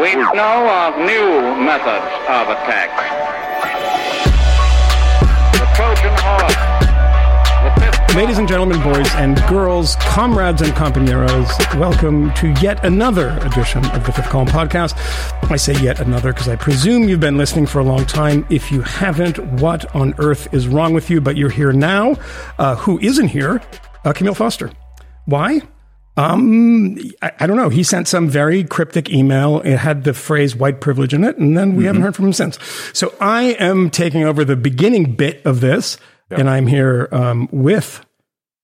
We 0.00 0.14
know 0.14 0.68
of 0.70 0.96
new 0.98 1.56
methods 1.64 2.06
of 2.28 2.48
attack. 2.54 2.90
The 5.54 5.66
Trojan 5.74 6.14
horse. 6.18 8.14
Ladies 8.14 8.38
and 8.38 8.46
gentlemen, 8.46 8.80
boys 8.80 9.12
and 9.16 9.36
girls, 9.48 9.96
comrades 9.96 10.62
and 10.62 10.70
companeros, 10.74 11.48
welcome 11.80 12.32
to 12.34 12.54
yet 12.62 12.84
another 12.84 13.36
edition 13.38 13.84
of 13.86 14.06
the 14.06 14.12
Fifth 14.12 14.28
Column 14.28 14.46
Podcast. 14.46 14.94
I 15.50 15.56
say 15.56 15.74
yet 15.82 15.98
another 15.98 16.32
because 16.32 16.48
I 16.48 16.54
presume 16.54 17.08
you've 17.08 17.18
been 17.18 17.36
listening 17.36 17.66
for 17.66 17.80
a 17.80 17.84
long 17.84 18.06
time. 18.06 18.46
If 18.50 18.70
you 18.70 18.82
haven't, 18.82 19.40
what 19.60 19.92
on 19.96 20.14
earth 20.18 20.54
is 20.54 20.68
wrong 20.68 20.94
with 20.94 21.10
you? 21.10 21.20
But 21.20 21.36
you're 21.36 21.50
here 21.50 21.72
now. 21.72 22.14
Uh, 22.56 22.76
who 22.76 23.00
isn't 23.00 23.28
here? 23.28 23.60
Uh, 24.04 24.12
Camille 24.12 24.34
Foster. 24.34 24.70
Why? 25.24 25.60
Um, 26.18 26.98
I, 27.22 27.30
I 27.40 27.46
don't 27.46 27.56
know. 27.56 27.68
He 27.68 27.84
sent 27.84 28.08
some 28.08 28.28
very 28.28 28.64
cryptic 28.64 29.08
email. 29.08 29.60
It 29.60 29.76
had 29.76 30.02
the 30.02 30.12
phrase 30.12 30.56
white 30.56 30.80
privilege 30.80 31.14
in 31.14 31.22
it, 31.22 31.38
and 31.38 31.56
then 31.56 31.76
we 31.76 31.84
haven't 31.84 32.02
heard 32.02 32.16
from 32.16 32.26
him 32.26 32.32
since. 32.32 32.58
So 32.92 33.14
I 33.20 33.54
am 33.60 33.88
taking 33.88 34.24
over 34.24 34.44
the 34.44 34.56
beginning 34.56 35.14
bit 35.14 35.40
of 35.46 35.60
this, 35.60 35.96
and 36.30 36.50
I'm 36.50 36.66
here 36.66 37.08
um, 37.12 37.48
with 37.52 38.04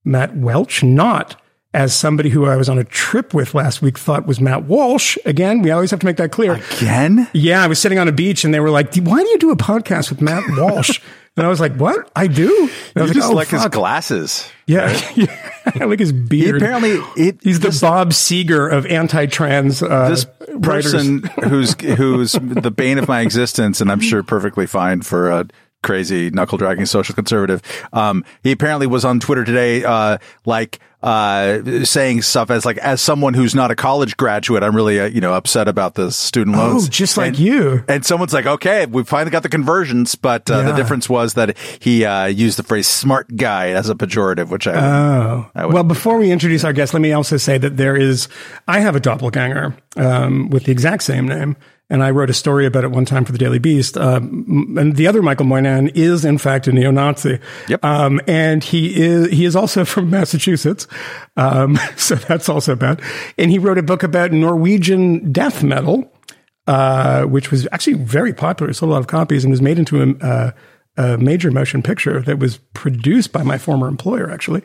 Matt 0.05 0.37
Welch, 0.37 0.83
not 0.83 1.41
as 1.73 1.95
somebody 1.95 2.29
who 2.29 2.45
I 2.47 2.57
was 2.57 2.69
on 2.69 2.79
a 2.79 2.85
trip 2.85 3.35
with 3.35 3.55
last 3.55 3.83
week 3.83 3.99
thought 3.99 4.27
was 4.27 4.41
Matt 4.41 4.65
Walsh. 4.65 5.17
Again, 5.25 5.63
we 5.63 5.71
always 5.71 5.91
have 5.91 6.01
to 6.01 6.07
make 6.07 6.17
that 6.17 6.33
clear. 6.33 6.55
Again? 6.55 7.29
Yeah, 7.33 7.63
I 7.63 7.67
was 7.69 7.81
sitting 7.81 7.99
on 7.99 8.09
a 8.09 8.13
beach 8.13 8.45
and 8.45 8.53
they 8.53 8.61
were 8.61 8.71
like, 8.71 8.95
"Why 8.97 9.23
do 9.23 9.29
you 9.29 9.39
do 9.39 9.51
a 9.51 9.57
podcast 9.57 10.11
with 10.11 10.21
Matt 10.21 10.45
Walsh?" 10.57 11.01
and 11.37 11.47
I 11.47 11.49
was 11.49 11.61
like, 11.61 11.75
"What? 11.77 12.11
I 12.15 12.27
do?" 12.27 12.49
And 12.49 12.71
I 12.97 13.01
You 13.01 13.03
was 13.05 13.13
just 13.13 13.31
"Oh, 13.31 13.35
like 13.35 13.49
his 13.49 13.67
glasses. 13.67 14.49
Yeah, 14.67 14.87
I 15.81 15.85
like 15.85 15.99
his 15.99 16.11
He 16.11 16.17
beard. 16.17 16.57
apparently 16.57 16.99
it, 17.17 17.39
He's 17.43 17.61
the 17.61 17.77
Bob 17.81 18.11
Seger 18.11 18.73
of 18.73 18.87
anti-trans. 18.87 19.83
Uh, 19.83 20.09
this 20.09 20.27
writers. 20.55 20.93
person 20.93 21.23
who's 21.49 21.75
who's 21.97 22.33
the 22.33 22.71
bane 22.71 22.99
of 22.99 23.09
my 23.09 23.21
existence, 23.21 23.81
and 23.81 23.91
I'm 23.91 24.01
sure 24.01 24.23
perfectly 24.23 24.67
fine 24.67 25.03
for 25.03 25.31
a 25.31 25.47
crazy 25.85 26.31
knuckle 26.31 26.59
dragging 26.59 26.87
social 26.87 27.15
conservative. 27.15 27.63
Um, 27.93 28.25
he 28.43 28.51
apparently 28.51 28.89
was 28.89 29.05
on 29.05 29.21
Twitter 29.21 29.45
today, 29.45 29.85
uh, 29.85 30.19
like 30.45 30.81
uh, 31.03 31.85
saying 31.85 32.23
stuff 32.23 32.51
as 32.51 32.65
like 32.65 32.79
as 32.79 32.99
someone 32.99 33.35
who's 33.35 33.55
not 33.55 33.71
a 33.71 33.77
college 33.77 34.17
graduate, 34.17 34.63
I'm 34.63 34.75
really 34.75 34.99
uh, 34.99 35.05
you 35.05 35.21
know 35.21 35.35
upset 35.35 35.69
about 35.69 35.95
the 35.95 36.11
student 36.11 36.57
loans. 36.57 36.87
Oh, 36.87 36.89
just 36.89 37.19
like 37.19 37.29
And- 37.29 37.39
you. 37.39 37.85
And 37.89 38.07
someone's 38.07 38.33
like, 38.33 38.47
okay, 38.47 38.87
we 38.87 39.05
finally 39.05 39.31
got 39.31 39.43
the 39.43 39.51
conversions, 39.51 40.15
but 40.15 40.51
uh, 40.51 40.63
the 40.63 40.73
difference 40.73 41.07
was 41.09 41.35
that 41.35 41.59
he 41.79 42.07
uh, 42.07 42.25
used 42.25 42.59
the 42.59 42.63
phrase 42.63 42.89
"smart 42.89 43.37
guy" 43.37 43.69
as 43.69 43.91
a 43.91 43.95
pejorative, 43.95 44.49
which 44.49 44.67
I 44.67 44.73
Oh, 44.75 45.51
I 45.55 45.67
well, 45.67 45.85
before 45.85 46.17
we 46.17 46.31
introduce 46.33 46.65
our 46.65 46.73
guest, 46.73 46.95
let 46.95 47.01
me 47.01 47.13
also 47.13 47.37
say 47.37 47.59
that 47.59 47.77
there 47.77 47.97
is, 47.97 48.29
I 48.67 48.81
have 48.81 48.97
a 48.97 49.01
doppelganger 49.01 49.77
um, 49.99 50.49
with 50.49 50.65
the 50.65 50.73
exact 50.73 51.03
same 51.03 51.29
name. 51.29 51.57
And 51.95 52.03
I 52.03 52.11
wrote 52.11 52.29
a 52.29 52.35
story 52.35 52.67
about 52.67 52.83
it 52.83 52.91
one 52.91 53.05
time 53.05 53.25
for 53.25 53.31
the 53.31 53.39
Daily 53.39 53.61
Beast. 53.61 53.97
Um, 53.97 54.75
and 54.77 54.97
the 54.97 55.07
other 55.07 55.23
Michael 55.23 55.47
Moynihan 55.47 55.91
is, 55.95 56.25
in 56.25 56.39
fact, 56.39 56.67
a 56.67 56.73
neo-Nazi. 56.73 57.39
Yep. 57.69 57.85
Um, 57.85 58.21
and 58.27 58.65
he 58.65 59.01
is 59.01 59.31
he 59.31 59.45
is 59.45 59.55
also 59.55 59.85
from 59.85 60.11
Massachusetts, 60.11 60.89
um, 61.37 61.79
so 61.97 62.17
that's 62.17 62.49
also 62.49 62.75
bad. 62.75 63.01
And 63.39 63.53
he 63.53 63.61
wrote 63.61 63.79
a 63.79 63.83
book 63.85 64.03
about 64.03 64.33
Norwegian 64.33 65.31
death 65.31 65.63
metal, 65.63 66.13
uh, 66.67 67.27
which 67.27 67.53
was 67.53 67.69
actually 67.71 67.95
very 67.95 68.35
popular. 68.35 68.71
It 68.71 68.75
sold 68.75 68.91
a 68.91 68.95
lot 68.95 68.99
of 68.99 69.07
copies 69.07 69.45
and 69.45 69.53
was 69.53 69.63
made 69.63 69.79
into 69.79 70.03
a, 70.03 70.27
uh, 70.27 70.51
a 70.97 71.19
major 71.19 71.53
motion 71.53 71.81
picture 71.81 72.23
that 72.23 72.41
was 72.41 72.59
produced 72.73 73.31
by 73.31 73.45
my 73.45 73.57
former 73.57 73.87
employer, 73.87 74.33
actually. 74.33 74.63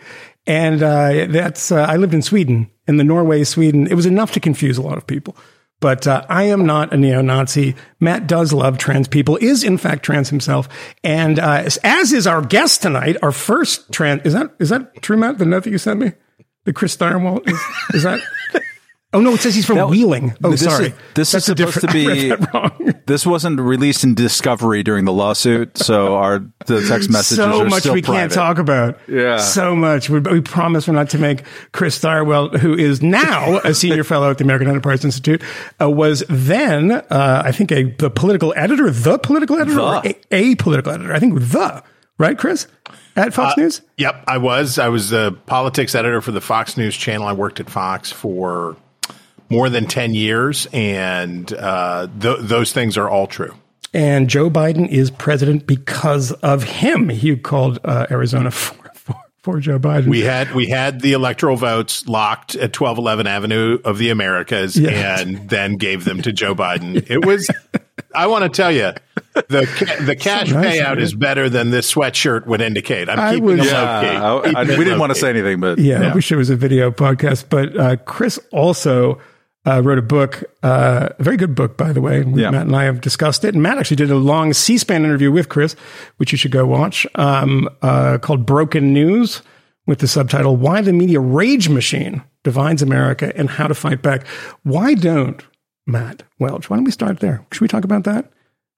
And 0.48 0.82
uh, 0.82 1.28
that's 1.30 1.72
uh, 1.72 1.86
I 1.88 1.98
lived 1.98 2.16
in 2.16 2.24
Sweden, 2.24 2.72
in 2.88 2.98
the 2.98 3.04
Norway, 3.04 3.44
Sweden. 3.44 3.86
It 3.86 3.94
was 3.94 4.08
enough 4.08 4.32
to 4.32 4.40
confuse 4.40 4.80
a 4.80 4.82
lot 4.82 4.98
of 4.98 5.06
people. 5.06 5.38
But 5.82 6.08
uh, 6.08 6.26
I 6.28 6.44
am 6.44 6.66
not 6.66 6.94
a 6.94 6.98
neo-Nazi. 6.98 7.76
Matt 8.02 8.28
does 8.28 8.52
love 8.52 8.78
trans 8.78 9.08
people, 9.08 9.38
is 9.38 9.64
in 9.64 9.78
fact 9.78 10.04
trans 10.04 10.30
himself, 10.30 10.68
and 11.04 11.40
uh, 11.40 11.70
as 11.84 12.12
is 12.12 12.28
our 12.28 12.42
guest 12.42 12.82
tonight, 12.82 13.16
our 13.22 13.32
first 13.32 13.90
trans. 13.92 14.24
Is 14.26 14.34
that 14.34 14.54
is 14.60 14.70
that 14.70 15.02
true, 15.02 15.16
Matt? 15.16 15.38
The 15.38 15.46
note 15.46 15.64
that 15.64 15.72
you 15.72 15.78
sent 15.78 16.00
me, 16.02 16.12
the 16.66 16.74
Chris 16.74 16.98
Stirewalt. 16.98 17.48
Is, 17.48 17.62
is 17.94 18.04
that? 18.04 18.20
Oh 19.12 19.22
no, 19.22 19.34
it 19.34 19.40
says 19.40 19.56
he's 19.56 19.66
from 19.66 19.90
Wheeling. 19.90 20.36
Oh, 20.44 20.52
this 20.52 20.64
sorry. 20.64 20.88
Is, 20.88 20.94
this 21.16 21.32
That's 21.32 21.50
is 21.50 21.60
a 21.60 21.72
supposed 21.72 21.82
to 21.82 21.88
be. 21.92 22.06
I 22.06 22.14
read 22.14 22.30
that 22.30 22.54
wrong. 22.54 22.94
This 23.08 23.26
wasn't 23.26 23.60
released 23.60 24.04
in 24.04 24.14
Discovery 24.14 24.84
during 24.84 25.06
the 25.06 25.12
lawsuit, 25.12 25.80
so 25.80 26.16
our 26.16 26.44
the 26.68 26.86
text 26.88 27.10
messages 27.10 27.38
so 27.38 27.62
are 27.62 27.66
much 27.66 27.80
still 27.82 27.96
we 27.96 28.04
can't 28.04 28.32
talk 28.32 28.60
about. 28.60 29.00
Yeah. 29.08 29.38
So 29.38 29.76
much. 29.76 30.12
We, 30.12 30.20
we 30.20 30.42
promise 30.42 30.88
we're 30.88 30.94
not 30.94 31.10
to 31.10 31.18
make 31.18 31.42
Chris 31.72 31.98
Stirewalt, 31.98 32.60
who 32.60 32.76
is 32.76 33.02
now 33.02 33.58
a 33.64 33.74
senior 33.74 34.04
fellow 34.04 34.30
at 34.30 34.38
the 34.38 34.44
American 34.44 34.68
Enterprise 34.68 35.04
Institute, 35.04 35.42
uh, 35.82 35.90
was 35.90 36.24
then, 36.30 36.92
uh, 36.92 37.42
I 37.44 37.52
think, 37.52 37.72
a 37.72 37.86
the 37.86 38.12
political 38.12 38.54
editor, 38.56 38.92
the 38.92 39.18
political 39.18 39.58
editor, 39.58 39.76
The. 39.76 39.82
or 39.82 40.02
a, 40.06 40.16
a 40.30 40.56
political 40.56 40.92
editor. 40.92 41.14
I 41.14 41.20
think 41.20 41.34
the, 41.40 41.84
right, 42.20 42.38
Chris? 42.38 42.68
At 43.16 43.34
Fox 43.34 43.58
News? 43.58 43.82
Yep, 43.98 44.24
I 44.28 44.38
was. 44.38 44.78
I 44.78 44.90
was 44.90 45.10
the 45.10 45.32
politics 45.48 45.96
editor 45.96 46.22
for 46.22 46.32
the 46.32 46.42
Fox 46.42 46.78
News 46.78 46.96
channel. 46.96 47.26
I 47.26 47.34
worked 47.34 47.60
at 47.60 47.72
Fox 47.72 48.12
for 48.12 48.78
more 49.50 49.70
than 49.70 49.86
10 49.88 50.14
years, 50.14 50.68
and 50.74 51.52
uh, 51.54 52.08
th- 52.20 52.40
those 52.42 52.72
things 52.74 52.98
are 52.98 53.10
all 53.10 53.28
true. 53.28 53.54
And 53.94 54.30
Joe 54.30 54.50
Biden 54.50 54.88
is 54.88 55.10
president 55.10 55.66
because 55.66 56.32
of 56.32 56.64
him. 56.64 57.10
He 57.10 57.36
called 57.36 57.80
uh, 57.84 58.06
Arizona 58.12 58.52
for, 58.52 58.76
for, 58.94 59.16
for 59.42 59.60
Joe 59.60 59.80
Biden. 59.80 60.08
We 60.08 60.20
had 60.22 60.54
we 60.54 60.68
had 60.68 61.02
the 61.02 61.14
electoral 61.14 61.56
votes 61.56 62.08
locked 62.08 62.54
at 62.56 62.80
1211 62.80 63.26
Avenue 63.26 63.80
of 63.84 63.98
the 63.98 64.12
Americas 64.12 64.78
Yes. 64.78 65.22
and 65.22 65.50
then 65.50 65.78
gave 65.78 66.06
them 66.06 66.22
to 66.22 66.32
Joe 66.32 66.54
Biden. 66.54 67.10
It 67.10 67.26
was 67.26 67.50
I 68.14 68.28
want 68.28 68.44
to 68.44 68.50
tell 68.50 68.72
you 68.72 68.92
the 69.48 69.66
ca- 69.66 70.06
the 70.06 70.16
cash 70.16 70.52
nice 70.52 70.78
payout 70.80 70.98
you. 70.98 71.02
is 71.04 71.16
better 71.16 71.50
than 71.50 71.72
this 71.72 71.92
sweatshirt 71.92 72.46
would 72.46 72.62
indicate. 72.62 73.10
I'm 73.10 73.20
I 73.20 73.30
keeping 73.32 73.46
would- 73.46 73.60
it 73.60 73.66
Yeah, 73.66 74.22
low 74.22 74.42
key. 74.42 74.48
I- 74.56 74.60
I- 74.62 74.64
Keeping 74.66 74.78
we 74.80 74.84
didn't 74.86 75.00
want 75.00 75.14
to 75.16 75.20
say 75.20 75.30
anything, 75.32 75.60
but 75.60 75.80
Yeah, 75.80 76.12
I 76.12 76.14
wish 76.14 76.32
it 76.32 76.36
was 76.36 76.52
a 76.52 76.56
video 76.56 76.92
podcast. 76.92 77.46
But 77.50 77.76
uh, 77.76 77.96
Chris 78.06 78.40
also 78.52 79.20
uh, 79.70 79.82
wrote 79.82 80.00
a 80.00 80.04
book, 80.04 80.44
uh, 80.64 81.10
a 81.18 81.24
very 81.24 81.38
good 81.38 81.54
book, 81.54 81.78
by 81.78 81.94
the 81.94 82.02
way. 82.02 82.24
Yeah. 82.26 82.50
Matt 82.50 82.68
and 82.68 82.76
I 82.76 82.86
have 82.86 83.02
discussed 83.02 83.46
it. 83.46 83.54
And 83.54 83.62
Matt 83.62 83.78
actually 83.78 83.98
did 83.98 84.10
a 84.10 84.16
long 84.16 84.54
C-SPAN 84.54 85.04
interview 85.04 85.32
with 85.32 85.50
Chris, 85.50 85.76
which 86.18 86.32
you 86.32 86.38
should 86.38 86.52
go 86.52 86.66
watch, 86.66 87.06
um, 87.16 87.70
uh, 87.82 88.18
called 88.18 88.46
"Broken 88.46 88.94
News," 88.94 89.42
with 89.86 90.00
the 90.00 90.08
subtitle 90.08 90.56
"Why 90.56 90.82
the 90.82 90.94
Media 90.94 91.20
Rage 91.20 91.70
Machine 91.70 92.24
Divides 92.44 92.82
America 92.82 93.32
and 93.36 93.50
How 93.50 93.68
to 93.68 93.76
Fight 93.76 94.02
Back." 94.02 94.26
Why 94.64 94.96
don't 94.96 95.46
Matt 95.86 96.24
Welch? 96.40 96.70
Why 96.70 96.78
don't 96.78 96.86
we 96.86 96.92
start 96.92 97.20
there? 97.20 97.46
Should 97.52 97.62
we 97.62 97.68
talk 97.68 97.84
about 97.84 98.06
that? 98.06 98.32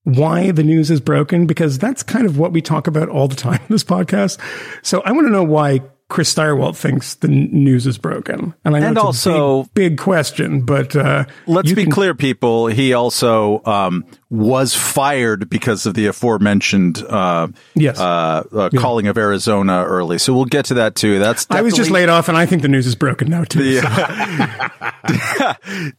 why 0.04 0.50
the 0.50 0.64
news 0.64 0.90
is 0.90 1.00
broken 1.00 1.46
because 1.46 1.78
that's 1.78 2.02
kind 2.02 2.26
of 2.26 2.36
what 2.36 2.52
we 2.52 2.60
talk 2.60 2.88
about 2.88 3.08
all 3.08 3.28
the 3.28 3.36
time 3.36 3.60
in 3.60 3.68
this 3.70 3.84
podcast. 3.84 4.40
So 4.82 5.02
I 5.02 5.12
want 5.12 5.28
to 5.28 5.32
know 5.32 5.44
why 5.44 5.82
Chris 6.12 6.34
Stirewalt 6.36 6.76
thinks 6.76 7.16
the 7.16 7.30
n- 7.30 7.48
news 7.52 7.88
is 7.88 7.98
broken. 7.98 8.54
And 8.66 8.76
I 8.76 8.80
know 8.80 8.88
And 8.88 8.98
it's 8.98 9.04
a 9.04 9.06
also- 9.06 9.64
big, 9.74 9.92
big 9.92 9.98
question, 9.98 10.64
but 10.64 10.94
uh, 10.94 11.24
let's 11.48 11.72
be 11.72 11.84
can- 11.84 11.92
clear, 11.94 12.14
people. 12.14 12.68
He 12.68 12.92
also 12.94 13.64
um, 13.64 14.04
was 14.30 14.76
fired 14.76 15.50
because 15.50 15.86
of 15.86 15.94
the 15.94 16.08
aforementioned 16.08 17.02
uh, 17.02 17.48
Yes. 17.76 17.98
uh, 17.98 18.44
uh, 18.54 18.70
calling 18.78 19.08
of 19.08 19.18
Arizona 19.18 19.86
early. 19.86 20.18
So 20.18 20.34
we'll 20.34 20.44
get 20.44 20.66
to 20.66 20.74
that 20.76 20.96
too. 20.96 21.18
That's 21.20 21.48
I 21.50 21.62
was 21.62 21.72
just 21.74 21.84
definitely- 21.88 22.02
laid 22.02 22.10
off, 22.10 22.28
and 22.28 22.38
I 22.38 22.46
think 22.46 22.62
the 22.62 22.68
news 22.68 22.88
is 22.88 22.96
broken 22.96 23.30
now 23.30 23.46
too. 23.46 23.80
So- 23.80 23.88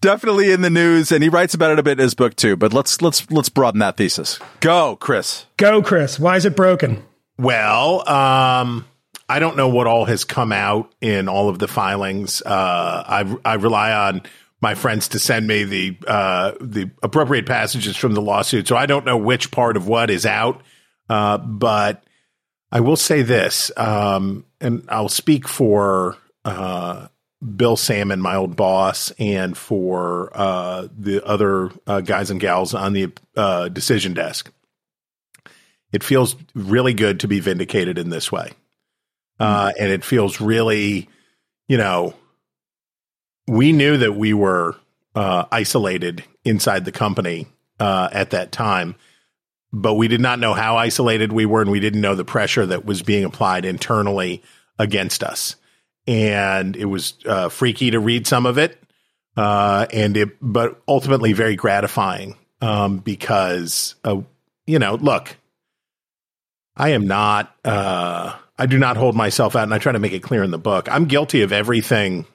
definitely 0.00 0.52
in 0.52 0.60
the 0.60 0.70
news, 0.70 1.12
and 1.12 1.22
he 1.22 1.28
writes 1.28 1.54
about 1.54 1.70
it 1.70 1.78
a 1.78 1.82
bit 1.82 1.92
in 1.92 1.98
his 2.02 2.14
book 2.14 2.36
too. 2.36 2.56
But 2.56 2.72
let's 2.72 3.00
let's 3.02 3.30
let's 3.30 3.48
broaden 3.48 3.80
that 3.80 3.96
thesis. 3.96 4.38
Go, 4.60 4.96
Chris. 4.96 5.46
Go, 5.56 5.82
Chris. 5.82 6.18
Why 6.18 6.36
is 6.36 6.44
it 6.44 6.56
broken? 6.56 7.02
Well, 7.38 8.08
um, 8.08 8.84
I 9.32 9.38
don't 9.38 9.56
know 9.56 9.68
what 9.68 9.86
all 9.86 10.04
has 10.04 10.24
come 10.24 10.52
out 10.52 10.92
in 11.00 11.26
all 11.26 11.48
of 11.48 11.58
the 11.58 11.66
filings. 11.66 12.42
Uh, 12.42 12.50
I, 13.06 13.36
I 13.46 13.54
rely 13.54 13.90
on 13.90 14.20
my 14.60 14.74
friends 14.74 15.08
to 15.08 15.18
send 15.18 15.46
me 15.46 15.64
the 15.64 15.96
uh, 16.06 16.52
the 16.60 16.90
appropriate 17.02 17.46
passages 17.46 17.96
from 17.96 18.12
the 18.12 18.20
lawsuit, 18.20 18.68
so 18.68 18.76
I 18.76 18.84
don't 18.84 19.06
know 19.06 19.16
which 19.16 19.50
part 19.50 19.78
of 19.78 19.88
what 19.88 20.10
is 20.10 20.26
out. 20.26 20.60
Uh, 21.08 21.38
but 21.38 22.04
I 22.70 22.80
will 22.80 22.96
say 22.96 23.22
this, 23.22 23.70
um, 23.78 24.44
and 24.60 24.84
I'll 24.90 25.08
speak 25.08 25.48
for 25.48 26.18
uh, 26.44 27.08
Bill 27.56 27.78
Sammon, 27.78 28.20
my 28.20 28.36
old 28.36 28.54
boss, 28.54 29.12
and 29.18 29.56
for 29.56 30.30
uh, 30.34 30.88
the 30.94 31.24
other 31.24 31.70
uh, 31.86 32.02
guys 32.02 32.30
and 32.30 32.38
gals 32.38 32.74
on 32.74 32.92
the 32.92 33.10
decision 33.72 34.12
desk 34.12 34.52
it 35.92 36.02
feels 36.02 36.36
really 36.54 36.94
good 36.94 37.20
to 37.20 37.28
be 37.28 37.38
vindicated 37.38 37.98
in 37.98 38.10
this 38.10 38.32
way. 38.32 38.52
Uh, 39.42 39.72
and 39.80 39.90
it 39.90 40.04
feels 40.04 40.40
really, 40.40 41.08
you 41.66 41.76
know, 41.76 42.14
we 43.48 43.72
knew 43.72 43.96
that 43.96 44.14
we 44.14 44.32
were 44.32 44.76
uh, 45.16 45.44
isolated 45.50 46.22
inside 46.44 46.84
the 46.84 46.92
company 46.92 47.46
uh, 47.80 48.08
at 48.12 48.30
that 48.30 48.52
time, 48.52 48.94
but 49.72 49.94
we 49.94 50.06
did 50.06 50.20
not 50.20 50.38
know 50.38 50.54
how 50.54 50.76
isolated 50.76 51.32
we 51.32 51.44
were, 51.46 51.62
and 51.62 51.70
we 51.72 51.80
didn't 51.80 52.00
know 52.00 52.14
the 52.14 52.24
pressure 52.24 52.66
that 52.66 52.84
was 52.84 53.02
being 53.02 53.24
applied 53.24 53.64
internally 53.64 54.42
against 54.78 55.24
us. 55.24 55.56
And 56.06 56.76
it 56.76 56.86
was 56.86 57.14
uh, 57.26 57.48
freaky 57.48 57.90
to 57.90 58.00
read 58.00 58.26
some 58.26 58.46
of 58.46 58.58
it. 58.58 58.78
uh, 59.36 59.86
and 59.92 60.16
it, 60.16 60.36
but 60.40 60.80
ultimately 60.86 61.32
very 61.32 61.56
gratifying 61.56 62.36
um, 62.60 62.98
because 62.98 63.94
uh, 64.04 64.20
you 64.66 64.78
know, 64.78 64.94
look, 64.94 65.36
I 66.76 66.90
am 66.90 67.06
not. 67.06 67.54
Uh, 67.64 68.36
I 68.62 68.66
do 68.66 68.78
not 68.78 68.96
hold 68.96 69.16
myself 69.16 69.56
out, 69.56 69.64
and 69.64 69.74
I 69.74 69.78
try 69.78 69.90
to 69.90 69.98
make 69.98 70.12
it 70.12 70.22
clear 70.22 70.44
in 70.44 70.52
the 70.52 70.56
book. 70.58 70.88
I'm 70.88 71.06
guilty 71.06 71.42
of 71.42 71.50
everything 71.50 72.26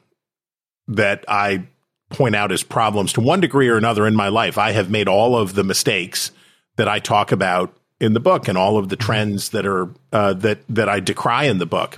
that 0.89 1.23
I 1.25 1.67
point 2.09 2.35
out 2.35 2.51
as 2.51 2.63
problems 2.63 3.13
to 3.13 3.21
one 3.21 3.39
degree 3.39 3.69
or 3.69 3.77
another 3.77 4.05
in 4.05 4.13
my 4.13 4.27
life. 4.27 4.57
I 4.57 4.71
have 4.71 4.89
made 4.89 5.07
all 5.07 5.37
of 5.37 5.55
the 5.55 5.63
mistakes 5.63 6.31
that 6.75 6.89
I 6.89 6.99
talk 6.99 7.31
about 7.31 7.73
in 8.01 8.11
the 8.11 8.19
book, 8.19 8.49
and 8.49 8.57
all 8.57 8.77
of 8.77 8.89
the 8.89 8.97
trends 8.97 9.51
that 9.51 9.65
are 9.65 9.89
uh, 10.11 10.33
that 10.33 10.59
that 10.67 10.89
I 10.89 10.99
decry 10.99 11.45
in 11.45 11.59
the 11.59 11.65
book. 11.65 11.97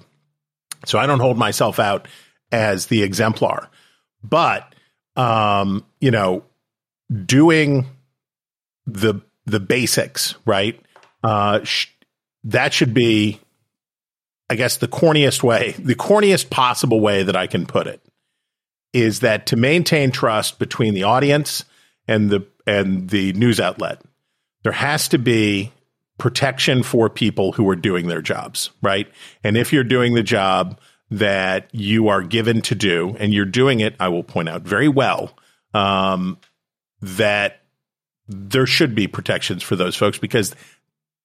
So 0.85 0.99
I 0.99 1.07
don't 1.07 1.21
hold 1.21 1.39
myself 1.39 1.79
out 1.79 2.07
as 2.51 2.85
the 2.85 3.01
exemplar, 3.01 3.67
but 4.23 4.75
um, 5.15 5.83
you 5.99 6.11
know, 6.11 6.43
doing 7.25 7.87
the 8.85 9.21
the 9.47 9.59
basics 9.59 10.35
right. 10.45 10.79
Uh, 11.23 11.63
sh- 11.63 11.87
that 12.43 12.73
should 12.75 12.93
be, 12.93 13.39
I 14.49 14.55
guess, 14.55 14.77
the 14.77 14.87
corniest 14.87 15.43
way, 15.43 15.75
the 15.77 15.95
corniest 15.95 16.49
possible 16.49 16.99
way 16.99 17.23
that 17.23 17.35
I 17.35 17.47
can 17.47 17.65
put 17.65 17.87
it 17.87 18.01
is 18.93 19.19
that 19.19 19.45
to 19.47 19.55
maintain 19.55 20.11
trust 20.11 20.57
between 20.57 20.93
the 20.95 21.03
audience 21.03 21.65
and 22.07 22.29
the 22.29 22.47
and 22.65 23.09
the 23.09 23.33
news 23.33 23.59
outlet, 23.59 24.01
there 24.63 24.71
has 24.71 25.07
to 25.09 25.17
be 25.17 25.71
protection 26.17 26.83
for 26.83 27.09
people 27.09 27.51
who 27.53 27.67
are 27.69 27.75
doing 27.75 28.07
their 28.07 28.21
jobs, 28.21 28.71
right? 28.81 29.07
And 29.43 29.57
if 29.57 29.71
you're 29.71 29.83
doing 29.83 30.13
the 30.13 30.23
job 30.23 30.79
that 31.11 31.69
you 31.73 32.09
are 32.09 32.21
given 32.21 32.61
to 32.61 32.75
do, 32.75 33.15
and 33.19 33.33
you're 33.33 33.45
doing 33.45 33.79
it, 33.79 33.95
I 33.99 34.09
will 34.09 34.23
point 34.23 34.49
out 34.49 34.61
very 34.61 34.87
well, 34.87 35.31
um, 35.73 36.37
that 37.01 37.61
there 38.27 38.67
should 38.67 38.93
be 38.93 39.07
protections 39.07 39.63
for 39.63 39.75
those 39.75 39.95
folks 39.95 40.19
because 40.19 40.55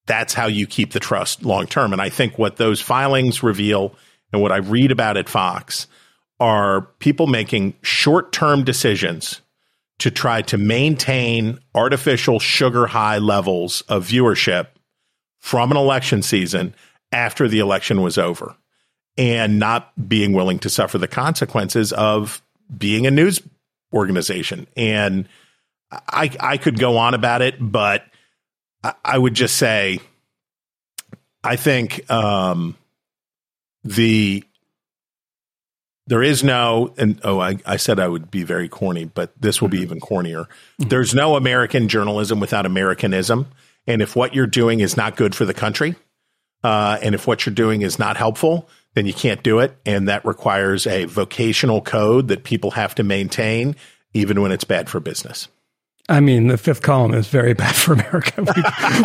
that's 0.06 0.34
how 0.34 0.46
you 0.46 0.66
keep 0.66 0.92
the 0.92 1.00
trust 1.00 1.44
long 1.44 1.66
term. 1.66 1.92
And 1.92 2.02
I 2.02 2.08
think 2.08 2.38
what 2.38 2.56
those 2.56 2.80
filings 2.80 3.42
reveal 3.42 3.94
and 4.32 4.42
what 4.42 4.52
I 4.52 4.58
read 4.58 4.90
about 4.90 5.16
at 5.16 5.28
Fox 5.28 5.86
are 6.40 6.82
people 6.98 7.26
making 7.26 7.74
short 7.82 8.32
term 8.32 8.64
decisions 8.64 9.40
to 9.98 10.10
try 10.10 10.42
to 10.42 10.58
maintain 10.58 11.58
artificial 11.74 12.40
sugar 12.40 12.86
high 12.86 13.18
levels 13.18 13.82
of 13.82 14.06
viewership 14.06 14.66
from 15.40 15.70
an 15.70 15.76
election 15.76 16.20
season 16.20 16.74
after 17.12 17.46
the 17.46 17.60
election 17.60 18.02
was 18.02 18.18
over 18.18 18.56
and 19.16 19.58
not 19.58 19.92
being 20.08 20.32
willing 20.32 20.58
to 20.58 20.68
suffer 20.68 20.98
the 20.98 21.06
consequences 21.06 21.92
of 21.92 22.42
being 22.76 23.06
a 23.06 23.10
news 23.10 23.40
organization. 23.92 24.66
And 24.76 25.28
I, 25.92 26.30
I 26.40 26.56
could 26.56 26.78
go 26.78 26.96
on 26.96 27.14
about 27.14 27.40
it, 27.40 27.54
but 27.60 28.04
I, 28.84 28.94
I 29.04 29.18
would 29.18 29.34
just 29.34 29.56
say 29.56 29.98
I 31.42 31.56
think 31.56 32.08
um, 32.10 32.76
the 33.82 34.44
there 36.06 36.22
is 36.22 36.44
no 36.44 36.92
and 36.96 37.20
oh 37.24 37.40
I, 37.40 37.58
I 37.66 37.76
said 37.78 37.98
I 37.98 38.08
would 38.08 38.30
be 38.30 38.44
very 38.44 38.68
corny, 38.68 39.06
but 39.06 39.32
this 39.40 39.60
will 39.60 39.68
be 39.68 39.80
even 39.80 40.00
cornier. 40.00 40.46
There's 40.78 41.14
no 41.14 41.34
American 41.36 41.88
journalism 41.88 42.40
without 42.40 42.66
Americanism. 42.66 43.46
And 43.86 44.00
if 44.00 44.14
what 44.16 44.34
you're 44.34 44.46
doing 44.46 44.80
is 44.80 44.96
not 44.96 45.16
good 45.16 45.34
for 45.34 45.44
the 45.44 45.52
country, 45.52 45.94
uh, 46.62 46.98
and 47.02 47.14
if 47.14 47.26
what 47.26 47.44
you're 47.44 47.54
doing 47.54 47.82
is 47.82 47.98
not 47.98 48.16
helpful, 48.16 48.68
then 48.94 49.04
you 49.04 49.12
can't 49.12 49.42
do 49.42 49.58
it. 49.58 49.76
And 49.84 50.08
that 50.08 50.24
requires 50.24 50.86
a 50.86 51.04
vocational 51.04 51.82
code 51.82 52.28
that 52.28 52.44
people 52.44 52.70
have 52.72 52.94
to 52.94 53.02
maintain, 53.02 53.76
even 54.14 54.40
when 54.40 54.52
it's 54.52 54.64
bad 54.64 54.88
for 54.88 55.00
business. 55.00 55.48
I 56.08 56.20
mean, 56.20 56.48
the 56.48 56.58
fifth 56.58 56.82
column 56.82 57.14
is 57.14 57.28
very 57.28 57.54
bad 57.54 57.74
for 57.74 57.94
America. 57.94 58.42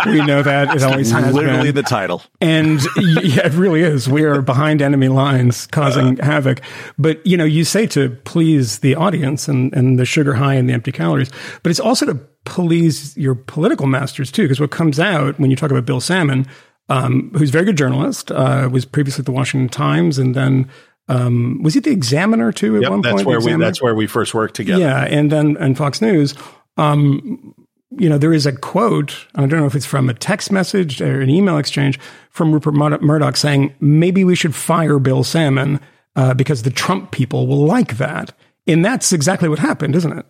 We, 0.05 0.11
we 0.19 0.25
know 0.25 0.43
that 0.43 0.75
it 0.75 0.83
always 0.83 1.11
has 1.11 1.33
Literally 1.33 1.69
been. 1.71 1.75
the 1.75 1.83
title. 1.83 2.23
And 2.41 2.81
yeah, 2.97 3.45
it 3.45 3.53
really 3.53 3.81
is. 3.81 4.09
We 4.09 4.23
are 4.23 4.41
behind 4.41 4.81
enemy 4.81 5.07
lines 5.07 5.65
causing 5.67 6.17
havoc. 6.17 6.61
But, 6.97 7.25
you 7.25 7.37
know, 7.37 7.45
you 7.45 7.63
say 7.63 7.87
to 7.87 8.09
please 8.25 8.79
the 8.79 8.95
audience 8.95 9.47
and, 9.47 9.73
and 9.73 9.97
the 9.97 10.05
sugar 10.05 10.33
high 10.33 10.55
and 10.55 10.67
the 10.67 10.73
empty 10.73 10.91
calories, 10.91 11.31
but 11.63 11.69
it's 11.69 11.79
also 11.79 12.05
to 12.05 12.15
please 12.45 13.15
your 13.15 13.35
political 13.35 13.87
masters 13.87 14.31
too. 14.31 14.43
Because 14.43 14.59
what 14.59 14.71
comes 14.71 14.99
out 14.99 15.39
when 15.39 15.49
you 15.49 15.55
talk 15.55 15.71
about 15.71 15.85
Bill 15.85 16.01
Sammon, 16.01 16.45
um, 16.89 17.31
who's 17.37 17.49
a 17.49 17.53
very 17.53 17.65
good 17.65 17.77
journalist, 17.77 18.29
uh, 18.31 18.67
was 18.69 18.83
previously 18.83 19.21
at 19.21 19.25
the 19.25 19.31
Washington 19.31 19.69
Times 19.69 20.17
and 20.17 20.35
then 20.35 20.69
um, 21.07 21.63
was 21.63 21.73
he 21.73 21.79
the 21.79 21.89
Examiner 21.89 22.51
too 22.51 22.75
at 22.75 22.83
Yep, 22.83 22.91
one 22.91 23.01
that's 23.01 23.13
point? 23.15 23.27
Where 23.27 23.39
we 23.39 23.55
that's 23.55 23.81
where 23.81 23.95
we 23.95 24.05
first 24.05 24.35
worked 24.35 24.53
together. 24.55 24.81
Yeah, 24.81 25.05
and 25.05 25.31
then 25.31 25.57
and 25.57 25.75
Fox 25.75 26.01
News. 26.01 26.35
Um, 26.79 27.53
you 27.91 28.07
know, 28.07 28.17
there 28.17 28.33
is 28.33 28.45
a 28.45 28.53
quote. 28.53 29.27
I 29.35 29.41
don't 29.41 29.59
know 29.59 29.65
if 29.65 29.75
it's 29.75 29.85
from 29.85 30.09
a 30.09 30.13
text 30.13 30.51
message 30.51 31.01
or 31.01 31.21
an 31.21 31.29
email 31.29 31.57
exchange 31.57 31.99
from 32.29 32.51
Rupert 32.53 32.73
Mur- 32.73 32.99
Murdoch 33.01 33.35
saying 33.35 33.73
maybe 33.79 34.23
we 34.23 34.35
should 34.35 34.55
fire 34.55 34.99
Bill 34.99 35.23
Sammon 35.23 35.79
uh, 36.15 36.33
because 36.33 36.63
the 36.63 36.69
Trump 36.69 37.11
people 37.11 37.47
will 37.47 37.65
like 37.65 37.97
that. 37.97 38.31
And 38.67 38.85
that's 38.85 39.11
exactly 39.11 39.49
what 39.49 39.59
happened, 39.59 39.95
isn't 39.95 40.19
it? 40.19 40.25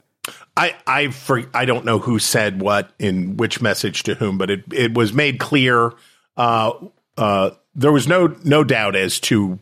I 0.55 0.75
I 0.87 1.07
for, 1.09 1.43
I 1.53 1.65
don't 1.65 1.85
know 1.85 1.99
who 1.99 2.19
said 2.19 2.61
what 2.61 2.91
in 2.99 3.37
which 3.37 3.61
message 3.61 4.03
to 4.03 4.15
whom, 4.15 4.37
but 4.37 4.49
it 4.49 4.63
it 4.71 4.93
was 4.93 5.13
made 5.13 5.39
clear. 5.39 5.93
Uh, 6.37 6.71
uh, 7.17 7.51
there 7.75 7.91
was 7.91 8.07
no 8.07 8.35
no 8.43 8.63
doubt 8.63 8.95
as 8.95 9.19
to 9.21 9.59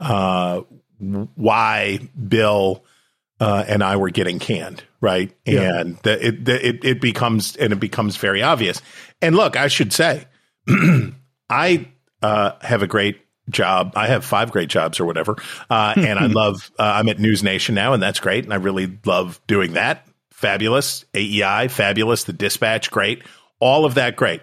uh, 0.00 0.62
why 1.34 2.00
Bill 2.28 2.82
uh, 3.40 3.64
and 3.66 3.82
I 3.82 3.96
were 3.96 4.10
getting 4.10 4.38
canned, 4.38 4.82
right? 5.00 5.32
Yeah. 5.44 5.80
And 5.80 5.96
the, 5.98 6.26
it, 6.26 6.44
the, 6.44 6.68
it 6.68 6.84
it 6.84 7.00
becomes 7.00 7.56
and 7.56 7.72
it 7.72 7.80
becomes 7.80 8.16
very 8.16 8.42
obvious. 8.42 8.82
And 9.22 9.36
look, 9.36 9.56
I 9.56 9.68
should 9.68 9.92
say, 9.92 10.26
I 11.50 11.88
uh, 12.22 12.52
have 12.60 12.82
a 12.82 12.86
great 12.86 13.20
job. 13.48 13.92
I 13.96 14.08
have 14.08 14.24
five 14.24 14.50
great 14.50 14.68
jobs 14.68 15.00
or 15.00 15.04
whatever, 15.04 15.36
uh, 15.70 15.94
and 15.96 16.18
I 16.18 16.26
love. 16.28 16.70
Uh, 16.78 16.92
I'm 16.96 17.08
at 17.08 17.18
News 17.18 17.42
Nation 17.42 17.74
now, 17.74 17.92
and 17.92 18.02
that's 18.02 18.20
great. 18.20 18.44
And 18.44 18.52
I 18.52 18.56
really 18.56 18.98
love 19.04 19.40
doing 19.46 19.74
that. 19.74 20.06
Fabulous, 20.32 21.04
AEI, 21.14 21.68
fabulous. 21.68 22.24
The 22.24 22.32
Dispatch, 22.32 22.90
great. 22.90 23.22
All 23.60 23.84
of 23.84 23.94
that, 23.94 24.16
great. 24.16 24.42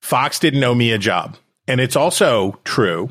Fox 0.00 0.38
didn't 0.38 0.64
owe 0.64 0.74
me 0.74 0.92
a 0.92 0.98
job, 0.98 1.36
and 1.66 1.80
it's 1.80 1.96
also 1.96 2.58
true 2.64 3.10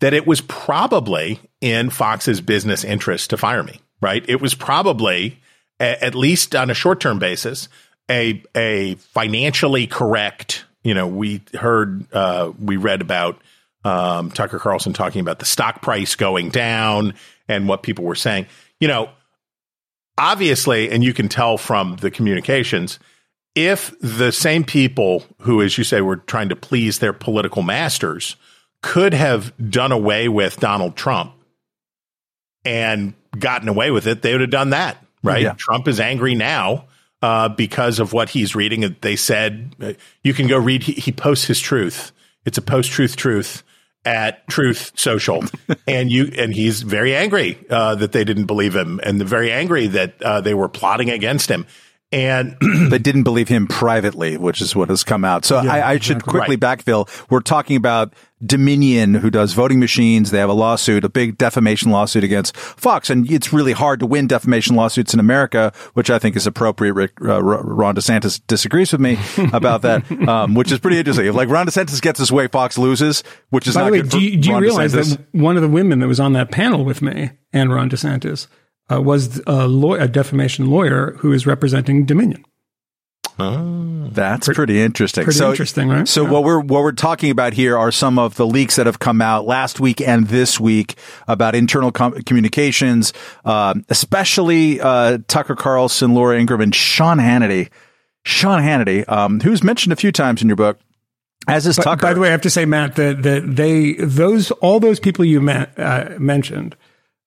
that 0.00 0.14
it 0.14 0.26
was 0.26 0.40
probably 0.40 1.40
in 1.62 1.88
Fox's 1.88 2.42
business 2.42 2.84
interest 2.84 3.30
to 3.30 3.38
fire 3.38 3.62
me. 3.62 3.80
Right? 4.02 4.28
It 4.28 4.42
was 4.42 4.54
probably, 4.54 5.38
a- 5.80 6.04
at 6.04 6.14
least 6.14 6.54
on 6.54 6.68
a 6.68 6.74
short 6.74 7.00
term 7.00 7.18
basis, 7.18 7.68
a 8.10 8.42
a 8.54 8.96
financially 8.96 9.86
correct. 9.86 10.64
You 10.82 10.92
know, 10.92 11.06
we 11.06 11.40
heard, 11.54 12.12
uh, 12.12 12.52
we 12.60 12.76
read 12.76 13.00
about 13.00 13.40
um, 13.84 14.32
Tucker 14.32 14.58
Carlson 14.58 14.92
talking 14.92 15.20
about 15.20 15.38
the 15.38 15.44
stock 15.44 15.80
price 15.80 16.16
going 16.16 16.50
down 16.50 17.14
and 17.46 17.68
what 17.68 17.84
people 17.84 18.04
were 18.04 18.16
saying. 18.16 18.46
You 18.80 18.88
know, 18.88 19.10
obviously, 20.18 20.90
and 20.90 21.04
you 21.04 21.14
can 21.14 21.28
tell 21.28 21.56
from 21.56 21.96
the 21.96 22.10
communications, 22.10 22.98
if 23.54 23.94
the 24.00 24.32
same 24.32 24.64
people 24.64 25.24
who, 25.42 25.62
as 25.62 25.78
you 25.78 25.84
say, 25.84 26.00
were 26.00 26.16
trying 26.16 26.48
to 26.48 26.56
please 26.56 26.98
their 26.98 27.12
political 27.12 27.62
masters 27.62 28.34
could 28.82 29.14
have 29.14 29.52
done 29.70 29.92
away 29.92 30.28
with 30.28 30.58
Donald 30.58 30.96
Trump 30.96 31.32
and 32.64 33.14
gotten 33.38 33.68
away 33.68 33.90
with 33.90 34.06
it, 34.06 34.22
they 34.22 34.32
would 34.32 34.40
have 34.40 34.50
done 34.50 34.70
that, 34.70 35.04
right? 35.22 35.42
Yeah. 35.42 35.54
Trump 35.54 35.88
is 35.88 36.00
angry 36.00 36.34
now 36.34 36.86
uh, 37.22 37.48
because 37.48 37.98
of 38.00 38.12
what 38.12 38.30
he's 38.30 38.54
reading. 38.54 38.96
They 39.00 39.16
said 39.16 39.74
uh, 39.80 39.92
you 40.22 40.34
can 40.34 40.48
go 40.48 40.58
read. 40.58 40.82
He, 40.82 40.92
he 40.92 41.12
posts 41.12 41.46
his 41.46 41.60
truth. 41.60 42.12
It's 42.44 42.58
a 42.58 42.62
post 42.62 42.90
truth 42.90 43.16
truth 43.16 43.62
at 44.04 44.46
Truth 44.48 44.92
Social, 44.96 45.44
and 45.86 46.10
you 46.10 46.32
and 46.36 46.52
he's 46.52 46.82
very 46.82 47.14
angry 47.14 47.58
uh, 47.70 47.94
that 47.96 48.12
they 48.12 48.24
didn't 48.24 48.46
believe 48.46 48.74
him, 48.74 49.00
and 49.02 49.22
very 49.22 49.52
angry 49.52 49.86
that 49.88 50.20
uh, 50.22 50.40
they 50.40 50.54
were 50.54 50.68
plotting 50.68 51.10
against 51.10 51.50
him. 51.50 51.66
And 52.10 52.58
they 52.90 52.98
didn't 52.98 53.22
believe 53.22 53.48
him 53.48 53.66
privately, 53.66 54.36
which 54.36 54.60
is 54.60 54.76
what 54.76 54.90
has 54.90 55.02
come 55.02 55.24
out. 55.24 55.46
So 55.46 55.56
I, 55.56 55.92
I 55.92 55.98
should 55.98 56.22
quickly 56.24 56.58
backfill. 56.58 57.08
We're 57.30 57.40
talking 57.40 57.76
about 57.76 58.12
Dominion, 58.44 59.14
who 59.14 59.30
does 59.30 59.52
voting 59.52 59.78
machines. 59.80 60.30
They 60.30 60.38
have 60.38 60.48
a 60.50 60.54
lawsuit, 60.54 61.04
a 61.04 61.08
big 61.08 61.38
defamation 61.38 61.90
lawsuit 61.90 62.24
against 62.24 62.56
Fox, 62.56 63.08
and 63.10 63.30
it's 63.30 63.52
really 63.52 63.72
hard 63.72 64.00
to 64.00 64.06
win 64.06 64.26
defamation 64.26 64.74
lawsuits 64.76 65.14
in 65.14 65.20
America, 65.20 65.72
which 65.94 66.10
I 66.10 66.18
think 66.18 66.36
is 66.36 66.46
appropriate. 66.46 66.92
Rick, 66.94 67.12
uh, 67.22 67.42
Ron 67.42 67.94
DeSantis 67.94 68.40
disagrees 68.46 68.92
with 68.92 69.00
me 69.00 69.18
about 69.52 69.82
that, 69.82 70.10
um, 70.28 70.54
which 70.54 70.72
is 70.72 70.78
pretty 70.80 70.98
interesting. 70.98 71.26
If 71.26 71.34
like 71.34 71.48
Ron 71.48 71.66
DeSantis 71.66 72.00
gets 72.02 72.18
his 72.18 72.32
way, 72.32 72.48
Fox 72.48 72.76
loses, 72.78 73.22
which 73.50 73.66
is 73.68 73.74
By 73.74 73.82
not 73.82 73.86
the 73.86 73.92
way, 73.92 74.00
good 74.02 74.10
do 74.10 74.20
you, 74.20 74.36
do 74.38 74.50
you 74.50 74.58
realize 74.58 74.92
DeSantis. 74.94 75.16
that 75.16 75.26
one 75.32 75.56
of 75.56 75.62
the 75.62 75.68
women 75.68 76.00
that 76.00 76.08
was 76.08 76.20
on 76.20 76.32
that 76.32 76.50
panel 76.50 76.84
with 76.84 77.00
me 77.02 77.30
and 77.52 77.72
Ron 77.72 77.88
DeSantis 77.90 78.46
uh, 78.92 79.00
was 79.00 79.40
a, 79.46 79.68
law- 79.68 79.94
a 79.94 80.08
defamation 80.08 80.70
lawyer 80.70 81.12
who 81.18 81.32
is 81.32 81.46
representing 81.46 82.04
Dominion? 82.04 82.44
That's 83.38 84.48
pretty 84.48 84.80
interesting. 84.80 85.24
pretty 85.24 85.38
so, 85.38 85.50
interesting, 85.50 85.88
right? 85.88 86.06
So 86.06 86.24
Yeah. 86.24 86.30
what 86.30 86.44
we're 86.44 86.60
what 86.60 86.82
we're 86.82 86.92
talking 86.92 87.30
about 87.30 87.54
here 87.54 87.76
are 87.76 87.90
some 87.90 88.18
of 88.18 88.36
the 88.36 88.46
leaks 88.46 88.76
that 88.76 88.86
have 88.86 88.98
come 88.98 89.20
out 89.20 89.46
last 89.46 89.80
week 89.80 90.00
and 90.00 90.28
this 90.28 90.60
week 90.60 90.94
about 91.28 91.54
internal 91.54 91.90
com- 91.92 92.20
communications, 92.22 93.12
um, 93.44 93.84
especially 93.88 94.80
uh, 94.80 95.18
Tucker 95.28 95.56
Carlson, 95.56 96.14
Laura 96.14 96.38
Ingraham, 96.38 96.60
and 96.60 96.74
Sean 96.74 97.18
Hannity. 97.18 97.68
Sean 98.24 98.62
Hannity, 98.62 99.08
um, 99.10 99.40
who's 99.40 99.64
mentioned 99.64 99.92
a 99.92 99.96
few 99.96 100.12
times 100.12 100.42
in 100.42 100.48
your 100.48 100.54
book, 100.56 100.78
as 101.48 101.66
is 101.66 101.76
But, 101.76 101.82
Tucker. 101.84 102.02
by 102.02 102.14
the 102.14 102.20
way, 102.20 102.28
I 102.28 102.30
have 102.30 102.42
to 102.42 102.50
say, 102.50 102.64
Matt, 102.64 102.94
that 102.96 103.22
that 103.24 103.56
they 103.56 103.94
those 103.94 104.50
all 104.52 104.78
those 104.78 105.00
people 105.00 105.24
you 105.24 105.40
uh, 105.50 106.14
mentioned, 106.20 106.76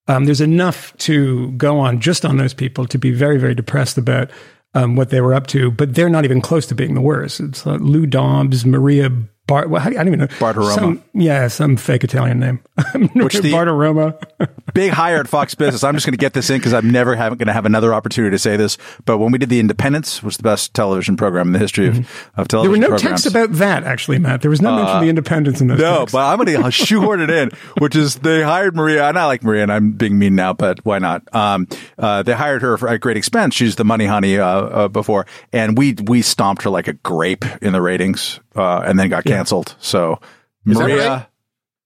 um, 0.08 0.24
there's 0.24 0.40
enough 0.40 0.96
to 0.98 1.50
go 1.52 1.78
on 1.78 2.00
just 2.00 2.24
on 2.24 2.38
those 2.38 2.54
people 2.54 2.86
to 2.86 2.96
be 2.98 3.10
very 3.10 3.36
very 3.38 3.54
depressed 3.54 3.98
about 3.98 4.30
um, 4.74 4.96
what 4.96 5.10
they 5.10 5.20
were 5.20 5.34
up 5.34 5.46
to. 5.48 5.70
But 5.70 5.94
they're 5.94 6.08
not 6.08 6.24
even 6.24 6.40
close 6.40 6.66
to 6.66 6.74
being 6.74 6.94
the 6.94 7.00
worst. 7.00 7.40
It's 7.40 7.66
uh, 7.66 7.76
Lou 7.76 8.06
Dobbs, 8.06 8.64
Maria 8.64 9.10
Bart. 9.46 9.70
Well, 9.70 9.80
how 9.80 9.88
do 9.90 9.94
you- 9.94 10.00
I 10.00 10.04
don't 10.04 10.08
even 10.14 10.20
know. 10.20 10.26
Bartiromo. 10.38 10.74
Some, 10.74 11.02
yeah, 11.14 11.48
some 11.48 11.76
fake 11.76 12.04
Italian 12.04 12.40
name. 12.40 12.60
Which 13.14 13.34
the- 13.38 13.52
Bartiromo. 13.52 14.20
big 14.74 14.92
hire 14.92 15.18
at 15.20 15.28
Fox 15.28 15.54
Business. 15.54 15.82
I'm 15.84 15.94
just 15.94 16.04
going 16.04 16.12
to 16.12 16.18
get 16.18 16.32
this 16.34 16.50
in 16.50 16.58
because 16.58 16.74
I'm 16.74 16.90
never 16.90 17.14
going 17.16 17.38
to 17.38 17.52
have 17.52 17.64
another 17.64 17.94
opportunity 17.94 18.34
to 18.34 18.38
say 18.38 18.56
this. 18.56 18.76
But 19.06 19.18
when 19.18 19.32
we 19.32 19.38
did 19.38 19.48
The 19.48 19.58
Independents, 19.60 20.18
which 20.22 20.24
was 20.26 20.36
the 20.38 20.42
best 20.42 20.74
television 20.74 21.16
program 21.16 21.46
in 21.48 21.52
the 21.52 21.58
history 21.58 21.86
of, 21.88 21.96
of 21.98 22.04
Mm-hmm. 22.04 22.36
There 22.36 22.44
television 22.46 22.70
were 22.72 22.76
no 22.78 22.88
programs. 22.88 23.22
texts 23.22 23.26
about 23.26 23.52
that, 23.52 23.84
actually, 23.84 24.18
Matt. 24.18 24.42
There 24.42 24.50
was 24.50 24.60
no 24.60 24.76
mention 24.76 24.96
of 24.96 25.02
the 25.02 25.08
Independents 25.08 25.60
in 25.60 25.68
those 25.68 25.80
Uh, 25.80 25.82
No, 25.90 25.98
texts. 26.00 26.12
but 26.12 26.18
I'm 26.26 26.44
going 26.44 26.62
to 26.64 26.70
shoehorn 26.70 27.20
it 27.20 27.30
in, 27.30 27.50
which 27.78 27.96
is 27.96 28.16
they 28.16 28.42
hired 28.42 28.76
Maria, 28.76 29.08
and 29.08 29.18
I 29.18 29.24
like 29.26 29.42
Maria, 29.42 29.62
and 29.62 29.72
I'm 29.72 29.92
being 29.92 30.18
mean 30.18 30.34
now, 30.34 30.52
but 30.52 30.84
why 30.84 30.98
not? 30.98 31.22
Um, 31.34 31.66
uh, 31.98 32.22
they 32.22 32.32
hired 32.34 32.62
her 32.62 32.76
for, 32.76 32.88
at 32.88 33.00
great 33.00 33.16
expense. 33.16 33.54
She's 33.54 33.76
the 33.76 33.84
money 33.84 34.06
honey 34.06 34.38
uh, 34.38 34.46
uh, 34.46 34.88
before, 34.88 35.26
and 35.52 35.78
we 35.78 35.94
we 36.06 36.20
stomped 36.22 36.62
her 36.64 36.70
like 36.70 36.88
a 36.88 36.92
grape 36.94 37.44
in 37.62 37.72
the 37.72 37.80
ratings, 37.80 38.40
uh, 38.56 38.80
and 38.86 38.98
then 38.98 39.08
got 39.08 39.24
canceled. 39.24 39.76
So 39.80 40.18
that 40.64 40.74
Maria, 40.78 41.08
right? 41.08 41.26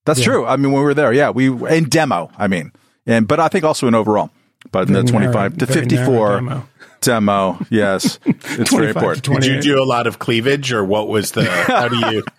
that's 0.05 0.23
true. 0.23 0.47
I 0.47 0.57
mean, 0.57 0.73
when 0.73 0.81
we 0.81 0.85
were 0.87 0.95
there, 0.95 1.13
yeah, 1.13 1.31
we 1.31 1.49
in 1.69 1.89
demo. 1.89 2.31
I 2.39 2.49
mean, 2.49 2.73
and 3.07 3.27
but 3.29 3.41
I 3.41 3.49
think 3.49 3.65
also 3.65 3.87
in 3.87 3.95
overall, 3.95 4.31
but 4.73 4.89
in 4.89 4.95
the 4.95 5.03
25 5.03 5.59
to 5.59 5.67
54 5.67 6.35
demo. 6.37 6.69
demo, 7.01 7.59
yes, 7.71 8.19
it's 8.27 8.73
very 8.73 8.89
important. 8.91 9.25
20. 9.25 9.47
Did 9.49 9.65
you 9.65 9.75
do 9.75 9.83
a 9.83 9.85
lot 9.85 10.07
of 10.07 10.19
cleavage, 10.19 10.73
or 10.73 10.85
what 10.85 11.09
was 11.09 11.33
the? 11.33 11.45
How 11.45 11.89
do 11.89 11.97
you? 11.97 12.25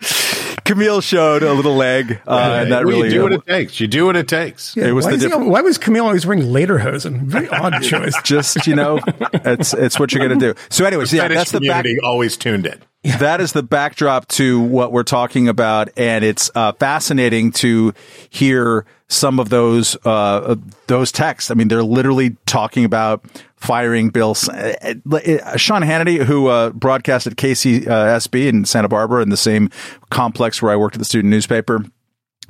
Camille 0.63 1.01
showed 1.01 1.43
a 1.43 1.53
little 1.53 1.75
leg, 1.75 2.21
uh, 2.27 2.59
and 2.61 2.71
that 2.71 2.85
Well, 2.85 2.95
really 2.95 3.07
you 3.09 3.15
do 3.15 3.23
what 3.23 3.33
it 3.33 3.45
takes. 3.45 3.79
You 3.79 3.88
do 3.88 4.05
what 4.05 4.15
it 4.15 4.27
takes. 4.27 4.75
Yeah, 4.75 4.88
it 4.88 4.91
was 4.91 5.05
why, 5.05 5.15
the 5.15 5.25
is 5.25 5.33
he- 5.33 5.39
why 5.50 5.61
was 5.61 5.77
Camille 5.77 6.05
always 6.05 6.25
wearing 6.25 6.51
later 6.51 6.77
lederhosen? 6.77 7.21
Very 7.23 7.50
odd 7.50 7.81
choice. 7.81 8.15
just 8.23 8.67
you 8.67 8.75
know 8.75 9.00
it's 9.33 9.73
it's 9.73 10.00
what 10.00 10.13
you're 10.13 10.25
going 10.25 10.39
to 10.39 10.53
do 10.53 10.59
so 10.69 10.85
anyways 10.85 11.11
yeah 11.11 11.27
that's 11.27 11.51
the 11.51 11.59
back 11.59 11.83
community 11.83 12.00
always 12.03 12.38
tuned 12.38 12.65
in. 12.67 12.79
That 13.03 13.41
is 13.41 13.53
the 13.53 13.63
backdrop 13.63 14.27
to 14.29 14.60
what 14.62 14.91
we're 14.91 15.03
talking 15.03 15.48
about 15.48 15.89
and 15.98 16.24
it's 16.24 16.51
uh, 16.55 16.72
fascinating 16.74 17.51
to 17.51 17.93
hear 18.29 18.86
some 19.08 19.39
of 19.39 19.50
those 19.50 19.98
uh, 20.05 20.55
those 20.88 21.12
texts. 21.12 21.51
I 21.51 21.55
mean 21.55 21.67
they're 21.67 21.84
literally 21.84 22.38
talking 22.46 22.86
about 22.86 23.25
firing 23.55 24.10
bill 24.10 24.31
S- 24.31 24.50
uh, 24.50 24.93
uh, 25.12 25.58
sean 25.58 25.81
hannity 25.84 26.24
who 26.24 26.48
uh, 26.48 26.72
broadcast 26.72 27.27
at 27.27 27.36
kcsb 27.36 28.48
in 28.48 28.65
santa 28.65 28.88
barbara 28.89 29.22
in 29.22 29.29
the 29.29 29.38
same 29.38 29.70
complex 30.10 30.63
where 30.63 30.72
i 30.72 30.75
worked 30.75 30.96
at 30.96 31.00
the 31.00 31.05
student 31.05 31.29
newspaper 31.29 31.86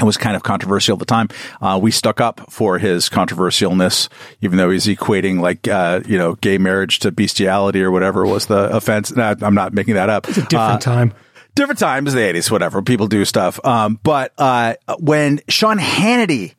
it 0.02 0.06
was 0.06 0.18
kind 0.18 0.36
of 0.36 0.44
controversial 0.44 0.94
at 0.96 1.00
the 1.00 1.06
time. 1.06 1.30
Uh, 1.62 1.80
we 1.82 1.92
stuck 1.92 2.20
up 2.20 2.52
for 2.52 2.78
his 2.80 3.10
controversialness, 3.10 4.10
even 4.42 4.58
though 4.58 4.70
he's 4.70 4.86
equating 4.88 5.40
like 5.40 5.68
uh, 5.68 6.02
you 6.08 6.18
know 6.18 6.36
gay 6.36 6.58
marriage 6.58 7.00
to 7.00 7.12
bestiality 7.12 7.82
or 7.82 7.92
whatever 7.92 8.26
was 8.26 8.48
the 8.48 8.76
offense. 8.76 9.16
No, 9.16 9.36
I'm 9.42 9.56
not 9.56 9.74
making 9.74 9.94
that 9.96 10.10
up. 10.10 10.28
It's 10.28 10.38
a 10.38 10.42
different 10.42 10.88
Uh, 10.88 10.92
time. 10.92 11.14
different 11.56 11.80
times, 11.80 12.14
the 12.14 12.20
80s, 12.20 12.50
whatever. 12.52 12.82
People 12.82 13.08
do 13.08 13.24
stuff. 13.26 13.64
Um, 13.66 14.00
but 14.04 14.34
uh, 14.38 14.76
when 15.00 15.40
Sean 15.50 15.78
Hannity 15.80 16.56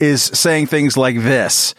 is 0.00 0.22
saying 0.22 0.66
things 0.66 0.96
like 0.96 1.16
this, 1.16 1.74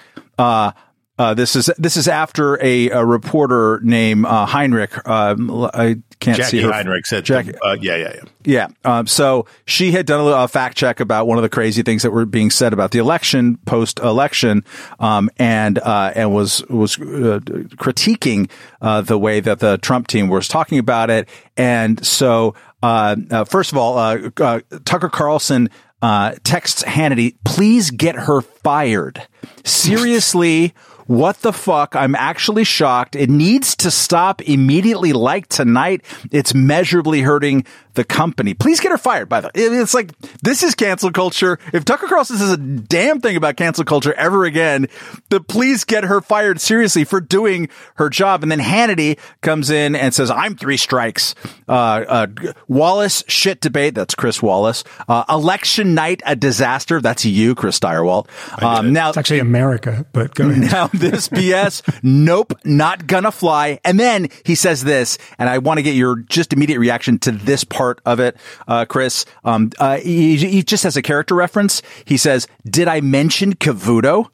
uh, 1.19 1.23
uh, 1.23 1.33
this 1.33 1.55
is 1.55 1.69
this 1.77 1.97
is 1.97 2.07
after 2.07 2.63
a, 2.63 2.89
a 2.89 3.03
reporter 3.03 3.79
named 3.83 4.25
uh, 4.25 4.45
Heinrich. 4.45 5.07
Um, 5.07 5.69
I 5.73 5.97
can't 6.19 6.43
see 6.43 6.61
her. 6.61 6.71
Heinrich 6.71 7.05
said, 7.05 7.25
Jacqui- 7.25 7.57
uh, 7.63 7.77
"Yeah, 7.81 7.95
yeah, 7.95 8.13
yeah." 8.15 8.21
Yeah. 8.45 8.67
Um, 8.83 9.07
so 9.07 9.45
she 9.65 9.91
had 9.91 10.05
done 10.05 10.27
a, 10.27 10.47
fact 10.47 10.77
check 10.77 10.99
about 10.99 11.25
one 11.27 11.37
of 11.37 11.41
the 11.41 11.49
crazy 11.49 11.81
things 11.81 12.03
that 12.03 12.11
were 12.11 12.25
being 12.25 12.49
said 12.49 12.73
about 12.73 12.91
the 12.91 12.99
election, 12.99 13.57
post 13.65 13.99
election, 13.99 14.63
um, 14.99 15.29
and 15.37 15.79
uh, 15.79 16.11
and 16.15 16.33
was 16.33 16.63
was 16.67 16.99
uh, 16.99 17.39
critiquing 17.77 18.49
uh, 18.81 19.01
the 19.01 19.17
way 19.17 19.39
that 19.39 19.59
the 19.59 19.77
Trump 19.77 20.07
team 20.07 20.27
was 20.27 20.47
talking 20.47 20.77
about 20.77 21.09
it. 21.09 21.27
And 21.57 22.05
so, 22.05 22.53
uh, 22.81 23.15
uh, 23.31 23.45
first 23.45 23.71
of 23.71 23.77
all, 23.77 23.97
uh, 23.97 24.29
uh, 24.37 24.59
Tucker 24.85 25.09
Carlson. 25.09 25.69
Uh, 26.01 26.35
texts 26.43 26.83
Hannity, 26.83 27.37
please 27.45 27.89
get 27.89 28.15
her 28.15 28.41
fired. 28.41 29.25
Seriously, 29.63 30.73
what 31.07 31.41
the 31.41 31.53
fuck? 31.53 31.95
I'm 31.95 32.15
actually 32.15 32.63
shocked. 32.63 33.15
It 33.15 33.29
needs 33.29 33.75
to 33.77 33.91
stop 33.91 34.41
immediately, 34.41 35.13
like 35.13 35.47
tonight. 35.47 36.03
It's 36.31 36.53
measurably 36.53 37.21
hurting 37.21 37.65
the 37.93 38.03
company. 38.03 38.53
Please 38.53 38.79
get 38.79 38.91
her 38.91 38.97
fired, 38.97 39.29
by 39.29 39.41
the 39.41 39.47
way. 39.47 39.51
It's 39.55 39.93
like, 39.93 40.17
this 40.41 40.63
is 40.63 40.73
cancel 40.75 41.11
culture. 41.11 41.59
If 41.73 41.85
Tucker 41.85 42.07
Carlson 42.07 42.37
says 42.37 42.51
a 42.51 42.57
damn 42.57 43.21
thing 43.21 43.35
about 43.35 43.55
cancel 43.55 43.83
culture 43.83 44.13
ever 44.13 44.45
again, 44.45 44.87
the 45.29 45.39
please 45.41 45.83
get 45.83 46.03
her 46.05 46.21
fired 46.21 46.59
seriously 46.59 47.03
for 47.03 47.21
doing 47.21 47.69
her 47.95 48.09
job. 48.09 48.41
And 48.41 48.51
then 48.51 48.59
Hannity 48.59 49.19
comes 49.41 49.69
in 49.69 49.95
and 49.95 50.13
says, 50.13 50.31
I'm 50.31 50.55
three 50.55 50.77
strikes. 50.77 51.35
Uh, 51.67 52.03
uh, 52.07 52.27
Wallace 52.67 53.23
shit 53.27 53.61
debate. 53.61 53.95
That's 53.95 54.15
Chris 54.15 54.41
Wallace. 54.41 54.83
Uh, 55.07 55.23
election 55.29 55.93
night, 55.93 56.21
a 56.25 56.35
disaster. 56.35 56.99
That's 56.99 57.25
you, 57.25 57.53
Chris 57.53 57.79
Stirewalt. 57.79 58.27
Um, 58.61 58.93
now, 58.93 59.09
It's 59.09 59.17
actually 59.17 59.39
America, 59.39 60.05
but 60.13 60.33
go 60.33 60.49
ahead. 60.49 60.63
now 60.71 60.87
this 61.09 61.27
BS, 61.29 61.81
nope, 62.03 62.53
not 62.63 63.07
gonna 63.07 63.31
fly. 63.31 63.79
And 63.83 63.99
then 63.99 64.29
he 64.45 64.55
says 64.55 64.83
this, 64.83 65.17
and 65.37 65.49
I 65.49 65.57
want 65.57 65.77
to 65.77 65.83
get 65.83 65.95
your 65.95 66.17
just 66.17 66.53
immediate 66.53 66.79
reaction 66.79 67.19
to 67.19 67.31
this 67.31 67.63
part 67.63 67.99
of 68.05 68.19
it, 68.19 68.37
uh, 68.67 68.85
Chris. 68.85 69.25
Um, 69.43 69.71
uh, 69.79 69.97
he, 69.97 70.37
he 70.37 70.63
just 70.63 70.83
has 70.83 70.97
a 70.97 71.01
character 71.01 71.35
reference. 71.35 71.81
He 72.05 72.17
says, 72.17 72.47
"Did 72.65 72.87
I 72.87 73.01
mention 73.01 73.55
Cavuto?" 73.55 74.29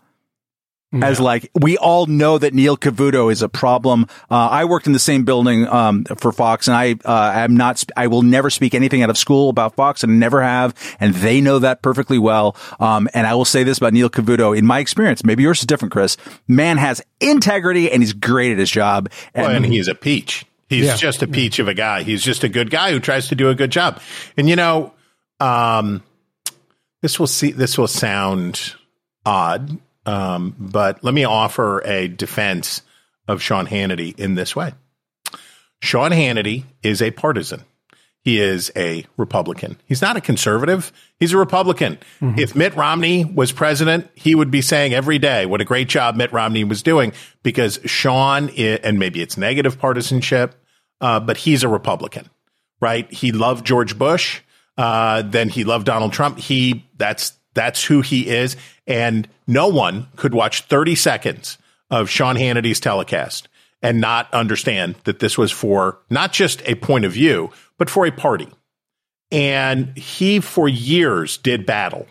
As 0.92 1.20
like 1.20 1.52
we 1.54 1.78
all 1.78 2.08
know 2.08 2.40
that 2.40 2.52
Neil 2.56 2.76
Cavuto 2.76 3.32
is 3.32 3.44
a 3.44 3.50
problem. 3.50 4.08
Uh, 4.30 4.50
I 4.50 4.66
worked 4.66 4.88
in 4.88 4.94
the 4.94 4.98
same 4.98 5.24
building 5.24 5.68
um, 5.68 6.04
for 6.18 6.32
Fox, 6.32 6.68
and 6.68 6.76
I 6.76 6.96
uh, 7.06 7.32
am 7.36 7.56
not. 7.56 7.78
Sp- 7.78 7.94
I 7.96 8.08
will 8.08 8.24
never 8.24 8.50
speak 8.50 8.74
anything 8.74 9.04
out 9.04 9.12
of 9.12 9.18
school 9.18 9.50
about 9.50 9.76
Fox, 9.76 10.04
and 10.04 10.20
never 10.20 10.42
have. 10.42 10.74
And 11.00 11.14
they 11.14 11.42
know 11.42 11.60
that 11.60 11.84
perfectly 11.84 12.18
well. 12.18 12.56
Um, 12.80 13.08
and 13.14 13.28
I 13.28 13.36
will 13.36 13.46
say 13.46 13.64
this 13.64 13.78
about 13.78 13.94
Neil 13.94 14.10
Cavuto: 14.10 14.58
in 14.58 14.66
my 14.66 14.80
experience, 14.80 15.24
maybe 15.24 15.44
yours 15.44 15.60
is 15.60 15.68
different, 15.68 15.92
Chris. 15.92 16.18
Man 16.48 16.78
has 16.78 17.04
integrity, 17.20 17.92
and 17.92 18.02
he's 18.02 18.14
great 18.14 18.52
at 18.52 18.58
his 18.58 18.72
job. 18.72 19.12
And, 19.36 19.46
Well, 19.46 19.56
and 19.58 19.66
he's 19.68 19.88
a 19.88 19.94
peach. 19.94 20.44
He's 20.70 20.86
Yeah. 20.86 20.96
just 20.96 21.22
a 21.22 21.28
peach 21.28 21.60
of 21.60 21.68
a 21.68 21.76
guy. 21.76 22.02
He's 22.02 22.24
just 22.24 22.44
a 22.44 22.50
good 22.50 22.72
guy 22.72 22.92
who 22.92 23.00
tries 23.00 23.28
to 23.28 23.36
do 23.36 23.50
a 23.50 23.56
good 23.56 23.70
job. 23.72 24.02
And 24.38 24.50
you 24.50 24.56
know, 24.56 24.94
um, 25.40 26.02
this 27.04 27.20
will 27.20 27.28
see. 27.28 27.52
This 27.52 27.78
will 27.78 27.88
sound 27.88 28.74
odd, 29.24 29.78
um, 30.10 30.56
but 30.58 31.04
let 31.04 31.14
me 31.14 31.24
offer 31.24 31.82
a 31.86 32.08
defense 32.08 32.82
of 33.28 33.42
Sean 33.42 33.68
Hannity 33.68 34.18
in 34.18 34.36
this 34.36 34.56
way. 34.56 34.74
Sean 35.82 36.12
Hannity 36.12 36.64
is 36.82 37.02
a 37.02 37.12
partisan. 37.12 37.64
He 38.22 38.40
is 38.40 38.72
a 38.76 39.06
Republican. 39.18 39.78
He's 39.86 40.02
not 40.02 40.18
a 40.18 40.22
conservative. 40.22 40.92
He's 41.20 41.32
a 41.32 41.38
Republican. 41.38 42.00
If 42.38 42.56
Mitt 42.56 42.76
Romney 42.76 43.24
was 43.24 43.54
president, 43.54 44.10
he 44.14 44.36
would 44.36 44.52
be 44.52 44.62
saying 44.62 44.94
every 44.94 45.20
day 45.20 45.46
what 45.46 45.62
a 45.62 45.66
great 45.66 45.88
job 45.88 46.16
Mitt 46.16 46.34
Romney 46.34 46.66
was 46.66 46.84
doing 46.84 47.14
because 47.44 47.80
Sean, 47.86 48.50
and 48.50 49.00
maybe 49.00 49.22
it's 49.22 49.38
negative 49.38 49.80
partisanship, 49.80 50.56
uh, 51.00 51.22
but 51.22 51.38
he's 51.38 51.64
a 51.64 51.70
Republican, 51.70 52.30
right? 52.82 53.10
He 53.12 53.32
loved 53.32 53.66
George 53.66 53.98
Bush. 53.98 54.42
Uh, 54.78 55.22
then 55.22 55.48
he 55.48 55.64
loved 55.64 55.86
Donald 55.86 56.12
Trump. 56.12 56.40
He, 56.40 56.86
that's, 56.98 57.39
that's 57.60 57.84
who 57.84 58.02
he 58.02 58.28
is. 58.28 58.56
And 58.88 59.28
no 59.46 59.68
one 59.68 60.08
could 60.16 60.34
watch 60.34 60.62
30 60.62 60.96
seconds 60.96 61.58
of 61.92 62.10
Sean 62.10 62.38
Hannity's 62.38 62.80
telecast 62.80 63.50
and 63.82 64.00
not 64.00 64.34
understand 64.34 64.96
that 65.04 65.20
this 65.20 65.38
was 65.38 65.52
for 65.52 66.00
not 66.10 66.32
just 66.32 66.62
a 66.66 66.76
point 66.76 67.06
of 67.06 67.12
view, 67.12 67.52
but 67.78 67.90
for 67.90 68.06
a 68.06 68.12
party. 68.12 68.48
And 69.32 69.96
he, 69.98 70.40
for 70.40 70.68
years, 70.70 71.38
did 71.38 71.66
battle 71.66 72.08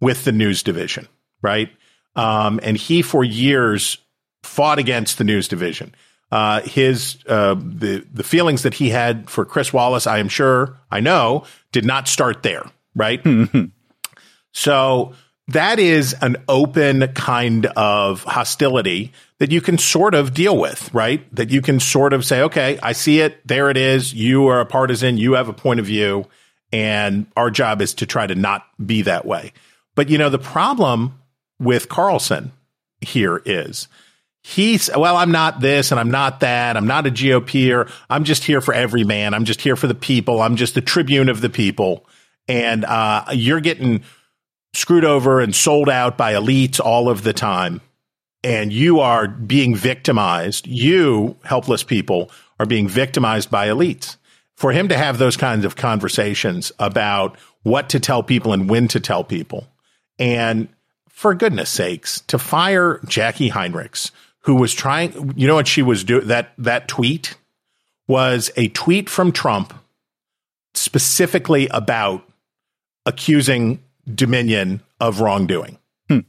with 0.00 0.24
the 0.24 0.32
news 0.32 0.62
division, 0.62 1.08
right? 1.42 1.70
Um, 2.14 2.60
and 2.62 2.76
he, 2.76 3.00
for 3.00 3.24
years, 3.24 3.98
fought 4.42 4.78
against 4.78 5.18
the 5.18 5.24
news 5.24 5.48
division. 5.48 5.94
Uh, 6.30 6.60
his 6.60 7.18
uh, 7.26 7.54
the 7.54 8.06
the 8.12 8.22
feelings 8.22 8.62
that 8.62 8.74
he 8.74 8.90
had 8.90 9.30
for 9.30 9.46
Chris 9.46 9.72
Wallace, 9.72 10.06
I 10.06 10.18
am 10.18 10.28
sure, 10.28 10.78
I 10.90 11.00
know, 11.00 11.44
did 11.72 11.86
not 11.86 12.06
start 12.06 12.42
there, 12.42 12.70
right? 12.94 13.24
so 14.52 15.14
that 15.48 15.78
is 15.78 16.14
an 16.20 16.36
open 16.48 17.08
kind 17.14 17.66
of 17.66 18.22
hostility 18.24 19.12
that 19.38 19.50
you 19.50 19.60
can 19.60 19.78
sort 19.78 20.14
of 20.14 20.34
deal 20.34 20.56
with, 20.56 20.92
right? 20.92 21.24
That 21.34 21.50
you 21.50 21.62
can 21.62 21.80
sort 21.80 22.12
of 22.12 22.24
say, 22.24 22.42
okay, 22.42 22.78
I 22.82 22.92
see 22.92 23.20
it. 23.20 23.46
There 23.46 23.70
it 23.70 23.76
is. 23.76 24.12
You 24.12 24.48
are 24.48 24.60
a 24.60 24.66
partisan. 24.66 25.16
You 25.16 25.34
have 25.34 25.48
a 25.48 25.54
point 25.54 25.80
of 25.80 25.86
view. 25.86 26.26
And 26.70 27.26
our 27.34 27.50
job 27.50 27.80
is 27.80 27.94
to 27.94 28.06
try 28.06 28.26
to 28.26 28.34
not 28.34 28.66
be 28.84 29.02
that 29.02 29.24
way. 29.24 29.52
But, 29.94 30.10
you 30.10 30.18
know, 30.18 30.28
the 30.28 30.38
problem 30.38 31.18
with 31.58 31.88
Carlson 31.88 32.52
here 33.00 33.40
is 33.46 33.88
he's, 34.42 34.90
well, 34.94 35.16
I'm 35.16 35.32
not 35.32 35.60
this 35.60 35.92
and 35.92 35.98
I'm 35.98 36.10
not 36.10 36.40
that. 36.40 36.76
I'm 36.76 36.86
not 36.86 37.06
a 37.06 37.10
GOPer. 37.10 37.90
I'm 38.10 38.24
just 38.24 38.44
here 38.44 38.60
for 38.60 38.74
every 38.74 39.04
man. 39.04 39.32
I'm 39.32 39.46
just 39.46 39.62
here 39.62 39.76
for 39.76 39.86
the 39.86 39.94
people. 39.94 40.42
I'm 40.42 40.56
just 40.56 40.74
the 40.74 40.82
tribune 40.82 41.30
of 41.30 41.40
the 41.40 41.48
people. 41.48 42.04
And 42.48 42.84
uh, 42.84 43.24
you're 43.32 43.60
getting 43.60 44.02
screwed 44.78 45.04
over 45.04 45.40
and 45.40 45.54
sold 45.54 45.88
out 45.88 46.16
by 46.16 46.34
elites 46.34 46.78
all 46.78 47.08
of 47.08 47.24
the 47.24 47.32
time. 47.32 47.80
And 48.44 48.72
you 48.72 49.00
are 49.00 49.26
being 49.26 49.74
victimized. 49.74 50.68
You, 50.68 51.36
helpless 51.42 51.82
people, 51.82 52.30
are 52.60 52.66
being 52.66 52.86
victimized 52.86 53.50
by 53.50 53.66
elites. 53.68 54.16
For 54.54 54.70
him 54.70 54.88
to 54.88 54.96
have 54.96 55.18
those 55.18 55.36
kinds 55.36 55.64
of 55.64 55.74
conversations 55.74 56.70
about 56.78 57.36
what 57.64 57.88
to 57.90 58.00
tell 58.00 58.22
people 58.22 58.52
and 58.52 58.70
when 58.70 58.86
to 58.88 59.00
tell 59.00 59.24
people, 59.24 59.68
and 60.18 60.68
for 61.08 61.34
goodness 61.34 61.70
sakes, 61.70 62.20
to 62.28 62.38
fire 62.38 62.98
Jacqui 63.04 63.50
Heinrichs, 63.50 64.12
who 64.42 64.54
was 64.54 64.72
trying, 64.72 65.34
you 65.36 65.48
know 65.48 65.56
what 65.56 65.66
she 65.66 65.82
was 65.82 66.04
doing? 66.04 66.28
That, 66.28 66.52
that 66.58 66.86
tweet 66.86 67.36
was 68.06 68.50
a 68.56 68.68
tweet 68.68 69.10
from 69.10 69.32
Trump 69.32 69.74
specifically 70.74 71.66
about 71.68 72.22
accusing 73.04 73.82
Dominion 74.14 74.80
of 75.00 75.20
wrongdoing. 75.20 75.78
Hmm. 76.08 76.20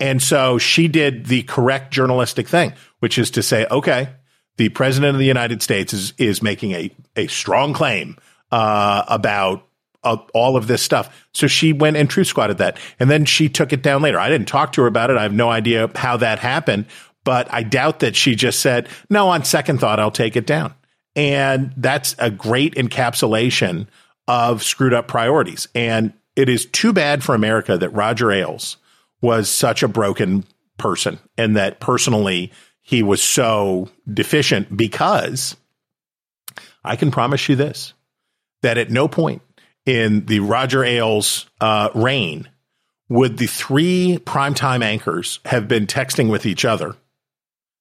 And 0.00 0.22
so 0.22 0.58
she 0.58 0.88
did 0.88 1.26
the 1.26 1.42
correct 1.44 1.92
journalistic 1.92 2.48
thing, 2.48 2.72
which 3.00 3.18
is 3.18 3.30
to 3.32 3.42
say, 3.42 3.66
okay, 3.70 4.08
the 4.56 4.68
president 4.70 5.14
of 5.14 5.18
the 5.18 5.26
United 5.26 5.62
States 5.62 5.92
is, 5.92 6.12
is 6.18 6.42
making 6.42 6.72
a, 6.72 6.90
a 7.16 7.26
strong 7.28 7.72
claim 7.72 8.16
uh, 8.50 9.04
about 9.08 9.64
uh, 10.04 10.16
all 10.34 10.56
of 10.56 10.66
this 10.66 10.82
stuff. 10.82 11.26
So 11.32 11.46
she 11.46 11.72
went 11.72 11.96
and 11.96 12.08
truth 12.08 12.28
squatted 12.28 12.58
that. 12.58 12.78
And 12.98 13.10
then 13.10 13.24
she 13.24 13.48
took 13.48 13.72
it 13.72 13.82
down 13.82 14.02
later. 14.02 14.18
I 14.18 14.28
didn't 14.28 14.48
talk 14.48 14.72
to 14.72 14.82
her 14.82 14.86
about 14.86 15.10
it. 15.10 15.16
I 15.16 15.22
have 15.22 15.32
no 15.32 15.48
idea 15.48 15.90
how 15.94 16.16
that 16.18 16.38
happened, 16.38 16.86
but 17.24 17.52
I 17.52 17.62
doubt 17.62 18.00
that 18.00 18.16
she 18.16 18.34
just 18.34 18.60
said, 18.60 18.88
no, 19.10 19.28
on 19.28 19.44
second 19.44 19.78
thought, 19.78 20.00
I'll 20.00 20.10
take 20.10 20.36
it 20.36 20.46
down. 20.46 20.74
And 21.16 21.72
that's 21.76 22.14
a 22.18 22.30
great 22.30 22.74
encapsulation 22.74 23.86
of 24.28 24.62
screwed 24.62 24.94
up 24.94 25.08
priorities. 25.08 25.68
And 25.74 26.12
it 26.38 26.48
is 26.48 26.66
too 26.66 26.92
bad 26.92 27.24
for 27.24 27.34
America 27.34 27.76
that 27.76 27.90
Roger 27.90 28.30
Ailes 28.30 28.76
was 29.20 29.50
such 29.50 29.82
a 29.82 29.88
broken 29.88 30.44
person 30.76 31.18
and 31.36 31.56
that 31.56 31.80
personally 31.80 32.52
he 32.80 33.02
was 33.02 33.20
so 33.20 33.90
deficient 34.10 34.74
because 34.76 35.56
I 36.84 36.94
can 36.94 37.10
promise 37.10 37.48
you 37.48 37.56
this 37.56 37.92
that 38.62 38.78
at 38.78 38.88
no 38.88 39.08
point 39.08 39.42
in 39.84 40.26
the 40.26 40.38
Roger 40.38 40.84
Ailes 40.84 41.46
uh, 41.60 41.88
reign 41.92 42.48
would 43.08 43.36
the 43.38 43.48
three 43.48 44.20
primetime 44.24 44.84
anchors 44.84 45.40
have 45.44 45.66
been 45.66 45.88
texting 45.88 46.30
with 46.30 46.46
each 46.46 46.64
other 46.64 46.94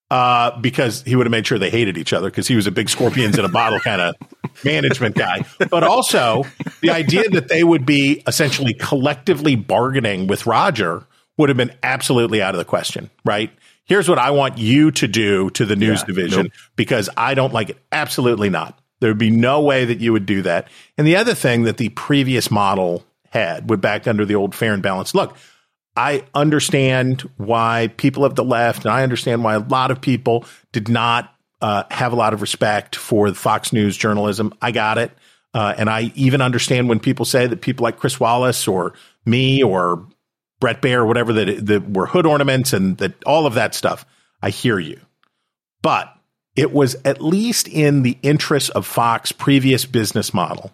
uh, 0.09 0.59
because 0.61 1.03
he 1.03 1.15
would 1.15 1.27
have 1.27 1.31
made 1.31 1.45
sure 1.45 1.59
they 1.59 1.69
hated 1.69 1.95
each 1.95 2.11
other 2.11 2.31
because 2.31 2.47
he 2.47 2.55
was 2.55 2.65
a 2.65 2.71
big 2.71 2.89
scorpions 2.89 3.37
in 3.37 3.45
a 3.45 3.49
bottle 3.49 3.79
kind 3.83 4.01
of 4.01 4.15
management 4.63 5.15
guy. 5.15 5.45
But 5.69 5.83
also 5.83 6.43
the 6.81 6.91
idea 6.91 7.29
that 7.29 7.47
they 7.49 7.63
would 7.63 7.85
be 7.85 8.23
essentially 8.27 8.73
collectively 8.73 9.55
bargaining 9.55 10.27
with 10.27 10.45
Roger 10.45 11.05
would 11.37 11.49
have 11.49 11.57
been 11.57 11.73
absolutely 11.83 12.41
out 12.41 12.53
of 12.53 12.57
the 12.57 12.65
question, 12.65 13.09
right? 13.23 13.51
Here's 13.85 14.09
what 14.09 14.19
I 14.19 14.31
want 14.31 14.57
you 14.57 14.91
to 14.91 15.07
do 15.07 15.49
to 15.51 15.65
the 15.65 15.75
news 15.75 16.01
Yeah, 16.01 16.05
division 16.07 16.43
nope. 16.43 16.51
because 16.75 17.09
I 17.15 17.33
don't 17.33 17.53
like 17.53 17.69
it. 17.69 17.77
Absolutely 17.91 18.49
not. 18.49 18.77
There 18.99 19.09
would 19.09 19.17
be 19.19 19.29
no 19.31 19.61
way 19.61 19.85
that 19.85 19.99
you 19.99 20.11
would 20.11 20.25
do 20.25 20.41
that. 20.41 20.67
And 20.97 21.05
the 21.05 21.15
other 21.15 21.33
thing 21.35 21.63
that 21.63 21.77
the 21.77 21.89
previous 21.89 22.49
model 22.49 23.05
had 23.29 23.69
would 23.69 23.79
back 23.79 24.07
under 24.07 24.25
the 24.25 24.35
old 24.35 24.55
fair 24.55 24.73
and 24.73 24.81
balanced 24.81 25.15
look. 25.15 25.37
I 25.95 26.25
understand 26.35 27.21
why 27.37 27.91
people 27.97 28.23
of 28.23 28.35
the 28.35 28.43
left, 28.43 28.85
and 28.85 28.93
I 28.93 29.03
understand 29.03 29.43
why 29.43 29.55
a 29.55 29.59
lot 29.59 29.89
of 29.89 29.99
people 29.99 30.45
did 30.71 30.89
not 30.89 31.33
uh, 31.61 31.83
have 31.91 32.13
a 32.13 32.15
lot 32.15 32.33
of 32.33 32.41
respect 32.41 32.95
for 32.95 33.29
the 33.29 33.35
Fox 33.35 33.73
News 33.73 33.97
journalism. 33.97 34.53
I 34.61 34.71
got 34.71 34.97
it. 34.97 35.11
Uh, 35.53 35.73
and 35.77 35.89
I 35.89 36.11
even 36.15 36.41
understand 36.41 36.89
when 36.89 36.99
people 36.99 37.25
say 37.25 37.47
that 37.47 37.61
people 37.61 37.83
like 37.83 37.97
Chris 37.97 38.19
Wallace 38.19 38.67
or 38.67 38.93
me 39.25 39.63
or 39.63 40.05
Bret 40.59 40.81
Baier, 40.81 40.97
or 40.97 41.05
whatever, 41.05 41.33
that, 41.33 41.65
that 41.67 41.89
were 41.89 42.05
hood 42.05 42.25
ornaments 42.25 42.73
and 42.73 42.97
that 42.97 43.23
all 43.25 43.45
of 43.45 43.55
that 43.55 43.75
stuff. 43.75 44.05
I 44.41 44.49
hear 44.49 44.79
you. 44.79 44.99
But 45.81 46.13
it 46.55 46.71
was 46.71 46.95
at 47.05 47.21
least 47.21 47.67
in 47.67 48.01
the 48.01 48.17
interest 48.21 48.71
of 48.71 48.85
Fox' 48.85 49.31
previous 49.31 49.85
business 49.85 50.33
model 50.33 50.73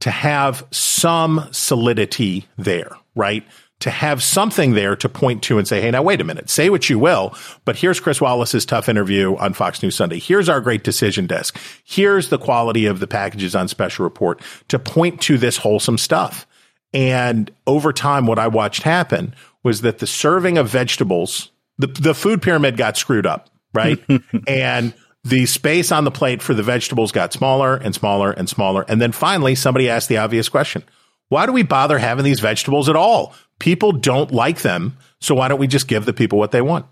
to 0.00 0.10
have 0.10 0.66
some 0.70 1.48
solidity 1.52 2.46
there, 2.58 2.96
right? 3.14 3.46
To 3.82 3.90
have 3.90 4.22
something 4.22 4.74
there 4.74 4.94
to 4.94 5.08
point 5.08 5.42
to 5.44 5.58
and 5.58 5.66
say, 5.66 5.80
hey, 5.80 5.90
now 5.90 6.02
wait 6.02 6.20
a 6.20 6.24
minute, 6.24 6.48
say 6.48 6.70
what 6.70 6.88
you 6.88 7.00
will, 7.00 7.34
but 7.64 7.74
here's 7.74 7.98
Chris 7.98 8.20
Wallace's 8.20 8.64
tough 8.64 8.88
interview 8.88 9.36
on 9.36 9.54
Fox 9.54 9.82
News 9.82 9.96
Sunday. 9.96 10.20
Here's 10.20 10.48
our 10.48 10.60
great 10.60 10.84
decision 10.84 11.26
desk. 11.26 11.58
Here's 11.82 12.28
the 12.28 12.38
quality 12.38 12.86
of 12.86 13.00
the 13.00 13.08
packages 13.08 13.56
on 13.56 13.66
special 13.66 14.04
report 14.04 14.40
to 14.68 14.78
point 14.78 15.20
to 15.22 15.36
this 15.36 15.56
wholesome 15.56 15.98
stuff. 15.98 16.46
And 16.94 17.50
over 17.66 17.92
time, 17.92 18.26
what 18.26 18.38
I 18.38 18.46
watched 18.46 18.84
happen 18.84 19.34
was 19.64 19.80
that 19.80 19.98
the 19.98 20.06
serving 20.06 20.58
of 20.58 20.68
vegetables, 20.68 21.50
the, 21.78 21.88
the 21.88 22.14
food 22.14 22.40
pyramid 22.40 22.76
got 22.76 22.96
screwed 22.96 23.26
up, 23.26 23.50
right? 23.74 23.98
and 24.46 24.94
the 25.24 25.46
space 25.46 25.90
on 25.90 26.04
the 26.04 26.10
plate 26.12 26.40
for 26.40 26.54
the 26.54 26.62
vegetables 26.62 27.10
got 27.10 27.32
smaller 27.32 27.74
and 27.76 27.94
smaller 27.94 28.30
and 28.30 28.48
smaller. 28.48 28.84
And 28.86 29.00
then 29.00 29.10
finally, 29.10 29.54
somebody 29.54 29.88
asked 29.88 30.08
the 30.08 30.18
obvious 30.18 30.48
question 30.48 30.84
Why 31.32 31.46
do 31.46 31.52
we 31.52 31.62
bother 31.62 31.96
having 31.96 32.26
these 32.26 32.40
vegetables 32.40 32.90
at 32.90 32.96
all? 32.96 33.32
People 33.58 33.92
don't 33.92 34.32
like 34.32 34.60
them. 34.60 34.98
So 35.18 35.34
why 35.34 35.48
don't 35.48 35.58
we 35.58 35.66
just 35.66 35.88
give 35.88 36.04
the 36.04 36.12
people 36.12 36.38
what 36.38 36.50
they 36.50 36.60
want? 36.60 36.84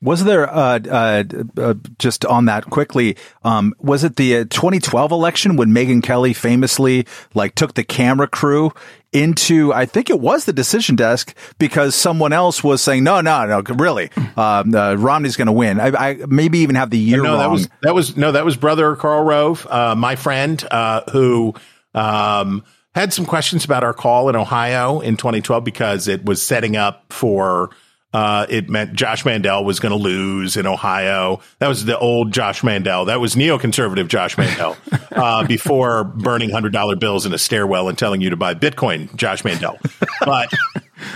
Was 0.00 0.24
there 0.24 0.48
uh, 0.48 0.78
uh, 0.78 1.24
uh, 1.58 1.74
just 1.98 2.24
on 2.24 2.46
that 2.46 2.70
quickly? 2.70 3.18
Um, 3.44 3.74
was 3.78 4.04
it 4.04 4.16
the 4.16 4.36
uh, 4.36 4.44
2012 4.44 5.12
election 5.12 5.56
when 5.56 5.68
Megyn 5.68 6.02
Kelly 6.02 6.32
famously 6.32 7.06
like 7.34 7.54
took 7.56 7.74
the 7.74 7.84
camera 7.84 8.26
crew 8.26 8.72
into? 9.12 9.70
I 9.74 9.84
think 9.84 10.08
it 10.08 10.18
was 10.18 10.46
the 10.46 10.54
decision 10.54 10.96
desk 10.96 11.36
because 11.58 11.94
someone 11.94 12.32
else 12.32 12.64
was 12.64 12.80
saying, 12.80 13.04
"No, 13.04 13.20
no, 13.20 13.44
no, 13.44 13.60
really, 13.74 14.10
um, 14.38 14.74
uh, 14.74 14.94
Romney's 14.94 15.36
going 15.36 15.46
to 15.46 15.52
win." 15.52 15.78
I, 15.78 15.88
I 15.88 16.14
maybe 16.26 16.60
even 16.60 16.76
have 16.76 16.88
the 16.88 16.98
year 16.98 17.22
no, 17.22 17.30
wrong. 17.30 17.38
that 17.38 17.50
was 17.50 17.68
that 17.82 17.94
was 17.94 18.16
no, 18.16 18.32
that 18.32 18.46
was 18.46 18.56
brother 18.56 18.96
Karl 18.96 19.24
Rove, 19.24 19.66
uh, 19.68 19.94
my 19.94 20.16
friend, 20.16 20.64
uh, 20.70 21.02
who 21.10 21.54
um, 21.92 22.64
had 22.98 23.12
some 23.12 23.26
questions 23.26 23.64
about 23.64 23.84
our 23.84 23.94
call 23.94 24.28
in 24.28 24.34
Ohio 24.36 25.00
in 25.00 25.16
2012 25.16 25.62
because 25.64 26.08
it 26.08 26.24
was 26.24 26.42
setting 26.42 26.76
up 26.76 27.12
for. 27.12 27.70
Uh, 28.10 28.46
it 28.48 28.70
meant 28.70 28.94
Josh 28.94 29.26
Mandel 29.26 29.66
was 29.66 29.80
going 29.80 29.90
to 29.90 30.02
lose 30.02 30.56
in 30.56 30.66
Ohio. 30.66 31.40
That 31.58 31.68
was 31.68 31.84
the 31.84 31.98
old 31.98 32.32
Josh 32.32 32.64
Mandel. 32.64 33.04
That 33.04 33.20
was 33.20 33.34
neoconservative 33.34 34.08
Josh 34.08 34.38
Mandel 34.38 34.78
uh, 35.12 35.46
before 35.46 36.04
burning 36.04 36.48
hundred 36.48 36.72
dollar 36.72 36.96
bills 36.96 37.26
in 37.26 37.34
a 37.34 37.38
stairwell 37.38 37.86
and 37.86 37.98
telling 37.98 38.22
you 38.22 38.30
to 38.30 38.36
buy 38.36 38.54
Bitcoin. 38.54 39.14
Josh 39.14 39.44
Mandel, 39.44 39.78
but 40.24 40.50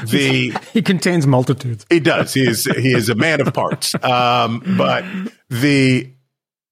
the 0.05 0.55
He 0.75 0.83
contains 0.83 1.27
multitudes. 1.27 1.87
he 1.88 1.99
does. 1.99 2.35
He 2.35 2.42
is 2.47 2.66
he 2.66 2.92
is 2.92 3.09
a 3.09 3.14
man 3.14 3.40
of 3.40 3.55
parts. 3.55 3.95
Um, 4.05 4.62
but 4.77 5.07
the 5.49 6.12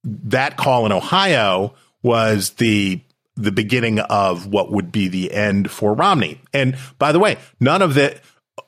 that 0.05 0.59
call 0.59 0.85
in 0.85 0.93
Ohio 0.93 1.75
was 2.03 2.51
the 2.51 3.01
the 3.43 3.53
beginning 3.53 3.99
of 3.99 4.47
what 4.47 4.71
would 4.71 4.93
be 4.93 5.09
the 5.09 5.33
end 5.33 5.71
for 5.71 5.95
Romney. 5.95 6.41
And 6.53 6.77
by 6.99 7.13
the 7.13 7.19
way, 7.19 7.39
none 7.59 7.83
of 7.83 7.95
the 7.95 8.21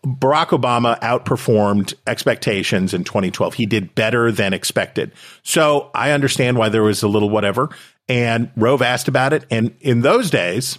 Barack 0.05 0.49
Obama 0.49 0.99
outperformed 1.01 1.95
expectations 2.07 2.95
in 2.95 3.05
2012. 3.05 3.55
He 3.55 3.67
did 3.67 3.95
better 3.95 4.33
than 4.33 4.53
expected. 4.53 5.13
So 5.43 5.91
I 5.95 6.11
understand 6.11 6.57
why 6.57 6.71
there 6.71 6.83
was 6.83 7.03
a 7.03 7.09
little 7.09 7.31
whatever. 7.31 7.71
And 8.09 8.51
Rove 8.57 8.83
asked 8.83 9.09
about 9.09 9.33
it. 9.33 9.45
And 9.51 9.77
in 9.81 10.01
those 10.01 10.31
days, 10.31 10.79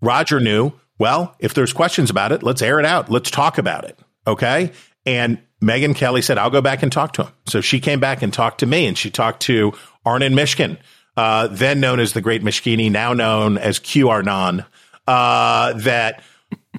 Roger 0.00 0.40
knew, 0.40 0.72
well, 0.98 1.36
if 1.38 1.52
there's 1.54 1.72
questions 1.72 2.08
about 2.08 2.32
it, 2.32 2.42
let's 2.42 2.62
air 2.62 2.78
it 2.78 2.86
out. 2.86 3.10
Let's 3.10 3.30
talk 3.30 3.58
about 3.58 3.84
it. 3.84 3.98
Okay. 4.26 4.72
And 5.04 5.38
Megyn 5.62 5.94
Kelly 5.94 6.22
said, 6.22 6.38
I'll 6.38 6.50
go 6.50 6.62
back 6.62 6.82
and 6.82 6.90
talk 6.90 7.12
to 7.14 7.24
him. 7.24 7.32
So 7.46 7.60
she 7.60 7.80
came 7.80 8.00
back 8.00 8.22
and 8.22 8.32
talked 8.32 8.60
to 8.60 8.66
me 8.66 8.86
and 8.86 8.96
she 8.96 9.10
talked 9.10 9.40
to 9.42 9.72
Arnon 10.04 10.34
Mishkin, 10.34 10.78
uh, 11.16 11.48
then 11.48 11.80
known 11.80 12.00
as 12.00 12.12
the 12.12 12.20
Great 12.20 12.42
Mishkini, 12.42 12.90
now 12.90 13.12
known 13.12 13.58
as 13.58 13.78
Q 13.78 14.08
Arnon, 14.08 14.64
uh, 15.06 15.72
that 15.74 16.22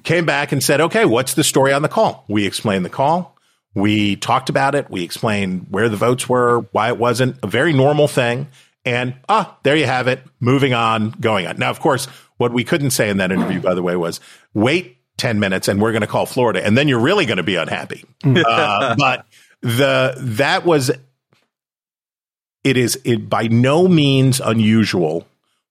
came 0.04 0.26
back 0.26 0.52
and 0.52 0.62
said, 0.62 0.80
okay, 0.80 1.04
what's 1.04 1.34
the 1.34 1.44
story 1.44 1.72
on 1.72 1.82
the 1.82 1.88
call? 1.88 2.24
We 2.28 2.46
explained 2.46 2.84
the 2.84 2.90
call. 2.90 3.36
We 3.74 4.16
talked 4.16 4.48
about 4.48 4.74
it. 4.74 4.90
We 4.90 5.02
explained 5.02 5.66
where 5.70 5.88
the 5.88 5.96
votes 5.96 6.28
were, 6.28 6.60
why 6.72 6.88
it 6.88 6.98
wasn't 6.98 7.36
a 7.42 7.46
very 7.46 7.72
normal 7.72 8.08
thing. 8.08 8.48
And 8.84 9.14
ah, 9.28 9.58
there 9.62 9.76
you 9.76 9.86
have 9.86 10.08
it. 10.08 10.22
Moving 10.40 10.72
on, 10.72 11.10
going 11.10 11.46
on. 11.46 11.58
Now, 11.58 11.70
of 11.70 11.80
course, 11.80 12.06
what 12.38 12.52
we 12.52 12.64
couldn't 12.64 12.90
say 12.90 13.10
in 13.10 13.18
that 13.18 13.30
interview, 13.30 13.60
by 13.60 13.74
the 13.74 13.82
way, 13.82 13.96
was 13.96 14.20
wait 14.54 14.96
10 15.18 15.40
minutes 15.40 15.68
and 15.68 15.82
we're 15.82 15.92
going 15.92 16.00
to 16.00 16.06
call 16.06 16.26
Florida. 16.26 16.64
And 16.64 16.78
then 16.78 16.88
you're 16.88 17.00
really 17.00 17.26
going 17.26 17.36
to 17.36 17.42
be 17.42 17.56
unhappy. 17.56 18.04
uh, 18.24 18.96
but 18.98 19.26
the 19.60 20.14
that 20.16 20.64
was 20.64 20.90
it 22.64 22.76
is 22.76 22.98
it 23.04 23.28
by 23.28 23.48
no 23.48 23.88
means 23.88 24.40
unusual 24.40 25.26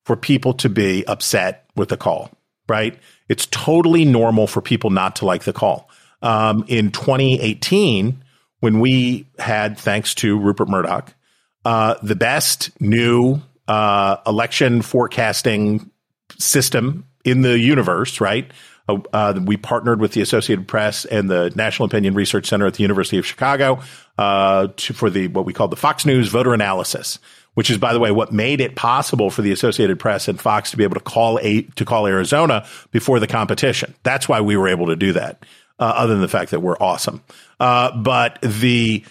for 0.05 0.15
people 0.15 0.53
to 0.53 0.69
be 0.69 1.05
upset 1.05 1.69
with 1.75 1.89
the 1.89 1.97
call, 1.97 2.31
right? 2.69 2.97
It's 3.27 3.45
totally 3.47 4.05
normal 4.05 4.47
for 4.47 4.61
people 4.61 4.89
not 4.89 5.17
to 5.17 5.25
like 5.25 5.43
the 5.43 5.53
call. 5.53 5.89
Um, 6.21 6.63
in 6.67 6.91
2018, 6.91 8.23
when 8.59 8.79
we 8.79 9.27
had, 9.37 9.77
thanks 9.77 10.15
to 10.15 10.37
Rupert 10.37 10.69
Murdoch, 10.69 11.13
uh, 11.65 11.95
the 12.01 12.15
best 12.15 12.71
new 12.81 13.41
uh, 13.67 14.17
election 14.25 14.81
forecasting 14.81 15.91
system 16.39 17.05
in 17.25 17.41
the 17.41 17.59
universe, 17.59 18.21
right? 18.21 18.49
Uh, 18.87 19.39
we 19.43 19.57
partnered 19.57 19.99
with 19.99 20.13
the 20.13 20.21
Associated 20.21 20.67
Press 20.67 21.05
and 21.05 21.29
the 21.29 21.51
National 21.55 21.87
Opinion 21.87 22.13
Research 22.13 22.47
Center 22.47 22.65
at 22.65 22.75
the 22.75 22.83
University 22.83 23.17
of 23.17 23.25
Chicago 23.25 23.81
uh, 24.17 24.67
to, 24.77 24.93
for 24.93 25.09
the 25.09 25.27
what 25.27 25.45
we 25.45 25.53
call 25.53 25.67
the 25.67 25.75
Fox 25.75 26.05
News 26.05 26.29
voter 26.29 26.53
analysis, 26.53 27.19
which 27.53 27.69
is, 27.69 27.77
by 27.77 27.91
the 27.91 27.99
way, 27.99 28.11
what 28.11 28.31
made 28.31 28.61
it 28.61 28.75
possible 28.75 29.29
for 29.29 29.41
the 29.41 29.51
Associated 29.51 29.99
Press 29.99 30.27
and 30.27 30.39
Fox 30.39 30.71
to 30.71 30.77
be 30.77 30.83
able 30.83 30.95
to 30.95 31.01
call 31.01 31.37
a, 31.41 31.63
to 31.63 31.85
call 31.85 32.07
Arizona 32.07 32.65
before 32.91 33.19
the 33.19 33.27
competition. 33.27 33.93
That's 34.03 34.29
why 34.29 34.41
we 34.41 34.55
were 34.55 34.69
able 34.69 34.87
to 34.87 34.95
do 34.95 35.13
that. 35.13 35.43
Uh, 35.79 35.93
other 35.95 36.13
than 36.13 36.21
the 36.21 36.27
fact 36.27 36.49
that 36.49 36.61
we're 36.61 36.77
awesome, 36.79 37.21
uh, 37.59 37.95
but 37.95 38.39
the 38.41 39.05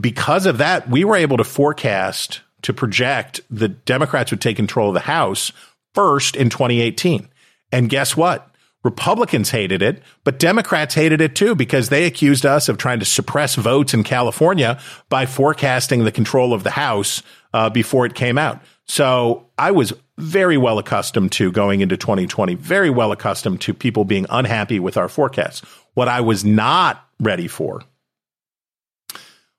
because 0.00 0.46
of 0.46 0.58
that, 0.58 0.88
we 0.88 1.04
were 1.04 1.16
able 1.16 1.36
to 1.36 1.44
forecast 1.44 2.40
to 2.62 2.72
project 2.72 3.40
the 3.50 3.68
Democrats 3.68 4.30
would 4.30 4.40
take 4.40 4.56
control 4.56 4.88
of 4.88 4.94
the 4.94 5.00
House 5.00 5.52
first 5.94 6.36
in 6.36 6.50
2018. 6.50 7.28
And 7.72 7.88
guess 7.88 8.16
what? 8.16 8.47
Republicans 8.88 9.50
hated 9.50 9.82
it, 9.82 10.02
but 10.24 10.38
Democrats 10.38 10.94
hated 10.94 11.20
it 11.20 11.34
too 11.34 11.54
because 11.54 11.90
they 11.90 12.06
accused 12.06 12.46
us 12.46 12.70
of 12.70 12.78
trying 12.78 12.98
to 12.98 13.04
suppress 13.04 13.54
votes 13.54 13.92
in 13.92 14.02
California 14.02 14.80
by 15.10 15.26
forecasting 15.26 16.04
the 16.04 16.10
control 16.10 16.54
of 16.54 16.64
the 16.64 16.70
House 16.70 17.22
uh, 17.52 17.68
before 17.68 18.06
it 18.06 18.14
came 18.14 18.38
out. 18.38 18.62
So 18.86 19.46
I 19.58 19.72
was 19.72 19.92
very 20.16 20.56
well 20.56 20.78
accustomed 20.78 21.32
to 21.32 21.52
going 21.52 21.82
into 21.82 21.98
2020, 21.98 22.54
very 22.54 22.88
well 22.88 23.12
accustomed 23.12 23.60
to 23.60 23.74
people 23.74 24.06
being 24.06 24.24
unhappy 24.30 24.80
with 24.80 24.96
our 24.96 25.08
forecasts. 25.10 25.60
What 25.92 26.08
I 26.08 26.22
was 26.22 26.46
not 26.46 27.06
ready 27.20 27.46
for 27.46 27.82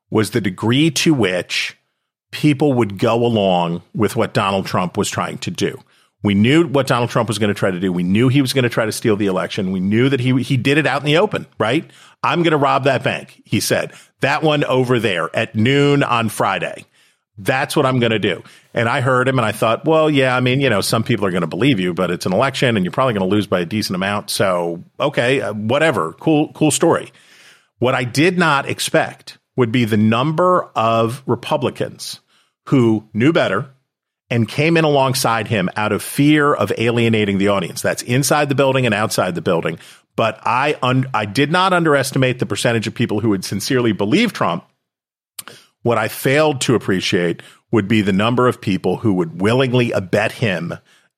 was 0.09 0.31
the 0.31 0.41
degree 0.41 0.89
to 0.89 1.13
which 1.13 1.77
people 2.31 2.73
would 2.73 2.97
go 2.97 3.23
along 3.23 3.83
with 3.93 4.15
what 4.15 4.33
Donald 4.33 4.65
Trump 4.65 4.97
was 4.97 5.07
trying 5.07 5.37
to 5.39 5.51
do. 5.51 5.79
We 6.21 6.33
knew 6.33 6.67
what 6.67 6.87
Donald 6.87 7.09
Trump 7.09 7.29
was 7.29 7.39
going 7.39 7.47
to 7.49 7.53
try 7.53 7.71
to 7.71 7.79
do. 7.79 7.93
We 7.93 8.03
knew 8.03 8.27
he 8.27 8.41
was 8.41 8.51
going 8.51 8.63
to 8.63 8.69
try 8.69 8.85
to 8.85 8.91
steal 8.91 9.15
the 9.15 9.27
election. 9.27 9.71
We 9.71 9.79
knew 9.79 10.09
that 10.09 10.19
he 10.19 10.43
he 10.43 10.57
did 10.57 10.77
it 10.77 10.85
out 10.85 11.01
in 11.01 11.05
the 11.05 11.17
open, 11.17 11.47
right? 11.57 11.89
I'm 12.21 12.43
going 12.43 12.51
to 12.51 12.57
rob 12.57 12.83
that 12.83 13.03
bank, 13.03 13.41
he 13.45 13.61
said. 13.61 13.93
That 14.19 14.43
one 14.43 14.65
over 14.65 14.99
there 14.99 15.33
at 15.33 15.55
noon 15.55 16.03
on 16.03 16.27
Friday. 16.27 16.85
That's 17.37 17.73
what 17.73 17.85
I'm 17.85 17.99
going 17.99 18.11
to 18.11 18.19
do. 18.19 18.43
And 18.73 18.89
I 18.89 18.99
heard 18.99 19.29
him 19.29 19.39
and 19.39 19.45
I 19.45 19.53
thought, 19.53 19.85
well, 19.85 20.09
yeah, 20.09 20.35
I 20.35 20.41
mean, 20.41 20.59
you 20.59 20.69
know, 20.69 20.81
some 20.81 21.03
people 21.03 21.25
are 21.25 21.31
going 21.31 21.41
to 21.41 21.47
believe 21.47 21.79
you, 21.79 21.93
but 21.93 22.11
it's 22.11 22.25
an 22.25 22.33
election 22.33 22.75
and 22.75 22.83
you're 22.83 22.91
probably 22.91 23.13
going 23.13 23.29
to 23.29 23.33
lose 23.33 23.47
by 23.47 23.61
a 23.61 23.65
decent 23.65 23.95
amount. 23.95 24.29
So, 24.29 24.83
okay, 24.99 25.39
uh, 25.39 25.53
whatever. 25.53 26.11
Cool 26.13 26.51
cool 26.51 26.71
story. 26.71 27.13
What 27.77 27.95
I 27.95 28.03
did 28.03 28.37
not 28.37 28.67
expect 28.67 29.37
would 29.55 29.71
be 29.71 29.85
the 29.85 29.97
number 29.97 30.63
of 30.75 31.23
Republicans 31.25 32.19
who 32.65 33.07
knew 33.13 33.31
better 33.31 33.73
and 34.29 34.47
came 34.47 34.77
in 34.77 34.83
alongside 34.83 35.47
him 35.47 35.69
out 35.75 35.91
of 35.91 36.03
fear 36.03 36.53
of 36.53 36.71
alienating 36.77 37.37
the 37.37 37.47
audience. 37.47 37.81
That's 37.81 38.03
inside 38.03 38.49
the 38.49 38.55
building 38.55 38.85
and 38.85 38.93
outside 38.93 39.35
the 39.35 39.41
building. 39.41 39.79
But 40.15 40.39
I 40.43 40.77
un- 40.81 41.07
I 41.13 41.25
did 41.25 41.51
not 41.51 41.73
underestimate 41.73 42.39
the 42.39 42.45
percentage 42.45 42.87
of 42.87 42.93
people 42.93 43.21
who 43.21 43.29
would 43.29 43.45
sincerely 43.45 43.91
believe 43.91 44.33
Trump. 44.33 44.65
What 45.81 45.97
I 45.97 46.09
failed 46.09 46.61
to 46.61 46.75
appreciate 46.75 47.41
would 47.71 47.87
be 47.87 48.01
the 48.01 48.13
number 48.13 48.47
of 48.47 48.59
people 48.59 48.97
who 48.97 49.13
would 49.13 49.41
willingly 49.41 49.91
abet 49.91 50.33
him, 50.33 50.73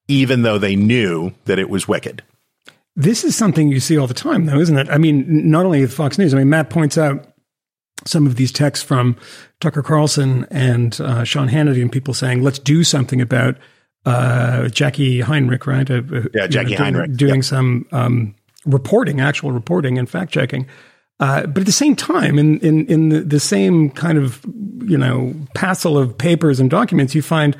even 0.07 0.43
though 0.43 0.57
they 0.57 0.75
knew 0.75 1.31
that 1.45 1.59
it 1.59 1.69
was 1.69 1.87
wicked. 1.87 2.23
This 2.95 3.23
is 3.23 3.35
something 3.35 3.69
you 3.69 3.79
see 3.79 3.97
all 3.97 4.07
the 4.07 4.13
time, 4.13 4.45
though, 4.45 4.59
isn't 4.59 4.77
it? 4.77 4.89
I 4.89 4.97
mean, 4.97 5.49
not 5.49 5.65
only 5.65 5.81
with 5.81 5.93
Fox 5.93 6.17
News. 6.17 6.33
I 6.33 6.37
mean, 6.37 6.49
Matt 6.49 6.69
points 6.69 6.97
out 6.97 7.30
some 8.05 8.25
of 8.25 8.35
these 8.35 8.51
texts 8.51 8.83
from 8.85 9.15
Tucker 9.59 9.81
Carlson 9.81 10.45
and 10.49 10.99
uh, 11.01 11.23
Sean 11.23 11.49
Hannity 11.49 11.81
and 11.81 11.91
people 11.91 12.13
saying, 12.13 12.43
let's 12.43 12.59
do 12.59 12.83
something 12.83 13.21
about 13.21 13.57
uh, 14.05 14.63
Jacqui 14.65 15.21
Heinrich, 15.21 15.67
right? 15.67 15.89
Uh, 15.89 16.01
yeah, 16.33 16.47
Jacqui 16.47 16.71
know, 16.71 16.77
Heinrich. 16.77 17.15
Doing 17.15 17.35
yep. 17.35 17.43
some 17.43 17.85
um, 17.91 18.35
reporting, 18.65 19.21
actual 19.21 19.51
reporting 19.51 19.97
and 19.97 20.09
fact 20.09 20.31
checking. 20.31 20.67
Uh, 21.19 21.45
but 21.45 21.59
at 21.61 21.65
the 21.67 21.71
same 21.71 21.95
time, 21.95 22.39
in 22.39 22.59
in, 22.59 22.87
in 22.87 23.09
the, 23.09 23.19
the, 23.21 23.39
same 23.39 23.91
kind 23.91 24.17
of 24.17 24.43
you 24.81 24.97
know 24.97 25.35
passel 25.53 25.95
of 25.95 26.17
papers 26.17 26.59
and 26.59 26.71
documents, 26.71 27.13
you 27.13 27.21
find 27.21 27.55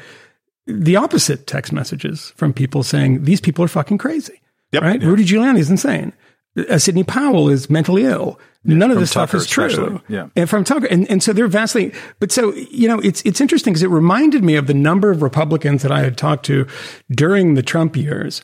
the 0.65 0.95
opposite 0.95 1.45
text 1.45 1.71
messages 1.71 2.34
from 2.36 2.54
people 2.54 2.82
saying 2.82 3.23
these 3.23 3.39
people 3.39 3.63
are 3.63 3.67
fucking 3.67 3.99
crazy. 3.99 4.41
Yep. 4.71 4.82
Right? 4.82 5.01
Yep. 5.01 5.08
Rudy 5.08 5.25
Giuliani 5.25 5.60
is 5.60 5.69
insane. 5.69 6.12
Uh, 6.58 6.80
Sidney 6.80 7.04
Powell 7.04 7.49
is 7.49 7.69
mentally 7.69 8.06
ill. 8.06 8.39
None 8.63 8.91
of 8.91 9.00
this 9.00 9.10
stuff 9.12 9.32
Tucker 9.32 9.38
is 9.38 9.47
true. 9.47 9.65
especially, 9.65 10.02
yeah. 10.08 10.28
And 10.36 10.50
from 10.50 10.63
Tucker. 10.63 10.86
And, 10.86 11.10
and 11.10 11.24
so 11.24 11.34
they're 11.34 11.47
vastly, 11.47 11.93
but 12.19 12.32
so, 12.32 12.54
you 12.54 12.88
know, 12.88 13.00
it's, 13.00 13.21
it's 13.26 13.41
interesting 13.41 13.74
because 13.74 13.82
it 13.84 13.89
reminded 13.89 14.43
me 14.43 14.56
of 14.56 14.67
the 14.67 14.74
number 14.76 15.10
of 15.10 15.21
Republicans 15.24 15.82
that 15.82 15.91
I 15.91 16.02
had 16.02 16.17
talked 16.17 16.45
to 16.45 16.67
during 17.10 17.56
the 17.56 17.63
Trump 17.63 17.97
years 17.97 18.43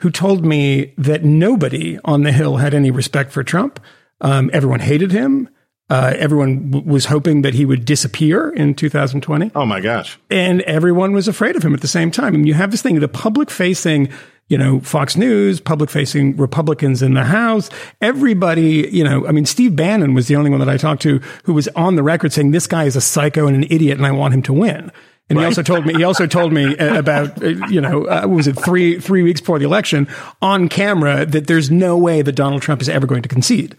who 0.00 0.10
told 0.10 0.44
me 0.44 0.94
that 0.96 1.24
nobody 1.24 1.98
on 2.04 2.22
the 2.22 2.32
Hill 2.32 2.56
had 2.56 2.72
any 2.72 2.90
respect 2.90 3.30
for 3.32 3.42
Trump. 3.44 3.78
Um, 4.22 4.48
everyone 4.54 4.80
hated 4.80 5.12
him. 5.12 5.48
Uh, 5.90 6.12
everyone 6.16 6.70
w- 6.70 6.90
was 6.90 7.06
hoping 7.06 7.42
that 7.42 7.54
he 7.54 7.64
would 7.64 7.84
disappear 7.84 8.50
in 8.50 8.74
2020 8.74 9.50
Oh 9.54 9.64
my 9.64 9.80
gosh. 9.80 10.18
and 10.30 10.60
everyone 10.62 11.12
was 11.12 11.28
afraid 11.28 11.56
of 11.56 11.62
him 11.62 11.72
at 11.74 11.80
the 11.80 11.88
same 11.88 12.10
time. 12.10 12.34
And 12.34 12.46
you 12.46 12.52
have 12.54 12.70
this 12.70 12.82
thing, 12.82 13.00
the 13.00 13.08
public 13.08 13.50
facing, 13.50 14.08
you 14.48 14.56
know, 14.56 14.80
Fox 14.80 15.16
News, 15.16 15.60
public 15.60 15.90
facing 15.90 16.36
Republicans 16.36 17.02
in 17.02 17.14
the 17.14 17.24
House, 17.24 17.70
everybody, 18.00 18.88
you 18.90 19.04
know, 19.04 19.26
I 19.26 19.32
mean, 19.32 19.46
Steve 19.46 19.76
Bannon 19.76 20.14
was 20.14 20.26
the 20.26 20.36
only 20.36 20.50
one 20.50 20.58
that 20.60 20.68
I 20.68 20.76
talked 20.76 21.02
to 21.02 21.18
who 21.44 21.54
was 21.54 21.68
on 21.68 21.96
the 21.96 22.02
record 22.02 22.32
saying 22.32 22.50
this 22.50 22.66
guy 22.66 22.84
is 22.84 22.96
a 22.96 23.00
psycho 23.00 23.46
and 23.46 23.56
an 23.56 23.64
idiot 23.70 23.98
and 23.98 24.06
I 24.06 24.12
want 24.12 24.34
him 24.34 24.42
to 24.42 24.52
win. 24.52 24.90
And 25.30 25.38
he 25.38 25.44
also 25.44 25.62
told 25.62 25.84
me, 25.84 25.92
he 25.92 26.04
also 26.04 26.26
told 26.26 26.54
me 26.54 26.76
uh, 26.78 26.98
about, 26.98 27.42
uh, 27.42 27.48
you 27.68 27.82
know, 27.82 28.06
uh, 28.06 28.26
was 28.26 28.46
it 28.46 28.54
three, 28.54 28.98
three 28.98 29.22
weeks 29.22 29.40
before 29.40 29.58
the 29.58 29.66
election 29.66 30.08
on 30.40 30.70
camera 30.70 31.26
that 31.26 31.46
there's 31.46 31.70
no 31.70 31.98
way 31.98 32.22
that 32.22 32.32
Donald 32.32 32.62
Trump 32.62 32.80
is 32.80 32.88
ever 32.88 33.06
going 33.06 33.20
to 33.22 33.28
concede. 33.28 33.76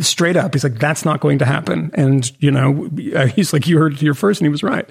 Straight 0.00 0.36
up, 0.36 0.52
he's 0.52 0.64
like, 0.64 0.78
that's 0.78 1.04
not 1.04 1.20
going 1.20 1.38
to 1.38 1.44
happen. 1.44 1.90
And, 1.94 2.30
you 2.40 2.50
know, 2.50 2.88
he's 3.34 3.52
like, 3.52 3.66
you 3.66 3.78
heard 3.78 3.94
it 3.94 4.00
here 4.00 4.14
first, 4.14 4.40
and 4.40 4.46
he 4.46 4.50
was 4.50 4.62
right. 4.62 4.88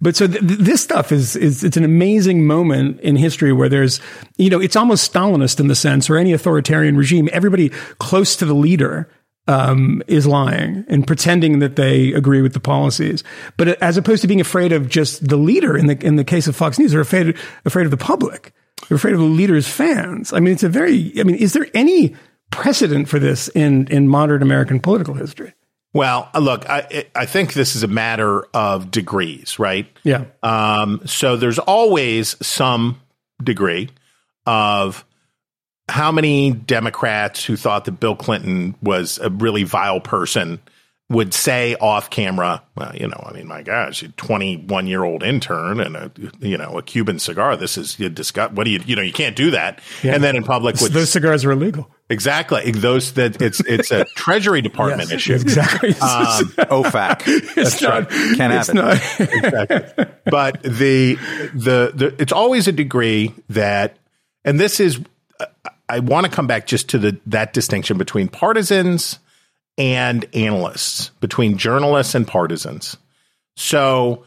But 0.00 0.16
so 0.16 0.26
th- 0.26 0.42
this 0.42 0.82
stuff 0.82 1.12
is, 1.12 1.36
is, 1.36 1.62
it's 1.62 1.76
an 1.76 1.84
amazing 1.84 2.46
moment 2.46 3.00
in 3.00 3.16
history 3.16 3.52
where 3.52 3.68
there's, 3.68 4.00
you 4.36 4.50
know, 4.50 4.60
it's 4.60 4.76
almost 4.76 5.12
Stalinist 5.12 5.60
in 5.60 5.68
the 5.68 5.74
sense, 5.74 6.08
or 6.08 6.16
any 6.16 6.32
authoritarian 6.32 6.96
regime, 6.96 7.28
everybody 7.32 7.68
close 7.98 8.36
to 8.36 8.46
the 8.46 8.54
leader 8.54 9.08
um, 9.48 10.02
is 10.06 10.26
lying 10.26 10.84
and 10.88 11.06
pretending 11.06 11.60
that 11.60 11.76
they 11.76 12.12
agree 12.12 12.42
with 12.42 12.52
the 12.52 12.60
policies. 12.60 13.22
But 13.56 13.80
as 13.82 13.96
opposed 13.96 14.22
to 14.22 14.28
being 14.28 14.40
afraid 14.40 14.72
of 14.72 14.88
just 14.88 15.28
the 15.28 15.36
leader 15.36 15.76
in 15.76 15.86
the, 15.86 16.04
in 16.04 16.16
the 16.16 16.24
case 16.24 16.46
of 16.46 16.56
Fox 16.56 16.78
News, 16.78 16.92
they're 16.92 17.00
afraid, 17.00 17.36
afraid 17.64 17.84
of 17.84 17.90
the 17.90 17.96
public. 17.96 18.52
They're 18.88 18.96
afraid 18.96 19.14
of 19.14 19.20
the 19.20 19.26
leader's 19.26 19.68
fans. 19.68 20.32
I 20.32 20.40
mean, 20.40 20.52
it's 20.52 20.62
a 20.62 20.68
very, 20.68 21.12
I 21.18 21.22
mean, 21.22 21.36
is 21.36 21.52
there 21.52 21.66
any, 21.74 22.16
precedent 22.50 23.08
for 23.08 23.18
this 23.18 23.48
in 23.48 23.86
in 23.88 24.08
modern 24.08 24.42
American 24.42 24.80
political 24.80 25.14
history. 25.14 25.54
Well, 25.92 26.28
uh, 26.34 26.40
look, 26.40 26.68
I 26.68 27.06
I 27.14 27.26
think 27.26 27.54
this 27.54 27.76
is 27.76 27.82
a 27.82 27.88
matter 27.88 28.44
of 28.54 28.90
degrees, 28.90 29.58
right? 29.58 29.86
Yeah. 30.04 30.24
Um, 30.42 31.00
so 31.06 31.36
there's 31.36 31.58
always 31.58 32.36
some 32.46 33.00
degree 33.42 33.90
of 34.46 35.04
how 35.88 36.10
many 36.10 36.50
Democrats 36.50 37.44
who 37.44 37.56
thought 37.56 37.84
that 37.84 37.92
Bill 37.92 38.16
Clinton 38.16 38.74
was 38.82 39.18
a 39.18 39.30
really 39.30 39.62
vile 39.62 40.00
person 40.00 40.60
would 41.08 41.32
say 41.32 41.76
off 41.76 42.10
camera, 42.10 42.62
well, 42.74 42.94
you 42.96 43.06
know, 43.06 43.22
I 43.24 43.32
mean, 43.32 43.46
my 43.46 43.62
gosh, 43.62 44.02
a 44.02 44.08
21 44.08 44.88
year 44.88 45.04
old 45.04 45.22
intern 45.22 45.78
and 45.80 45.96
a, 45.96 46.10
you 46.40 46.58
know, 46.58 46.76
a 46.78 46.82
Cuban 46.82 47.20
cigar. 47.20 47.56
This 47.56 47.78
is 47.78 47.98
you 47.98 48.08
discuss. 48.08 48.50
What 48.52 48.64
do 48.64 48.70
you, 48.70 48.80
you 48.84 48.96
know, 48.96 49.02
you 49.02 49.12
can't 49.12 49.36
do 49.36 49.52
that. 49.52 49.80
Yeah. 50.02 50.14
And 50.14 50.24
then 50.24 50.34
in 50.34 50.42
public, 50.42 50.80
would, 50.80 50.92
those 50.92 51.10
cigars 51.10 51.44
are 51.44 51.52
illegal. 51.52 51.88
Exactly 52.08 52.70
those 52.70 53.12
that 53.14 53.40
it's 53.42 53.60
it's 53.60 53.90
a 53.90 54.04
Treasury 54.04 54.62
Department 54.62 55.10
issue. 55.12 55.34
Exactly. 55.34 55.90
Um, 55.90 55.96
OFAC. 56.70 57.22
it's 57.56 57.82
not. 57.82 58.10
Can't 58.10 58.52
have 58.52 58.60
it's 58.60 58.68
it. 58.68 58.74
not. 58.74 58.94
exactly. 59.20 60.04
But 60.24 60.62
the, 60.62 61.14
the 61.54 61.92
the 61.94 62.14
it's 62.18 62.32
always 62.32 62.68
a 62.68 62.72
degree 62.72 63.34
that, 63.48 63.96
and 64.44 64.58
this 64.60 64.80
is, 64.80 65.00
I 65.88 66.00
want 66.00 66.26
to 66.26 66.32
come 66.32 66.46
back 66.46 66.66
just 66.66 66.90
to 66.90 66.98
the 66.98 67.18
that 67.26 67.52
distinction 67.52 67.98
between 67.98 68.28
partisans 68.28 69.18
and 69.78 70.24
analysts, 70.34 71.10
between 71.20 71.58
journalists 71.58 72.14
and 72.14 72.26
partisans. 72.26 72.96
So 73.56 74.24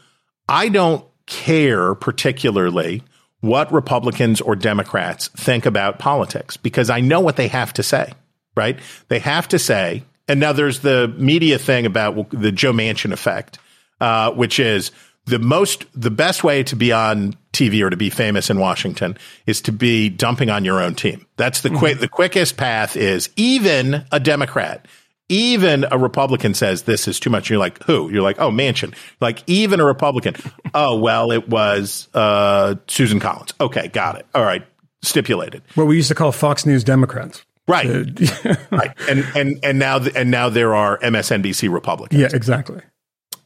I 0.48 0.68
don't 0.68 1.04
care 1.26 1.94
particularly 1.94 3.02
what 3.40 3.72
Republicans 3.72 4.40
or 4.40 4.54
Democrats 4.54 5.28
think 5.28 5.66
about 5.66 5.98
politics 5.98 6.56
because 6.56 6.90
I 6.90 7.00
know 7.00 7.20
what 7.20 7.36
they 7.36 7.48
have 7.48 7.72
to 7.74 7.82
say, 7.82 8.12
right? 8.56 8.78
They 9.08 9.18
have 9.20 9.48
to 9.48 9.58
say, 9.58 10.04
And 10.28 10.40
now 10.40 10.52
there's 10.52 10.80
the 10.80 11.08
media 11.16 11.58
thing 11.58 11.86
about 11.86 12.30
the 12.30 12.52
Joe 12.52 12.72
Manchin 12.72 13.12
effect, 13.12 13.58
uh, 14.00 14.32
which 14.32 14.60
is 14.60 14.90
the 15.26 15.38
most, 15.38 15.86
the 15.94 16.10
best 16.10 16.44
way 16.44 16.62
to 16.64 16.76
be 16.76 16.92
on 16.92 17.34
TV 17.52 17.82
or 17.82 17.90
to 17.90 17.96
be 17.96 18.10
famous 18.10 18.50
in 18.50 18.58
Washington 18.58 19.16
is 19.46 19.60
to 19.62 19.72
be 19.72 20.08
dumping 20.08 20.50
on 20.50 20.64
your 20.64 20.80
own 20.80 20.94
team. 20.94 21.26
That's 21.36 21.62
the 21.62 21.70
quick, 21.70 21.98
the 21.98 22.08
quickest 22.08 22.56
path 22.56 22.96
is 22.96 23.30
even 23.36 24.04
a 24.12 24.20
Democrat, 24.20 24.86
even 25.30 25.86
a 25.90 25.96
Republican 25.96 26.54
says 26.54 26.82
this 26.82 27.06
is 27.08 27.20
too 27.20 27.30
much. 27.30 27.48
You're 27.48 27.60
like, 27.60 27.82
who? 27.84 28.10
You're 28.10 28.22
like, 28.22 28.38
oh, 28.40 28.50
Manchin. 28.50 28.94
Like, 29.20 29.42
even 29.46 29.78
a 29.80 29.84
Republican. 29.84 30.34
oh, 30.74 30.98
well, 30.98 31.30
it 31.30 31.48
was 31.48 32.08
uh, 32.12 32.74
Susan 32.88 33.20
Collins. 33.20 33.54
Okay, 33.60 33.88
got 33.88 34.18
it. 34.18 34.26
All 34.34 34.42
right, 34.42 34.66
stipulated. 35.02 35.62
What 35.76 35.86
we 35.86 35.96
used 35.96 36.08
to 36.08 36.14
call 36.14 36.32
Fox 36.32 36.66
News 36.66 36.84
Democrats. 36.84 37.44
Right, 37.68 37.86
right, 38.72 38.92
and 39.08 39.24
and 39.36 39.58
and 39.62 39.78
now 39.78 39.98
and 40.16 40.30
now 40.30 40.48
there 40.48 40.74
are 40.74 40.98
MSNBC 40.98 41.72
Republicans. 41.72 42.20
Yeah, 42.20 42.28
exactly. 42.32 42.82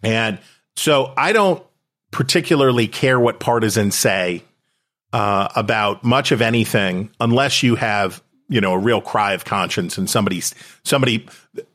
And 0.02 0.38
so 0.76 1.12
I 1.16 1.32
don't 1.32 1.62
particularly 2.10 2.88
care 2.88 3.20
what 3.20 3.40
partisans 3.40 3.94
say 3.94 4.42
uh, 5.12 5.48
about 5.54 6.04
much 6.04 6.32
of 6.32 6.40
anything 6.40 7.10
unless 7.20 7.62
you 7.62 7.74
have 7.74 8.22
you 8.48 8.62
know 8.62 8.72
a 8.72 8.78
real 8.78 9.02
cry 9.02 9.34
of 9.34 9.44
conscience 9.44 9.98
and 9.98 10.08
somebody 10.08 10.42
somebody 10.84 11.26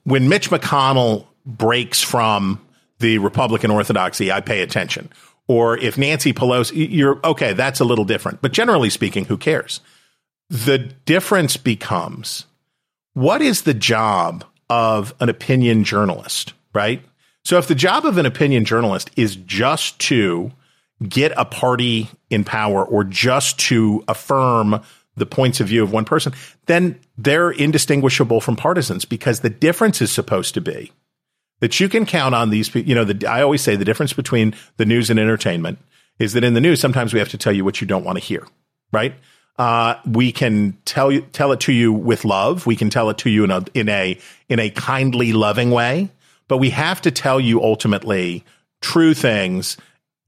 when 0.04 0.30
Mitch 0.30 0.50
McConnell 0.50 1.26
breaks 1.46 2.02
from 2.02 2.60
the 3.00 3.18
Republican 3.18 3.72
orthodoxy, 3.72 4.32
I 4.32 4.42
pay 4.42 4.62
attention. 4.62 5.10
Or 5.48 5.78
if 5.78 5.98
Nancy 5.98 6.34
Pelosi, 6.34 6.88
you're 6.92 7.20
okay, 7.24 7.54
that's 7.54 7.80
a 7.80 7.86
little 7.86 8.06
different. 8.06 8.42
But 8.42 8.52
generally 8.52 8.90
speaking, 8.90 9.26
who 9.26 9.38
cares? 9.38 9.82
The 10.50 10.78
difference 10.78 11.58
becomes 11.58 12.46
what 13.14 13.42
is 13.42 13.64
the 13.64 13.74
job 13.74 14.46
of 14.70 15.14
an 15.20 15.30
opinion 15.30 15.84
journalist, 15.84 16.54
right? 16.74 17.04
So 17.44 17.58
if 17.58 17.68
the 17.68 17.76
job 17.76 18.06
of 18.06 18.18
an 18.18 18.26
opinion 18.26 18.66
journalist 18.66 19.10
is 19.16 19.36
just 19.36 19.98
to 20.00 20.52
get 21.08 21.32
a 21.36 21.46
party 21.46 22.10
in 22.30 22.44
power 22.44 22.86
or 22.86 23.04
just 23.04 23.58
to 23.60 24.04
affirm 24.08 24.82
the 25.16 25.26
points 25.26 25.60
of 25.60 25.68
view 25.68 25.84
of 25.84 25.92
one 25.92 26.06
person, 26.06 26.34
then 26.66 27.00
they're 27.18 27.52
indistinguishable 27.52 28.42
from 28.42 28.56
partisans 28.56 29.06
because 29.06 29.42
the 29.42 29.50
difference 29.50 30.02
is 30.02 30.12
supposed 30.12 30.54
to 30.54 30.62
be 30.62 30.92
that 31.60 31.80
you 31.80 31.90
can 31.90 32.06
count 32.06 32.36
on 32.36 32.50
these 32.50 32.70
people. 32.70 32.88
You 32.88 32.96
know, 32.96 33.04
the, 33.04 33.28
I 33.28 33.42
always 33.42 33.62
say 33.62 33.76
the 33.76 33.86
difference 33.86 34.14
between 34.14 34.56
the 34.78 34.86
news 34.86 35.10
and 35.10 35.20
entertainment 35.20 35.80
is 36.18 36.34
that 36.34 36.44
in 36.44 36.54
the 36.54 36.62
news, 36.62 36.80
sometimes 36.80 37.14
we 37.14 37.20
have 37.20 37.30
to 37.30 37.38
tell 37.38 37.54
you 37.54 37.64
what 37.64 37.82
you 37.82 37.88
don't 37.88 38.04
want 38.04 38.18
to 38.18 38.24
hear, 38.24 38.46
right? 38.92 39.14
Uh, 39.58 39.96
we 40.06 40.32
can 40.32 40.78
tell 40.86 41.12
you 41.12 41.22
tell 41.34 41.52
it 41.52 41.60
to 41.62 41.74
you 41.74 41.92
with 41.92 42.24
love. 42.24 42.66
We 42.66 42.78
can 42.78 42.90
tell 42.90 43.10
it 43.10 43.18
to 43.20 43.30
you 43.30 43.44
in 43.44 43.52
a 43.52 43.66
in 43.74 43.90
a 43.90 44.18
in 44.48 44.60
a 44.60 44.70
kindly, 44.70 45.34
loving 45.34 45.72
way. 45.72 46.10
But 46.48 46.58
we 46.58 46.70
have 46.72 47.02
to 47.02 47.12
tell 47.12 47.40
you 47.40 47.62
ultimately 47.62 48.46
true 48.82 49.14
things. 49.14 49.78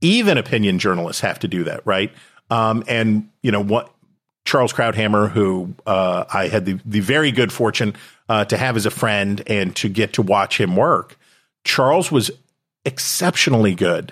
Even 0.02 0.38
opinion 0.38 0.80
journalists 0.80 1.22
have 1.22 1.40
to 1.40 1.48
do 1.48 1.64
that, 1.64 1.86
right? 1.86 2.12
Um, 2.50 2.84
and 2.88 3.30
you 3.42 3.52
know 3.52 3.64
what? 3.64 3.94
Charles 4.52 4.74
Krauthammer, 4.74 5.32
who 5.32 5.74
uh, 5.88 6.26
I 6.32 6.50
had 6.50 6.66
the 6.66 6.78
the 6.84 7.00
very 7.00 7.32
good 7.32 7.54
fortune 7.54 7.96
uh, 8.28 8.44
to 8.44 8.58
have 8.58 8.76
as 8.76 8.86
a 8.86 8.92
friend 8.92 9.42
and 9.48 9.74
to 9.78 9.88
get 9.88 10.14
to 10.14 10.22
watch 10.22 10.60
him 10.60 10.76
work. 10.76 11.18
Charles 11.64 12.12
was 12.12 12.32
exceptionally 12.84 13.76
good 13.76 14.12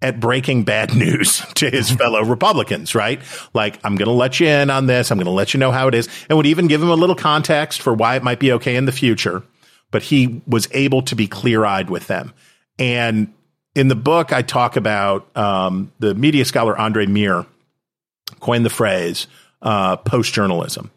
at 0.00 0.20
breaking 0.20 0.62
bad 0.62 0.94
news 0.96 1.42
to 1.54 1.68
his 1.68 1.90
fellow 1.90 2.22
Republicans, 2.22 2.94
right? 2.94 3.20
Like, 3.52 3.80
I'm 3.82 3.96
going 3.96 4.06
to 4.06 4.12
let 4.12 4.38
you 4.38 4.46
in 4.46 4.70
on 4.70 4.86
this. 4.86 5.10
I'm 5.10 5.18
going 5.18 5.24
to 5.24 5.32
let 5.32 5.54
you 5.54 5.58
know 5.58 5.72
how 5.72 5.88
it 5.88 5.94
is 5.96 6.08
and 6.28 6.36
would 6.36 6.46
even 6.46 6.68
give 6.68 6.80
him 6.80 6.90
a 6.90 6.94
little 6.94 7.16
context 7.16 7.82
for 7.82 7.92
why 7.92 8.14
it 8.14 8.22
might 8.22 8.38
be 8.38 8.52
okay 8.52 8.76
in 8.76 8.84
the 8.84 8.92
future. 8.92 9.42
But 9.90 10.04
he 10.04 10.40
was 10.46 10.68
able 10.70 11.02
to 11.02 11.16
be 11.16 11.26
clear 11.26 11.64
eyed 11.64 11.90
with 11.90 12.06
them. 12.06 12.32
And 12.78 13.34
in 13.74 13.88
the 13.88 13.96
book, 13.96 14.32
I 14.32 14.42
talk 14.42 14.76
about 14.76 15.36
um, 15.36 15.90
the 15.98 16.14
media 16.14 16.44
scholar 16.44 16.78
Andrey 16.78 17.08
Mir 17.08 17.44
coined 18.38 18.64
the 18.64 18.70
phrase 18.70 19.26
uh, 19.64 19.96
post 19.96 20.32
journalism. 20.32 20.90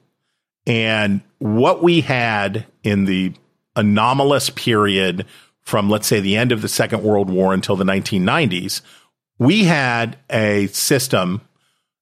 And 0.67 1.21
what 1.39 1.81
we 1.81 2.01
had 2.01 2.65
in 2.83 3.05
the 3.05 3.33
anomalous 3.75 4.49
period 4.49 5.25
from, 5.61 5.89
let's 5.89 6.07
say, 6.07 6.19
the 6.19 6.35
end 6.35 6.51
of 6.51 6.61
the 6.61 6.67
Second 6.67 7.03
World 7.03 7.29
War 7.29 7.53
until 7.53 7.75
the 7.75 7.85
1990s, 7.85 8.81
we 9.39 9.63
had 9.63 10.17
a 10.29 10.67
system, 10.67 11.41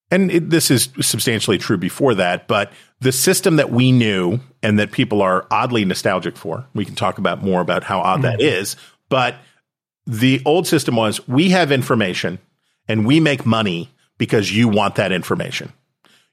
and 0.09 0.31
it, 0.31 0.49
this 0.49 0.71
is 0.71 0.89
substantially 1.01 1.57
true 1.57 1.77
before 1.77 2.15
that, 2.15 2.47
but 2.47 2.71
the 2.99 3.11
system 3.11 3.57
that 3.57 3.71
we 3.71 3.91
knew 3.91 4.39
and 4.63 4.79
that 4.79 4.91
people 4.91 5.21
are 5.21 5.45
oddly 5.51 5.85
nostalgic 5.85 6.35
for, 6.37 6.65
we 6.73 6.85
can 6.85 6.95
talk 6.95 7.17
about 7.17 7.43
more 7.43 7.61
about 7.61 7.83
how 7.83 7.99
odd 7.99 8.21
mm-hmm. 8.21 8.37
that 8.37 8.41
is, 8.41 8.75
but 9.09 9.35
the 10.07 10.41
old 10.45 10.65
system 10.67 10.95
was 10.95 11.27
we 11.27 11.49
have 11.49 11.71
information 11.71 12.39
and 12.87 13.05
we 13.05 13.19
make 13.19 13.45
money 13.45 13.89
because 14.17 14.51
you 14.51 14.67
want 14.67 14.95
that 14.95 15.11
information. 15.11 15.73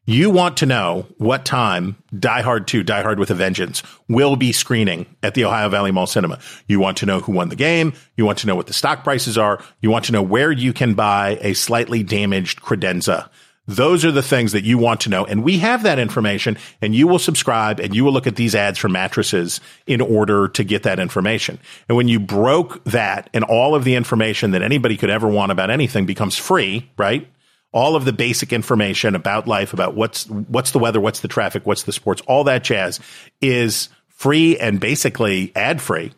You 0.05 0.31
want 0.31 0.57
to 0.57 0.67
know 0.67 1.07
what 1.19 1.45
time 1.45 1.97
Die 2.19 2.43
Hard 2.43 2.67
2, 2.67 2.83
Die 2.83 3.03
Hard 3.03 3.21
with 3.21 3.31
a 3.31 3.37
Vengeance 3.37 3.85
will 4.09 4.35
be 4.35 4.51
screening 4.51 5.07
at 5.23 5.35
the 5.35 5.45
Ohio 5.45 5.69
Valley 5.69 5.93
Mall 5.93 6.09
Cinema. 6.09 6.41
You 6.67 6.81
want 6.81 6.97
to 6.99 7.07
know 7.07 7.21
who 7.21 7.31
won 7.31 7.51
the 7.51 7.57
game. 7.57 7.93
You 8.17 8.27
want 8.27 8.39
to 8.39 8.49
know 8.49 8.57
what 8.57 8.67
the 8.67 8.73
stock 8.73 9.05
prices 9.05 9.39
are. 9.39 9.63
You 9.81 9.93
want 9.93 10.07
to 10.07 10.13
know 10.13 10.21
where 10.21 10.51
you 10.51 10.73
can 10.73 10.95
buy 10.95 11.39
a 11.41 11.55
slightly 11.55 12.03
damaged 12.03 12.63
credenza. 12.63 13.29
Those 13.69 14.05
are 14.05 14.11
the 14.11 14.25
things 14.25 14.51
that 14.51 14.65
you 14.65 14.77
want 14.77 15.03
to 15.03 15.09
know. 15.09 15.25
And 15.25 15.45
we 15.45 15.59
have 15.59 15.85
that 15.85 16.01
information 16.01 16.59
and 16.81 16.97
you 16.97 17.07
will 17.07 17.21
subscribe 17.21 17.79
and 17.79 17.95
you 17.95 18.05
will 18.05 18.13
look 18.13 18.27
at 18.27 18.35
these 18.35 18.57
ads 18.57 18.81
for 18.81 18.89
mattresses 18.89 19.61
in 19.87 20.01
order 20.01 20.49
to 20.49 20.65
get 20.65 20.83
that 20.83 20.99
information. 20.99 21.61
And 21.89 21.97
when 21.97 22.09
you 22.09 22.19
broke 22.19 22.83
that 22.87 23.31
and 23.33 23.45
all 23.45 23.77
of 23.77 23.85
the 23.85 23.95
information 23.95 24.51
that 24.51 24.63
anybody 24.63 24.97
could 24.97 25.11
ever 25.11 25.29
want 25.29 25.53
about 25.53 25.71
anything 25.71 26.07
becomes 26.07 26.37
free, 26.37 26.91
right? 26.99 27.29
All 27.73 27.97
of 27.97 28.05
the 28.05 28.13
basic 28.13 28.53
information 28.53 29.15
about 29.15 29.49
life, 29.49 29.73
about 29.73 29.95
what's 29.95 30.29
what's 30.29 30.73
the 30.73 30.79
weather, 30.79 31.01
what's 31.01 31.21
the 31.21 31.29
traffic, 31.29 31.67
what's 31.67 31.85
the 31.85 31.93
sports, 31.93 32.23
all 32.27 32.45
that 32.45 32.65
jazz 32.65 33.01
is 33.41 33.89
free 34.09 34.59
and 34.59 34.79
basically 34.79 35.53
ad 35.57 35.81
free. 35.81 36.13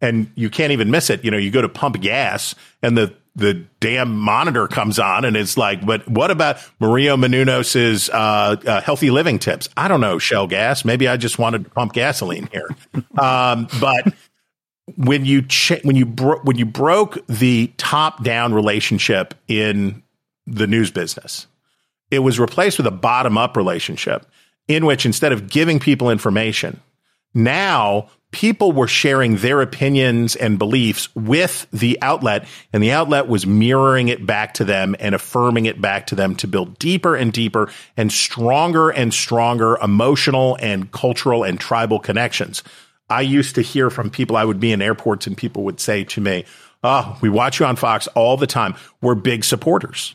And 0.00 0.30
you 0.34 0.50
can't 0.50 0.72
even 0.72 0.90
miss 0.90 1.10
it. 1.10 1.24
You 1.24 1.30
know, 1.30 1.38
you 1.38 1.50
go 1.50 1.62
to 1.62 1.68
pump 1.68 2.00
gas 2.00 2.54
and 2.82 2.96
the 2.96 3.14
the 3.38 3.64
damn 3.78 4.16
monitor 4.16 4.66
comes 4.66 4.98
on 4.98 5.24
and 5.24 5.36
it's 5.36 5.56
like, 5.56 5.86
but 5.86 6.06
what 6.08 6.30
about 6.30 6.58
Maria 6.80 7.16
Menounos's 7.16 8.10
uh, 8.10 8.56
uh, 8.66 8.80
healthy 8.80 9.10
living 9.10 9.38
tips? 9.38 9.68
I 9.76 9.86
don't 9.86 10.00
know, 10.00 10.18
Shell 10.18 10.48
gas. 10.48 10.84
Maybe 10.84 11.06
I 11.06 11.16
just 11.16 11.38
wanted 11.38 11.64
to 11.64 11.70
pump 11.70 11.92
gasoline 11.92 12.48
here. 12.52 12.68
um, 13.18 13.68
but 13.80 14.12
when 14.96 15.24
you 15.24 15.42
ch- 15.42 15.80
when 15.82 15.96
you 15.96 16.06
bro- 16.06 16.40
when 16.42 16.58
you 16.58 16.66
broke 16.66 17.24
the 17.28 17.72
top 17.76 18.24
down 18.24 18.52
relationship 18.54 19.34
in 19.46 20.02
the 20.48 20.66
news 20.66 20.90
business. 20.90 21.46
It 22.10 22.20
was 22.20 22.40
replaced 22.40 22.78
with 22.78 22.86
a 22.86 22.92
bottom 22.92 23.36
up 23.36 23.56
relationship 23.56 24.26
in 24.66 24.86
which 24.86 25.06
instead 25.06 25.32
of 25.32 25.48
giving 25.48 25.78
people 25.78 26.10
information, 26.10 26.80
now 27.34 28.08
people 28.30 28.72
were 28.72 28.88
sharing 28.88 29.36
their 29.36 29.62
opinions 29.62 30.36
and 30.36 30.58
beliefs 30.58 31.14
with 31.14 31.66
the 31.72 31.98
outlet, 32.02 32.46
and 32.72 32.82
the 32.82 32.92
outlet 32.92 33.28
was 33.28 33.46
mirroring 33.46 34.08
it 34.08 34.26
back 34.26 34.54
to 34.54 34.64
them 34.64 34.94
and 34.98 35.14
affirming 35.14 35.66
it 35.66 35.80
back 35.80 36.06
to 36.06 36.14
them 36.14 36.34
to 36.36 36.46
build 36.46 36.78
deeper 36.78 37.16
and 37.16 37.32
deeper 37.32 37.70
and 37.96 38.12
stronger 38.12 38.90
and 38.90 39.12
stronger 39.14 39.76
emotional 39.78 40.56
and 40.60 40.90
cultural 40.92 41.44
and 41.44 41.58
tribal 41.58 41.98
connections. 41.98 42.62
I 43.10 43.22
used 43.22 43.54
to 43.54 43.62
hear 43.62 43.88
from 43.88 44.10
people, 44.10 44.36
I 44.36 44.44
would 44.44 44.60
be 44.60 44.72
in 44.72 44.82
airports, 44.82 45.26
and 45.26 45.36
people 45.36 45.64
would 45.64 45.80
say 45.80 46.04
to 46.04 46.20
me, 46.20 46.44
Oh, 46.84 47.18
we 47.20 47.28
watch 47.28 47.58
you 47.58 47.66
on 47.66 47.74
Fox 47.74 48.06
all 48.08 48.36
the 48.36 48.46
time. 48.46 48.76
We're 49.00 49.16
big 49.16 49.42
supporters. 49.42 50.14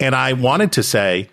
And 0.00 0.14
I 0.14 0.32
wanted 0.32 0.72
to 0.72 0.82
say, 0.82 1.28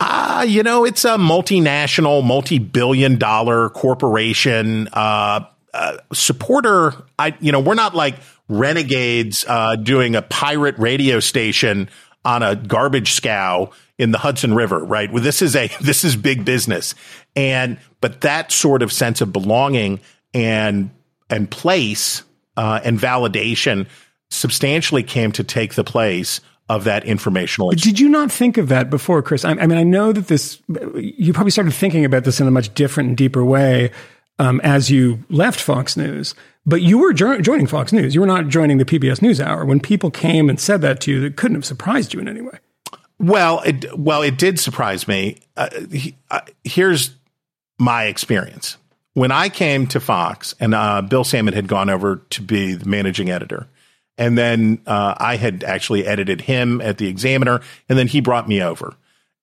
ah, 0.00 0.42
you 0.42 0.62
know, 0.62 0.84
it's 0.84 1.04
a 1.04 1.16
multinational, 1.16 2.24
multi 2.24 2.58
billion 2.58 3.18
dollar 3.18 3.70
corporation. 3.70 4.88
Uh, 4.92 5.46
uh, 5.74 5.98
supporter, 6.12 6.94
I, 7.18 7.36
you 7.40 7.52
know, 7.52 7.60
we're 7.60 7.74
not 7.74 7.94
like 7.94 8.16
renegades 8.48 9.44
uh, 9.46 9.76
doing 9.76 10.16
a 10.16 10.22
pirate 10.22 10.78
radio 10.78 11.20
station 11.20 11.88
on 12.24 12.42
a 12.42 12.56
garbage 12.56 13.12
scow 13.12 13.70
in 13.98 14.10
the 14.12 14.18
Hudson 14.18 14.54
River, 14.54 14.78
right? 14.84 15.12
Well, 15.12 15.22
this 15.22 15.42
is 15.42 15.56
a 15.56 15.68
this 15.80 16.04
is 16.04 16.16
big 16.16 16.44
business, 16.44 16.94
and 17.36 17.78
but 18.00 18.22
that 18.22 18.52
sort 18.52 18.82
of 18.82 18.92
sense 18.92 19.20
of 19.20 19.32
belonging 19.32 20.00
and 20.34 20.90
and 21.30 21.50
place 21.50 22.22
uh, 22.56 22.80
and 22.84 22.98
validation 22.98 23.86
substantially 24.30 25.02
came 25.02 25.32
to 25.32 25.44
take 25.44 25.74
the 25.74 25.84
place 25.84 26.40
of 26.68 26.84
that 26.84 27.04
informational. 27.04 27.70
But 27.70 27.78
did 27.78 27.98
you 27.98 28.08
not 28.08 28.30
think 28.30 28.58
of 28.58 28.68
that 28.68 28.90
before, 28.90 29.22
Chris? 29.22 29.44
I, 29.44 29.52
I, 29.52 29.66
mean, 29.66 29.78
I 29.78 29.82
know 29.82 30.12
that 30.12 30.28
this, 30.28 30.60
you 30.94 31.32
probably 31.32 31.50
started 31.50 31.72
thinking 31.72 32.04
about 32.04 32.24
this 32.24 32.40
in 32.40 32.46
a 32.46 32.50
much 32.50 32.74
different 32.74 33.08
and 33.08 33.16
deeper 33.16 33.44
way 33.44 33.90
um, 34.38 34.60
as 34.62 34.90
you 34.90 35.24
left 35.30 35.60
Fox 35.60 35.96
News, 35.96 36.34
but 36.66 36.82
you 36.82 36.98
were 36.98 37.12
jo- 37.12 37.40
joining 37.40 37.66
Fox 37.66 37.92
News. 37.92 38.14
You 38.14 38.20
were 38.20 38.26
not 38.26 38.48
joining 38.48 38.78
the 38.78 38.84
PBS 38.84 39.20
NewsHour. 39.20 39.66
When 39.66 39.80
people 39.80 40.10
came 40.10 40.50
and 40.50 40.60
said 40.60 40.82
that 40.82 41.00
to 41.02 41.10
you, 41.10 41.20
that 41.20 41.36
couldn't 41.36 41.56
have 41.56 41.64
surprised 41.64 42.12
you 42.12 42.20
in 42.20 42.28
any 42.28 42.42
way. 42.42 42.58
Well, 43.18 43.60
it, 43.62 43.98
well, 43.98 44.22
it 44.22 44.38
did 44.38 44.60
surprise 44.60 45.08
me. 45.08 45.40
Uh, 45.56 45.68
he, 45.90 46.16
uh, 46.30 46.42
here's 46.64 47.16
my 47.78 48.04
experience. 48.04 48.76
when 49.14 49.32
I 49.32 49.48
came 49.48 49.86
to 49.88 50.00
Fox 50.00 50.54
and 50.60 50.74
uh, 50.74 51.02
Bill 51.02 51.24
Sammon 51.24 51.54
had 51.54 51.66
gone 51.66 51.90
over 51.90 52.22
to 52.30 52.42
be 52.42 52.74
the 52.74 52.86
managing 52.86 53.30
editor, 53.30 53.66
and 54.18 54.36
then 54.36 54.82
uh, 54.86 55.14
I 55.16 55.36
had 55.36 55.64
actually 55.64 56.06
edited 56.06 56.40
him 56.40 56.80
at 56.80 56.98
the 56.98 57.06
Examiner, 57.06 57.60
and 57.88 57.98
then 57.98 58.08
he 58.08 58.20
brought 58.20 58.48
me 58.48 58.62
over. 58.62 58.94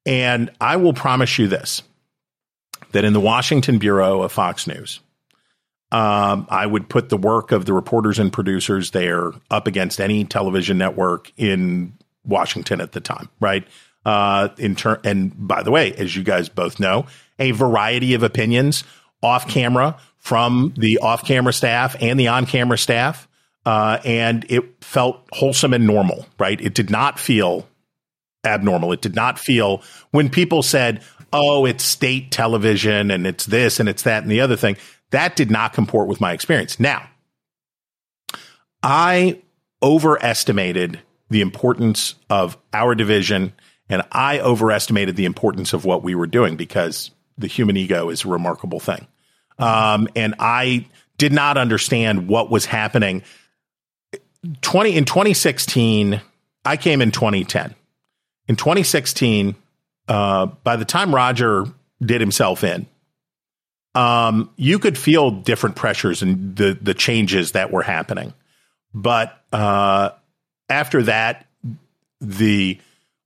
And 0.06 0.52
I 0.62 0.76
will 0.76 0.94
promise 0.94 1.40
you 1.40 1.48
this 1.48 1.82
that 2.92 3.04
in 3.04 3.14
the 3.14 3.20
Washington 3.20 3.78
Bureau 3.78 4.22
of 4.22 4.32
Fox 4.32 4.68
News, 4.68 5.00
um, 5.92 6.48
I 6.50 6.66
would 6.66 6.90
put 6.90 7.10
the 7.10 7.18
work 7.18 7.52
of 7.52 7.66
the 7.66 7.74
reporters 7.74 8.20
and 8.20 8.32
producers 8.32 8.92
there 8.92 9.32
up 9.50 9.68
against 9.68 10.00
any 10.00 10.26
television 10.26 10.78
network 10.78 11.32
in 11.38 11.94
Washington 12.26 12.82
at 12.82 12.92
the 12.92 13.02
time, 13.02 13.30
right? 13.40 13.66
Uh, 14.06 14.50
in 14.58 14.76
turn, 14.76 15.00
and 15.04 15.34
by 15.48 15.64
the 15.64 15.72
way, 15.72 15.94
as 15.94 16.16
you 16.16 16.24
guys 16.24 16.48
both 16.48 16.80
know, 16.80 17.08
a 17.40 17.52
variety 17.52 18.14
of 18.14 18.24
opinions 18.24 18.84
off 19.24 19.48
camera 19.48 19.98
from 20.18 20.74
the 20.78 21.00
off 21.00 21.26
camera 21.26 21.54
staff 21.54 21.96
and 22.00 22.20
the 22.20 22.28
on 22.28 22.46
camera 22.46 22.78
staff. 22.78 23.28
Uh, 23.66 24.00
and 24.06 24.46
it 24.50 24.84
felt 24.84 25.28
wholesome 25.32 25.74
and 25.74 25.88
normal, 25.88 26.28
right? 26.38 26.62
It 26.62 26.76
did 26.76 26.90
not 26.90 27.20
feel 27.20 27.68
abnormal. 28.46 28.92
It 28.92 29.02
did 29.02 29.16
not 29.16 29.40
feel 29.40 29.82
when 30.12 30.30
people 30.30 30.62
said, 30.62 31.02
oh, 31.34 31.66
it's 31.66 31.84
state 31.84 32.32
television 32.32 33.10
and 33.10 33.26
it's 33.26 33.46
this 33.46 33.80
and 33.80 33.90
it's 33.90 34.04
that 34.04 34.24
and 34.24 34.32
the 34.32 34.42
other 34.42 34.56
thing. 34.56 34.78
That 35.12 35.36
did 35.36 35.50
not 35.50 35.74
comport 35.74 36.08
with 36.08 36.22
my 36.22 36.32
experience. 36.32 36.80
Now, 36.80 37.10
I 38.84 39.42
overestimated 39.82 41.00
the 41.30 41.42
importance 41.42 42.16
of 42.30 42.58
our 42.72 42.94
division 42.94 43.54
and 43.90 44.04
I 44.12 44.40
overestimated 44.40 45.16
the 45.16 45.26
importance 45.26 45.74
of 45.74 45.86
what 45.86 46.04
we 46.04 46.16
were 46.16 46.28
doing 46.28 46.56
because 46.56 47.12
the 47.38 47.48
human 47.48 47.78
ego 47.78 48.10
is 48.10 48.26
a 48.26 48.28
remarkable 48.28 48.80
thing. 48.80 49.08
Um, 49.58 50.08
and 50.16 50.36
I 50.40 50.88
did 51.18 51.34
not 51.34 51.58
understand 51.58 52.28
what 52.28 52.50
was 52.50 52.66
happening. 52.66 53.24
20 54.62 54.96
in 54.96 55.06
2016, 55.06 56.22
I 56.64 56.78
came 56.78 57.02
in 57.02 57.12
2010. 57.12 57.76
In 58.48 58.56
2016, 58.56 59.56
uh, 60.08 60.46
by 60.46 60.76
the 60.76 60.86
time 60.86 61.14
Roger 61.14 61.66
did 62.02 62.22
himself 62.22 62.64
in, 62.64 62.88
um, 63.96 64.50
you 64.58 64.78
could 64.78 64.98
feel 64.98 65.32
different 65.32 65.76
pressures 65.76 66.22
and 66.22 66.56
the 66.56 66.78
the 66.80 66.94
changes 66.94 67.54
that 67.54 67.72
were 67.72 67.82
happening. 67.82 68.34
But 68.94 69.42
uh, 69.52 70.12
after 70.70 71.04
that, 71.04 71.48
the 72.20 72.80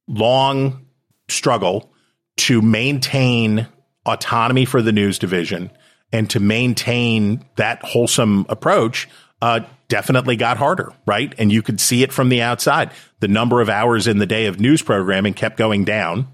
long 0.08 0.86
struggle 1.27 1.91
to 2.38 2.62
maintain 2.62 3.67
autonomy 4.05 4.65
for 4.65 4.82
the 4.82 4.91
news 4.91 5.19
division 5.19 5.71
and 6.12 6.29
to 6.29 6.39
maintain 6.39 7.45
that 7.55 7.84
wholesome 7.84 8.45
approach 8.49 9.08
uh, 9.41 9.62
definitely 9.88 10.36
got 10.36 10.58
harder, 10.58 10.93
right? 11.06 11.34
And 11.38 11.52
you 11.52 11.62
could 11.62 11.80
see 11.80 12.04
it 12.04 12.13
from 12.13 12.30
the 12.30 12.41
outside. 12.41 12.91
The 13.19 13.28
number 13.28 13.62
of 13.62 13.69
hours 13.69 14.08
in 14.08 14.17
the 14.17 14.25
day 14.25 14.45
of 14.45 14.60
news 14.60 14.82
programming 14.82 15.34
kept 15.34 15.58
going 15.58 15.86
down, 15.86 16.28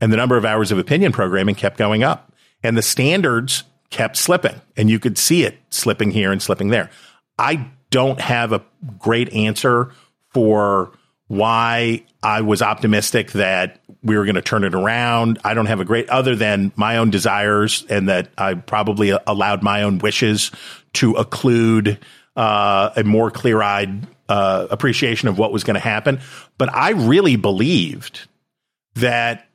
and 0.00 0.12
the 0.12 0.16
number 0.16 0.36
of 0.36 0.44
hours 0.44 0.72
of 0.72 0.78
opinion 0.78 1.12
programming 1.12 1.54
kept 1.54 1.76
going 1.76 2.02
up. 2.02 2.32
And 2.62 2.76
the 2.76 2.82
standards 2.82 3.64
kept 3.90 4.16
slipping, 4.16 4.60
and 4.76 4.90
you 4.90 4.98
could 4.98 5.16
see 5.16 5.44
it 5.44 5.58
slipping 5.70 6.10
here 6.10 6.32
and 6.32 6.42
slipping 6.42 6.68
there. 6.68 6.90
I 7.38 7.70
don't 7.90 8.20
have 8.20 8.52
a 8.52 8.64
great 8.98 9.32
answer 9.32 9.92
for 10.30 10.92
why 11.28 12.04
I 12.22 12.40
was 12.40 12.62
optimistic 12.62 13.32
that 13.32 13.80
we 14.02 14.16
were 14.16 14.24
going 14.24 14.34
to 14.34 14.42
turn 14.42 14.64
it 14.64 14.74
around. 14.74 15.38
I 15.44 15.54
don't 15.54 15.66
have 15.66 15.80
a 15.80 15.84
great, 15.84 16.08
other 16.08 16.34
than 16.34 16.72
my 16.74 16.96
own 16.96 17.10
desires 17.10 17.84
and 17.88 18.08
that 18.08 18.30
I 18.36 18.54
probably 18.54 19.10
allowed 19.26 19.62
my 19.62 19.82
own 19.82 19.98
wishes 19.98 20.50
to 20.94 21.14
occlude 21.14 21.98
uh, 22.38 22.92
a 22.96 23.02
more 23.02 23.30
clear 23.32 23.60
eyed 23.60 24.06
uh, 24.28 24.68
appreciation 24.70 25.28
of 25.28 25.38
what 25.38 25.52
was 25.52 25.64
going 25.64 25.74
to 25.74 25.80
happen. 25.80 26.20
But 26.56 26.72
I 26.72 26.90
really 26.90 27.34
believed 27.34 28.28
that 28.94 29.48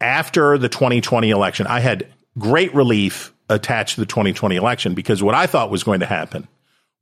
after 0.00 0.58
the 0.58 0.68
2020 0.68 1.30
election, 1.30 1.68
I 1.68 1.78
had 1.78 2.12
great 2.36 2.74
relief 2.74 3.32
attached 3.48 3.94
to 3.94 4.00
the 4.00 4.06
2020 4.06 4.56
election 4.56 4.94
because 4.94 5.22
what 5.22 5.36
I 5.36 5.46
thought 5.46 5.70
was 5.70 5.84
going 5.84 6.00
to 6.00 6.06
happen 6.06 6.48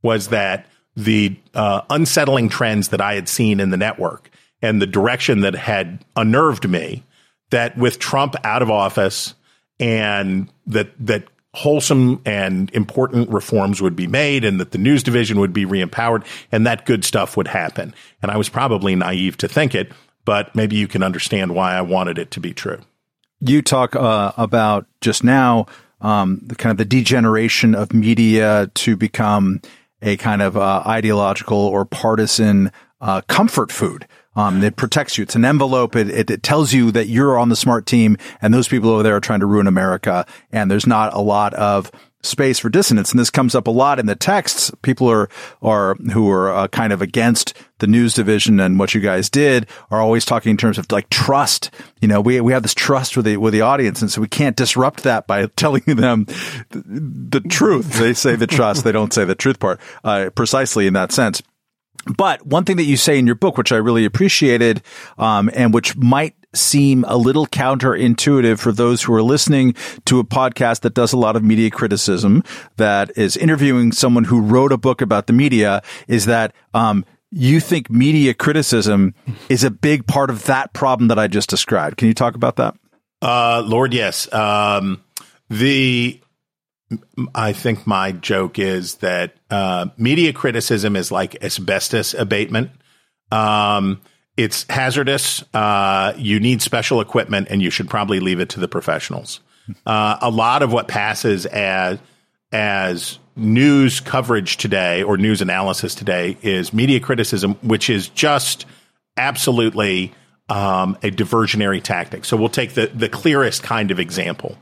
was 0.02 0.28
that 0.28 0.66
the 0.96 1.34
uh, 1.54 1.80
unsettling 1.88 2.50
trends 2.50 2.88
that 2.88 3.00
I 3.00 3.14
had 3.14 3.28
seen 3.28 3.58
in 3.58 3.70
the 3.70 3.78
network 3.78 4.30
and 4.60 4.82
the 4.82 4.86
direction 4.86 5.40
that 5.40 5.54
had 5.54 6.04
unnerved 6.14 6.68
me 6.68 7.04
that 7.50 7.78
with 7.78 7.98
Trump 7.98 8.34
out 8.44 8.60
of 8.60 8.70
office 8.70 9.34
and 9.78 10.50
that 10.66 10.90
that 11.06 11.24
wholesome 11.52 12.20
and 12.24 12.70
important 12.72 13.28
reforms 13.30 13.82
would 13.82 13.96
be 13.96 14.06
made 14.06 14.44
and 14.44 14.60
that 14.60 14.70
the 14.70 14.78
news 14.78 15.02
division 15.02 15.40
would 15.40 15.52
be 15.52 15.66
reempowered 15.66 16.24
and 16.52 16.66
that 16.66 16.86
good 16.86 17.04
stuff 17.04 17.36
would 17.36 17.48
happen. 17.48 17.94
And 18.22 18.30
I 18.30 18.36
was 18.36 18.48
probably 18.48 18.94
naive 18.94 19.36
to 19.38 19.48
think 19.48 19.74
it, 19.74 19.92
but 20.24 20.54
maybe 20.54 20.76
you 20.76 20.86
can 20.86 21.02
understand 21.02 21.54
why 21.54 21.74
I 21.74 21.82
wanted 21.82 22.18
it 22.18 22.30
to 22.32 22.40
be 22.40 22.54
true. 22.54 22.80
You 23.40 23.62
talk 23.62 23.96
uh, 23.96 24.32
about 24.36 24.86
just 25.00 25.24
now 25.24 25.66
um, 26.00 26.40
the 26.42 26.54
kind 26.54 26.70
of 26.70 26.76
the 26.76 26.84
degeneration 26.84 27.74
of 27.74 27.92
media 27.92 28.70
to 28.74 28.96
become 28.96 29.60
a 30.02 30.16
kind 30.16 30.42
of 30.42 30.56
uh, 30.56 30.82
ideological 30.86 31.58
or 31.58 31.84
partisan 31.84 32.70
uh, 33.00 33.22
comfort 33.22 33.72
food. 33.72 34.06
Um, 34.37 34.62
it 34.62 34.77
protects 34.77 35.19
you. 35.19 35.23
It's 35.23 35.35
an 35.35 35.45
envelope. 35.45 35.97
It, 35.97 36.09
it, 36.09 36.31
it, 36.31 36.43
tells 36.43 36.73
you 36.73 36.93
that 36.93 37.09
you're 37.09 37.38
on 37.38 37.49
the 37.49 37.57
smart 37.57 37.87
team 37.87 38.16
and 38.40 38.55
those 38.55 38.69
people 38.69 38.90
over 38.90 39.03
there 39.03 39.16
are 39.16 39.21
trying 39.21 39.40
to 39.40 39.47
ruin 39.47 39.66
America. 39.66 40.25
And 40.53 40.71
there's 40.71 40.87
not 40.87 41.12
a 41.14 41.21
lot 41.21 41.53
of 41.55 41.90
space 42.23 42.59
for 42.59 42.69
dissonance. 42.69 43.11
And 43.11 43.19
this 43.19 43.31
comes 43.31 43.55
up 43.55 43.66
a 43.66 43.71
lot 43.71 43.99
in 43.99 44.07
the 44.07 44.14
texts. 44.14 44.71
People 44.83 45.11
are, 45.11 45.29
are, 45.62 45.95
who 46.12 46.31
are 46.31 46.55
uh, 46.55 46.69
kind 46.69 46.93
of 46.93 47.01
against 47.01 47.55
the 47.79 47.87
news 47.87 48.14
division 48.14 48.61
and 48.61 48.79
what 48.79 48.95
you 48.95 49.01
guys 49.01 49.31
did 49.31 49.66
are 49.90 50.01
always 50.01 50.25
talking 50.25 50.51
in 50.51 50.57
terms 50.57 50.79
of 50.79 50.90
like 50.93 51.09
trust. 51.09 51.71
You 52.01 52.09
know, 52.09 52.21
we, 52.21 52.40
we 52.40 52.53
have 52.53 52.62
this 52.62 52.75
trust 52.75 53.16
with 53.16 53.25
the, 53.25 53.37
with 53.38 53.53
the 53.53 53.62
audience. 53.62 54.03
And 54.03 54.11
so 54.11 54.21
we 54.21 54.29
can't 54.29 54.57
disrupt 54.57 55.03
that 55.05 55.27
by 55.27 55.47
telling 55.57 55.83
them 55.87 56.27
the, 56.71 57.40
the 57.40 57.40
truth. 57.40 57.99
They 57.99 58.14
say 58.14 58.37
the 58.37 58.47
trust. 58.47 58.85
They 58.85 58.93
don't 58.93 59.12
say 59.12 59.25
the 59.25 59.35
truth 59.35 59.59
part, 59.59 59.81
uh, 60.05 60.31
precisely 60.35 60.87
in 60.87 60.93
that 60.95 61.12
sense. 61.12 61.43
But 62.16 62.46
one 62.46 62.64
thing 62.64 62.76
that 62.76 62.85
you 62.85 62.96
say 62.96 63.18
in 63.18 63.26
your 63.26 63.35
book, 63.35 63.59
which 63.59 63.72
I 63.72 63.76
really 63.76 64.05
appreciated, 64.05 64.83
um, 65.18 65.50
and 65.55 65.74
which 65.74 65.96
might 65.96 66.35
seem 66.55 67.05
a 67.07 67.16
little 67.16 67.46
counterintuitive 67.46 68.59
for 68.59 68.72
those 68.72 69.03
who 69.03 69.14
are 69.14 69.22
listening 69.22 69.74
to 70.07 70.18
a 70.18 70.24
podcast 70.24 70.81
that 70.81 70.94
does 70.94 71.12
a 71.12 71.16
lot 71.16 71.37
of 71.37 71.44
media 71.44 71.70
criticism, 71.70 72.42
that 72.76 73.11
is 73.16 73.37
interviewing 73.37 73.92
someone 73.92 74.24
who 74.24 74.40
wrote 74.40 74.72
a 74.72 74.79
book 74.79 75.00
about 75.00 75.26
the 75.26 75.33
media, 75.33 75.83
is 76.09 76.26
that 76.26 76.55
um, 76.74 77.05
you 77.31 77.61
think 77.61 77.90
media 77.90 78.35
criticism 78.35 79.14
is 79.48 79.62
a 79.62 79.70
big 79.70 80.07
part 80.07 80.31
of 80.31 80.46
that 80.46 80.72
problem 80.72 81.09
that 81.09 81.18
I 81.18 81.29
just 81.29 81.50
described. 81.50 81.98
Can 81.98 82.09
you 82.09 82.14
talk 82.14 82.35
about 82.35 82.57
that? 82.57 82.74
Uh, 83.22 83.62
Lord, 83.64 83.92
yes. 83.92 84.33
Um, 84.33 85.05
the 85.48 86.20
I 87.35 87.53
think 87.53 87.87
my 87.87 88.11
joke 88.12 88.59
is 88.59 88.96
that 88.96 89.35
uh, 89.50 89.86
media 89.96 90.32
criticism 90.32 90.96
is 90.96 91.10
like 91.10 91.42
asbestos 91.42 92.14
abatement. 92.14 92.70
Um, 93.32 94.00
it's 94.36 94.64
hazardous. 94.70 95.44
Uh, 95.52 96.14
you 96.16 96.40
need 96.40 96.62
special 96.62 97.00
equipment, 97.00 97.48
and 97.50 97.60
you 97.60 97.70
should 97.70 97.90
probably 97.90 98.20
leave 98.20 98.40
it 98.40 98.48
to 98.50 98.60
the 98.60 98.68
professionals. 98.68 99.40
Uh, 99.86 100.16
a 100.20 100.30
lot 100.30 100.62
of 100.62 100.72
what 100.72 100.88
passes 100.88 101.46
as 101.46 101.98
as 102.52 103.18
news 103.36 104.00
coverage 104.00 104.56
today 104.56 105.02
or 105.02 105.16
news 105.16 105.40
analysis 105.40 105.94
today 105.94 106.36
is 106.42 106.72
media 106.72 106.98
criticism, 106.98 107.54
which 107.62 107.88
is 107.88 108.08
just 108.08 108.66
absolutely 109.16 110.12
um, 110.48 110.96
a 111.02 111.10
diversionary 111.10 111.80
tactic. 111.82 112.24
So 112.24 112.36
we'll 112.36 112.48
take 112.48 112.74
the 112.74 112.86
the 112.88 113.08
clearest 113.08 113.62
kind 113.62 113.90
of 113.90 114.00
example. 114.00 114.58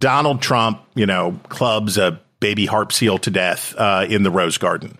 Donald 0.00 0.42
Trump, 0.42 0.80
you 0.94 1.06
know, 1.06 1.38
clubs 1.48 1.98
a 1.98 2.20
baby 2.44 2.66
harp 2.66 2.92
seal 2.92 3.16
to 3.16 3.30
death 3.30 3.74
uh, 3.78 4.04
in 4.06 4.22
the 4.22 4.30
Rose 4.30 4.58
Garden. 4.58 4.98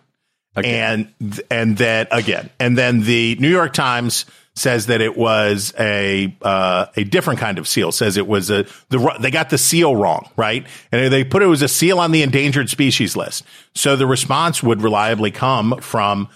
Again. 0.57 1.13
And 1.21 1.43
and 1.51 1.77
then 1.77 2.07
again, 2.11 2.49
and 2.59 2.79
then 2.79 3.03
the 3.03 3.37
New 3.39 3.51
York 3.51 3.75
Times 3.75 4.25
says 4.55 4.87
that 4.87 5.01
it 5.01 5.17
was 5.17 5.75
a 5.79 6.35
uh, 6.41 6.87
a 6.97 7.05
different 7.05 7.41
kind 7.41 7.59
of 7.59 7.69
seal. 7.69 7.93
Says 7.93 8.17
it 8.17 8.27
was 8.27 8.51
a 8.51 8.65
the 8.89 9.17
they 9.21 9.31
got 9.31 9.51
the 9.51 9.59
seal 9.59 9.95
wrong, 9.95 10.29
right? 10.37 10.65
And 10.93 11.13
they 11.13 11.25
put 11.25 11.43
it 11.43 11.47
was 11.47 11.61
a 11.61 11.69
seal 11.69 11.99
on 11.99 12.13
the 12.13 12.23
endangered 12.23 12.71
species 12.71 13.17
list. 13.17 13.45
So 13.75 13.97
the 13.97 14.07
response 14.07 14.63
would 14.63 14.81
reliably 14.81 15.33
come 15.33 15.81
from 15.81 16.29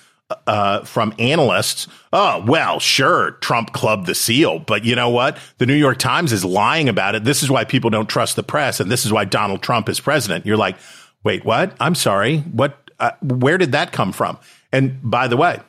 uh, 0.47 0.85
from 0.85 1.15
analysts. 1.19 1.87
Oh, 2.13 2.45
well, 2.47 2.81
sure, 2.81 3.33
Trump 3.41 3.73
clubbed 3.73 4.07
the 4.07 4.15
seal, 4.15 4.59
but 4.59 4.85
you 4.85 4.95
know 4.95 5.11
what? 5.11 5.39
The 5.59 5.67
New 5.67 5.75
York 5.75 5.99
Times 5.99 6.33
is 6.33 6.45
lying 6.45 6.89
about 6.89 7.15
it. 7.15 7.25
This 7.25 7.43
is 7.43 7.51
why 7.51 7.65
people 7.65 7.91
don't 7.91 8.09
trust 8.09 8.37
the 8.37 8.43
press, 8.43 8.81
and 8.81 8.91
this 8.91 9.07
is 9.07 9.13
why 9.13 9.25
Donald 9.25 9.63
Trump 9.63 9.89
is 9.89 10.01
president. 10.01 10.45
You're 10.45 10.57
like, 10.57 10.77
wait, 11.25 11.45
what? 11.45 11.77
I'm 11.81 11.95
sorry. 11.95 12.39
What? 12.39 12.91
Uh, 12.99 13.13
where 13.23 13.59
did 13.59 13.73
that 13.73 13.93
come 13.93 14.13
from? 14.13 14.39
And 14.73 14.99
by 15.03 15.29
the 15.29 15.37
way, 15.37 15.61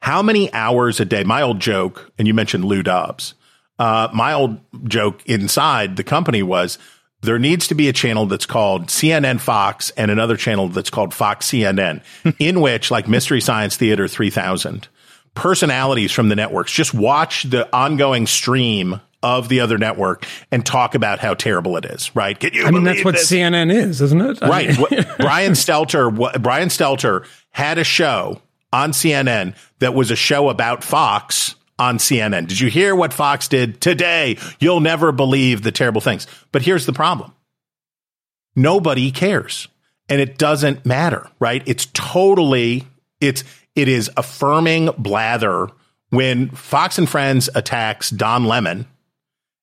how 0.00 0.22
many 0.22 0.52
hours 0.52 1.00
a 1.00 1.04
day? 1.04 1.24
My 1.24 1.42
old 1.42 1.60
joke, 1.60 2.12
and 2.18 2.28
you 2.28 2.34
mentioned 2.34 2.64
Lou 2.64 2.82
Dobbs. 2.82 3.34
Uh, 3.78 4.08
my 4.14 4.32
old 4.32 4.58
joke 4.88 5.20
inside 5.26 5.96
the 5.96 6.04
company 6.04 6.42
was 6.42 6.78
there 7.22 7.38
needs 7.38 7.66
to 7.68 7.74
be 7.74 7.88
a 7.88 7.92
channel 7.92 8.26
that's 8.26 8.46
called 8.46 8.86
CNN 8.86 9.40
Fox 9.40 9.90
and 9.90 10.10
another 10.10 10.36
channel 10.36 10.68
that's 10.68 10.90
called 10.90 11.12
Fox 11.12 11.50
CNN, 11.50 12.02
in 12.38 12.60
which, 12.60 12.90
like 12.90 13.08
Mystery 13.08 13.40
Science 13.40 13.76
Theater 13.76 14.06
3000, 14.06 14.88
personalities 15.34 16.12
from 16.12 16.28
the 16.28 16.36
networks 16.36 16.72
just 16.72 16.94
watch 16.94 17.44
the 17.44 17.68
ongoing 17.74 18.26
stream 18.26 19.00
of 19.26 19.48
the 19.48 19.58
other 19.60 19.76
network 19.76 20.24
and 20.52 20.64
talk 20.64 20.94
about 20.94 21.18
how 21.18 21.34
terrible 21.34 21.76
it 21.76 21.84
is, 21.84 22.14
right? 22.14 22.38
Can 22.38 22.52
you 22.54 22.64
I 22.64 22.70
mean, 22.70 22.84
that's 22.84 23.04
what 23.04 23.14
this? 23.14 23.28
CNN 23.30 23.74
is, 23.74 24.00
isn't 24.00 24.20
it? 24.20 24.38
I 24.42 24.48
Right. 24.48 24.68
mean- 24.78 25.06
Brian 25.18 25.52
Stelter, 25.52 26.14
what, 26.14 26.40
Brian 26.40 26.68
Stelter 26.68 27.26
had 27.50 27.76
a 27.78 27.84
show 27.84 28.40
on 28.72 28.92
CNN 28.92 29.54
that 29.80 29.94
was 29.94 30.10
a 30.12 30.16
show 30.16 30.48
about 30.48 30.84
Fox 30.84 31.56
on 31.78 31.98
CNN. 31.98 32.46
Did 32.46 32.60
you 32.60 32.70
hear 32.70 32.94
what 32.94 33.12
Fox 33.12 33.48
did 33.48 33.80
today? 33.80 34.38
You'll 34.60 34.80
never 34.80 35.10
believe 35.12 35.62
the 35.62 35.72
terrible 35.72 36.00
things. 36.00 36.26
But 36.52 36.62
here's 36.62 36.86
the 36.86 36.92
problem. 36.92 37.32
Nobody 38.54 39.10
cares. 39.10 39.68
And 40.08 40.20
it 40.20 40.38
doesn't 40.38 40.86
matter, 40.86 41.28
right? 41.40 41.62
It's 41.66 41.86
totally 41.92 42.86
it's 43.20 43.42
it 43.74 43.88
is 43.88 44.08
affirming 44.16 44.90
blather 44.96 45.68
when 46.10 46.48
Fox 46.50 46.96
and 46.98 47.08
Friends 47.08 47.50
attacks 47.54 48.10
Don 48.10 48.44
Lemon 48.44 48.86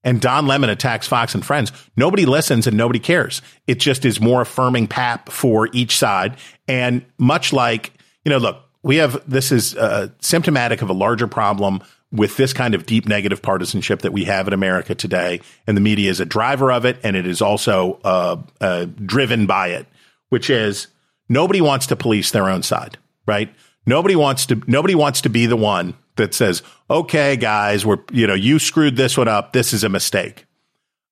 and 0.03 0.19
Don 0.19 0.47
Lemon 0.47 0.69
attacks 0.69 1.07
Fox 1.07 1.33
and 1.33 1.45
Friends, 1.45 1.71
nobody 1.95 2.25
listens 2.25 2.67
and 2.67 2.75
nobody 2.75 2.99
cares. 2.99 3.41
It 3.67 3.79
just 3.79 4.05
is 4.05 4.19
more 4.19 4.41
affirming 4.41 4.87
pap 4.87 5.29
for 5.29 5.69
each 5.71 5.97
side. 5.97 6.37
And 6.67 7.05
much 7.17 7.53
like, 7.53 7.93
you 8.25 8.29
know, 8.29 8.37
look, 8.37 8.63
we 8.83 8.97
have 8.97 9.23
this 9.29 9.51
is 9.51 9.75
uh, 9.75 10.09
symptomatic 10.19 10.81
of 10.81 10.89
a 10.89 10.93
larger 10.93 11.27
problem 11.27 11.81
with 12.11 12.37
this 12.37 12.53
kind 12.53 12.75
of 12.75 12.85
deep 12.85 13.07
negative 13.07 13.41
partisanship 13.41 14.01
that 14.01 14.13
we 14.13 14.25
have 14.25 14.47
in 14.47 14.53
America 14.53 14.93
today. 14.93 15.41
And 15.65 15.75
the 15.75 15.81
media 15.81 16.11
is 16.11 16.19
a 16.19 16.25
driver 16.25 16.71
of 16.71 16.85
it, 16.85 16.99
and 17.03 17.15
it 17.15 17.25
is 17.25 17.41
also 17.41 17.99
uh, 18.03 18.41
uh, 18.61 18.85
driven 19.03 19.47
by 19.47 19.69
it, 19.69 19.87
which 20.29 20.49
is 20.49 20.87
nobody 21.27 21.61
wants 21.61 21.87
to 21.87 21.95
police 21.95 22.31
their 22.31 22.49
own 22.49 22.61
side, 22.61 22.97
right? 23.25 23.53
Nobody 23.85 24.15
wants 24.15 24.45
to. 24.47 24.61
Nobody 24.67 24.95
wants 24.95 25.21
to 25.21 25.29
be 25.29 25.45
the 25.45 25.57
one 25.57 25.95
that 26.15 26.33
says, 26.33 26.63
"Okay, 26.89 27.35
guys, 27.35 27.85
we're 27.85 27.99
you 28.11 28.27
know 28.27 28.33
you 28.33 28.59
screwed 28.59 28.95
this 28.95 29.17
one 29.17 29.27
up. 29.27 29.53
This 29.53 29.73
is 29.73 29.83
a 29.83 29.89
mistake." 29.89 30.45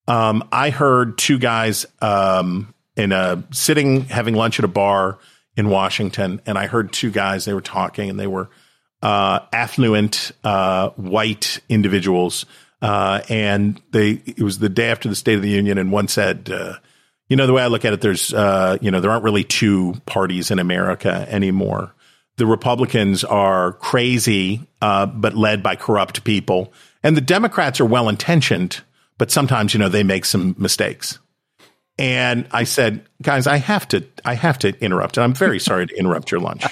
Um, 0.08 0.48
I 0.52 0.70
heard 0.70 1.18
two 1.18 1.38
guys 1.38 1.86
um, 2.02 2.74
in 2.96 3.12
a 3.12 3.44
sitting 3.52 4.02
having 4.06 4.36
lunch 4.36 4.60
at 4.60 4.66
a 4.66 4.70
bar 4.70 5.20
in 5.56 5.70
Washington, 5.70 6.42
and 6.46 6.58
I 6.58 6.68
heard 6.68 6.92
two 6.92 7.12
guys. 7.12 7.46
They 7.46 7.54
were 7.54 7.62
talking, 7.62 8.10
and 8.10 8.20
they 8.20 8.28
were 8.28 8.50
uh, 9.02 9.40
affluent 9.54 10.32
uh, 10.44 10.90
white 10.92 11.60
individuals, 11.70 12.46
uh, 12.82 13.22
and 13.30 13.82
they. 13.92 14.22
It 14.26 14.42
was 14.42 14.60
the 14.60 14.70
day 14.70 14.92
after 14.92 15.10
the 15.10 15.16
State 15.16 15.36
of 15.36 15.42
the 15.42 15.50
Union, 15.50 15.78
and 15.78 15.92
one 15.92 16.08
said. 16.08 16.50
Uh, 16.50 16.76
you 17.30 17.38
know 17.38 17.48
the 17.48 17.54
way 17.54 17.64
I 17.64 17.68
look 17.68 17.86
at 17.86 17.94
it, 17.94 18.02
there's 18.02 18.34
uh, 18.34 18.78
you 18.82 18.92
know 18.92 19.00
there 19.00 19.10
aren't 19.10 19.24
really 19.24 19.46
two 19.46 19.94
parties 20.06 20.52
in 20.52 20.60
America 20.60 21.26
anymore. 21.30 21.94
The 22.42 22.48
Republicans 22.48 23.24
are 23.24 23.74
crazy, 23.74 24.68
uh, 24.82 25.06
but 25.06 25.36
led 25.36 25.62
by 25.62 25.76
corrupt 25.76 26.24
people, 26.24 26.74
and 27.04 27.16
the 27.16 27.22
Democrats 27.22 27.80
are 27.80 27.86
well 27.86 28.10
intentioned, 28.10 28.82
but 29.20 29.30
sometimes 29.30 29.76
you 29.76 29.80
know 29.80 29.90
they 29.90 30.02
make 30.02 30.26
some 30.26 30.56
mistakes. 30.58 31.20
And 32.00 32.48
I 32.50 32.64
said, 32.64 33.06
guys, 33.22 33.46
I 33.46 33.58
have 33.58 33.88
to, 33.90 34.04
I 34.26 34.34
have 34.34 34.58
to 34.58 34.70
interrupt, 34.84 35.18
and 35.18 35.24
I'm 35.24 35.36
very 35.36 35.60
sorry 35.68 35.86
to 35.86 35.96
interrupt 35.96 36.32
your 36.32 36.40
lunch. 36.40 36.64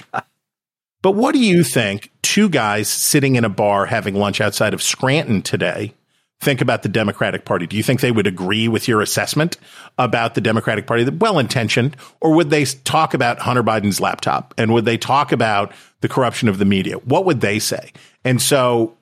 But 1.04 1.12
what 1.12 1.34
do 1.34 1.40
you 1.40 1.64
think? 1.64 2.12
Two 2.24 2.50
guys 2.50 2.88
sitting 2.88 3.36
in 3.36 3.46
a 3.46 3.50
bar 3.50 3.86
having 3.86 4.16
lunch 4.16 4.42
outside 4.42 4.74
of 4.74 4.82
Scranton 4.82 5.44
today 5.44 5.94
think 6.42 6.62
about 6.62 6.84
the 6.84 6.90
Democratic 6.90 7.46
Party? 7.46 7.68
Do 7.68 7.76
you 7.76 7.84
think 7.84 8.00
they 8.00 8.12
would 8.12 8.28
agree 8.28 8.68
with 8.68 8.88
your 8.88 9.02
assessment 9.02 9.58
about 9.98 10.36
the 10.36 10.42
Democratic 10.42 10.88
Party? 10.88 11.10
Well 11.10 11.40
intentioned, 11.40 11.98
or 12.22 12.34
would 12.34 12.50
they 12.50 12.66
talk 12.66 13.14
about 13.14 13.40
Hunter 13.40 13.64
Biden's 13.64 14.00
laptop 14.00 14.54
and 14.58 14.74
would 14.74 14.86
they 14.86 14.98
talk 14.98 15.32
about 15.32 15.74
the 16.02 16.10
corruption 16.10 16.48
of 16.48 16.58
the 16.58 16.66
media? 16.66 16.96
What 17.00 17.26
would 17.26 17.42
they 17.42 17.60
say? 17.60 17.92
And 18.24 18.42
so 18.42 18.98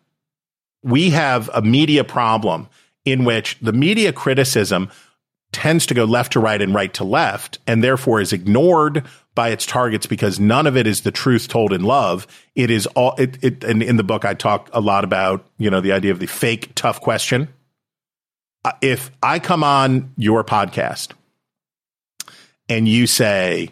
we 0.84 1.12
have 1.12 1.50
a 1.54 1.62
media 1.62 2.04
problem 2.04 2.68
in 3.06 3.24
which 3.24 3.58
the 3.62 3.74
media 3.74 4.12
criticism 4.12 4.90
tends 5.52 5.86
to 5.86 5.94
go 5.94 6.04
left 6.04 6.34
to 6.34 6.40
right 6.40 6.62
and 6.62 6.74
right 6.74 6.94
to 6.94 7.04
left, 7.04 7.60
and 7.66 7.84
therefore 7.84 8.20
is 8.20 8.34
ignored 8.34 9.04
by 9.38 9.50
its 9.50 9.68
targets 9.68 10.08
because 10.08 10.40
none 10.40 10.66
of 10.66 10.76
it 10.76 10.88
is 10.88 11.02
the 11.02 11.12
truth 11.12 11.48
told 11.48 11.72
in 11.72 11.84
love. 11.84 12.26
It 12.56 12.72
is 12.72 12.88
all 12.88 13.14
it. 13.20 13.38
it 13.44 13.64
and 13.64 13.84
in 13.84 13.96
the 13.96 14.04
book, 14.04 14.26
I 14.26 14.34
talk 14.34 14.68
a 14.74 14.82
lot 14.82 15.04
about 15.04 15.46
you 15.60 15.70
know 15.70 15.80
the 15.80 15.92
idea 15.92 16.12
of 16.12 16.20
the 16.20 16.26
fake 16.26 16.72
tough 16.74 17.00
question. 17.00 17.48
Uh, 18.66 18.72
If 18.82 19.12
I 19.22 19.38
come 19.38 19.64
on 19.64 20.12
your 20.18 20.44
podcast 20.44 21.12
and 22.68 22.88
you 22.88 23.06
say, 23.06 23.70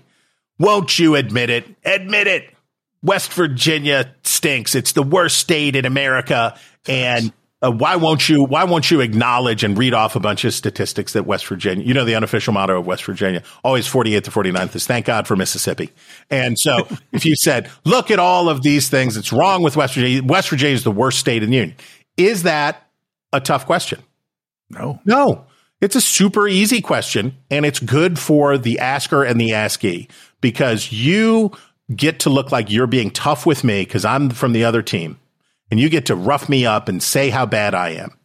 "Won't 0.59 0.99
you 0.99 1.15
admit 1.15 1.49
it? 1.49 1.65
Admit 1.83 2.27
it." 2.27 2.53
West 3.01 3.33
Virginia 3.33 4.13
stinks. 4.23 4.75
It's 4.75 4.91
the 4.91 5.03
worst 5.03 5.37
state 5.37 5.75
in 5.75 5.85
America, 5.85 6.59
and 6.87 7.33
uh, 7.65 7.71
why 7.71 7.95
won't 7.95 8.29
you? 8.29 8.43
Why 8.43 8.63
won't 8.63 8.91
you 8.91 9.01
acknowledge 9.01 9.63
and 9.63 9.77
read 9.77 9.93
off 9.93 10.15
a 10.15 10.19
bunch 10.19 10.45
of 10.45 10.53
statistics 10.53 11.13
that 11.13 11.25
West 11.25 11.47
Virginia? 11.47 11.85
You 11.85 11.93
know, 11.93 12.05
the 12.05 12.15
unofficial 12.15 12.53
motto 12.53 12.79
of 12.79 12.85
West 12.85 13.03
Virginia, 13.05 13.41
always 13.63 13.87
48 13.87 14.23
to 14.25 14.31
49th 14.31 14.75
is 14.75 14.85
thank 14.85 15.05
God 15.05 15.27
for 15.27 15.35
Mississippi. 15.35 15.89
And 16.29 16.59
so, 16.59 16.87
if 17.11 17.25
you 17.25 17.35
said, 17.35 17.71
look 17.83 18.11
at 18.11 18.19
all 18.19 18.49
of 18.49 18.61
these 18.61 18.89
things 18.89 19.15
that's 19.15 19.33
wrong 19.33 19.63
with 19.63 19.75
West 19.75 19.95
Virginia, 19.95 20.23
West 20.23 20.49
Virginia 20.49 20.75
is 20.75 20.83
the 20.83 20.91
worst 20.91 21.19
state 21.19 21.41
in 21.41 21.49
the 21.49 21.57
union. 21.57 21.77
Is 22.17 22.43
that 22.43 22.87
a 23.33 23.41
tough 23.41 23.65
question? 23.65 24.01
No. 24.69 24.99
No, 25.05 25.45
it's 25.81 25.95
a 25.95 26.01
super 26.01 26.47
easy 26.47 26.81
question, 26.81 27.35
and 27.49 27.65
it's 27.65 27.79
good 27.79 28.19
for 28.19 28.57
the 28.57 28.79
asker 28.79 29.23
and 29.23 29.39
the 29.39 29.53
askee 29.53 30.07
because 30.41 30.91
you 30.91 31.51
get 31.95 32.19
to 32.19 32.29
look 32.29 32.51
like 32.51 32.69
you're 32.69 32.87
being 32.87 33.11
tough 33.11 33.45
with 33.45 33.63
me 33.63 33.81
because 33.81 34.05
I'm 34.05 34.29
from 34.29 34.53
the 34.53 34.63
other 34.63 34.81
team, 34.81 35.19
and 35.71 35.79
you 35.79 35.89
get 35.89 36.07
to 36.07 36.15
rough 36.15 36.49
me 36.49 36.65
up 36.65 36.89
and 36.89 37.01
say 37.01 37.29
how 37.29 37.45
bad 37.45 37.73
I 37.73 37.89
am. 37.89 38.17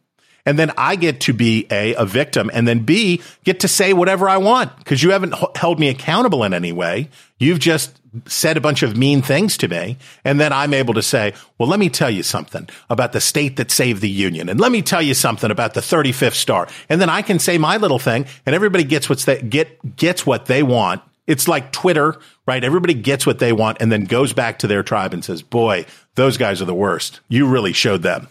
And 0.47 0.59
then 0.59 0.73
I 0.77 0.97
get 0.97 1.21
to 1.23 1.33
be 1.33 1.67
A, 1.71 1.95
a 1.95 2.07
victim, 2.07 2.51
and 2.53 2.67
then 2.67 2.81
B, 2.81 3.23
get 3.45 3.61
to 3.61 3.69
say 3.69 3.93
whatever 3.93 4.29
I 4.29 4.39
want 4.39 4.77
because 4.79 5.03
you 5.03 5.11
haven't 5.11 5.35
h- 5.35 5.51
held 5.55 5.79
me 5.79 5.89
accountable 5.89 6.45
in 6.45 6.55
any 6.55 6.73
way. 6.73 7.11
You've 7.39 7.59
just 7.59 8.01
said 8.27 8.57
a 8.57 8.61
bunch 8.61 8.83
of 8.83 8.97
mean 8.97 9.23
things 9.23 9.57
to 9.59 9.69
me. 9.69 9.97
And 10.25 10.41
then 10.41 10.53
I'm 10.53 10.75
able 10.75 10.95
to 10.95 11.03
say, 11.03 11.35
well, 11.59 11.69
let 11.69 11.79
me 11.79 11.89
tell 11.89 12.11
you 12.11 12.23
something 12.23 12.69
about 12.89 13.13
the 13.13 13.21
state 13.21 13.57
that 13.57 13.71
saved 13.71 14.01
the 14.01 14.09
union. 14.09 14.49
And 14.49 14.59
let 14.59 14.73
me 14.73 14.83
tell 14.83 15.03
you 15.03 15.15
something 15.15 15.51
about 15.51 15.75
the 15.75 15.81
35th 15.81 16.35
star. 16.35 16.69
And 16.89 17.01
then 17.01 17.11
I 17.11 17.23
can 17.23 17.39
say 17.39 17.59
my 17.59 17.77
little 17.77 17.99
thing 17.99 18.27
and 18.47 18.55
everybody 18.55 18.85
gets 18.85 19.09
what's 19.09 19.27
they 19.27 19.41
get, 19.43 19.97
gets 19.97 20.27
what 20.27 20.47
they 20.47 20.63
want. 20.63 21.03
It's 21.31 21.47
like 21.47 21.71
Twitter, 21.71 22.19
right? 22.45 22.63
Everybody 22.63 22.93
gets 22.93 23.25
what 23.25 23.39
they 23.39 23.53
want 23.53 23.79
and 23.81 23.93
then 23.93 24.05
goes 24.05 24.33
back 24.33 24.59
to 24.61 24.67
their 24.67 24.83
tribe 24.83 25.15
and 25.15 25.25
says, 25.25 25.43
boy, 25.43 25.87
those 26.17 26.37
guys 26.37 26.61
are 26.61 26.65
the 26.65 26.75
worst. 26.75 27.21
You 27.29 27.47
really 27.47 27.73
showed 27.73 28.03
them. 28.03 28.27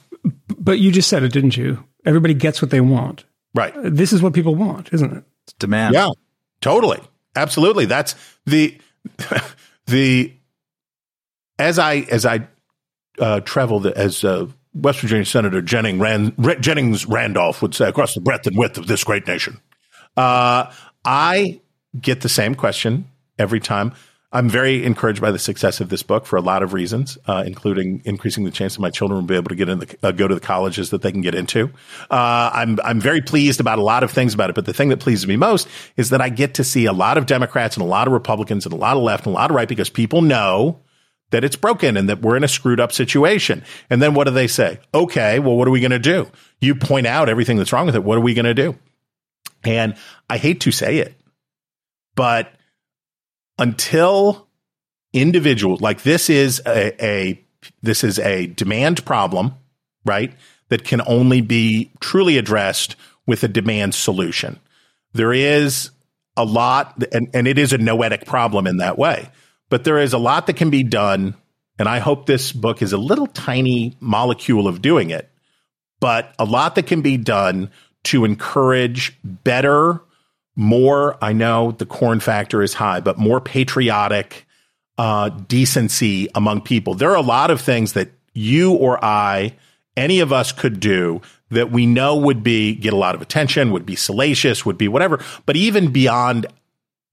But 0.49 0.79
you 0.79 0.91
just 0.91 1.07
said 1.07 1.23
it, 1.23 1.31
didn't 1.31 1.55
you? 1.55 1.81
Everybody 2.05 2.33
gets 2.33 2.61
what 2.61 2.71
they 2.71 2.81
want. 2.81 3.23
Right. 3.55 3.73
This 3.77 4.11
is 4.11 4.21
what 4.21 4.33
people 4.33 4.53
want, 4.53 4.91
isn't 4.91 5.13
it? 5.15 5.23
It's 5.45 5.53
demand. 5.53 5.93
Yeah, 5.95 6.09
totally, 6.59 6.99
absolutely. 7.37 7.85
That's 7.85 8.15
the 8.45 8.77
the 9.87 10.33
as 11.57 11.79
I 11.79 11.95
as 12.11 12.25
I 12.25 12.47
uh, 13.17 13.39
traveled 13.39 13.87
as 13.87 14.23
uh, 14.25 14.47
West 14.73 14.99
Virginia 14.99 15.25
Senator 15.25 15.61
Jennings, 15.61 15.99
Rand, 15.99 16.33
Re- 16.37 16.59
Jennings 16.59 17.05
Randolph 17.05 17.61
would 17.61 17.73
say 17.73 17.87
across 17.87 18.13
the 18.13 18.21
breadth 18.21 18.45
and 18.45 18.57
width 18.57 18.77
of 18.77 18.87
this 18.87 19.03
great 19.03 19.25
nation. 19.25 19.59
Uh, 20.17 20.71
I 21.05 21.61
get 21.99 22.21
the 22.21 22.29
same 22.29 22.55
question 22.55 23.09
every 23.37 23.59
time. 23.59 23.93
I'm 24.31 24.47
very 24.47 24.85
encouraged 24.85 25.21
by 25.21 25.31
the 25.31 25.39
success 25.39 25.81
of 25.81 25.89
this 25.89 26.03
book 26.03 26.27
for 26.27 26.35
a 26.35 26.41
lot 26.41 26.61
of 26.61 26.73
reasons, 26.73 27.17
uh, 27.25 27.43
including 27.47 28.03
increasing 28.05 28.43
the 28.43 28.51
chance 28.51 28.75
that 28.75 28.81
my 28.81 28.91
children 28.91 29.21
will 29.21 29.27
be 29.27 29.35
able 29.35 29.49
to 29.49 29.55
get 29.55 29.69
in 29.69 29.79
the, 29.79 29.97
uh, 30.03 30.11
go 30.11 30.27
to 30.27 30.35
the 30.35 30.41
colleges 30.41 30.91
that 30.91 31.01
they 31.01 31.11
can 31.11 31.21
get 31.21 31.33
into. 31.33 31.71
Uh, 32.11 32.51
I'm 32.53 32.79
I'm 32.83 33.01
very 33.01 33.21
pleased 33.21 33.59
about 33.59 33.79
a 33.79 33.81
lot 33.81 34.03
of 34.03 34.11
things 34.11 34.35
about 34.35 34.51
it, 34.51 34.55
but 34.55 34.65
the 34.65 34.73
thing 34.73 34.89
that 34.89 34.99
pleases 34.99 35.25
me 35.25 35.35
most 35.35 35.67
is 35.97 36.11
that 36.11 36.21
I 36.21 36.29
get 36.29 36.53
to 36.55 36.63
see 36.63 36.85
a 36.85 36.93
lot 36.93 37.17
of 37.17 37.25
Democrats 37.25 37.75
and 37.75 37.83
a 37.83 37.89
lot 37.89 38.05
of 38.05 38.13
Republicans 38.13 38.67
and 38.67 38.73
a 38.73 38.77
lot 38.77 38.95
of 38.95 39.01
left 39.01 39.25
and 39.25 39.33
a 39.33 39.35
lot 39.35 39.49
of 39.49 39.55
right 39.55 39.67
because 39.67 39.89
people 39.89 40.21
know 40.21 40.79
that 41.31 41.43
it's 41.43 41.55
broken 41.55 41.97
and 41.97 42.09
that 42.09 42.21
we're 42.21 42.37
in 42.37 42.43
a 42.43 42.47
screwed 42.47 42.79
up 42.79 42.91
situation. 42.91 43.63
And 43.89 43.99
then 43.99 44.13
what 44.13 44.25
do 44.25 44.31
they 44.31 44.47
say? 44.47 44.79
Okay, 44.93 45.39
well, 45.39 45.55
what 45.55 45.67
are 45.67 45.71
we 45.71 45.79
going 45.79 45.91
to 45.91 45.99
do? 45.99 46.29
You 46.61 46.75
point 46.75 47.07
out 47.07 47.29
everything 47.29 47.57
that's 47.57 47.73
wrong 47.73 47.87
with 47.87 47.95
it. 47.95 48.03
What 48.03 48.17
are 48.17 48.21
we 48.21 48.33
going 48.33 48.45
to 48.45 48.53
do? 48.53 48.77
And 49.63 49.95
I 50.29 50.37
hate 50.37 50.61
to 50.61 50.71
say 50.71 50.97
it, 50.97 51.18
but 52.19 52.51
until 53.57 54.49
individuals 55.13 55.79
like 55.79 56.03
this 56.03 56.29
is 56.29 56.61
a, 56.65 57.05
a 57.05 57.41
this 57.81 58.03
is 58.03 58.19
a 58.19 58.47
demand 58.47 59.05
problem, 59.05 59.53
right? 60.03 60.33
That 60.67 60.83
can 60.83 61.01
only 61.07 61.39
be 61.39 61.91
truly 62.01 62.37
addressed 62.37 62.97
with 63.25 63.45
a 63.45 63.47
demand 63.47 63.95
solution. 63.95 64.59
There 65.13 65.31
is 65.31 65.91
a 66.35 66.43
lot, 66.43 67.01
and, 67.13 67.29
and 67.33 67.47
it 67.47 67.57
is 67.57 67.71
a 67.71 67.77
noetic 67.77 68.25
problem 68.25 68.67
in 68.67 68.77
that 68.77 68.97
way, 68.97 69.29
but 69.69 69.85
there 69.85 69.97
is 69.97 70.11
a 70.11 70.17
lot 70.17 70.45
that 70.47 70.57
can 70.57 70.69
be 70.69 70.83
done. 70.83 71.35
And 71.79 71.87
I 71.87 71.99
hope 71.99 72.25
this 72.25 72.51
book 72.51 72.81
is 72.81 72.91
a 72.91 72.97
little 72.97 73.27
tiny 73.27 73.95
molecule 74.01 74.67
of 74.67 74.81
doing 74.81 75.09
it, 75.09 75.31
but 76.01 76.35
a 76.37 76.43
lot 76.43 76.75
that 76.75 76.85
can 76.85 77.01
be 77.01 77.15
done 77.15 77.71
to 78.03 78.25
encourage 78.25 79.17
better, 79.23 80.01
more, 80.59 81.17
I 81.23 81.31
know 81.31 81.71
the 81.71 81.85
corn 81.85 82.19
factor 82.19 82.61
is 82.61 82.73
high, 82.73 82.99
but 82.99 83.17
more 83.17 83.39
patriotic 83.39 84.45
uh, 84.97 85.29
decency 85.29 86.27
among 86.35 86.61
people. 86.61 86.95
There 86.95 87.09
are 87.09 87.15
a 87.15 87.21
lot 87.21 87.49
of 87.49 87.61
things 87.61 87.93
that 87.93 88.09
you 88.33 88.73
or 88.73 89.03
I, 89.03 89.55
any 89.95 90.19
of 90.19 90.33
us 90.33 90.51
could 90.51 90.81
do 90.81 91.21
that 91.49 91.71
we 91.71 91.85
know 91.85 92.17
would 92.17 92.43
be 92.43 92.75
get 92.75 92.91
a 92.91 92.97
lot 92.97 93.15
of 93.15 93.21
attention, 93.21 93.71
would 93.71 93.85
be 93.85 93.95
salacious, 93.95 94.65
would 94.65 94.77
be 94.77 94.89
whatever. 94.89 95.23
But 95.45 95.55
even 95.55 95.93
beyond 95.93 96.45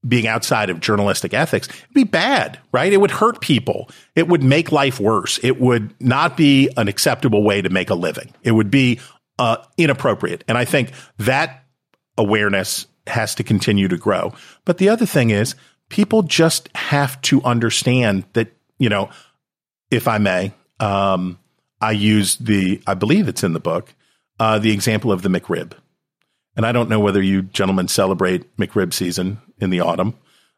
being 0.06 0.26
outside 0.26 0.68
of 0.68 0.80
journalistic 0.80 1.32
ethics, 1.32 1.68
it'd 1.68 1.94
be 1.94 2.02
bad, 2.02 2.58
right? 2.72 2.92
It 2.92 3.00
would 3.00 3.12
hurt 3.12 3.40
people. 3.40 3.88
It 4.16 4.26
would 4.26 4.42
make 4.42 4.72
life 4.72 4.98
worse. 4.98 5.38
It 5.44 5.60
would 5.60 5.94
not 6.00 6.36
be 6.36 6.68
an 6.76 6.88
acceptable 6.88 7.44
way 7.44 7.62
to 7.62 7.68
make 7.68 7.90
a 7.90 7.94
living. 7.94 8.34
It 8.42 8.50
would 8.50 8.72
be 8.72 8.98
uh, 9.38 9.58
inappropriate. 9.78 10.42
And 10.48 10.58
I 10.58 10.64
think 10.64 10.90
that 11.18 11.62
awareness 12.18 12.86
has 13.06 13.34
to 13.36 13.44
continue 13.44 13.88
to 13.88 13.96
grow. 13.96 14.32
But 14.64 14.78
the 14.78 14.88
other 14.88 15.06
thing 15.06 15.30
is, 15.30 15.54
people 15.88 16.22
just 16.22 16.68
have 16.76 17.20
to 17.22 17.42
understand 17.42 18.24
that, 18.32 18.48
you 18.78 18.88
know, 18.88 19.10
if 19.90 20.08
I 20.08 20.18
may, 20.18 20.52
um, 20.80 21.38
I 21.80 21.92
use 21.92 22.36
the, 22.36 22.80
I 22.86 22.94
believe 22.94 23.28
it's 23.28 23.44
in 23.44 23.52
the 23.52 23.60
book, 23.60 23.94
uh, 24.40 24.58
the 24.58 24.72
example 24.72 25.12
of 25.12 25.22
the 25.22 25.28
McRib. 25.28 25.72
And 26.56 26.64
I 26.66 26.72
don't 26.72 26.88
know 26.88 27.00
whether 27.00 27.22
you 27.22 27.42
gentlemen 27.42 27.86
celebrate 27.88 28.56
McRib 28.56 28.92
season 28.92 29.38
in 29.58 29.70
the 29.70 29.80
autumn, 29.80 30.14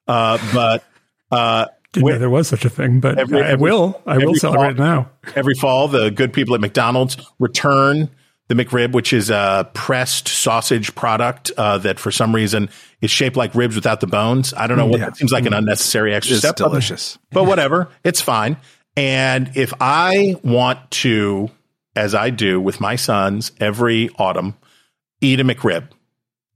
uh, 0.07 0.39
but 0.55 0.85
uh, 1.31 1.67
Didn't 1.93 2.09
know 2.09 2.19
there 2.19 2.31
was 2.31 2.49
such 2.49 2.65
a 2.65 2.71
thing, 2.71 3.01
but 3.01 3.19
Every- 3.19 3.43
I 3.43 3.57
will. 3.57 4.01
I 4.07 4.19
will 4.19 4.35
celebrate 4.37 4.71
it 4.71 4.77
fall- 4.77 4.87
now. 4.87 5.11
every 5.35 5.55
fall, 5.55 5.89
the 5.89 6.11
good 6.11 6.33
people 6.33 6.55
at 6.55 6.61
McDonald's 6.61 7.17
return 7.39 8.09
the 8.49 8.55
McRib, 8.55 8.93
which 8.93 9.13
is 9.13 9.31
a 9.31 9.71
pressed 9.75 10.27
sausage 10.29 10.95
product 10.95 11.51
uh, 11.57 11.79
that 11.79 11.99
for 11.99 12.11
some 12.11 12.35
reason 12.35 12.69
is 13.01 13.11
shaped 13.11 13.37
like 13.37 13.55
ribs 13.55 13.75
without 13.75 14.01
the 14.01 14.07
bones. 14.07 14.53
I 14.55 14.67
don't 14.67 14.77
know 14.79 14.87
what 14.87 15.01
Yeah. 15.01 15.07
that 15.07 15.17
seems 15.17 15.33
like 15.33 15.47
an 15.47 15.53
unnecessary 15.53 16.15
extra 16.15 16.35
It's 16.37 16.45
step. 16.45 16.57
delicious. 16.57 17.19
but 17.31 17.45
whatever, 17.45 17.89
it's 18.05 18.21
fine. 18.21 18.57
And 18.97 19.51
if 19.55 19.73
I 19.81 20.35
want 20.43 20.91
to, 20.93 21.51
as 21.95 22.15
I 22.15 22.31
do 22.31 22.61
with 22.61 22.81
my 22.81 22.97
sons 22.97 23.53
every 23.61 24.11
autumn, 24.19 24.55
eat 25.21 25.41
a 25.41 25.45
McRib, 25.45 25.85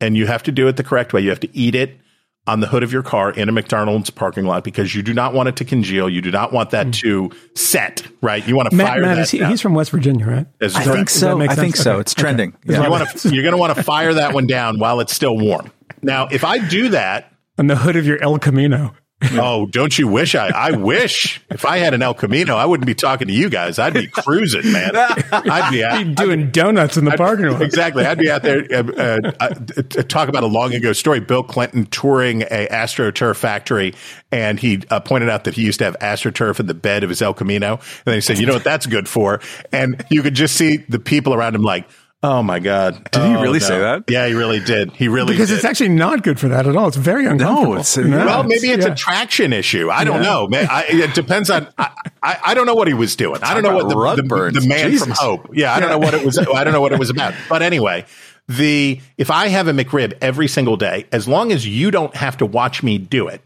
and 0.01 0.17
you 0.17 0.27
have 0.27 0.43
to 0.45 0.53
do 0.53 0.67
it 0.69 0.77
the 0.77 0.83
correct 0.85 1.13
way, 1.13 1.21
you 1.21 1.29
have 1.31 1.41
to 1.41 1.57
eat 1.57 1.75
it 1.75 1.99
on 2.47 2.61
the 2.61 2.67
hood 2.67 2.83
of 2.83 2.93
your 2.93 3.03
car 3.03 3.31
in 3.31 3.49
a 3.49 3.53
McDonald's 3.53 4.11
parking 4.11 4.45
lot 4.45 4.65
because 4.65 4.95
you 4.95 5.03
do 5.03 5.15
not 5.15 5.33
want 5.33 5.49
it 5.49 5.57
to 5.57 5.65
congeal. 5.65 6.09
You 6.09 6.21
do 6.21 6.31
not 6.31 6.53
want 6.53 6.71
that 6.71 6.87
hmm. 6.87 6.91
to 6.93 7.31
set, 7.55 8.07
right? 8.21 8.47
You 8.47 8.57
want 8.57 8.71
to 8.71 8.77
Matt, 8.77 8.89
fire 8.89 9.03
Matt 9.03 9.17
that 9.17 9.23
is 9.23 9.31
he, 9.31 9.45
he's 9.45 9.61
from 9.61 9.75
West 9.75 9.91
Virginia, 9.91 10.27
right? 10.27 10.47
That's 10.59 10.75
I 10.75 10.85
correct. 10.85 10.97
think 10.97 11.11
so. 11.11 11.37
make 11.37 11.51
I 11.51 11.55
think 11.55 11.77
so. 11.77 11.93
Okay. 11.93 12.01
It's 12.01 12.15
trending. 12.15 12.57
You 12.65 12.75
Yeah. 12.75 12.89
want 12.89 13.09
to, 13.09 13.29
you're 13.35 13.45
going 13.45 13.55
to 13.55 13.59
want 13.59 13.77
to 13.77 13.83
fire 13.83 14.15
that 14.15 14.35
one 14.35 14.47
down 14.47 14.79
while 14.79 15.01
it's 15.01 15.15
still 15.15 15.37
warm. 15.39 15.71
Now, 16.03 16.27
if 16.31 16.43
I 16.43 16.59
do 16.59 16.89
that, 16.91 17.33
On 17.59 17.67
the 17.67 17.77
hood 17.77 17.97
of 17.97 18.07
your 18.07 18.21
El 18.23 18.39
Camino. 18.39 18.95
Oh, 19.43 19.67
don't 19.67 19.99
you 19.99 20.09
wish 20.09 20.35
I? 20.35 20.49
I 20.49 20.73
wish 20.73 21.41
if 21.51 21.65
I 21.65 21.79
had 21.79 21.95
an 21.95 22.03
El 22.03 22.15
Camino, 22.15 22.57
I 22.57 22.67
wouldn't 22.67 22.87
be 22.87 22.95
talking 22.95 23.29
to 23.29 23.35
you 23.35 23.49
guys. 23.49 23.79
I'd 23.79 23.95
be 23.95 24.07
cruising, 24.07 24.71
man. 24.73 24.95
I'd 24.95 25.71
be 25.71 25.83
out. 25.83 26.15
Doing 26.15 26.51
donuts 26.51 26.97
in 26.97 27.05
the 27.05 27.13
parking 27.13 27.47
lot. 27.47 27.63
Exactly. 27.63 28.05
I'd 28.05 28.19
be 28.19 28.31
out 28.31 28.43
there. 28.43 28.65
Uh, 28.71 28.83
uh, 28.83 29.33
uh, 29.41 29.49
to 29.49 30.03
talk 30.05 30.29
about 30.29 30.43
a 30.43 30.47
long 30.47 30.75
ago 30.75 30.93
story. 30.93 31.21
Bill 31.21 31.43
Clinton 31.43 31.87
touring 31.87 32.43
a 32.43 32.69
AstroTurf 32.71 33.37
factory, 33.37 33.95
and 34.31 34.61
he 34.61 34.83
uh, 34.91 35.01
pointed 35.01 35.29
out 35.29 35.45
that 35.45 35.55
he 35.55 35.63
used 35.65 35.79
to 35.79 35.85
have 35.85 35.99
AstroTurf 35.99 36.61
in 36.61 36.67
the 36.67 36.75
bed 36.75 37.03
of 37.03 37.09
his 37.09 37.23
El 37.23 37.35
Camino. 37.35 37.75
And 37.75 37.83
then 38.05 38.15
he 38.15 38.21
said, 38.21 38.39
"You 38.39 38.47
know 38.47 38.55
what 38.55 38.65
that's 38.65 38.87
good 38.87 39.09
for?" 39.09 39.41
And 39.73 40.05
you 40.11 40.23
could 40.23 40.35
just 40.35 40.57
see 40.57 40.79
the 40.89 40.99
people 40.99 41.35
around 41.35 41.55
him 41.55 41.63
like. 41.63 41.89
Oh 42.25 42.41
my 42.41 42.61
God! 42.61 43.09
Did 43.11 43.23
he 43.23 43.29
Oh, 43.35 43.43
really 43.43 43.59
no. 43.59 43.67
say 43.67 43.79
that? 43.81 44.05
Yeah, 44.09 44.29
he 44.29 44.35
really 44.35 44.61
did. 44.61 44.93
He 44.93 45.09
really 45.09 45.29
did. 45.29 45.33
Because 45.33 45.49
did. 45.49 45.57
it's 45.57 45.65
actually 45.65 45.89
not 45.89 46.23
good 46.23 46.39
for 46.39 46.47
that 46.49 46.69
at 46.69 46.77
all. 46.77 46.87
It's 46.87 46.97
very 46.97 47.27
uncomfortable. 47.27 47.73
it's- 47.75 47.97
No, 47.97 48.25
Well, 48.25 48.45
maybe 48.45 48.69
it's 48.71 48.87
yeah. 48.87 48.93
a 48.93 48.95
traction 48.95 49.53
issue. 49.53 49.91
I 49.91 50.05
don't 50.05 50.23
Yeah. 50.23 50.29
know. 50.31 50.47
Man, 50.49 50.69
I, 50.71 50.85
it 50.89 51.15
depends 51.15 51.51
on. 51.51 51.67
I, 51.79 51.91
I, 52.23 52.39
I 52.47 52.55
don't 52.55 52.67
know 52.67 52.75
what 52.77 52.87
he 52.87 52.95
was 52.95 53.17
doing. 53.17 53.41
I 53.43 53.55
don't 53.55 53.65
know 53.65 53.75
what 53.75 53.91
about 53.91 54.17
the, 54.17 54.23
the, 54.53 54.61
the 54.61 54.69
man 54.69 54.91
Jesus. 54.93 55.09
from 55.09 55.17
Hope. 55.17 55.51
Yeah, 55.53 55.75
I 55.75 55.81
don't 55.81 55.91
know 55.91 55.99
what 55.99 56.15
it 56.15 56.25
was. 56.25 56.39
I 56.39 56.63
don't 56.63 56.73
know 56.73 56.81
what 56.81 56.93
it 56.93 56.99
was 57.01 57.11
about. 57.11 57.35
But 57.49 57.63
anyway, 57.63 58.07
the 58.47 59.01
if 59.19 59.29
I 59.33 59.49
have 59.49 59.67
a 59.67 59.73
McRib 59.73 60.17
every 60.21 60.47
single 60.47 60.77
day, 60.77 61.07
as 61.11 61.27
long 61.27 61.51
as 61.51 61.67
you 61.67 61.91
don't 61.91 62.15
have 62.15 62.37
to 62.37 62.47
watch 62.47 62.85
me 62.85 62.99
do 62.99 63.27
it, 63.27 63.41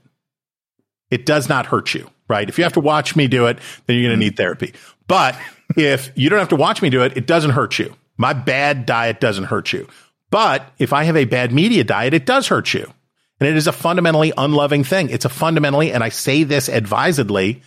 it 1.10 1.24
does 1.24 1.48
not 1.48 1.64
hurt 1.64 1.94
you, 1.94 2.10
right? 2.28 2.46
If 2.46 2.58
you 2.58 2.64
have 2.64 2.74
to 2.74 2.80
watch 2.80 3.16
me 3.16 3.26
do 3.26 3.46
it, 3.46 3.58
then 3.86 3.96
you're 3.96 4.06
going 4.10 4.20
to 4.20 4.22
need 4.22 4.36
therapy. 4.36 4.74
But 5.08 5.34
if 5.78 6.12
you 6.14 6.28
don't 6.28 6.40
have 6.40 6.50
to 6.50 6.56
watch 6.56 6.82
me 6.82 6.90
do 6.90 7.00
it, 7.02 7.16
it 7.16 7.26
doesn't 7.26 7.52
hurt 7.52 7.78
you. 7.78 7.94
My 8.16 8.32
bad 8.32 8.86
diet 8.86 9.20
doesn't 9.20 9.44
hurt 9.44 9.72
you. 9.72 9.88
But 10.30 10.70
if 10.78 10.92
I 10.92 11.04
have 11.04 11.16
a 11.16 11.24
bad 11.24 11.52
media 11.52 11.84
diet, 11.84 12.14
it 12.14 12.26
does 12.26 12.48
hurt 12.48 12.74
you. 12.74 12.92
And 13.38 13.48
it 13.48 13.56
is 13.56 13.66
a 13.66 13.72
fundamentally 13.72 14.32
unloving 14.36 14.84
thing. 14.84 15.10
It's 15.10 15.24
a 15.24 15.30
fundamentally, 15.30 15.92
and 15.92 16.02
I 16.02 16.08
say 16.08 16.42
this 16.42 16.68
advisedly, 16.68 17.62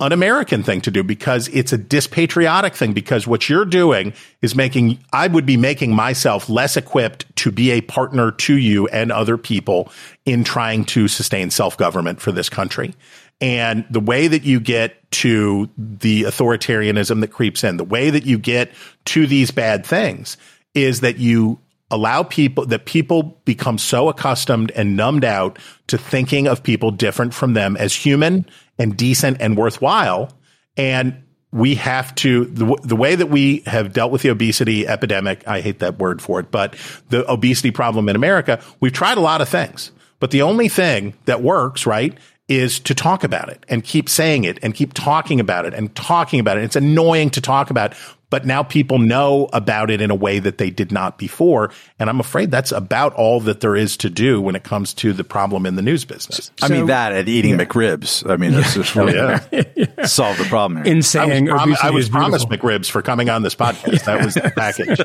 un 0.00 0.12
American 0.12 0.62
thing 0.62 0.80
to 0.82 0.90
do 0.90 1.02
because 1.02 1.48
it's 1.48 1.72
a 1.72 1.78
dispatriotic 1.78 2.74
thing. 2.74 2.92
Because 2.92 3.26
what 3.26 3.48
you're 3.48 3.64
doing 3.64 4.12
is 4.42 4.54
making, 4.54 4.98
I 5.12 5.26
would 5.26 5.46
be 5.46 5.56
making 5.56 5.94
myself 5.94 6.48
less 6.48 6.76
equipped 6.76 7.34
to 7.36 7.50
be 7.50 7.70
a 7.70 7.80
partner 7.80 8.30
to 8.30 8.56
you 8.56 8.86
and 8.88 9.10
other 9.10 9.38
people 9.38 9.90
in 10.26 10.44
trying 10.44 10.84
to 10.86 11.08
sustain 11.08 11.50
self 11.50 11.76
government 11.76 12.20
for 12.20 12.32
this 12.32 12.48
country. 12.48 12.94
And 13.40 13.84
the 13.90 14.00
way 14.00 14.28
that 14.28 14.44
you 14.44 14.60
get 14.60 15.10
to 15.12 15.68
the 15.76 16.22
authoritarianism 16.22 17.20
that 17.20 17.28
creeps 17.28 17.64
in, 17.64 17.76
the 17.76 17.84
way 17.84 18.10
that 18.10 18.24
you 18.24 18.38
get 18.38 18.72
to 19.06 19.26
these 19.26 19.50
bad 19.50 19.84
things 19.84 20.36
is 20.72 21.00
that 21.00 21.18
you 21.18 21.58
allow 21.90 22.22
people 22.22 22.66
that 22.66 22.86
people 22.86 23.40
become 23.44 23.78
so 23.78 24.08
accustomed 24.08 24.70
and 24.72 24.96
numbed 24.96 25.24
out 25.24 25.58
to 25.86 25.98
thinking 25.98 26.48
of 26.48 26.62
people 26.62 26.90
different 26.90 27.34
from 27.34 27.52
them 27.52 27.76
as 27.76 27.94
human 27.94 28.46
and 28.78 28.96
decent 28.96 29.36
and 29.40 29.56
worthwhile. 29.56 30.32
And 30.76 31.22
we 31.52 31.76
have 31.76 32.14
to 32.16 32.46
the, 32.46 32.76
the 32.82 32.96
way 32.96 33.14
that 33.14 33.28
we 33.28 33.62
have 33.66 33.92
dealt 33.92 34.10
with 34.10 34.22
the 34.22 34.28
obesity 34.28 34.88
epidemic 34.88 35.46
i 35.46 35.60
hate 35.60 35.78
that 35.78 36.00
word 36.00 36.20
for 36.20 36.40
it 36.40 36.50
but 36.50 36.74
the 37.10 37.30
obesity 37.30 37.70
problem 37.70 38.08
in 38.08 38.16
america 38.16 38.60
we've 38.80 38.92
tried 38.92 39.16
a 39.16 39.20
lot 39.20 39.40
of 39.40 39.48
things. 39.48 39.92
But 40.20 40.30
the 40.30 40.42
only 40.42 40.68
thing 40.68 41.12
that 41.26 41.42
works 41.42 41.84
right 41.86 42.16
is 42.48 42.78
to 42.80 42.94
talk 42.94 43.24
about 43.24 43.48
it 43.48 43.64
and 43.68 43.82
keep 43.84 44.08
saying 44.08 44.44
it 44.44 44.58
and 44.62 44.74
keep 44.74 44.92
talking 44.92 45.40
about 45.40 45.64
it 45.64 45.72
and 45.72 45.94
talking 45.94 46.40
about 46.40 46.58
it. 46.58 46.64
It's 46.64 46.76
annoying 46.76 47.30
to 47.30 47.40
talk 47.40 47.70
about 47.70 47.94
but 48.34 48.44
now 48.44 48.64
people 48.64 48.98
know 48.98 49.48
about 49.52 49.92
it 49.92 50.00
in 50.00 50.10
a 50.10 50.14
way 50.16 50.40
that 50.40 50.58
they 50.58 50.68
did 50.68 50.90
not 50.90 51.18
before. 51.18 51.70
And 52.00 52.10
I'm 52.10 52.18
afraid 52.18 52.50
that's 52.50 52.72
about 52.72 53.14
all 53.14 53.38
that 53.42 53.60
there 53.60 53.76
is 53.76 53.96
to 53.98 54.10
do 54.10 54.40
when 54.40 54.56
it 54.56 54.64
comes 54.64 54.92
to 54.94 55.12
the 55.12 55.22
problem 55.22 55.66
in 55.66 55.76
the 55.76 55.82
news 55.82 56.04
business. 56.04 56.50
I 56.60 56.66
mean 56.66 56.86
that 56.86 57.12
and 57.12 57.28
eating 57.28 57.56
McRibs. 57.56 58.28
I 58.28 58.36
mean, 58.36 58.50
that's 58.50 58.74
just 58.74 58.96
oh, 58.96 59.04
really 59.04 59.14
yeah. 59.16 60.04
solve 60.06 60.36
the 60.38 60.46
problem 60.46 60.82
here. 60.82 60.92
in 60.92 60.94
I 60.94 60.96
was, 60.96 61.06
saying 61.06 61.46
prom- 61.46 61.76
I 61.80 61.90
was 61.90 62.08
promised 62.08 62.48
beautiful. 62.48 62.70
McRibs 62.70 62.90
for 62.90 63.02
coming 63.02 63.30
on 63.30 63.42
this 63.42 63.54
podcast. 63.54 64.04
That 64.06 64.24
was 64.24 64.34
the 64.34 64.50
package. 64.56 64.98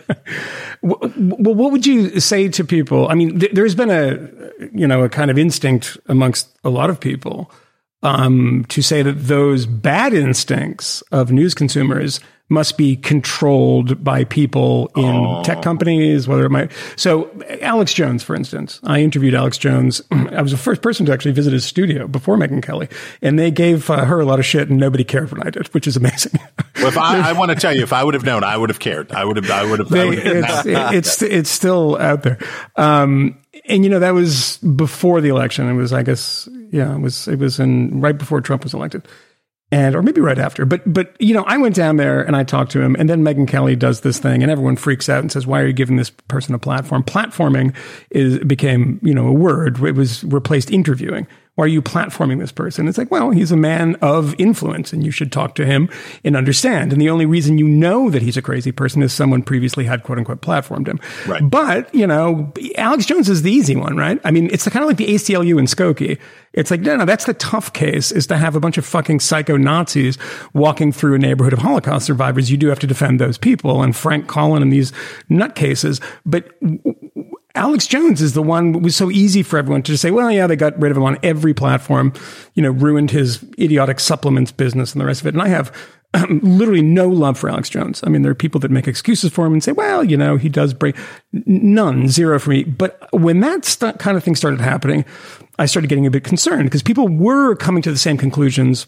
Well, 0.82 1.54
what 1.54 1.72
would 1.72 1.86
you 1.86 2.20
say 2.20 2.48
to 2.48 2.64
people? 2.64 3.10
I 3.10 3.14
mean, 3.14 3.42
th- 3.42 3.52
there's 3.52 3.76
been 3.76 3.92
a 3.92 4.68
you 4.74 4.88
know 4.88 5.04
a 5.04 5.10
kind 5.10 5.30
of 5.30 5.38
instinct 5.38 6.00
amongst 6.08 6.50
a 6.64 6.72
lot 6.72 6.90
of 6.90 7.00
people 7.00 7.52
um, 8.04 8.66
to 8.70 8.82
say 8.82 9.02
that 9.02 9.14
those 9.14 9.66
bad 9.66 10.14
instincts 10.14 11.02
of 11.12 11.32
news 11.32 11.54
consumers 11.54 12.20
must 12.50 12.78
be 12.78 12.96
controlled 12.96 14.04
by 14.04 14.24
people 14.24 14.92
in 14.96 15.44
tech 15.44 15.62
companies, 15.62 16.28
whether 16.28 16.46
it 16.46 16.50
might. 16.50 16.72
So, 16.96 17.30
Alex 17.62 17.94
Jones, 17.94 18.24
for 18.24 18.36
instance, 18.36 18.80
I 18.84 19.02
interviewed 19.02 19.36
Alex 19.36 19.58
Jones. 19.60 20.02
I 20.12 20.42
was 20.42 20.52
the 20.52 20.58
first 20.58 20.82
person 20.82 21.06
to 21.06 21.14
actually 21.14 21.34
visit 21.34 21.54
his 21.54 21.64
studio 21.64 22.08
before 22.08 22.38
Megyn 22.38 22.64
Kelly, 22.64 22.90
and 23.22 23.38
they 23.38 23.52
gave 23.52 23.90
uh, 23.90 24.04
her 24.06 24.20
a 24.20 24.26
lot 24.26 24.40
of 24.40 24.46
shit, 24.46 24.70
and 24.70 24.80
nobody 24.80 25.04
cared 25.04 25.32
when 25.32 25.46
I 25.46 25.52
did, 25.52 25.68
which 25.76 25.86
is 25.86 25.96
amazing. 25.96 26.40
Well, 26.78 26.88
if 26.88 26.98
I, 26.98 27.30
I 27.30 27.34
want 27.34 27.52
to 27.52 27.56
tell 27.56 27.76
you, 27.76 27.84
if 27.84 27.94
I 27.94 28.04
would 28.04 28.16
have 28.16 28.24
known, 28.24 28.44
I 28.44 28.58
would 28.58 28.70
have 28.70 28.80
cared. 28.80 29.12
I 29.12 29.26
would 29.26 29.36
have. 29.36 29.50
I 29.52 29.70
would 29.70 29.80
have. 29.80 29.94
I 29.94 30.06
would 30.06 30.18
have 30.18 30.66
it's, 30.66 31.22
it's 31.22 31.22
it's 31.22 31.50
still 31.50 31.98
out 31.98 32.24
there, 32.24 32.40
um, 32.78 33.38
and 33.66 33.84
you 33.84 33.90
know 33.90 34.00
that 34.00 34.12
was 34.12 34.58
before 34.58 35.22
the 35.22 35.30
election. 35.30 35.70
It 35.70 35.74
was, 35.74 35.94
I 35.94 36.04
guess, 36.04 36.48
yeah, 36.72 36.96
it 36.96 37.02
was 37.02 37.28
it 37.28 37.40
was 37.40 37.60
in 37.60 38.02
right 38.02 38.18
before 38.18 38.42
Trump 38.42 38.64
was 38.64 38.74
elected, 38.74 39.08
and 39.72 39.96
or 39.96 40.02
maybe 40.02 40.22
right 40.22 40.40
after. 40.40 40.66
But 40.66 40.92
but 40.92 41.16
you 41.20 41.34
know, 41.34 41.44
I 41.44 41.58
went 41.58 41.76
down 41.76 41.98
there 41.98 42.22
and 42.22 42.36
I 42.36 42.44
talked 42.44 42.72
to 42.72 42.82
him, 42.82 42.96
and 42.98 43.10
then 43.10 43.24
Megyn 43.24 43.48
Kelly 43.48 43.76
does 43.76 44.02
this 44.02 44.20
thing, 44.20 44.42
and 44.42 44.52
everyone 44.52 44.76
freaks 44.76 45.10
out 45.10 45.20
and 45.20 45.32
says, 45.32 45.46
"Why 45.48 45.62
are 45.62 45.68
you 45.68 45.74
giving 45.74 45.96
this 45.96 46.10
person 46.10 46.56
a 46.56 46.60
platform?" 46.60 47.04
Platforming 47.04 47.76
is 48.12 48.40
became 48.40 49.00
you 49.04 49.14
know 49.14 49.28
a 49.28 49.34
word. 49.34 49.84
It 49.84 49.96
was 49.96 50.24
replaced 50.24 50.72
interviewing. 50.72 51.28
Why 51.60 51.66
are 51.66 51.68
you 51.68 51.82
platforming 51.82 52.40
this 52.40 52.54
person? 52.54 52.88
It's 52.88 52.98
like, 52.98 53.12
well, 53.12 53.32
he's 53.32 53.52
a 53.52 53.58
man 53.58 53.96
of 53.96 54.34
influence 54.38 54.94
and 54.94 55.04
you 55.04 55.12
should 55.12 55.30
talk 55.30 55.56
to 55.56 55.66
him 55.66 55.90
and 56.24 56.38
understand. 56.38 56.94
And 56.94 57.02
the 57.02 57.10
only 57.10 57.26
reason 57.26 57.58
you 57.58 57.68
know 57.68 58.10
that 58.12 58.22
he's 58.22 58.38
a 58.38 58.42
crazy 58.42 58.72
person 58.72 59.04
is 59.04 59.12
someone 59.12 59.44
previously 59.44 59.84
had 59.84 60.04
quote 60.04 60.20
unquote 60.20 60.42
platformed 60.42 60.88
him. 60.88 61.02
Right. 61.28 61.42
But, 61.44 61.94
you 61.94 62.08
know, 62.08 62.54
Alex 62.78 63.06
Jones 63.06 63.28
is 63.28 63.42
the 63.42 63.52
easy 63.52 63.76
one, 63.76 63.98
right? 63.98 64.22
I 64.24 64.32
mean, 64.32 64.50
it's 64.54 64.70
kind 64.70 64.84
of 64.84 64.88
like 64.88 64.96
the 64.96 65.08
ACLU 65.08 65.60
in 65.60 65.66
Skokie. 65.66 66.18
It's 66.54 66.72
like, 66.72 66.80
no, 66.80 66.96
no, 66.96 67.04
that's 67.04 67.26
the 67.26 67.34
tough 67.34 67.74
case 67.74 68.14
is 68.14 68.26
to 68.28 68.38
have 68.38 68.56
a 68.56 68.62
bunch 68.62 68.78
of 68.78 68.86
fucking 68.86 69.20
psycho 69.20 69.58
Nazis 69.58 70.18
walking 70.54 70.94
through 70.94 71.16
a 71.16 71.20
neighborhood 71.20 71.52
of 71.52 71.60
Holocaust 71.60 72.06
survivors. 72.06 72.50
You 72.50 72.56
do 72.56 72.70
have 72.70 72.80
to 72.80 72.88
defend 72.88 73.20
those 73.20 73.38
people 73.38 73.84
and 73.84 73.94
Frank 73.94 74.28
Collin 74.28 74.64
and 74.64 74.72
these 74.72 74.94
nutcases. 75.30 76.02
But 76.26 76.58
Alex 77.60 77.88
Jones 77.88 78.22
is 78.22 78.34
the 78.34 78.42
one 78.42 78.82
was 78.82 78.96
so 78.96 79.12
easy 79.12 79.44
for 79.44 79.60
everyone 79.60 79.84
to 79.84 79.92
just 79.92 80.02
say, 80.02 80.12
well, 80.12 80.32
yeah, 80.32 80.48
they 80.48 80.56
got 80.56 80.80
rid 80.80 80.92
of 80.92 80.98
him 80.98 81.04
on 81.04 81.18
every 81.22 81.54
platform, 81.54 82.14
you 82.54 82.64
know, 82.64 82.72
ruined 82.72 83.12
his 83.12 83.44
idiotic 83.60 84.00
supplements 84.00 84.54
business 84.54 84.94
and 84.94 85.02
the 85.02 85.06
rest 85.06 85.20
of 85.20 85.28
it. 85.28 85.34
And 85.34 85.44
I 85.44 85.50
have 85.50 85.76
um, 86.14 86.40
literally 86.42 86.82
no 86.82 87.10
love 87.10 87.38
for 87.38 87.50
Alex 87.50 87.70
Jones. 87.70 88.02
I 88.06 88.10
mean, 88.10 88.22
there 88.22 88.32
are 88.32 88.36
people 88.36 88.62
that 88.62 88.72
make 88.72 88.88
excuses 88.88 89.34
for 89.34 89.46
him 89.46 89.52
and 89.52 89.62
say, 89.62 89.74
well, 89.74 90.06
you 90.06 90.16
know, 90.16 90.38
he 90.38 90.48
does 90.48 90.74
break 90.74 90.96
none, 91.34 92.08
zero 92.08 92.40
for 92.40 92.52
me. 92.52 92.64
But 92.64 93.10
when 93.12 93.42
that 93.42 93.66
st- 93.66 94.00
kind 94.00 94.16
of 94.16 94.24
thing 94.24 94.38
started 94.38 94.62
happening, 94.62 95.04
I 95.60 95.66
started 95.66 95.90
getting 95.90 96.08
a 96.08 96.12
bit 96.12 96.24
concerned 96.24 96.64
because 96.64 96.82
people 96.82 97.10
were 97.10 97.56
coming 97.58 97.84
to 97.84 97.92
the 97.92 97.98
same 97.98 98.18
conclusions 98.18 98.88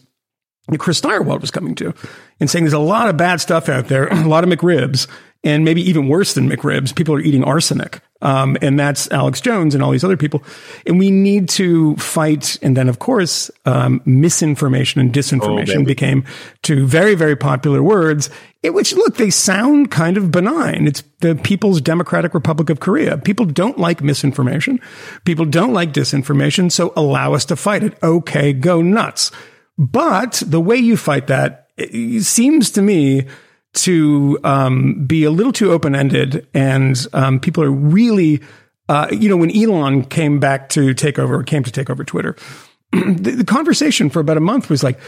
that 0.68 0.78
Chris 0.78 0.98
Stirewalt 0.98 1.42
was 1.42 1.50
coming 1.50 1.74
to 1.74 1.92
and 2.40 2.48
saying 2.48 2.64
there's 2.64 2.72
a 2.72 2.78
lot 2.78 3.10
of 3.10 3.18
bad 3.18 3.42
stuff 3.42 3.68
out 3.68 3.88
there, 3.88 4.06
a 4.10 4.26
lot 4.26 4.44
of 4.44 4.50
McRibs, 4.50 5.08
and 5.44 5.64
maybe 5.64 5.82
even 5.82 6.08
worse 6.08 6.34
than 6.34 6.48
McRibs, 6.48 6.94
people 6.94 7.14
are 7.14 7.20
eating 7.20 7.42
arsenic. 7.42 8.00
Um, 8.20 8.56
and 8.62 8.78
that's 8.78 9.10
Alex 9.10 9.40
Jones 9.40 9.74
and 9.74 9.82
all 9.82 9.90
these 9.90 10.04
other 10.04 10.16
people. 10.16 10.44
And 10.86 10.98
we 11.00 11.10
need 11.10 11.48
to 11.50 11.96
fight. 11.96 12.56
And 12.62 12.76
then, 12.76 12.88
of 12.88 13.00
course, 13.00 13.50
um, 13.64 14.00
misinformation 14.04 15.00
and 15.00 15.12
disinformation 15.12 15.82
Oh, 15.82 15.84
became 15.84 16.24
two 16.62 16.86
very, 16.86 17.16
very 17.16 17.34
popular 17.34 17.82
words, 17.82 18.30
in 18.62 18.74
which, 18.74 18.94
look, 18.94 19.16
they 19.16 19.30
sound 19.30 19.90
kind 19.90 20.16
of 20.16 20.30
benign. 20.30 20.86
It's 20.86 21.02
the 21.18 21.34
People's 21.34 21.80
Democratic 21.80 22.34
Republic 22.34 22.70
of 22.70 22.78
Korea. 22.78 23.18
People 23.18 23.46
don't 23.46 23.78
like 23.78 24.00
misinformation. 24.00 24.80
People 25.24 25.44
don't 25.44 25.72
like 25.72 25.92
disinformation. 25.92 26.70
So 26.70 26.92
allow 26.94 27.34
us 27.34 27.44
to 27.46 27.56
fight 27.56 27.82
it. 27.82 28.00
Okay, 28.04 28.52
go 28.52 28.80
nuts. 28.80 29.32
But 29.76 30.40
the 30.46 30.60
way 30.60 30.76
you 30.76 30.96
fight 30.96 31.26
that 31.26 31.62
it 31.76 32.22
seems 32.22 32.70
to 32.72 32.82
me 32.82 33.26
to 33.74 34.38
um, 34.44 35.04
be 35.06 35.24
a 35.24 35.30
little 35.30 35.52
too 35.52 35.72
open 35.72 35.94
ended, 35.94 36.46
and 36.52 37.06
um, 37.12 37.40
people 37.40 37.62
are 37.62 37.70
really, 37.70 38.40
uh, 38.88 39.08
you 39.10 39.28
know, 39.28 39.36
when 39.36 39.54
Elon 39.56 40.04
came 40.04 40.38
back 40.38 40.68
to 40.70 40.94
take 40.94 41.18
over, 41.18 41.42
came 41.42 41.64
to 41.64 41.72
take 41.72 41.88
over 41.88 42.04
Twitter, 42.04 42.36
the, 42.92 43.34
the 43.38 43.44
conversation 43.44 44.10
for 44.10 44.20
about 44.20 44.36
a 44.36 44.40
month 44.40 44.70
was 44.70 44.82
like. 44.82 44.98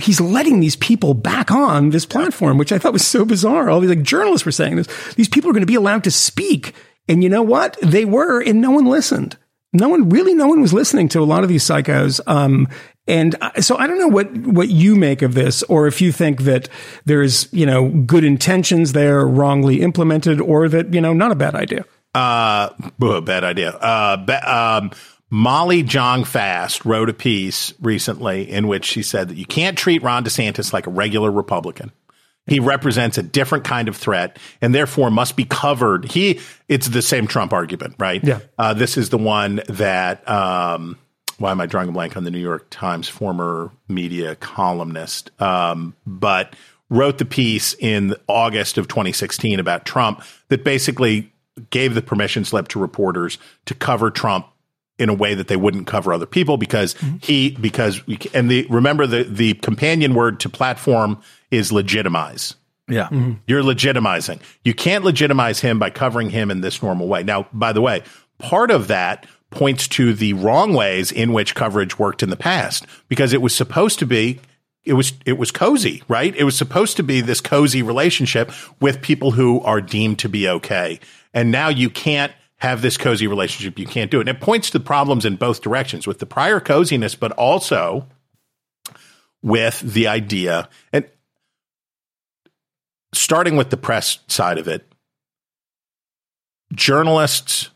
He's 0.00 0.20
letting 0.20 0.60
these 0.60 0.76
people 0.76 1.12
back 1.12 1.50
on 1.50 1.90
this 1.90 2.06
platform, 2.06 2.56
which 2.56 2.72
I 2.72 2.78
thought 2.78 2.94
was 2.94 3.06
so 3.06 3.26
bizarre. 3.26 3.68
All 3.68 3.80
these 3.80 3.90
like 3.90 4.02
journalists 4.02 4.46
were 4.46 4.52
saying 4.52 4.76
this. 4.76 4.86
These 5.14 5.28
people 5.28 5.50
are 5.50 5.52
going 5.52 5.60
to 5.62 5.66
be 5.66 5.74
allowed 5.74 6.04
to 6.04 6.10
speak. 6.10 6.74
And 7.06 7.22
you 7.22 7.28
know 7.28 7.42
what? 7.42 7.76
They 7.82 8.06
were, 8.06 8.40
and 8.40 8.62
no 8.62 8.70
one 8.70 8.86
listened. 8.86 9.36
No 9.72 9.88
one, 9.88 10.08
really, 10.08 10.34
no 10.34 10.48
one 10.48 10.60
was 10.60 10.72
listening 10.72 11.08
to 11.10 11.20
a 11.20 11.24
lot 11.24 11.42
of 11.44 11.48
these 11.48 11.62
psychos. 11.62 12.20
Um, 12.26 12.68
and 13.06 13.36
so 13.60 13.76
I 13.76 13.86
don't 13.86 13.98
know 13.98 14.08
what, 14.08 14.30
what 14.38 14.68
you 14.68 14.96
make 14.96 15.22
of 15.22 15.34
this, 15.34 15.62
or 15.64 15.86
if 15.86 16.00
you 16.00 16.10
think 16.12 16.42
that 16.42 16.68
there's, 17.04 17.52
you 17.52 17.66
know, 17.66 17.88
good 17.88 18.24
intentions 18.24 18.92
there 18.92 19.26
wrongly 19.26 19.80
implemented, 19.80 20.40
or 20.40 20.68
that, 20.68 20.92
you 20.92 21.00
know, 21.00 21.12
not 21.12 21.30
a 21.30 21.36
bad 21.36 21.54
idea. 21.54 21.84
Uh, 22.14 22.70
bad 23.20 23.44
idea. 23.44 23.70
Uh, 23.70 24.16
ba- 24.16 24.52
um, 24.52 24.90
Molly 25.30 25.84
Jong 25.84 26.24
Fast 26.24 26.84
wrote 26.84 27.08
a 27.08 27.14
piece 27.14 27.72
recently 27.80 28.50
in 28.50 28.66
which 28.66 28.84
she 28.84 29.02
said 29.02 29.28
that 29.28 29.36
you 29.36 29.46
can't 29.46 29.78
treat 29.78 30.02
Ron 30.02 30.24
DeSantis 30.24 30.72
like 30.72 30.88
a 30.88 30.90
regular 30.90 31.30
Republican. 31.30 31.92
He 32.50 32.58
represents 32.58 33.16
a 33.16 33.22
different 33.22 33.64
kind 33.64 33.88
of 33.88 33.96
threat 33.96 34.38
and 34.60 34.74
therefore 34.74 35.10
must 35.10 35.36
be 35.36 35.44
covered. 35.44 36.10
He, 36.10 36.40
it's 36.68 36.88
the 36.88 37.00
same 37.00 37.28
Trump 37.28 37.52
argument, 37.52 37.94
right? 37.98 38.22
Yeah. 38.22 38.40
Uh, 38.58 38.74
this 38.74 38.96
is 38.96 39.10
the 39.10 39.18
one 39.18 39.62
that, 39.68 40.28
um, 40.28 40.98
why 41.38 41.52
am 41.52 41.60
I 41.60 41.66
drawing 41.66 41.88
a 41.88 41.92
blank 41.92 42.16
on 42.16 42.24
the 42.24 42.30
New 42.30 42.40
York 42.40 42.66
Times 42.68 43.08
former 43.08 43.70
media 43.88 44.34
columnist? 44.34 45.30
Um, 45.40 45.94
but 46.04 46.56
wrote 46.90 47.18
the 47.18 47.24
piece 47.24 47.74
in 47.74 48.16
August 48.26 48.78
of 48.78 48.88
2016 48.88 49.60
about 49.60 49.86
Trump 49.86 50.22
that 50.48 50.64
basically 50.64 51.32
gave 51.70 51.94
the 51.94 52.02
permission 52.02 52.44
slip 52.44 52.66
to 52.68 52.80
reporters 52.80 53.38
to 53.66 53.74
cover 53.74 54.10
Trump 54.10 54.46
in 54.98 55.08
a 55.08 55.14
way 55.14 55.34
that 55.34 55.48
they 55.48 55.56
wouldn't 55.56 55.86
cover 55.86 56.12
other 56.12 56.26
people 56.26 56.56
because 56.56 56.94
he 57.22 57.52
because 57.52 58.06
we, 58.06 58.18
and 58.34 58.50
the 58.50 58.66
remember 58.68 59.06
the 59.06 59.22
the 59.22 59.54
companion 59.54 60.14
word 60.14 60.38
to 60.40 60.48
platform 60.48 61.20
is 61.50 61.72
legitimize. 61.72 62.54
Yeah. 62.88 63.04
Mm-hmm. 63.04 63.32
You're 63.46 63.62
legitimizing. 63.62 64.40
You 64.64 64.74
can't 64.74 65.04
legitimize 65.04 65.60
him 65.60 65.78
by 65.78 65.90
covering 65.90 66.30
him 66.30 66.50
in 66.50 66.60
this 66.60 66.82
normal 66.82 67.08
way. 67.08 67.22
Now, 67.22 67.46
by 67.52 67.72
the 67.72 67.80
way, 67.80 68.02
part 68.38 68.70
of 68.70 68.88
that 68.88 69.26
points 69.50 69.88
to 69.88 70.12
the 70.12 70.32
wrong 70.34 70.74
ways 70.74 71.12
in 71.12 71.32
which 71.32 71.54
coverage 71.54 71.98
worked 71.98 72.22
in 72.22 72.30
the 72.30 72.36
past 72.36 72.86
because 73.08 73.32
it 73.32 73.42
was 73.42 73.54
supposed 73.54 73.98
to 73.98 74.06
be 74.06 74.40
it 74.84 74.94
was 74.94 75.12
it 75.26 75.34
was 75.34 75.50
cozy, 75.50 76.02
right? 76.08 76.34
It 76.34 76.44
was 76.44 76.56
supposed 76.56 76.96
to 76.96 77.02
be 77.02 77.20
this 77.20 77.40
cozy 77.40 77.82
relationship 77.82 78.50
with 78.80 79.02
people 79.02 79.32
who 79.32 79.60
are 79.60 79.80
deemed 79.80 80.18
to 80.20 80.28
be 80.28 80.48
okay. 80.48 81.00
And 81.34 81.50
now 81.50 81.68
you 81.68 81.90
can't 81.90 82.32
have 82.56 82.82
this 82.82 82.96
cozy 82.96 83.26
relationship. 83.26 83.78
You 83.78 83.86
can't 83.86 84.10
do 84.10 84.18
it. 84.18 84.28
And 84.28 84.36
it 84.36 84.40
points 84.40 84.70
to 84.70 84.80
problems 84.80 85.24
in 85.24 85.36
both 85.36 85.60
directions 85.60 86.06
with 86.06 86.18
the 86.18 86.26
prior 86.26 86.60
coziness, 86.60 87.14
but 87.14 87.32
also 87.32 88.06
with 89.42 89.80
the 89.80 90.06
idea 90.06 90.68
and 90.92 91.06
starting 93.12 93.56
with 93.56 93.70
the 93.70 93.76
press 93.76 94.18
side 94.28 94.58
of 94.58 94.68
it, 94.68 94.86
journalists 96.72 97.70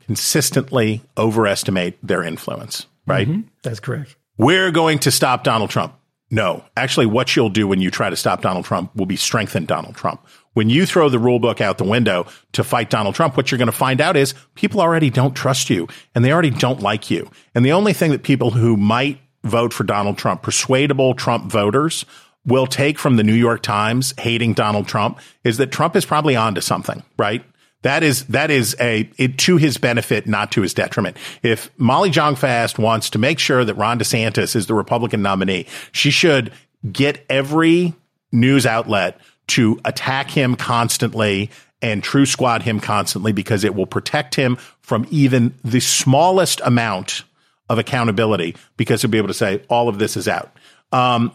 consistently 0.00 1.02
overestimate 1.16 1.96
their 2.02 2.22
influence, 2.22 2.86
right? 3.06 3.28
Mm-hmm. 3.28 3.42
That's 3.62 3.80
correct. 3.80 4.16
We're 4.38 4.70
going 4.70 4.98
to 5.00 5.10
stop 5.10 5.44
Donald 5.44 5.70
Trump. 5.70 5.94
No, 6.32 6.64
actually, 6.76 7.06
what 7.06 7.34
you'll 7.34 7.50
do 7.50 7.66
when 7.66 7.80
you 7.80 7.90
try 7.90 8.08
to 8.08 8.16
stop 8.16 8.40
Donald 8.40 8.64
Trump 8.64 8.94
will 8.94 9.06
be 9.06 9.16
strengthen 9.16 9.66
Donald 9.66 9.96
Trump. 9.96 10.24
When 10.52 10.70
you 10.70 10.86
throw 10.86 11.08
the 11.08 11.18
rule 11.18 11.40
book 11.40 11.60
out 11.60 11.78
the 11.78 11.84
window 11.84 12.26
to 12.52 12.64
fight 12.64 12.90
Donald 12.90 13.14
Trump, 13.14 13.36
what 13.36 13.50
you're 13.50 13.58
going 13.58 13.66
to 13.66 13.72
find 13.72 14.00
out 14.00 14.16
is 14.16 14.34
people 14.54 14.80
already 14.80 15.10
don't 15.10 15.34
trust 15.34 15.70
you 15.70 15.88
and 16.14 16.24
they 16.24 16.32
already 16.32 16.50
don't 16.50 16.80
like 16.80 17.10
you. 17.10 17.30
And 17.54 17.64
the 17.64 17.72
only 17.72 17.92
thing 17.92 18.12
that 18.12 18.22
people 18.22 18.50
who 18.50 18.76
might 18.76 19.20
vote 19.44 19.72
for 19.72 19.84
Donald 19.84 20.18
Trump, 20.18 20.42
persuadable 20.42 21.14
Trump 21.14 21.50
voters, 21.50 22.04
will 22.46 22.66
take 22.66 22.98
from 22.98 23.16
the 23.16 23.22
New 23.22 23.34
York 23.34 23.62
Times 23.62 24.14
hating 24.18 24.54
Donald 24.54 24.88
Trump 24.88 25.18
is 25.44 25.58
that 25.58 25.70
Trump 25.70 25.94
is 25.96 26.04
probably 26.04 26.36
onto 26.36 26.60
something, 26.60 27.02
right? 27.18 27.44
That 27.82 28.02
is 28.02 28.24
that 28.26 28.50
is 28.50 28.76
a 28.78 29.10
it, 29.16 29.38
to 29.38 29.56
his 29.56 29.78
benefit, 29.78 30.26
not 30.26 30.52
to 30.52 30.62
his 30.62 30.74
detriment. 30.74 31.16
If 31.42 31.70
Molly 31.78 32.10
Jong 32.10 32.36
Fast 32.36 32.78
wants 32.78 33.10
to 33.10 33.18
make 33.18 33.38
sure 33.38 33.64
that 33.64 33.74
Ron 33.74 33.98
DeSantis 33.98 34.54
is 34.54 34.66
the 34.66 34.74
Republican 34.74 35.22
nominee, 35.22 35.66
she 35.92 36.10
should 36.10 36.52
get 36.92 37.24
every 37.30 37.94
news 38.32 38.66
outlet 38.66 39.18
to 39.48 39.80
attack 39.84 40.30
him 40.30 40.56
constantly 40.56 41.50
and 41.82 42.02
true 42.02 42.26
squad 42.26 42.62
him 42.62 42.80
constantly 42.80 43.32
because 43.32 43.64
it 43.64 43.74
will 43.74 43.86
protect 43.86 44.34
him 44.34 44.56
from 44.82 45.06
even 45.10 45.54
the 45.64 45.80
smallest 45.80 46.60
amount 46.64 47.24
of 47.70 47.78
accountability 47.78 48.54
because 48.76 49.00
he'll 49.00 49.10
be 49.10 49.18
able 49.18 49.28
to 49.28 49.34
say 49.34 49.62
all 49.70 49.88
of 49.88 49.98
this 49.98 50.16
is 50.16 50.28
out. 50.28 50.52
Um, 50.92 51.32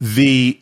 the 0.00 0.60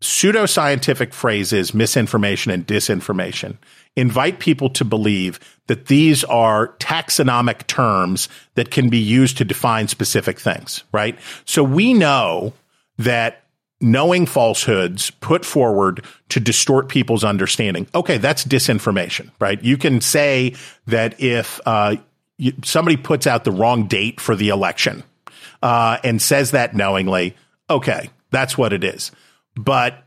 pseudoscientific 0.00 1.12
phrases 1.12 1.74
misinformation 1.74 2.50
and 2.50 2.66
disinformation 2.66 3.56
invite 3.96 4.38
people 4.38 4.70
to 4.70 4.84
believe 4.84 5.38
that 5.66 5.86
these 5.86 6.24
are 6.24 6.68
taxonomic 6.78 7.66
terms 7.66 8.28
that 8.54 8.70
can 8.70 8.88
be 8.88 8.98
used 8.98 9.36
to 9.36 9.44
define 9.44 9.88
specific 9.88 10.38
things, 10.38 10.84
right? 10.92 11.18
So 11.44 11.62
we 11.62 11.92
know 11.92 12.54
that 12.98 13.42
knowing 13.80 14.26
falsehoods 14.26 15.10
put 15.10 15.44
forward 15.44 16.04
to 16.28 16.40
distort 16.40 16.88
people's 16.88 17.24
understanding. 17.24 17.86
Okay, 17.94 18.18
that's 18.18 18.44
disinformation, 18.44 19.30
right? 19.38 19.62
You 19.62 19.76
can 19.76 20.00
say 20.00 20.54
that 20.86 21.20
if 21.20 21.60
uh, 21.66 21.96
somebody 22.62 22.96
puts 22.96 23.26
out 23.26 23.44
the 23.44 23.52
wrong 23.52 23.86
date 23.86 24.20
for 24.20 24.36
the 24.36 24.50
election 24.50 25.02
uh, 25.62 25.98
and 26.04 26.20
says 26.20 26.50
that 26.52 26.74
knowingly, 26.74 27.36
okay, 27.68 28.10
that's 28.30 28.56
what 28.58 28.72
it 28.72 28.84
is. 28.84 29.10
But 29.56 30.04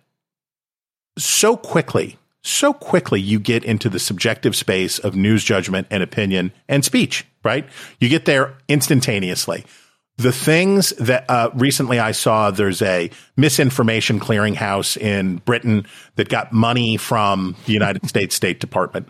so 1.18 1.56
quickly, 1.58 2.18
so 2.42 2.74
quickly 2.74 3.22
you 3.22 3.40
get 3.40 3.64
into 3.64 3.90
the 3.90 4.00
subjective 4.00 4.56
space 4.56 5.00
of 5.00 5.16
news 5.16 5.44
judgment 5.44 5.88
and 5.90 6.02
opinion 6.04 6.52
and 6.68 6.84
speech, 6.84 7.26
right? 7.44 7.66
You 8.00 8.10
get 8.10 8.26
there 8.26 8.58
instantaneously. 8.68 9.66
The 10.18 10.32
things 10.32 10.90
that 11.00 11.26
uh, 11.30 11.50
recently 11.56 12.00
I 12.00 12.12
saw, 12.12 12.52
there's 12.52 12.82
a 12.84 13.10
misinformation 13.36 14.20
clearinghouse 14.20 14.96
in 14.96 15.38
Britain 15.38 15.88
that 16.18 16.30
got 16.30 16.54
money 16.54 16.98
from 16.98 17.56
the 17.66 17.74
United 17.74 18.08
States 18.10 18.36
State 18.36 18.60
Department. 18.60 19.08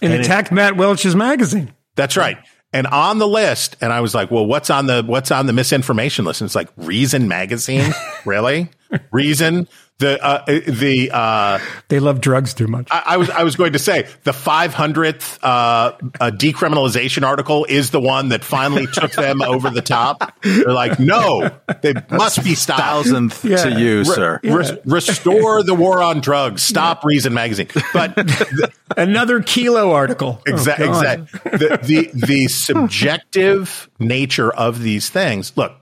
And, 0.00 0.12
And 0.12 0.20
it- 0.20 0.26
attacked 0.26 0.50
Matt 0.52 0.76
Welch's 0.76 1.14
magazine. 1.14 1.72
That's 1.96 2.16
right. 2.16 2.38
And 2.76 2.86
on 2.88 3.18
the 3.18 3.26
list, 3.26 3.74
and 3.80 3.90
I 3.90 4.02
was 4.02 4.14
like, 4.14 4.30
well, 4.30 4.44
what's 4.44 4.68
on 4.68 4.84
the 4.84 5.02
what's 5.02 5.30
on 5.30 5.46
the 5.46 5.54
misinformation 5.54 6.26
list? 6.26 6.42
And 6.42 6.46
it's 6.48 6.54
like 6.54 6.68
Reason 6.76 7.26
Magazine, 7.26 7.94
really? 8.26 8.68
Reason 9.10 9.66
the 9.98 10.22
uh, 10.22 10.44
the 10.46 11.10
uh, 11.10 11.58
They 11.88 12.00
love 12.00 12.20
drugs 12.20 12.52
too 12.52 12.66
much. 12.66 12.88
I, 12.90 13.02
I 13.06 13.16
was 13.16 13.30
I 13.30 13.42
was 13.44 13.56
going 13.56 13.72
to 13.72 13.78
say 13.78 14.06
the 14.24 14.32
500th 14.32 15.38
uh, 15.42 15.46
uh, 15.46 16.30
decriminalization 16.32 17.22
article 17.26 17.64
is 17.68 17.90
the 17.92 18.00
one 18.00 18.28
that 18.28 18.44
finally 18.44 18.86
took 18.92 19.12
them 19.12 19.40
over 19.40 19.70
the 19.70 19.80
top. 19.80 20.38
They're 20.42 20.72
like, 20.72 20.98
no, 20.98 21.50
they 21.80 21.94
must 22.10 22.44
be 22.44 22.54
stopped. 22.54 22.80
Thousandth 22.82 23.42
Yeah. 23.44 23.56
to 23.56 23.80
you, 23.80 24.04
sir. 24.04 24.38
Re- 24.44 24.78
restore 24.84 25.62
the 25.62 25.74
war 25.74 26.02
on 26.02 26.20
drugs. 26.20 26.62
Stop 26.62 27.02
Reason 27.04 27.32
magazine. 27.32 27.68
But 27.94 28.14
the, 28.16 28.70
Another 28.96 29.40
kilo 29.42 29.92
article. 29.92 30.42
Oh, 30.48 30.52
exa- 30.52 31.30
the, 31.42 31.78
the 31.82 32.26
the 32.26 32.48
subjective 32.48 33.88
nature 33.98 34.52
of 34.52 34.82
these 34.82 35.08
things. 35.10 35.52
Look, 35.56 35.72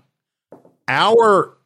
our 0.88 1.56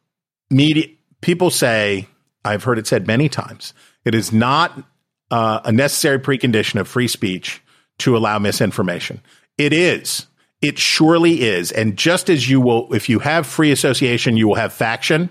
media 0.49 0.87
people 1.21 1.49
say 1.49 2.07
I've 2.49 2.63
heard 2.63 2.79
it 2.79 2.87
said 2.87 3.07
many 3.07 3.29
times. 3.29 3.73
It 4.05 4.15
is 4.15 4.33
not 4.33 4.83
uh, 5.31 5.61
a 5.63 5.71
necessary 5.71 6.19
precondition 6.19 6.79
of 6.79 6.87
free 6.87 7.07
speech 7.07 7.61
to 7.99 8.17
allow 8.17 8.39
misinformation. 8.39 9.21
It 9.57 9.73
is. 9.73 10.25
It 10.61 10.79
surely 10.79 11.41
is. 11.41 11.71
And 11.71 11.97
just 11.97 12.29
as 12.29 12.49
you 12.49 12.59
will, 12.59 12.93
if 12.93 13.07
you 13.07 13.19
have 13.19 13.45
free 13.45 13.71
association, 13.71 14.35
you 14.35 14.47
will 14.47 14.55
have 14.55 14.73
faction. 14.73 15.29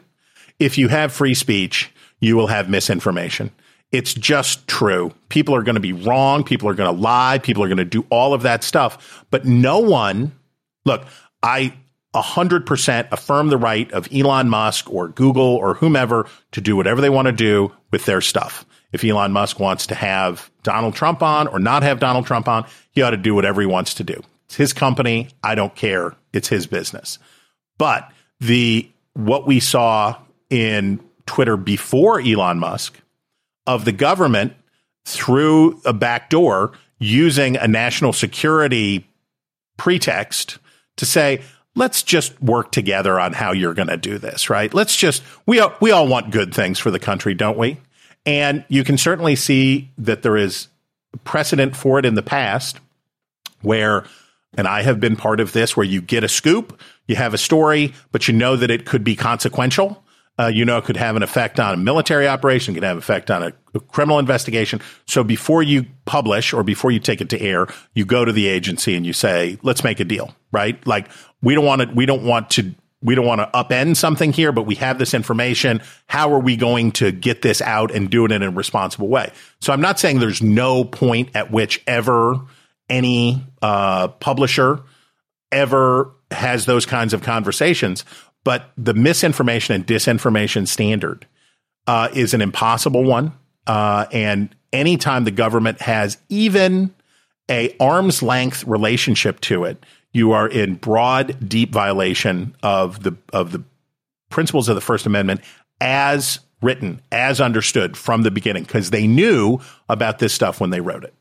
If 0.58 0.78
you 0.78 0.88
have 0.88 1.12
free 1.12 1.34
speech, 1.34 1.92
you 2.20 2.36
will 2.36 2.46
have 2.46 2.70
misinformation. 2.70 3.50
It's 3.90 4.14
just 4.14 4.68
true. 4.68 5.12
People 5.28 5.54
are 5.54 5.62
going 5.62 5.74
to 5.74 5.80
be 5.80 5.92
wrong. 5.92 6.44
People 6.44 6.68
are 6.68 6.74
going 6.74 6.94
to 6.94 7.00
lie. 7.00 7.38
People 7.38 7.64
are 7.64 7.68
going 7.68 7.78
to 7.78 7.84
do 7.84 8.06
all 8.10 8.34
of 8.34 8.42
that 8.42 8.62
stuff. 8.62 9.24
But 9.30 9.44
no 9.44 9.78
one, 9.80 10.32
look, 10.84 11.04
I 11.42 11.74
100% 12.14 13.08
affirm 13.12 13.48
the 13.48 13.58
right 13.58 13.90
of 13.92 14.08
Elon 14.12 14.48
Musk 14.48 14.90
or 14.90 15.08
Google 15.08 15.56
or 15.56 15.74
whomever 15.74 16.26
to 16.52 16.60
do 16.60 16.76
whatever 16.76 17.00
they 17.00 17.10
want 17.10 17.26
to 17.26 17.32
do 17.32 17.72
with 17.90 18.06
their 18.06 18.20
stuff. 18.20 18.64
If 18.92 19.04
Elon 19.04 19.32
Musk 19.32 19.60
wants 19.60 19.86
to 19.88 19.94
have 19.94 20.50
Donald 20.62 20.94
Trump 20.94 21.22
on 21.22 21.48
or 21.48 21.58
not 21.58 21.82
have 21.82 22.00
Donald 22.00 22.26
Trump 22.26 22.48
on, 22.48 22.66
he 22.90 23.02
ought 23.02 23.10
to 23.10 23.18
do 23.18 23.34
whatever 23.34 23.60
he 23.60 23.66
wants 23.66 23.94
to 23.94 24.04
do. 24.04 24.22
It's 24.46 24.56
his 24.56 24.72
company. 24.72 25.28
I 25.42 25.54
don't 25.54 25.74
care. 25.74 26.16
It's 26.32 26.48
his 26.48 26.66
business. 26.66 27.18
But 27.76 28.10
the 28.40 28.90
what 29.12 29.46
we 29.46 29.60
saw 29.60 30.16
in 30.48 31.00
Twitter 31.26 31.56
before 31.58 32.20
Elon 32.20 32.58
Musk 32.58 32.98
of 33.66 33.84
the 33.84 33.92
government 33.92 34.54
through 35.04 35.80
a 35.84 35.92
back 35.92 36.30
door 36.30 36.72
using 36.98 37.56
a 37.56 37.68
national 37.68 38.12
security 38.12 39.06
pretext 39.76 40.58
to 40.96 41.06
say, 41.06 41.42
let's 41.78 42.02
just 42.02 42.40
work 42.42 42.72
together 42.72 43.18
on 43.18 43.32
how 43.32 43.52
you're 43.52 43.74
going 43.74 43.88
to 43.88 43.96
do 43.96 44.18
this, 44.18 44.50
right? 44.50 44.72
Let's 44.74 44.96
just 44.96 45.22
we 45.46 45.60
all, 45.60 45.74
we 45.80 45.90
all 45.90 46.06
want 46.06 46.30
good 46.30 46.52
things 46.52 46.78
for 46.78 46.90
the 46.90 46.98
country, 46.98 47.34
don't 47.34 47.56
we? 47.56 47.78
And 48.26 48.64
you 48.68 48.84
can 48.84 48.98
certainly 48.98 49.36
see 49.36 49.90
that 49.96 50.22
there 50.22 50.36
is 50.36 50.68
precedent 51.24 51.74
for 51.74 51.98
it 51.98 52.04
in 52.04 52.14
the 52.14 52.22
past 52.22 52.78
where 53.62 54.04
and 54.56 54.66
I 54.66 54.82
have 54.82 54.98
been 54.98 55.16
part 55.16 55.40
of 55.40 55.52
this 55.52 55.76
where 55.76 55.86
you 55.86 56.00
get 56.00 56.24
a 56.24 56.28
scoop, 56.28 56.80
you 57.06 57.16
have 57.16 57.34
a 57.34 57.38
story, 57.38 57.94
but 58.12 58.28
you 58.28 58.34
know 58.34 58.56
that 58.56 58.70
it 58.70 58.86
could 58.86 59.04
be 59.04 59.14
consequential. 59.14 60.02
Uh, 60.40 60.46
you 60.46 60.64
know, 60.64 60.80
could 60.80 60.96
have 60.96 61.16
an 61.16 61.22
effect 61.24 61.58
on 61.58 61.74
a 61.74 61.76
military 61.76 62.28
operation, 62.28 62.72
could 62.72 62.84
have 62.84 62.96
effect 62.96 63.28
on 63.28 63.42
a, 63.42 63.52
a 63.74 63.80
criminal 63.80 64.20
investigation. 64.20 64.80
So 65.04 65.24
before 65.24 65.64
you 65.64 65.84
publish 66.04 66.52
or 66.52 66.62
before 66.62 66.92
you 66.92 67.00
take 67.00 67.20
it 67.20 67.28
to 67.30 67.40
air, 67.40 67.66
you 67.94 68.04
go 68.04 68.24
to 68.24 68.30
the 68.30 68.46
agency 68.46 68.94
and 68.94 69.04
you 69.04 69.12
say, 69.12 69.58
let's 69.62 69.82
make 69.82 69.98
a 69.98 70.04
deal, 70.04 70.32
right? 70.52 70.86
Like 70.86 71.08
we 71.42 71.56
don't 71.56 71.64
want 71.64 71.82
to, 71.82 71.88
we 71.88 72.06
don't 72.06 72.22
want 72.22 72.50
to, 72.50 72.72
we 73.02 73.16
don't 73.16 73.26
want 73.26 73.40
to 73.40 73.50
upend 73.52 73.96
something 73.96 74.32
here, 74.32 74.52
but 74.52 74.62
we 74.62 74.76
have 74.76 74.98
this 74.98 75.12
information. 75.12 75.80
How 76.06 76.32
are 76.32 76.40
we 76.40 76.56
going 76.56 76.92
to 76.92 77.10
get 77.10 77.42
this 77.42 77.60
out 77.60 77.92
and 77.92 78.08
do 78.08 78.24
it 78.24 78.30
in 78.30 78.42
a 78.44 78.50
responsible 78.50 79.08
way? 79.08 79.32
So 79.60 79.72
I'm 79.72 79.80
not 79.80 79.98
saying 79.98 80.20
there's 80.20 80.42
no 80.42 80.84
point 80.84 81.30
at 81.34 81.50
which 81.50 81.82
ever 81.86 82.40
any 82.88 83.44
uh, 83.60 84.08
publisher 84.08 84.80
ever 85.50 86.12
has 86.30 86.66
those 86.66 86.86
kinds 86.86 87.14
of 87.14 87.22
conversations. 87.22 88.04
But 88.48 88.70
the 88.78 88.94
misinformation 88.94 89.74
and 89.74 89.86
disinformation 89.86 90.66
standard 90.66 91.26
uh, 91.86 92.08
is 92.14 92.32
an 92.32 92.40
impossible 92.40 93.04
one. 93.04 93.34
Uh, 93.66 94.06
and 94.10 94.48
anytime 94.72 95.24
the 95.24 95.30
government 95.30 95.82
has 95.82 96.16
even 96.30 96.94
a 97.50 97.76
arm's 97.78 98.22
length 98.22 98.64
relationship 98.64 99.42
to 99.42 99.64
it, 99.64 99.84
you 100.14 100.32
are 100.32 100.48
in 100.48 100.76
broad, 100.76 101.46
deep 101.46 101.72
violation 101.72 102.56
of 102.62 103.02
the 103.02 103.14
of 103.34 103.52
the 103.52 103.62
principles 104.30 104.70
of 104.70 104.76
the 104.76 104.80
First 104.80 105.04
Amendment 105.04 105.42
as 105.82 106.40
written, 106.62 107.02
as 107.12 107.42
understood 107.42 107.98
from 107.98 108.22
the 108.22 108.30
beginning, 108.30 108.62
because 108.62 108.88
they 108.88 109.06
knew 109.06 109.58
about 109.90 110.20
this 110.20 110.32
stuff 110.32 110.58
when 110.58 110.70
they 110.70 110.80
wrote 110.80 111.04
it. 111.04 111.12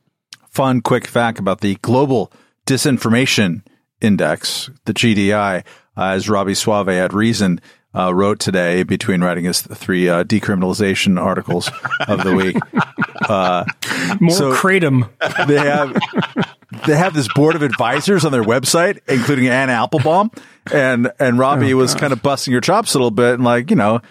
Fun, 0.49 0.79
quick 0.79 1.05
fact 1.05 1.39
about 1.39 1.59
the 1.59 1.75
Global 1.81 2.31
Disinformation 2.65 3.63
Index, 3.99 4.69
the 4.85 4.93
GDI, 4.93 5.65
uh, 5.97 6.03
as 6.11 6.29
Robby 6.29 6.53
Soave 6.53 6.89
at 6.89 7.13
Reason 7.13 7.59
uh, 7.95 8.13
wrote 8.13 8.39
today 8.39 8.83
between 8.83 9.21
writing 9.23 9.45
his 9.45 9.61
three 9.61 10.07
uh, 10.07 10.23
decriminalization 10.23 11.19
articles 11.19 11.69
of 12.07 12.23
the 12.23 12.35
week. 12.35 12.57
More 14.21 14.31
so- 14.31 14.53
kratom. 14.53 15.09
They 15.47 15.57
have 15.57 15.97
they 16.85 16.95
have 16.97 17.13
this 17.13 17.27
board 17.33 17.55
of 17.55 17.61
advisors 17.61 18.25
on 18.25 18.31
their 18.31 18.43
website, 18.43 18.99
including 19.07 19.47
Anne 19.47 19.69
Applebaum, 19.69 20.31
and 20.71 21.11
and 21.19 21.39
Robby 21.39 21.73
was 21.73 21.95
kind 21.95 22.11
of 22.13 22.21
busting 22.21 22.51
your 22.51 22.61
chops 22.61 22.93
a 22.93 22.97
little 22.97 23.11
bit, 23.11 23.35
and 23.35 23.43
like 23.43 23.69
you 23.69 23.75
know, 23.77 24.01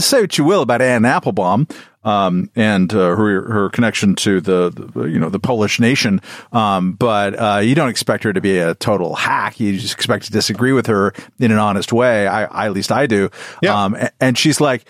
say 0.00 0.22
what 0.22 0.36
you 0.36 0.44
will 0.44 0.62
about 0.62 0.82
Anne 0.82 1.04
Applebaum. 1.04 1.68
Um, 2.06 2.50
and 2.54 2.92
uh, 2.94 3.16
her 3.16 3.50
her 3.50 3.68
connection 3.70 4.14
to 4.16 4.40
the, 4.40 4.70
the 4.70 5.04
you 5.04 5.18
know 5.18 5.28
the 5.28 5.40
Polish 5.40 5.80
nation, 5.80 6.22
um, 6.52 6.92
but 6.92 7.34
uh, 7.34 7.58
you 7.58 7.74
don't 7.74 7.88
expect 7.88 8.22
her 8.22 8.32
to 8.32 8.40
be 8.40 8.58
a 8.58 8.76
total 8.76 9.16
hack. 9.16 9.58
You 9.58 9.76
just 9.76 9.92
expect 9.94 10.26
to 10.26 10.32
disagree 10.32 10.72
with 10.72 10.86
her 10.86 11.12
in 11.40 11.50
an 11.50 11.58
honest 11.58 11.92
way. 11.92 12.28
I, 12.28 12.44
I 12.44 12.66
at 12.66 12.72
least 12.72 12.92
I 12.92 13.06
do. 13.06 13.30
Yeah. 13.60 13.84
Um, 13.84 13.96
and 14.20 14.38
she's 14.38 14.60
like, 14.60 14.84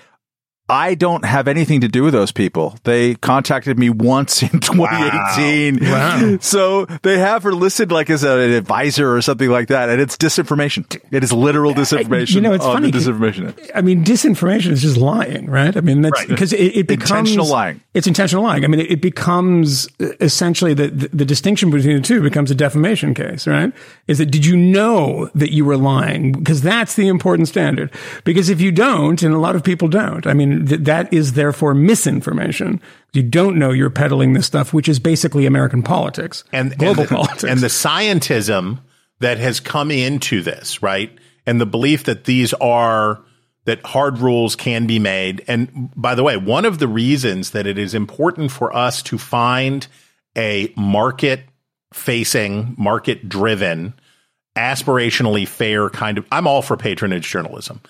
I 0.69 0.95
don't 0.97 1.25
have 1.25 1.47
anything 1.47 1.81
to 1.83 1.89
do 1.89 2.03
with 2.03 2.13
those 2.13 2.33
people. 2.33 2.77
They 2.85 3.15
contacted 3.15 3.79
me 3.79 3.89
once 3.89 4.43
in 4.43 4.49
2018. 4.61 5.79
Wow. 5.81 6.39
So 6.41 6.87
they 7.03 7.19
have 7.19 7.43
her 7.45 7.53
listed 7.55 7.93
like 7.93 8.11
as 8.11 8.25
an 8.25 8.39
advisor 8.53 9.15
or 9.15 9.23
something 9.23 9.49
like 9.49 9.69
that. 9.69 9.89
And 9.89 10.01
it's 10.01 10.17
disinformation. 10.17 11.01
It 11.13 11.23
is 11.23 11.33
literal 11.33 11.73
disinformation. 11.73 12.35
You 12.35 12.41
know, 12.41 12.53
it's 12.53 12.65
on 12.65 12.75
funny. 12.75 12.91
Disinformation. 12.91 13.71
I 13.75 13.81
mean, 13.81 14.05
disinformation 14.05 14.73
is 14.73 14.83
just 14.83 14.97
lying, 14.97 15.47
right? 15.49 15.77
I 15.77 15.81
mean, 15.81 16.03
that's 16.03 16.19
Right. 16.21 16.29
because 16.29 16.53
it, 16.53 16.77
it 16.77 16.87
becomes 16.87 17.11
Intentional 17.31 17.47
lying. 17.47 17.81
It's 17.95 18.07
intentional 18.07 18.43
lying. 18.45 18.65
I 18.65 18.69
mean, 18.69 18.81
it, 18.81 18.91
it 18.91 19.01
becomes 19.01 19.87
uh, 20.01 20.09
essentially 20.21 20.75
the, 20.75 20.89
the 20.89 21.09
the 21.09 21.25
distinction 21.25 21.71
between 21.71 21.97
the 21.97 22.03
two 22.03 22.21
becomes 22.23 22.51
a 22.51 22.55
defamation 22.55 23.15
case, 23.15 23.47
right? 23.47 23.73
Is 24.07 24.19
that 24.19 24.27
did 24.27 24.45
you 24.45 24.57
know 24.57 25.31
that 25.35 25.53
you 25.53 25.65
were 25.65 25.77
lying? 25.77 26.33
Because 26.33 26.61
that's 26.63 26.95
the 26.95 27.09
important 27.09 27.49
standard. 27.49 27.91
Because 28.25 28.49
if 28.51 28.61
you 28.61 28.71
don't, 28.73 29.23
and 29.23 29.33
a 29.35 29.39
lot 29.39 29.57
of 29.57 29.63
people 29.65 29.89
don't, 29.89 30.27
I 30.27 30.35
mean, 30.35 30.56
th- 30.65 30.81
that 30.83 31.13
is 31.13 31.35
therefore 31.35 31.75
misinformation. 31.75 32.81
You 33.13 33.23
don't 33.23 33.59
know 33.59 33.71
you're 33.71 33.91
peddling 33.91 34.33
this 34.33 34.47
stuff, 34.47 34.73
which 34.73 34.89
is 34.89 34.99
basically 34.99 35.47
American 35.47 35.83
politics 35.83 36.45
and 36.53 36.77
global 36.77 37.03
and 37.03 37.09
the, 37.09 37.15
politics. 37.15 37.45
and 37.45 37.61
the 37.61 37.67
scientism 37.69 38.79
that 39.21 39.39
has 39.39 39.61
come 39.61 39.91
into 39.91 40.43
this, 40.43 40.83
right? 40.83 41.11
And 41.47 41.61
the 41.61 41.67
belief 41.67 42.05
that 42.05 42.25
these 42.25 42.53
are 42.55 43.23
that 43.65 43.85
hard 43.85 44.19
rules 44.19 44.55
can 44.55 44.87
be 44.87 44.99
made. 44.99 45.45
And 45.49 45.91
by 45.97 46.15
the 46.15 46.23
way, 46.23 46.37
one 46.37 46.65
of 46.65 46.79
the 46.79 46.89
reasons 46.89 47.51
that 47.51 47.67
it 47.67 47.79
is 47.79 47.95
important 47.95 48.53
for 48.53 48.75
us 48.75 49.03
to 49.05 49.19
find 49.19 49.87
a 50.37 50.73
market 50.77 51.41
facing, 51.93 52.75
market 52.79 53.29
driven, 53.29 53.95
aspirationally 54.57 55.47
fair 55.47 55.91
kind 55.91 56.19
of 56.19 56.27
I'm 56.33 56.47
all 56.47 56.63
for 56.63 56.77
patronage 56.77 57.29
journalism. 57.29 57.81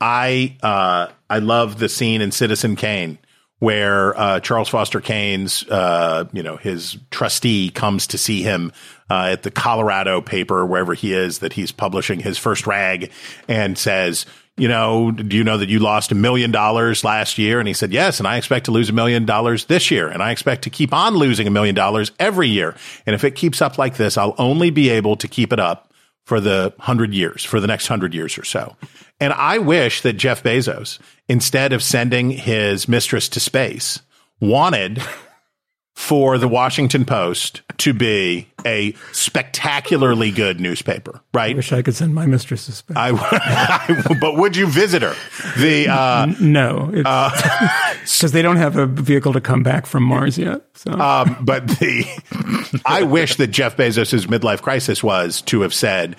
I 0.00 0.56
uh, 0.62 1.08
I 1.32 1.38
love 1.38 1.78
the 1.78 1.88
scene 1.88 2.20
in 2.20 2.30
Citizen 2.30 2.76
Kane 2.76 3.18
where 3.58 4.18
uh, 4.18 4.40
Charles 4.40 4.68
Foster 4.68 5.00
Kane's 5.00 5.66
uh, 5.68 6.24
you 6.32 6.42
know 6.42 6.56
his 6.56 6.98
trustee 7.10 7.70
comes 7.70 8.08
to 8.08 8.18
see 8.18 8.42
him 8.42 8.70
uh, 9.08 9.30
at 9.32 9.42
the 9.42 9.50
Colorado 9.50 10.20
paper 10.20 10.66
wherever 10.66 10.92
he 10.92 11.14
is 11.14 11.38
that 11.38 11.54
he's 11.54 11.72
publishing 11.72 12.20
his 12.20 12.36
first 12.36 12.66
rag 12.66 13.10
and 13.48 13.78
says. 13.78 14.26
You 14.58 14.68
know, 14.68 15.10
do 15.10 15.34
you 15.34 15.44
know 15.44 15.56
that 15.56 15.70
you 15.70 15.78
lost 15.78 16.12
a 16.12 16.14
million 16.14 16.50
dollars 16.50 17.04
last 17.04 17.38
year? 17.38 17.58
And 17.58 17.66
he 17.66 17.72
said, 17.72 17.90
yes. 17.90 18.18
And 18.18 18.28
I 18.28 18.36
expect 18.36 18.66
to 18.66 18.70
lose 18.70 18.90
a 18.90 18.92
million 18.92 19.24
dollars 19.24 19.64
this 19.64 19.90
year. 19.90 20.08
And 20.08 20.22
I 20.22 20.30
expect 20.30 20.64
to 20.64 20.70
keep 20.70 20.92
on 20.92 21.16
losing 21.16 21.46
a 21.46 21.50
million 21.50 21.74
dollars 21.74 22.12
every 22.20 22.48
year. 22.48 22.76
And 23.06 23.14
if 23.14 23.24
it 23.24 23.30
keeps 23.30 23.62
up 23.62 23.78
like 23.78 23.96
this, 23.96 24.18
I'll 24.18 24.34
only 24.36 24.68
be 24.68 24.90
able 24.90 25.16
to 25.16 25.26
keep 25.26 25.54
it 25.54 25.58
up 25.58 25.91
for 26.24 26.40
the 26.40 26.72
hundred 26.78 27.14
years, 27.14 27.44
for 27.44 27.60
the 27.60 27.66
next 27.66 27.86
hundred 27.86 28.14
years 28.14 28.38
or 28.38 28.44
so. 28.44 28.76
And 29.20 29.32
I 29.32 29.58
wish 29.58 30.02
that 30.02 30.14
Jeff 30.14 30.42
Bezos, 30.42 30.98
instead 31.28 31.72
of 31.72 31.82
sending 31.82 32.30
his 32.30 32.88
mistress 32.88 33.28
to 33.30 33.40
space, 33.40 34.00
wanted 34.40 35.02
for 35.94 36.38
the 36.38 36.48
Washington 36.48 37.04
Post 37.04 37.62
to 37.78 37.92
be 37.92 38.48
a 38.64 38.94
spectacularly 39.12 40.30
good 40.30 40.60
newspaper, 40.60 41.20
right? 41.34 41.52
I 41.52 41.56
Wish 41.56 41.72
I 41.72 41.82
could 41.82 41.94
send 41.94 42.14
my 42.14 42.26
mistress 42.26 42.66
to 42.66 42.72
Spain. 42.72 42.96
I, 42.96 44.16
but 44.20 44.36
would 44.36 44.56
you 44.56 44.66
visit 44.66 45.02
her? 45.02 45.14
The 45.58 45.88
uh, 45.88 46.32
no, 46.40 46.86
because 46.92 48.32
they 48.32 48.42
don't 48.42 48.56
have 48.56 48.76
a 48.76 48.86
vehicle 48.86 49.32
to 49.34 49.40
come 49.40 49.62
back 49.62 49.86
from 49.86 50.02
Mars 50.04 50.38
yet. 50.38 50.62
So 50.74 50.92
um, 50.92 51.36
but 51.42 51.68
the 51.68 52.04
I 52.86 53.02
wish 53.02 53.36
that 53.36 53.48
Jeff 53.48 53.76
Bezos' 53.76 54.26
midlife 54.26 54.62
crisis 54.62 55.02
was 55.02 55.42
to 55.42 55.60
have 55.60 55.74
said, 55.74 56.16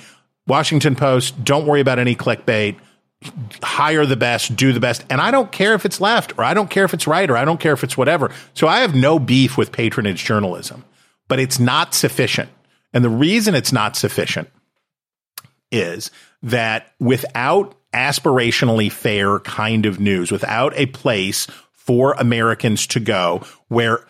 Washington 0.47 0.95
Post, 0.95 1.43
don't 1.43 1.65
worry 1.65 1.81
about 1.81 1.99
any 1.99 2.15
clickbait. 2.15 2.77
Hire 3.61 4.05
the 4.05 4.15
best, 4.15 4.55
do 4.55 4.73
the 4.73 4.79
best. 4.79 5.03
And 5.09 5.21
I 5.21 5.31
don't 5.31 5.51
care 5.51 5.73
if 5.73 5.85
it's 5.85 6.01
left 6.01 6.37
or 6.37 6.43
I 6.43 6.53
don't 6.53 6.69
care 6.69 6.85
if 6.85 6.93
it's 6.93 7.07
right 7.07 7.29
or 7.29 7.37
I 7.37 7.45
don't 7.45 7.59
care 7.59 7.73
if 7.73 7.83
it's 7.83 7.97
whatever. 7.97 8.31
So 8.53 8.67
I 8.67 8.79
have 8.79 8.95
no 8.95 9.19
beef 9.19 9.57
with 9.57 9.71
patronage 9.71 10.23
journalism, 10.23 10.83
but 11.27 11.39
it's 11.39 11.59
not 11.59 11.93
sufficient. 11.93 12.49
And 12.93 13.03
the 13.03 13.09
reason 13.09 13.55
it's 13.55 13.73
not 13.73 13.95
sufficient 13.95 14.49
is 15.71 16.11
that 16.43 16.93
without 16.99 17.75
aspirationally 17.93 18.91
fair 18.91 19.39
kind 19.39 19.85
of 19.85 19.99
news, 19.99 20.31
without 20.31 20.73
a 20.75 20.87
place 20.87 21.47
for 21.71 22.13
Americans 22.13 22.87
to 22.87 22.99
go 22.99 23.41
where 23.67 24.05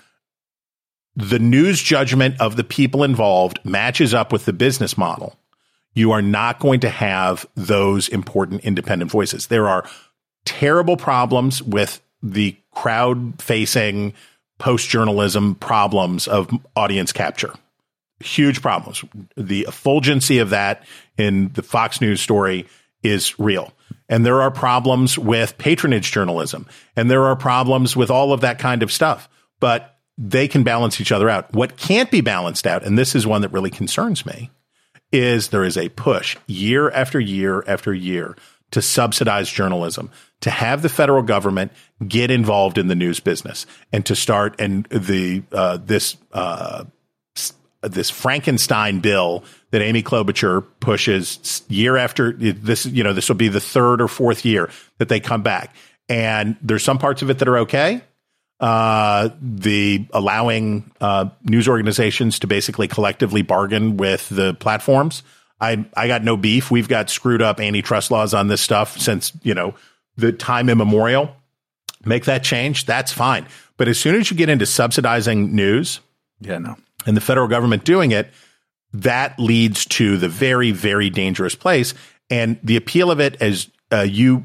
the 1.15 1.39
news 1.39 1.81
judgment 1.81 2.39
of 2.41 2.55
the 2.55 2.63
people 2.63 3.03
involved 3.03 3.59
matches 3.63 4.13
up 4.13 4.31
with 4.31 4.45
the 4.45 4.53
business 4.53 4.97
model, 4.97 5.37
you 5.93 6.11
are 6.11 6.21
not 6.21 6.59
going 6.59 6.79
to 6.81 6.89
have 6.89 7.45
those 7.55 8.07
important 8.09 8.61
independent 8.63 9.11
voices. 9.11 9.47
There 9.47 9.67
are 9.67 9.87
terrible 10.45 10.97
problems 10.97 11.61
with 11.61 12.01
the 12.21 12.57
crowd 12.71 13.41
facing 13.41 14.13
post 14.59 14.89
journalism 14.89 15.55
problems 15.55 16.27
of 16.27 16.49
audience 16.75 17.11
capture. 17.11 17.53
Huge 18.19 18.61
problems. 18.61 19.03
The 19.35 19.65
effulgency 19.67 20.39
of 20.39 20.51
that 20.51 20.83
in 21.17 21.51
the 21.53 21.63
Fox 21.63 21.99
News 21.99 22.21
story 22.21 22.67
is 23.01 23.37
real. 23.37 23.73
And 24.07 24.25
there 24.25 24.41
are 24.41 24.51
problems 24.51 25.17
with 25.17 25.57
patronage 25.57 26.11
journalism, 26.11 26.67
and 26.95 27.09
there 27.09 27.23
are 27.23 27.35
problems 27.35 27.95
with 27.95 28.09
all 28.09 28.31
of 28.31 28.41
that 28.41 28.59
kind 28.59 28.83
of 28.83 28.91
stuff. 28.91 29.27
But 29.59 29.97
they 30.17 30.47
can 30.47 30.63
balance 30.63 31.01
each 31.01 31.11
other 31.11 31.29
out. 31.29 31.51
What 31.53 31.77
can't 31.77 32.11
be 32.11 32.21
balanced 32.21 32.67
out, 32.67 32.85
and 32.85 32.97
this 32.97 33.15
is 33.15 33.25
one 33.25 33.41
that 33.41 33.51
really 33.51 33.71
concerns 33.71 34.25
me, 34.25 34.51
is 35.13 35.49
there 35.49 35.63
is 35.63 35.77
a 35.77 35.89
push 35.89 36.35
year 36.47 36.89
after 36.89 37.19
year 37.19 37.63
after 37.67 37.93
year 37.93 38.35
to 38.71 38.81
subsidize 38.81 39.49
journalism, 39.49 40.09
to 40.41 40.49
have 40.49 40.81
the 40.81 40.89
federal 40.89 41.21
government 41.21 41.71
get 42.07 42.31
involved 42.31 42.79
in 42.79 42.87
the 42.87 42.95
news 42.95 43.19
business, 43.19 43.65
and 43.93 44.05
to 44.05 44.15
start 44.15 44.59
and 44.59 44.85
the 44.85 45.43
uh, 45.51 45.77
this 45.77 46.17
uh, 46.33 46.83
this 47.81 48.09
Frankenstein 48.09 48.99
bill 48.99 49.43
that 49.71 49.81
Amy 49.81 50.01
Klobuchar 50.01 50.65
pushes 50.79 51.61
year 51.69 51.97
after 51.97 52.33
this. 52.33 52.85
You 52.85 53.03
know, 53.03 53.13
this 53.13 53.29
will 53.29 53.35
be 53.35 53.47
the 53.47 53.61
third 53.61 54.01
or 54.01 54.07
fourth 54.07 54.43
year 54.43 54.69
that 54.97 55.07
they 55.07 55.19
come 55.19 55.43
back, 55.43 55.75
and 56.09 56.57
there's 56.61 56.83
some 56.83 56.97
parts 56.97 57.21
of 57.21 57.29
it 57.29 57.39
that 57.39 57.47
are 57.47 57.59
okay, 57.59 58.01
uh, 58.59 59.29
the 59.41 60.05
allowing 60.13 60.91
uh, 61.01 61.29
news 61.43 61.67
organizations 61.67 62.39
to 62.39 62.47
basically 62.47 62.87
collectively 62.87 63.41
bargain 63.41 63.97
with 63.97 64.29
the 64.29 64.53
platforms. 64.55 65.23
I 65.59 65.85
I 65.95 66.07
got 66.07 66.23
no 66.23 66.37
beef. 66.37 66.71
We've 66.71 66.87
got 66.87 67.09
screwed 67.09 67.41
up 67.41 67.59
antitrust 67.59 68.11
laws 68.11 68.33
on 68.33 68.47
this 68.47 68.61
stuff 68.61 68.97
since 68.99 69.31
you 69.43 69.53
know 69.53 69.75
the 70.17 70.31
time 70.31 70.69
immemorial. 70.69 71.35
Make 72.05 72.25
that 72.25 72.43
change. 72.43 72.85
That's 72.85 73.11
fine. 73.13 73.47
But 73.77 73.87
as 73.87 73.97
soon 73.97 74.15
as 74.15 74.29
you 74.29 74.37
get 74.37 74.49
into 74.49 74.65
subsidizing 74.65 75.55
news, 75.55 75.99
Yeah, 76.41 76.57
no. 76.57 76.75
and 77.05 77.15
the 77.17 77.21
federal 77.21 77.47
government 77.47 77.85
doing 77.85 78.11
it, 78.11 78.29
that 78.93 79.39
leads 79.39 79.85
to 79.85 80.17
the 80.17 80.27
very, 80.29 80.71
very 80.71 81.09
dangerous 81.09 81.55
place. 81.55 81.93
And 82.29 82.59
the 82.61 82.75
appeal 82.75 83.09
of 83.09 83.19
it, 83.19 83.41
as 83.41 83.69
uh, 83.91 84.01
you 84.01 84.43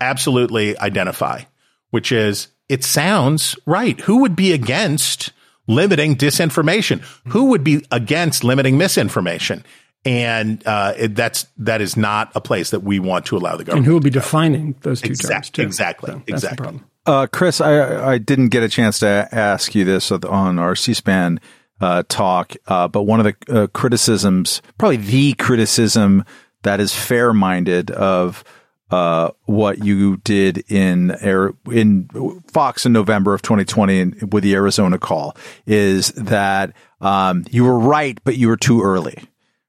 absolutely 0.00 0.76
identify, 0.78 1.42
which 1.90 2.12
is 2.12 2.48
it 2.70 2.84
sounds 2.84 3.56
right. 3.66 4.00
Who 4.02 4.18
would 4.22 4.36
be 4.36 4.52
against 4.52 5.32
limiting 5.66 6.16
disinformation? 6.16 7.00
Who 7.28 7.46
would 7.46 7.64
be 7.64 7.84
against 7.90 8.44
limiting 8.44 8.78
misinformation? 8.78 9.64
And 10.04 10.66
uh, 10.66 10.94
it, 10.96 11.14
that's 11.14 11.46
that 11.58 11.80
is 11.82 11.96
not 11.96 12.32
a 12.34 12.40
place 12.40 12.70
that 12.70 12.80
we 12.82 12.98
want 12.98 13.26
to 13.26 13.36
allow 13.36 13.56
the 13.56 13.64
government. 13.64 13.78
and 13.78 13.86
who 13.86 13.92
will 13.92 14.00
be 14.00 14.08
defining 14.10 14.74
those 14.80 15.02
two 15.02 15.08
Exact- 15.10 15.46
terms? 15.46 15.50
Too. 15.50 15.62
exactly, 15.62 16.10
So 16.10 16.14
that's 16.14 16.24
the 16.26 16.32
exactly. 16.32 16.56
problem. 16.64 16.84
Uh, 17.06 17.26
Chris, 17.30 17.60
I, 17.60 18.12
I 18.12 18.18
didn't 18.18 18.48
get 18.48 18.62
a 18.62 18.68
chance 18.68 18.98
to 19.00 19.28
ask 19.32 19.74
you 19.74 19.84
this 19.84 20.10
on 20.12 20.58
our 20.58 20.74
C-SPAN 20.76 21.40
uh, 21.80 22.02
talk, 22.08 22.54
uh, 22.66 22.88
but 22.88 23.02
one 23.02 23.20
of 23.20 23.26
the 23.26 23.62
uh, 23.62 23.66
criticisms, 23.68 24.62
probably 24.78 24.98
the 24.98 25.32
criticism 25.34 26.24
that 26.62 26.78
is 26.80 26.94
fair-minded 26.94 27.90
of 27.90 28.44
uh, 28.90 29.30
what 29.44 29.84
you 29.84 30.18
did 30.18 30.64
in 30.70 31.12
Air, 31.20 31.52
in 31.70 32.08
Fox 32.52 32.86
in 32.86 32.92
November 32.92 33.34
of 33.34 33.42
2020 33.42 34.00
and 34.00 34.32
with 34.32 34.42
the 34.42 34.54
Arizona 34.54 34.98
call, 34.98 35.36
is 35.66 36.08
that 36.12 36.74
um, 37.00 37.44
you 37.50 37.64
were 37.64 37.78
right, 37.78 38.18
but 38.24 38.36
you 38.36 38.48
were 38.48 38.56
too 38.56 38.82
early. 38.82 39.16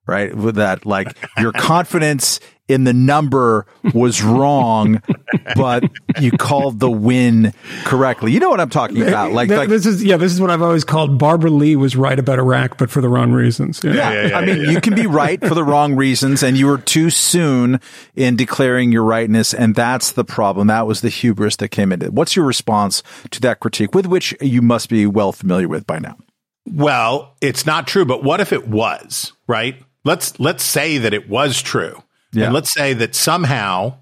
Right, 0.07 0.35
with 0.35 0.55
that, 0.55 0.85
like 0.85 1.15
your 1.37 1.51
confidence 1.57 2.39
in 2.71 2.83
the 2.83 2.93
number 2.93 3.65
was 3.93 4.21
wrong, 4.21 5.01
but 5.55 5.83
you 6.19 6.31
called 6.31 6.79
the 6.79 6.89
win 6.89 7.53
correctly. 7.83 8.31
You 8.31 8.39
know 8.39 8.49
what 8.49 8.59
I'm 8.59 8.69
talking 8.69 9.01
about? 9.01 9.31
Like, 9.31 9.49
like 9.49 9.69
this 9.69 9.85
is 9.85 10.03
yeah, 10.03 10.17
this 10.17 10.31
is 10.31 10.41
what 10.41 10.49
I've 10.49 10.61
always 10.61 10.83
called 10.83 11.17
Barbara 11.17 11.49
Lee 11.49 11.75
was 11.75 11.95
right 11.95 12.17
about 12.17 12.39
Iraq, 12.39 12.77
but 12.77 12.89
for 12.89 13.01
the 13.01 13.09
wrong 13.09 13.31
reasons. 13.31 13.81
Yeah. 13.83 14.27
Yeah, 14.27 14.37
I 14.37 14.45
mean, 14.45 14.69
you 14.69 14.81
can 14.81 14.95
be 14.95 15.07
right 15.07 15.39
for 15.45 15.53
the 15.53 15.63
wrong 15.63 15.95
reasons, 15.95 16.43
and 16.43 16.57
you 16.57 16.67
were 16.67 16.77
too 16.77 17.09
soon 17.09 17.79
in 18.15 18.35
declaring 18.35 18.91
your 18.91 19.03
rightness, 19.03 19.53
and 19.53 19.75
that's 19.75 20.11
the 20.13 20.23
problem. 20.23 20.67
That 20.67 20.87
was 20.87 21.01
the 21.01 21.09
hubris 21.09 21.55
that 21.57 21.69
came 21.69 21.91
into 21.91 22.07
it. 22.07 22.13
What's 22.13 22.35
your 22.35 22.45
response 22.45 23.03
to 23.31 23.41
that 23.41 23.59
critique, 23.59 23.93
with 23.93 24.05
which 24.05 24.35
you 24.41 24.61
must 24.61 24.89
be 24.89 25.05
well 25.05 25.31
familiar 25.31 25.67
with 25.67 25.85
by 25.85 25.99
now? 25.99 26.17
Well, 26.65 27.35
it's 27.41 27.65
not 27.65 27.87
true, 27.87 28.05
but 28.05 28.23
what 28.23 28.39
if 28.39 28.53
it 28.53 28.67
was, 28.67 29.33
right? 29.47 29.75
Let's 30.03 30.39
let's 30.39 30.63
say 30.63 30.97
that 30.99 31.13
it 31.13 31.29
was 31.29 31.61
true. 31.61 32.01
Yeah. 32.33 32.45
And 32.45 32.53
let's 32.53 32.71
say 32.71 32.93
that 32.93 33.15
somehow 33.15 33.95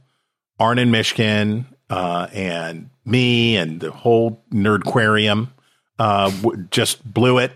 Arnon 0.60 0.92
Mishkin 0.92 1.66
uh, 1.90 2.28
and 2.32 2.90
me 3.06 3.58
and 3.58 3.80
the 3.80 3.92
whole 3.92 4.44
Nerdquarium 4.52 5.50
uh, 5.98 6.30
w- 6.42 6.68
just 6.70 7.04
blew 7.12 7.40
it. 7.40 7.52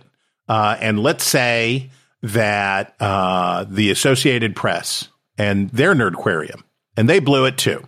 Uh, 0.49 0.77
and 0.79 1.01
let's 1.01 1.23
say 1.23 1.89
that 2.21 2.95
uh, 2.99 3.65
the 3.69 3.91
Associated 3.91 4.55
Press 4.55 5.09
and 5.37 5.69
their 5.69 5.93
Nerdquarium, 5.93 6.63
and 6.97 7.09
they 7.09 7.19
blew 7.19 7.45
it 7.45 7.57
too. 7.57 7.85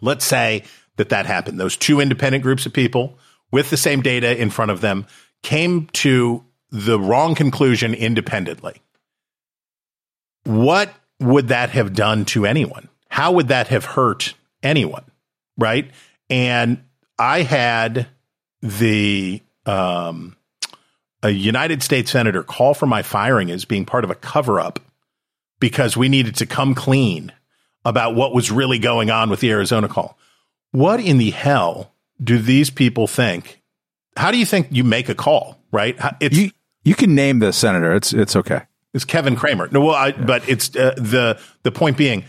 Let's 0.00 0.24
say 0.24 0.64
that 0.96 1.08
that 1.10 1.26
happened. 1.26 1.58
Those 1.58 1.76
two 1.76 2.00
independent 2.00 2.42
groups 2.42 2.66
of 2.66 2.72
people 2.72 3.18
with 3.50 3.70
the 3.70 3.76
same 3.76 4.02
data 4.02 4.40
in 4.40 4.50
front 4.50 4.70
of 4.70 4.80
them 4.80 5.06
came 5.42 5.86
to 5.92 6.44
the 6.70 6.98
wrong 6.98 7.34
conclusion 7.34 7.94
independently. 7.94 8.80
What 10.44 10.92
would 11.24 11.48
that 11.48 11.70
have 11.70 11.94
done 11.94 12.24
to 12.26 12.46
anyone? 12.46 12.88
How 13.08 13.32
would 13.32 13.48
that 13.48 13.68
have 13.68 13.84
hurt 13.84 14.34
anyone? 14.62 15.04
Right. 15.56 15.90
And 16.30 16.82
I 17.18 17.42
had 17.42 18.08
the 18.62 19.42
um, 19.66 20.36
a 21.22 21.30
United 21.30 21.82
States 21.82 22.10
senator 22.10 22.42
call 22.42 22.74
for 22.74 22.86
my 22.86 23.02
firing 23.02 23.50
as 23.50 23.64
being 23.64 23.84
part 23.84 24.04
of 24.04 24.10
a 24.10 24.14
cover 24.14 24.60
up 24.60 24.78
because 25.60 25.96
we 25.96 26.08
needed 26.08 26.36
to 26.36 26.46
come 26.46 26.74
clean 26.74 27.32
about 27.84 28.14
what 28.14 28.34
was 28.34 28.50
really 28.50 28.78
going 28.78 29.10
on 29.10 29.30
with 29.30 29.40
the 29.40 29.50
Arizona 29.50 29.88
call. 29.88 30.18
What 30.72 31.00
in 31.00 31.18
the 31.18 31.30
hell 31.30 31.92
do 32.22 32.38
these 32.38 32.70
people 32.70 33.06
think? 33.06 33.62
How 34.16 34.30
do 34.30 34.38
you 34.38 34.46
think 34.46 34.68
you 34.70 34.84
make 34.84 35.08
a 35.08 35.14
call? 35.14 35.58
Right? 35.70 35.96
It's 36.20 36.36
You 36.36 36.50
you 36.84 36.94
can 36.94 37.14
name 37.14 37.38
the 37.38 37.52
senator. 37.52 37.94
It's 37.94 38.12
it's 38.12 38.36
okay. 38.36 38.62
It's 38.94 39.04
Kevin 39.04 39.34
Cramer. 39.34 39.68
No, 39.72 39.80
well, 39.80 39.94
I, 39.94 40.12
but 40.12 40.48
it's 40.48 40.74
uh, 40.76 40.94
the 40.96 41.38
the 41.64 41.72
point 41.72 41.96
being, 41.96 42.24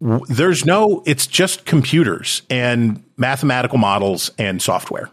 w- 0.00 0.24
there's 0.26 0.64
no. 0.64 1.02
It's 1.06 1.26
just 1.26 1.66
computers 1.66 2.42
and 2.48 3.04
mathematical 3.18 3.76
models 3.78 4.30
and 4.38 4.60
software. 4.60 5.10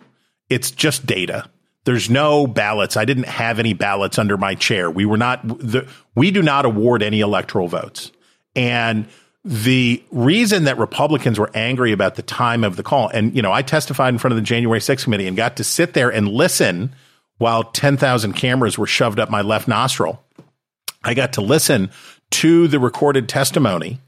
It's 0.50 0.72
just 0.72 1.06
data. 1.06 1.50
There's 1.84 2.10
no 2.10 2.48
ballots. 2.48 2.96
I 2.98 3.06
didn't 3.06 3.28
have 3.28 3.60
any 3.60 3.74
ballots 3.74 4.18
under 4.18 4.38
my 4.38 4.56
chair. 4.56 4.90
We 4.90 5.06
were 5.06 5.18
not. 5.18 5.46
The, 5.46 5.88
we 6.16 6.32
do 6.32 6.42
not 6.42 6.66
award 6.66 7.04
any 7.04 7.20
electoral 7.20 7.68
votes. 7.68 8.14
And 8.56 9.08
the 9.44 10.04
reason 10.12 10.64
that 10.64 10.78
Republicans 10.78 11.40
were 11.40 11.52
angry 11.54 11.92
about 11.92 12.16
the 12.16 12.22
time 12.22 12.64
of 12.64 12.76
the 12.76 12.84
call, 12.84 13.10
and 13.10 13.36
you 13.36 13.42
know, 13.42 13.52
I 13.52 13.62
testified 13.62 14.14
in 14.14 14.18
front 14.18 14.32
of 14.32 14.38
the 14.38 14.42
January 14.42 14.80
6th 14.80 15.04
committee 15.04 15.28
and 15.28 15.36
got 15.36 15.58
to 15.58 15.64
sit 15.64 15.94
there 15.94 16.10
and 16.10 16.28
listen 16.28 16.94
while 17.38 17.64
10,000 17.66 18.34
cameras 18.34 18.78
were 18.78 18.88
shoved 18.88 19.20
up 19.20 19.30
my 19.30 19.42
left 19.42 19.68
nostril. 19.68 20.22
I 21.08 21.14
got 21.14 21.34
to 21.34 21.42
listen 21.42 21.90
to 22.32 22.68
the 22.68 22.80
recorded 22.80 23.30
testimony 23.30 24.00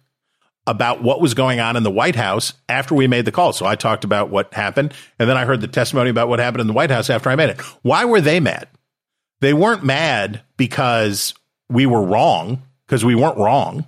about 0.67 1.01
what 1.01 1.21
was 1.21 1.33
going 1.33 1.61
on 1.61 1.77
in 1.77 1.83
the 1.83 1.89
White 1.89 2.17
House 2.17 2.53
after 2.67 2.93
we 2.93 3.07
made 3.07 3.23
the 3.23 3.31
call. 3.31 3.53
So 3.53 3.65
I 3.65 3.75
talked 3.75 4.03
about 4.03 4.29
what 4.29 4.53
happened, 4.53 4.93
and 5.17 5.29
then 5.29 5.37
I 5.37 5.45
heard 5.45 5.61
the 5.61 5.67
testimony 5.69 6.09
about 6.09 6.27
what 6.27 6.39
happened 6.39 6.61
in 6.61 6.67
the 6.67 6.73
White 6.73 6.91
House 6.91 7.09
after 7.09 7.29
I 7.29 7.35
made 7.35 7.51
it. 7.51 7.61
Why 7.83 8.03
were 8.03 8.19
they 8.19 8.41
mad? 8.41 8.67
They 9.39 9.53
weren't 9.53 9.85
mad 9.85 10.41
because 10.57 11.33
we 11.69 11.85
were 11.85 12.03
wrong, 12.03 12.63
because 12.85 13.05
we 13.05 13.15
weren't 13.15 13.37
wrong. 13.37 13.85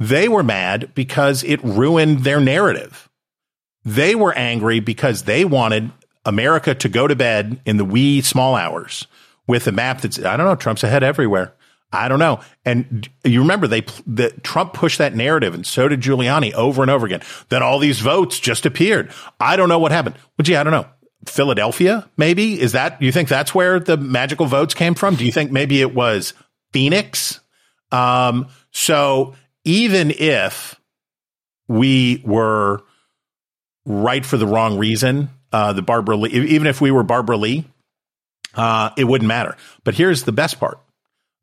They 0.00 0.26
were 0.26 0.42
mad 0.42 0.90
because 0.94 1.44
it 1.44 1.62
ruined 1.62 2.24
their 2.24 2.40
narrative. 2.40 3.08
They 3.84 4.16
were 4.16 4.34
angry 4.34 4.80
because 4.80 5.22
they 5.22 5.44
wanted 5.44 5.92
America 6.24 6.74
to 6.74 6.88
go 6.88 7.06
to 7.06 7.14
bed 7.14 7.60
in 7.64 7.76
the 7.76 7.84
wee 7.84 8.20
small 8.20 8.56
hours 8.56 9.06
with 9.46 9.68
a 9.68 9.72
map 9.72 10.00
that's, 10.00 10.18
I 10.18 10.36
don't 10.36 10.46
know, 10.46 10.56
Trump's 10.56 10.82
ahead 10.82 11.04
everywhere. 11.04 11.54
I 11.96 12.08
don't 12.08 12.18
know. 12.18 12.40
And 12.64 13.08
you 13.24 13.40
remember 13.40 13.66
they 13.66 13.84
that 14.08 14.44
Trump 14.44 14.74
pushed 14.74 14.98
that 14.98 15.14
narrative, 15.14 15.54
and 15.54 15.66
so 15.66 15.88
did 15.88 16.00
Giuliani 16.00 16.52
over 16.52 16.82
and 16.82 16.90
over 16.90 17.06
again. 17.06 17.22
That 17.48 17.62
all 17.62 17.78
these 17.78 18.00
votes 18.00 18.38
just 18.38 18.66
appeared. 18.66 19.12
I 19.40 19.56
don't 19.56 19.68
know 19.68 19.78
what 19.78 19.92
happened. 19.92 20.16
Well, 20.36 20.44
gee, 20.44 20.56
I 20.56 20.62
don't 20.62 20.72
know. 20.72 20.86
Philadelphia, 21.26 22.08
maybe 22.16 22.60
is 22.60 22.72
that? 22.72 23.00
You 23.00 23.10
think 23.10 23.28
that's 23.28 23.54
where 23.54 23.80
the 23.80 23.96
magical 23.96 24.46
votes 24.46 24.74
came 24.74 24.94
from? 24.94 25.16
Do 25.16 25.24
you 25.24 25.32
think 25.32 25.50
maybe 25.50 25.80
it 25.80 25.94
was 25.94 26.34
Phoenix? 26.72 27.40
Um, 27.90 28.48
so 28.70 29.34
even 29.64 30.10
if 30.10 30.78
we 31.66 32.22
were 32.24 32.84
right 33.84 34.24
for 34.24 34.36
the 34.36 34.46
wrong 34.46 34.78
reason, 34.78 35.30
uh, 35.52 35.72
the 35.72 35.82
Barbara 35.82 36.16
Lee, 36.16 36.30
even 36.30 36.66
if 36.66 36.80
we 36.80 36.90
were 36.90 37.02
Barbara 37.02 37.36
Lee, 37.36 37.64
uh, 38.54 38.90
it 38.96 39.04
wouldn't 39.04 39.28
matter. 39.28 39.56
But 39.82 39.94
here's 39.94 40.24
the 40.24 40.32
best 40.32 40.60
part 40.60 40.78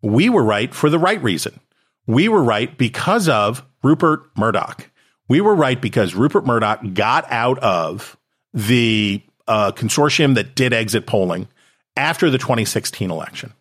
we 0.04 0.30
were 0.30 0.43
right 0.43 0.74
for 0.74 0.89
the 0.89 0.99
right 0.99 1.22
reason. 1.24 1.60
We 2.06 2.28
were 2.28 2.43
right 2.43 2.78
because 2.78 3.30
of 3.30 3.66
Rupert 3.82 4.24
Murdoch. 4.38 4.89
We 5.30 5.41
were 5.41 5.56
right 5.56 5.82
because 5.82 6.14
Rupert 6.14 6.45
Murdoch 6.45 6.82
got 6.93 7.26
out 7.32 7.58
of 7.60 8.18
the 8.54 9.24
uh, 9.47 9.72
consortium 9.72 10.36
that 10.36 10.54
did 10.54 10.74
exit 10.74 11.08
polling 11.08 11.47
after 11.95 12.30
the 12.30 12.38
2016 12.38 13.10
election. 13.10 13.54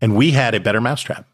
And 0.00 0.16
we 0.16 0.30
had 0.30 0.54
a 0.54 0.60
better 0.60 0.80
mousetrap. 0.80 1.28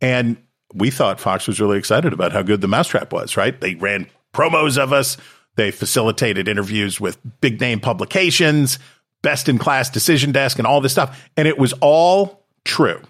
And 0.00 0.36
we 0.74 0.90
thought 0.90 1.18
Fox 1.18 1.46
was 1.46 1.60
really 1.60 1.78
excited 1.78 2.12
about 2.12 2.32
how 2.32 2.42
good 2.42 2.60
the 2.60 2.68
mousetrap 2.68 3.12
was, 3.12 3.36
right? 3.36 3.58
They 3.58 3.74
ran 3.74 4.06
promos 4.34 4.76
of 4.76 4.92
us, 4.92 5.16
they 5.56 5.70
facilitated 5.70 6.48
interviews 6.48 7.00
with 7.00 7.18
big 7.40 7.60
name 7.60 7.80
publications, 7.80 8.78
best 9.22 9.48
in 9.48 9.56
class 9.56 9.88
decision 9.88 10.32
desk, 10.32 10.58
and 10.58 10.66
all 10.66 10.82
this 10.82 10.92
stuff. 10.92 11.28
And 11.36 11.48
it 11.48 11.56
was 11.56 11.72
all 11.80 12.44
true. 12.64 13.00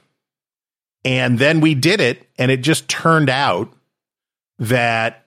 And 1.07 1.39
then 1.39 1.61
we 1.61 1.77
did 1.77 2.01
it, 2.01 2.29
and 2.37 2.51
it 2.51 2.63
just 2.63 2.89
turned 2.89 3.31
out 3.31 3.73
that 4.59 5.27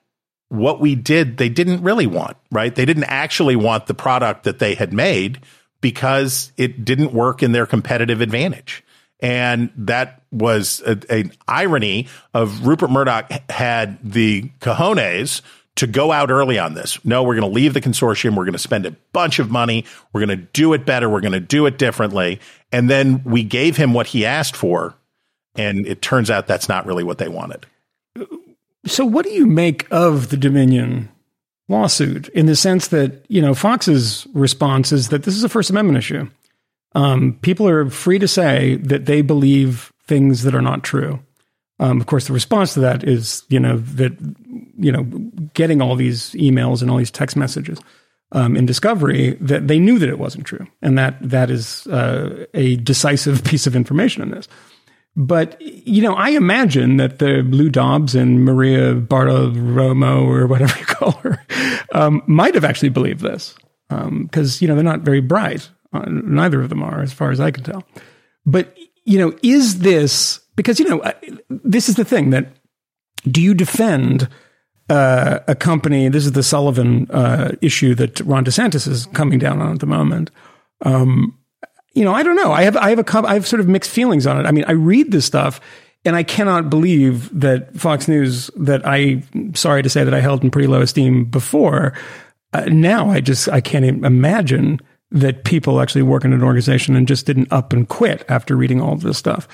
what 0.49 0.82
we 0.82 0.93
did, 0.93 1.38
they 1.38 1.47
didn't 1.47 1.84
really 1.84 2.05
want, 2.05 2.36
right? 2.51 2.75
They 2.75 2.84
didn't 2.84 3.05
actually 3.05 3.55
want 3.55 3.88
the 3.88 3.93
product 3.93 4.43
that 4.43 4.59
they 4.59 4.75
had 4.75 4.91
made 4.91 5.39
because 5.80 6.51
it 6.57 6.84
didn't 6.84 7.13
work 7.13 7.41
in 7.41 7.53
their 7.53 7.65
competitive 7.65 8.19
advantage. 8.19 8.84
And 9.21 9.71
that 9.77 10.21
was 10.32 10.82
an 10.82 11.32
irony 11.47 12.09
of 12.34 12.67
Rupert 12.67 12.91
Murdoch 12.91 13.32
had 13.49 13.99
the 14.03 14.51
cojones 14.59 15.41
to 15.75 15.88
go 15.88 16.11
out 16.11 16.30
early 16.30 16.59
on 16.59 16.73
this. 16.73 17.03
No, 17.05 17.23
we're 17.23 17.36
going 17.36 17.49
to 17.49 17.55
leave 17.55 17.73
the 17.73 17.80
consortium. 17.80 18.36
We're 18.36 18.43
going 18.43 18.51
to 18.51 18.59
spend 18.59 18.86
a 18.86 18.91
bunch 19.13 19.39
of 19.39 19.49
money. 19.49 19.86
We're 20.11 20.25
going 20.25 20.38
to 20.38 20.45
do 20.51 20.73
it 20.73 20.86
better. 20.86 21.09
We're 21.09 21.21
going 21.21 21.32
to 21.32 21.39
do 21.39 21.65
it 21.67 21.77
differently. 21.77 22.41
And 22.69 22.89
then 22.89 23.23
we 23.23 23.45
gave 23.45 23.77
him 23.77 23.93
what 23.93 24.07
he 24.07 24.25
asked 24.25 24.57
for. 24.57 24.95
And 25.60 25.86
it 25.86 26.01
turns 26.01 26.32
out 26.32 26.47
that's 26.47 26.70
not 26.70 26.86
really 26.86 27.03
what 27.03 27.18
they 27.18 27.28
wanted. 27.28 27.66
So, 28.86 29.05
what 29.05 29.26
do 29.26 29.32
you 29.32 29.45
make 29.45 29.88
of 29.91 30.30
the 30.30 30.38
Dominion 30.38 31.10
lawsuit 31.68 32.30
in 32.30 32.45
the 32.45 32.55
sense 32.55 32.88
that, 32.88 33.26
you 33.28 33.41
know, 33.41 33.53
Fox's 33.53 34.26
response 34.34 34.91
is 34.91 35.10
that 35.10 35.24
this 35.24 35.36
is 35.36 35.43
a 35.43 35.49
First 35.49 35.70
Amendment 35.70 35.97
issue? 35.97 36.30
Um, 36.95 37.38
people 37.41 37.68
are 37.68 37.89
free 37.89 38.20
to 38.20 38.28
say 38.28 38.76
that 38.78 39.05
they 39.05 39.22
believe 39.22 39.91
things 40.07 40.43
that 40.43 40.55
are 40.55 40.62
not 40.62 40.84
true. 40.84 41.20
Um, 41.80 41.99
of 41.99 42.07
course, 42.07 42.28
the 42.28 42.34
response 42.34 42.74
to 42.74 42.80
that 42.80 43.03
is, 43.03 43.43
you 43.49 43.60
know, 43.60 43.78
that, 43.78 44.14
you 44.78 44.91
know, 44.91 45.03
getting 45.53 45.82
all 45.82 45.95
these 45.95 46.32
emails 46.32 46.82
and 46.82 46.89
all 46.89 46.97
these 46.97 47.12
text 47.12 47.36
messages 47.36 47.80
um, 48.32 48.55
in 48.55 48.66
Discovery 48.66 49.38
that 49.41 49.68
they 49.68 49.80
knew 49.80 49.99
that 49.99 50.10
it 50.10 50.20
wasn't 50.20 50.45
true, 50.45 50.66
and 50.82 50.97
that 50.97 51.18
that 51.22 51.49
is 51.49 51.88
uh, 51.88 52.45
a 52.53 52.76
decisive 52.78 53.43
piece 53.45 53.68
of 53.68 53.76
information 53.76 54.24
in 54.24 54.32
this. 54.32 54.47
But 55.20 55.61
you 55.61 56.01
know, 56.01 56.15
I 56.15 56.30
imagine 56.30 56.95
that 56.95 57.20
the 57.20 57.43
Lou 57.43 57.70
Dobbs 57.70 58.15
and 58.15 58.45
Maria 58.45 58.95
Bartiromo 58.95 60.26
or 60.26 60.47
whatever 60.47 60.80
you 60.80 60.86
call 60.86 61.11
her 61.11 61.45
um, 61.93 62.24
might 62.26 62.55
have 62.55 62.63
actually 62.63 62.88
believed 62.88 63.20
this 63.20 63.53
because 63.89 64.61
um, 64.61 64.63
you 64.63 64.67
know 64.70 64.76
they're 64.76 64.84
not 64.84 65.01
very 65.01 65.20
bright. 65.20 65.70
Uh, 65.91 66.05
neither 66.07 66.61
of 66.61 66.70
them 66.70 66.82
are, 66.82 67.01
as 67.01 67.11
far 67.11 67.32
as 67.32 67.41
I 67.41 67.51
can 67.51 67.65
tell. 67.65 67.84
But 68.45 68.78
you 69.03 69.20
know, 69.20 69.38
is 69.43 69.80
this 69.80 70.39
because 70.55 70.80
you 70.80 70.88
know 70.88 71.01
uh, 71.01 71.11
this 71.49 71.89
is 71.89 71.95
the 71.95 72.05
thing 72.05 72.30
that 72.30 72.53
do 73.30 73.41
you 73.41 73.53
defend 73.53 74.30
uh, 74.89 75.39
a 75.49 75.55
company? 75.55 76.07
This 76.07 76.26
is 76.26 76.32
the 76.32 76.43
Sullivan 76.43 77.11
uh, 77.11 77.51
issue 77.61 77.93
that 77.95 78.22
Ron 78.22 78.45
DeSantis 78.45 78.88
is 78.88 79.05
coming 79.07 79.38
down 79.38 79.61
on 79.61 79.74
at 79.74 79.80
the 79.82 79.86
moment. 79.86 80.32
Um, 80.86 81.38
you 81.93 82.03
know, 82.03 82.13
I 82.13 82.23
don't 82.23 82.35
know. 82.35 82.51
I 82.51 82.63
have 82.63 82.77
I 82.77 82.89
have 82.89 82.99
a 82.99 83.27
I 83.27 83.33
have 83.33 83.47
sort 83.47 83.59
of 83.59 83.67
mixed 83.67 83.91
feelings 83.91 84.27
on 84.27 84.39
it. 84.39 84.45
I 84.45 84.51
mean, 84.51 84.65
I 84.67 84.73
read 84.73 85.11
this 85.11 85.25
stuff 85.25 85.59
and 86.05 86.15
I 86.15 86.23
cannot 86.23 86.69
believe 86.69 87.37
that 87.39 87.75
Fox 87.77 88.07
News 88.07 88.49
that 88.55 88.85
I 88.85 89.23
sorry 89.53 89.83
to 89.83 89.89
say 89.89 90.03
that 90.03 90.13
I 90.13 90.19
held 90.21 90.43
in 90.43 90.51
pretty 90.51 90.67
low 90.67 90.81
esteem 90.81 91.25
before. 91.25 91.93
Uh, 92.53 92.65
now 92.65 93.09
I 93.09 93.21
just 93.21 93.49
I 93.49 93.61
can't 93.61 93.85
imagine 93.85 94.79
that 95.11 95.43
people 95.43 95.81
actually 95.81 96.03
work 96.03 96.23
in 96.23 96.33
an 96.33 96.43
organization 96.43 96.95
and 96.95 97.07
just 97.07 97.25
didn't 97.25 97.51
up 97.51 97.73
and 97.73 97.89
quit 97.89 98.23
after 98.29 98.55
reading 98.55 98.79
all 98.79 98.93
of 98.93 99.01
this 99.01 99.17
stuff. 99.17 99.47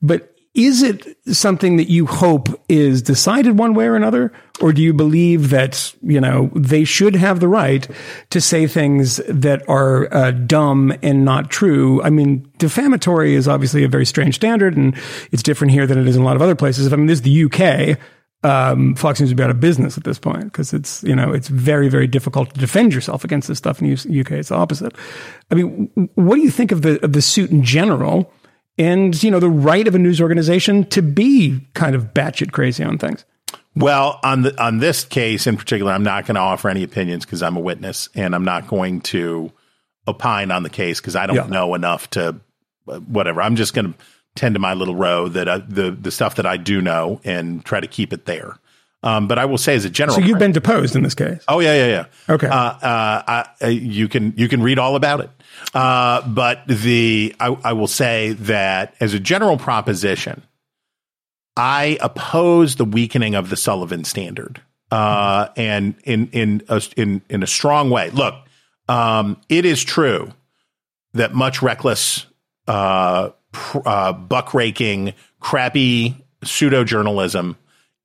But 0.00 0.31
is 0.54 0.82
it 0.82 1.16
something 1.34 1.78
that 1.78 1.88
you 1.88 2.04
hope 2.04 2.48
is 2.68 3.00
decided 3.00 3.58
one 3.58 3.72
way 3.72 3.86
or 3.86 3.96
another? 3.96 4.32
Or 4.60 4.72
do 4.72 4.82
you 4.82 4.92
believe 4.92 5.48
that, 5.48 5.94
you 6.02 6.20
know, 6.20 6.50
they 6.54 6.84
should 6.84 7.16
have 7.16 7.40
the 7.40 7.48
right 7.48 7.88
to 8.30 8.40
say 8.40 8.66
things 8.66 9.16
that 9.28 9.66
are 9.66 10.12
uh, 10.12 10.30
dumb 10.32 10.92
and 11.02 11.24
not 11.24 11.50
true? 11.50 12.02
I 12.02 12.10
mean, 12.10 12.46
defamatory 12.58 13.34
is 13.34 13.48
obviously 13.48 13.82
a 13.82 13.88
very 13.88 14.04
strange 14.04 14.34
standard 14.34 14.76
and 14.76 14.94
it's 15.30 15.42
different 15.42 15.72
here 15.72 15.86
than 15.86 15.98
it 15.98 16.06
is 16.06 16.16
in 16.16 16.22
a 16.22 16.24
lot 16.24 16.36
of 16.36 16.42
other 16.42 16.54
places. 16.54 16.86
If 16.86 16.92
I 16.92 16.96
mean, 16.96 17.06
this 17.06 17.20
is 17.20 17.22
the 17.22 17.44
UK. 17.44 17.98
Um, 18.44 18.94
Fox 18.94 19.20
News 19.20 19.30
would 19.30 19.36
be 19.36 19.42
out 19.44 19.50
of 19.50 19.60
business 19.60 19.96
at 19.96 20.04
this 20.04 20.18
point 20.18 20.44
because 20.44 20.74
it's, 20.74 21.02
you 21.02 21.14
know, 21.14 21.32
it's 21.32 21.48
very, 21.48 21.88
very 21.88 22.08
difficult 22.08 22.52
to 22.52 22.60
defend 22.60 22.92
yourself 22.92 23.24
against 23.24 23.48
this 23.48 23.56
stuff 23.56 23.80
in 23.80 23.88
the 23.88 24.20
UK. 24.20 24.32
It's 24.32 24.50
the 24.50 24.56
opposite. 24.56 24.92
I 25.50 25.54
mean, 25.54 26.10
what 26.16 26.34
do 26.34 26.42
you 26.42 26.50
think 26.50 26.72
of 26.72 26.82
the, 26.82 27.02
of 27.02 27.14
the 27.14 27.22
suit 27.22 27.50
in 27.50 27.62
general? 27.62 28.30
And 28.78 29.20
you 29.22 29.30
know 29.30 29.40
the 29.40 29.50
right 29.50 29.86
of 29.86 29.94
a 29.94 29.98
news 29.98 30.20
organization 30.20 30.84
to 30.86 31.02
be 31.02 31.60
kind 31.74 31.94
of 31.94 32.14
batshit 32.14 32.52
crazy 32.52 32.82
on 32.84 32.98
things. 32.98 33.24
Well, 33.74 34.20
on 34.22 34.42
the 34.42 34.62
on 34.62 34.78
this 34.78 35.04
case 35.04 35.46
in 35.46 35.56
particular, 35.56 35.92
I'm 35.92 36.04
not 36.04 36.26
going 36.26 36.34
to 36.34 36.40
offer 36.40 36.68
any 36.68 36.82
opinions 36.82 37.24
because 37.24 37.42
I'm 37.42 37.56
a 37.56 37.60
witness, 37.60 38.08
and 38.14 38.34
I'm 38.34 38.44
not 38.44 38.66
going 38.66 39.00
to 39.02 39.50
opine 40.06 40.50
on 40.50 40.62
the 40.62 40.70
case 40.70 41.00
because 41.00 41.16
I 41.16 41.26
don't 41.26 41.36
yeah. 41.36 41.46
know 41.46 41.74
enough 41.74 42.10
to 42.10 42.40
uh, 42.88 42.98
whatever. 43.00 43.40
I'm 43.40 43.56
just 43.56 43.72
going 43.72 43.92
to 43.92 43.98
tend 44.34 44.54
to 44.54 44.58
my 44.58 44.74
little 44.74 44.94
row 44.94 45.28
that 45.28 45.48
uh, 45.48 45.60
the 45.66 45.90
the 45.90 46.10
stuff 46.10 46.36
that 46.36 46.46
I 46.46 46.58
do 46.58 46.82
know 46.82 47.20
and 47.24 47.64
try 47.64 47.80
to 47.80 47.86
keep 47.86 48.12
it 48.12 48.26
there. 48.26 48.58
Um, 49.04 49.26
but 49.26 49.38
I 49.38 49.46
will 49.46 49.58
say, 49.58 49.74
as 49.74 49.84
a 49.84 49.90
general, 49.90 50.16
so 50.16 50.22
you've 50.22 50.38
been 50.38 50.52
deposed 50.52 50.94
in 50.94 51.02
this 51.02 51.14
case. 51.14 51.42
Oh 51.48 51.60
yeah, 51.60 51.74
yeah, 51.74 51.86
yeah. 51.86 52.34
Okay. 52.34 52.46
Uh, 52.46 52.54
uh, 52.54 53.44
I, 53.60 53.68
you 53.68 54.06
can 54.06 54.34
you 54.36 54.48
can 54.48 54.62
read 54.62 54.78
all 54.78 54.96
about 54.96 55.20
it. 55.20 55.30
Uh, 55.74 56.26
but 56.28 56.62
the 56.66 57.34
I, 57.40 57.56
I 57.64 57.72
will 57.72 57.88
say 57.88 58.32
that 58.32 58.94
as 59.00 59.14
a 59.14 59.20
general 59.20 59.56
proposition, 59.56 60.42
I 61.56 61.98
oppose 62.00 62.76
the 62.76 62.84
weakening 62.84 63.34
of 63.34 63.50
the 63.50 63.56
Sullivan 63.56 64.04
Standard, 64.04 64.60
uh, 64.90 65.48
and 65.56 65.94
in 66.04 66.28
in 66.32 66.62
a, 66.68 66.82
in 66.96 67.22
in 67.28 67.42
a 67.42 67.46
strong 67.46 67.90
way. 67.90 68.10
Look, 68.10 68.34
um, 68.88 69.40
it 69.48 69.64
is 69.64 69.82
true 69.82 70.32
that 71.14 71.34
much 71.34 71.62
reckless, 71.62 72.26
uh, 72.66 73.30
pr- 73.52 73.78
uh, 73.84 74.12
buck 74.12 74.54
raking, 74.54 75.14
crappy 75.40 76.16
pseudo 76.42 76.84
journalism 76.84 77.56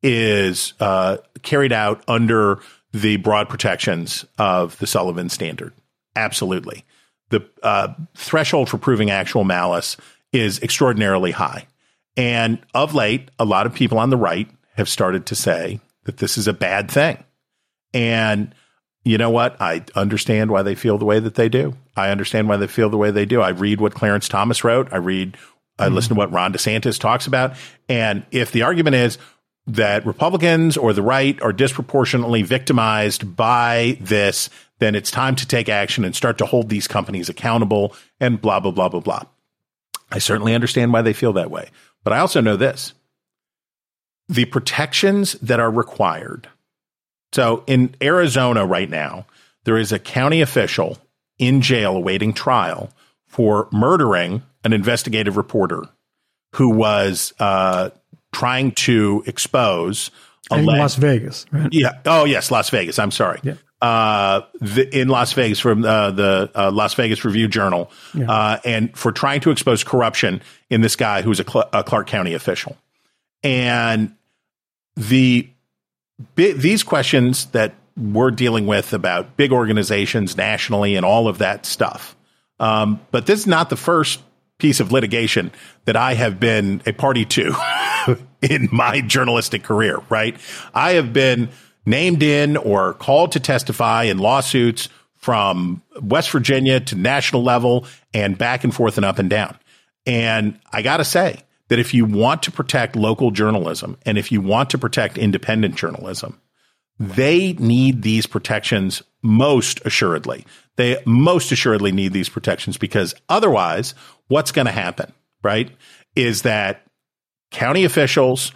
is 0.04 0.74
uh, 0.80 1.18
carried 1.42 1.74
out 1.74 2.04
under 2.08 2.60
the 2.94 3.18
broad 3.18 3.50
protections 3.50 4.26
of 4.38 4.78
the 4.80 4.88
Sullivan 4.88 5.30
Standard. 5.30 5.74
Absolutely. 6.16 6.84
The 7.30 7.48
uh, 7.64 7.94
threshold 8.16 8.70
for 8.70 8.78
proving 8.78 9.10
actual 9.10 9.44
malice 9.44 9.98
is 10.32 10.62
extraordinarily 10.62 11.32
high. 11.32 11.68
And 12.16 12.60
of 12.74 12.94
late, 12.94 13.30
a 13.38 13.46
lot 13.46 13.66
of 13.66 13.74
people 13.74 14.00
on 14.00 14.10
the 14.10 14.18
right 14.18 14.50
have 14.76 14.90
started 14.90 15.26
to 15.28 15.36
say 15.36 15.80
that 16.06 16.18
this 16.18 16.38
is 16.38 16.48
a 16.48 16.54
bad 16.54 16.90
thing. 16.90 17.24
And 17.94 18.54
you 19.04 19.18
know 19.18 19.30
what? 19.30 19.62
I 19.62 19.84
understand 19.96 20.52
why 20.52 20.64
they 20.64 20.76
feel 20.76 20.98
the 20.98 21.06
way 21.06 21.20
that 21.20 21.36
they 21.36 21.50
do. 21.50 21.76
I 21.96 22.10
understand 22.10 22.50
why 22.50 22.58
they 22.58 22.68
feel 22.68 22.90
the 22.90 22.98
way 22.98 23.12
they 23.12 23.26
do. 23.26 23.42
I 23.42 23.50
read 23.50 23.80
what 23.80 23.94
Clarence 23.94 24.28
Thomas 24.28 24.64
wrote. 24.64 24.92
I 24.92 24.98
read, 24.98 25.38
I 25.80 25.86
mm-hmm. 25.86 25.96
listen 25.96 26.10
to 26.10 26.16
what 26.16 26.32
Ron 26.32 26.54
DeSantis 26.54 27.00
talks 27.00 27.28
about. 27.28 27.56
And 27.88 28.26
if 28.32 28.52
the 28.52 28.64
argument 28.64 28.96
is, 28.96 29.18
that 29.68 30.06
Republicans 30.06 30.78
or 30.78 30.94
the 30.94 31.02
right 31.02 31.42
are 31.42 31.52
disproportionately 31.52 32.42
victimized 32.42 33.36
by 33.36 33.98
this, 34.00 34.50
then 34.80 34.96
it's 34.96 35.12
time 35.12 35.36
to 35.36 35.48
take 35.48 35.70
action 35.70 36.06
and 36.06 36.16
start 36.16 36.38
to 36.38 36.46
hold 36.46 36.70
these 36.70 36.88
companies 36.88 37.30
accountable 37.30 37.96
and 38.20 38.42
blah, 38.42 38.60
blah, 38.60 38.72
blah, 38.72 38.90
blah, 38.90 39.00
blah. 39.00 39.24
I 40.12 40.20
certainly 40.20 40.54
understand 40.54 40.94
why 40.94 41.02
they 41.02 41.14
feel 41.14 41.34
that 41.34 41.52
way. 41.52 41.70
But 42.04 42.14
I 42.14 42.20
also 42.20 42.42
know 42.42 42.56
this 42.56 42.94
the 44.30 44.46
protections 44.46 45.34
that 45.34 45.60
are 45.60 45.72
required. 45.72 46.50
So 47.34 47.64
in 47.66 47.96
Arizona 48.02 48.66
right 48.66 48.90
now, 48.90 49.26
there 49.64 49.78
is 49.78 49.92
a 49.92 50.00
county 50.00 50.42
official 50.42 50.98
in 51.38 51.62
jail 51.62 51.96
awaiting 51.96 52.34
trial 52.34 52.90
for 53.26 53.68
murdering 53.72 54.44
an 54.64 54.74
investigative 54.74 55.38
reporter 55.38 55.84
who 56.56 56.70
was 56.70 57.34
uh, 57.40 57.90
trying 58.34 58.72
to 58.72 59.24
expose 59.28 60.12
a. 60.52 60.56
in 60.56 60.66
Las 60.66 60.96
Vegas. 60.96 61.46
Right? 61.52 61.72
Yeah. 61.72 62.00
Oh, 62.06 62.26
yes, 62.26 62.52
Las 62.52 62.70
Vegas. 62.70 63.00
I'm 63.00 63.12
sorry. 63.12 63.40
Yeah. 63.44 63.56
Uh, 63.80 64.42
the, 64.60 64.90
in 65.00 65.08
Las 65.08 65.34
Vegas 65.34 65.60
from 65.60 65.86
uh, 65.86 66.10
the 66.10 66.50
uh, 66.56 66.72
Las 66.72 66.96
Vegas 66.96 67.24
Review 67.24 67.48
Journal, 67.48 67.92
yeah. 68.16 68.32
Uh, 68.32 68.60
and 68.66 68.98
for 68.98 69.12
trying 69.12 69.40
to 69.42 69.52
expose 69.52 69.84
corruption 69.84 70.42
in 70.72 70.82
this 70.82 70.96
guy 70.96 71.22
who 71.22 71.30
was 71.30 71.40
a, 71.40 71.44
Cl- 71.44 71.70
a 71.72 71.84
Clark 71.84 72.08
County 72.08 72.34
official, 72.34 72.76
and 73.44 74.16
the 74.96 75.48
these 76.36 76.82
questions 76.82 77.46
that 77.48 77.76
we're 77.96 78.32
dealing 78.32 78.66
with 78.66 78.94
about 78.94 79.38
big 79.38 79.52
organizations 79.52 80.38
nationally 80.38 80.96
and 80.96 81.06
all 81.06 81.28
of 81.28 81.38
that 81.40 81.66
stuff. 81.66 82.16
Um, 82.60 83.00
but 83.12 83.26
this 83.26 83.42
is 83.42 83.48
not 83.48 83.70
the 83.70 83.76
first 83.76 84.22
piece 84.58 84.80
of 84.80 84.92
litigation 84.92 85.52
that 85.86 85.96
I 85.96 86.16
have 86.16 86.40
been 86.40 86.82
a 86.86 86.94
party 86.94 87.26
to 87.26 87.56
in 88.42 88.70
my 88.72 89.02
journalistic 89.02 89.64
career, 89.64 90.00
right? 90.10 90.36
I 90.74 90.94
have 90.94 91.14
been 91.14 91.50
named 91.88 92.22
in 92.22 92.58
or 92.58 92.94
called 92.96 93.32
to 93.32 93.40
testify 93.40 94.04
in 94.04 94.18
lawsuits 94.18 94.90
from 95.16 95.82
West 96.02 96.30
Virginia 96.32 96.82
to 96.82 96.96
national 96.96 97.44
level 97.44 97.88
and 98.14 98.38
back 98.38 98.66
and 98.66 98.76
forth 98.76 98.98
and 98.98 99.06
up 99.06 99.20
and 99.20 99.30
down. 99.30 99.58
And 100.06 100.60
I 100.72 100.82
got 100.82 100.98
to 100.98 101.06
say 101.06 101.40
that 101.70 101.80
if 101.80 101.94
you 101.94 102.04
want 102.04 102.44
to 102.44 102.52
protect 102.52 102.98
local 102.98 103.32
journalism 103.32 103.98
and 104.06 104.18
if 104.18 104.34
you 104.34 104.42
want 104.42 104.70
to 104.72 104.78
protect 104.78 105.18
independent 105.18 105.76
journalism, 105.76 106.40
they 107.00 107.54
need 107.54 108.02
these 108.02 108.26
protections 108.26 109.02
most 109.22 109.80
assuredly. 109.86 110.46
They 110.76 111.02
most 111.06 111.54
assuredly 111.54 111.94
need 111.94 112.12
these 112.12 112.30
protections 112.30 112.78
because 112.78 113.16
otherwise, 113.30 113.94
what's 114.28 114.52
going 114.52 114.66
to 114.66 114.72
happen, 114.74 115.14
right? 115.42 115.72
Is 116.16 116.42
that 116.42 116.86
county 117.52 117.86
officials, 117.86 118.52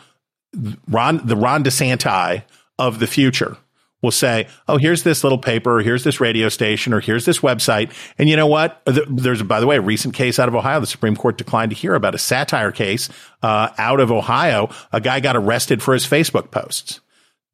Ron, 0.90 1.26
the 1.26 1.38
Ron 1.38 1.64
DeSanti 1.64 2.44
of 2.82 3.00
the 3.00 3.08
future 3.08 3.58
will 4.02 4.12
say, 4.12 4.48
oh, 4.68 4.78
here's 4.78 5.04
this 5.04 5.24
little 5.24 5.38
paper, 5.38 5.78
or 5.78 5.82
here's 5.82 6.04
this 6.04 6.20
radio 6.20 6.50
station, 6.50 6.92
or 6.92 7.00
here's 7.00 7.26
this 7.26 7.40
website. 7.40 7.94
And 8.18 8.28
you 8.28 8.36
know 8.36 8.48
what? 8.48 8.82
There's, 8.86 9.44
by 9.44 9.60
the 9.60 9.68
way, 9.68 9.78
a 9.78 9.82
recent 9.82 10.16
case 10.16 10.40
out 10.40 10.48
of 10.48 10.56
Ohio. 10.56 10.80
The 10.80 10.88
Supreme 10.88 11.16
Court 11.16 11.38
declined 11.38 11.72
to 11.72 11.78
hear 11.78 11.94
about 11.94 12.16
a 12.16 12.18
satire 12.18 12.72
case 12.72 13.10
uh, 13.44 13.70
out 13.78 14.00
of 14.00 14.12
Ohio. 14.12 14.70
A 14.92 15.00
guy 15.00 15.20
got 15.20 15.38
arrested 15.38 15.84
for 15.84 15.94
his 15.94 16.06
Facebook 16.06 16.50
posts. 16.50 17.00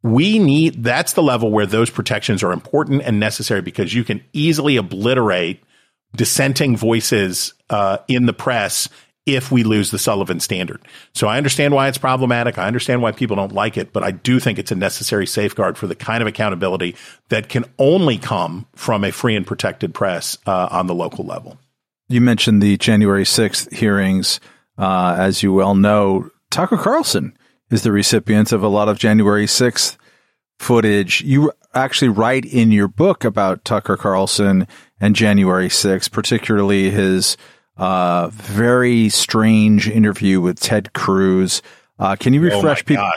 We 0.04 0.40
need, 0.40 0.84
that's 0.84 1.14
the 1.14 1.24
level 1.24 1.52
where 1.52 1.66
those 1.66 1.90
protections 1.90 2.44
are 2.44 2.54
important 2.54 3.02
and 3.02 3.20
necessary 3.20 3.62
because 3.62 3.94
you 3.94 4.06
can 4.06 4.24
easily 4.32 4.78
obliterate 4.78 5.62
dissenting 6.16 6.78
voices 6.78 7.54
uh, 7.70 7.98
in 8.08 8.26
the 8.26 8.34
press 8.34 8.88
if 9.28 9.52
we 9.52 9.64
lose 9.64 9.92
the 9.92 10.00
Sullivan 10.00 10.40
standard. 10.40 10.82
So 11.14 11.28
I 11.28 11.38
understand 11.38 11.74
why 11.74 11.90
it's 11.90 11.98
problematic. 11.98 12.58
I 12.58 12.66
understand 12.66 13.02
why 13.02 13.12
people 13.12 13.36
don't 13.36 13.52
like 13.52 13.78
it, 13.78 13.92
but 13.92 14.04
I 14.04 14.12
do 14.12 14.40
think 14.40 14.58
it's 14.58 14.72
a 14.72 14.76
necessary 14.76 15.28
safeguard 15.28 15.78
for 15.78 15.86
the 15.86 15.96
kind 15.96 16.22
of 16.22 16.28
accountability 16.28 16.96
that 17.30 17.50
can 17.50 17.66
only 17.78 18.18
come 18.18 18.66
from 18.74 19.04
a 19.04 19.12
free 19.12 19.36
and 19.36 19.46
protected 19.46 19.94
press 19.94 20.38
uh, 20.48 20.70
on 20.72 20.88
the 20.88 20.96
local 20.96 21.26
level. 21.26 21.60
You 22.08 22.22
mentioned 22.22 22.62
the 22.62 22.78
January 22.78 23.26
6th 23.26 23.72
hearings. 23.74 24.40
Uh, 24.78 25.16
as 25.18 25.44
you 25.44 25.52
well 25.52 25.76
know, 25.76 26.30
Tucker 26.50 26.78
Carlson 26.78 27.38
is 27.70 27.82
the 27.82 27.92
recipient 27.92 28.52
of 28.52 28.64
a 28.64 28.68
lot 28.68 28.88
of 28.88 28.98
January 28.98 29.46
6th 29.46 29.98
footage. 30.60 31.22
You 31.22 31.52
actually 31.74 32.10
write 32.10 32.46
in 32.46 32.72
your 32.72 32.88
book 32.88 33.26
about 33.26 33.66
Tucker 33.66 33.98
Carlson 33.98 34.68
and 35.02 35.16
January 35.16 35.68
6th, 35.68 36.12
particularly 36.12 36.90
his 36.90 37.38
uh, 37.78 38.30
very 38.32 39.10
strange 39.10 39.90
interview 39.90 40.42
with 40.42 40.60
Ted 40.60 40.94
Cruz. 40.94 41.62
Uh, 42.00 42.16
can 42.16 42.34
you 42.34 42.42
oh 42.42 42.56
refresh 42.56 42.82
oh 42.82 42.86
people? 42.86 43.10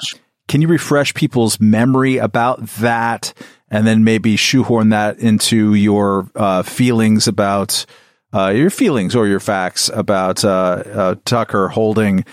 Can 0.48 0.62
you 0.62 0.68
refresh 0.68 1.14
people's 1.14 1.60
memory 1.60 2.16
about 2.16 2.66
that, 2.66 3.32
and 3.70 3.86
then 3.86 4.04
maybe 4.04 4.36
shoehorn 4.36 4.88
that 4.90 5.18
into 5.18 5.74
your 5.74 6.30
uh, 6.34 6.62
feelings 6.62 7.28
about 7.28 7.86
uh, 8.32 8.48
your 8.48 8.70
feelings 8.70 9.14
or 9.14 9.26
your 9.26 9.40
facts 9.40 9.88
about 9.92 10.44
uh, 10.44 10.48
uh, 10.48 11.14
Tucker 11.24 11.68
holding 11.68 12.24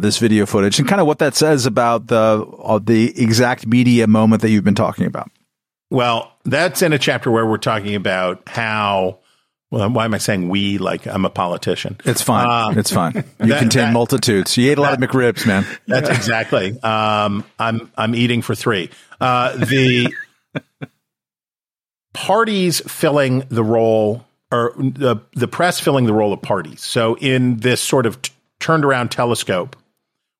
this 0.00 0.18
video 0.18 0.46
footage, 0.46 0.78
and 0.78 0.88
kind 0.88 1.00
of 1.00 1.06
what 1.06 1.18
that 1.18 1.34
says 1.34 1.66
about 1.66 2.06
the 2.06 2.80
the 2.84 3.20
exact 3.20 3.66
media 3.66 4.06
moment 4.06 4.42
that 4.42 4.50
you've 4.50 4.64
been 4.64 4.74
talking 4.74 5.06
about? 5.06 5.30
Well, 5.90 6.32
that's 6.44 6.80
in 6.80 6.92
a 6.92 6.98
chapter 6.98 7.30
where 7.30 7.44
we're 7.44 7.58
talking 7.58 7.94
about 7.94 8.48
how 8.48 9.18
well, 9.72 9.88
why 9.88 10.04
am 10.04 10.12
I 10.12 10.18
saying 10.18 10.50
we 10.50 10.76
like 10.76 11.06
I'm 11.06 11.24
a 11.24 11.30
politician? 11.30 11.98
It's 12.04 12.20
fine. 12.20 12.46
Uh, 12.46 12.78
it's 12.78 12.92
fine. 12.92 13.14
You 13.40 13.48
that, 13.48 13.58
contain 13.58 13.86
that, 13.86 13.92
multitudes. 13.94 14.54
You 14.58 14.70
ate 14.70 14.76
a 14.76 14.82
lot 14.82 15.00
that, 15.00 15.02
of 15.02 15.10
McRibs, 15.10 15.46
man. 15.46 15.66
That's 15.88 16.10
exactly. 16.10 16.78
Um, 16.82 17.42
I'm 17.58 17.90
I'm 17.96 18.14
eating 18.14 18.42
for 18.42 18.54
three. 18.54 18.90
Uh, 19.18 19.56
the 19.56 20.12
parties 22.12 22.80
filling 22.80 23.44
the 23.48 23.64
role, 23.64 24.26
or 24.50 24.74
the 24.76 25.16
the 25.32 25.48
press 25.48 25.80
filling 25.80 26.04
the 26.04 26.12
role 26.12 26.34
of 26.34 26.42
parties. 26.42 26.82
So 26.82 27.16
in 27.16 27.56
this 27.56 27.80
sort 27.80 28.04
of 28.04 28.20
t- 28.20 28.30
turned 28.60 28.84
around 28.84 29.10
telescope, 29.10 29.74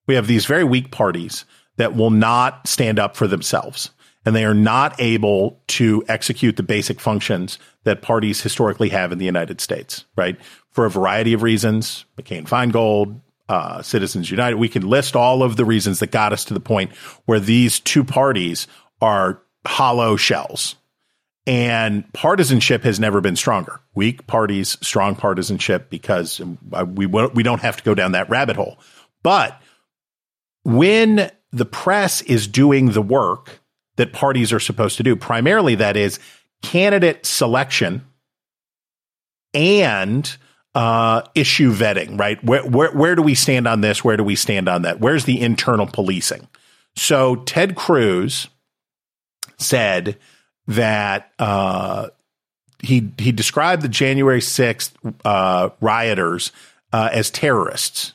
we 0.07 0.14
have 0.14 0.26
these 0.26 0.45
very 0.45 0.64
weak 0.64 0.91
parties 0.91 1.47
that 1.78 1.97
will 1.97 2.11
not 2.11 2.68
stand 2.68 2.99
up 2.99 3.16
for 3.16 3.26
themselves 3.26 3.91
and 4.25 4.37
they 4.37 4.45
are 4.45 4.55
not 4.55 5.01
able 5.01 5.61
to 5.66 6.05
execute 6.09 6.57
the 6.57 6.62
basic 6.62 7.01
functions 7.01 7.59
that 7.85 8.03
parties 8.03 8.41
historically 8.41 8.89
have 8.91 9.12
in 9.12 9.18
the 9.18 9.25
United 9.25 9.61
States, 9.61 10.05
right? 10.16 10.37
For 10.70 10.85
a 10.85 10.91
variety 10.91 11.33
of 11.33 11.43
reasons, 11.43 12.05
McCain 12.18 12.47
Feingold, 12.47 13.20
uh, 13.49 13.83
Citizens 13.83 14.31
United, 14.31 14.57
we 14.57 14.68
can 14.68 14.89
list 14.89 15.16
all 15.16 15.43
of 15.43 15.57
the 15.57 15.64
reasons 15.64 15.99
that 16.01 16.11
got 16.11 16.33
us 16.33 16.45
to 16.47 16.55
the 16.55 16.61
point 16.61 16.93
where 17.27 17.41
these 17.41 17.81
two 17.81 18.05
parties 18.05 18.66
are 19.01 19.43
hollow 19.66 20.16
shells. 20.16 20.77
And 21.45 22.11
partisanship 22.12 22.85
has 22.85 23.01
never 23.01 23.20
been 23.20 23.35
stronger. 23.35 23.81
Weak 23.97 24.29
parties, 24.29 24.79
strong 24.81 25.16
partisanship, 25.16 25.91
because 25.91 26.41
we 26.87 27.07
we 27.07 27.43
don't 27.43 27.61
have 27.62 27.77
to 27.79 27.83
go 27.83 27.97
down 27.97 28.12
that 28.12 28.31
rabbit 28.31 28.55
hole. 28.55 28.79
But 29.25 29.61
when 30.62 31.33
the 31.51 31.64
press 31.64 32.23
is 32.23 32.47
doing 32.47 32.93
the 32.93 33.03
work 33.03 33.61
that 34.03 34.13
parties 34.13 34.53
are 34.53 34.59
supposed 34.59 34.97
to 34.97 35.05
do. 35.05 35.15
Primarily, 35.15 35.77
that 35.77 35.97
is 35.97 36.19
candidate 36.61 37.25
selection 37.25 38.05
and 39.55 40.37
uh, 40.75 41.23
issue 41.37 41.73
vetting, 41.73 42.19
right? 42.19 42.43
Where, 42.43 42.65
where, 42.65 42.91
where 42.91 43.15
do 43.15 43.23
we 43.23 43.37
stand 43.37 43.69
on 43.69 43.81
this? 43.81 44.03
Where 44.03 44.17
do 44.17 44.25
we 44.25 44.35
stand 44.35 44.69
on 44.69 44.83
that? 44.83 44.99
Where's 44.99 45.25
the 45.25 45.41
internal 45.41 45.87
policing? 45.87 46.49
So 46.97 47.37
Ted 47.37 47.77
Cruz 47.77 48.49
said 49.59 50.19
that 50.67 51.31
uh, 51.39 52.09
he 52.81 53.13
he 53.19 53.31
described 53.31 53.83
the 53.83 53.89
January 53.89 54.41
sixth 54.41 54.97
uh, 55.25 55.71
rioters 55.81 56.51
uh, 56.93 57.09
as 57.13 57.31
terrorists, 57.31 58.15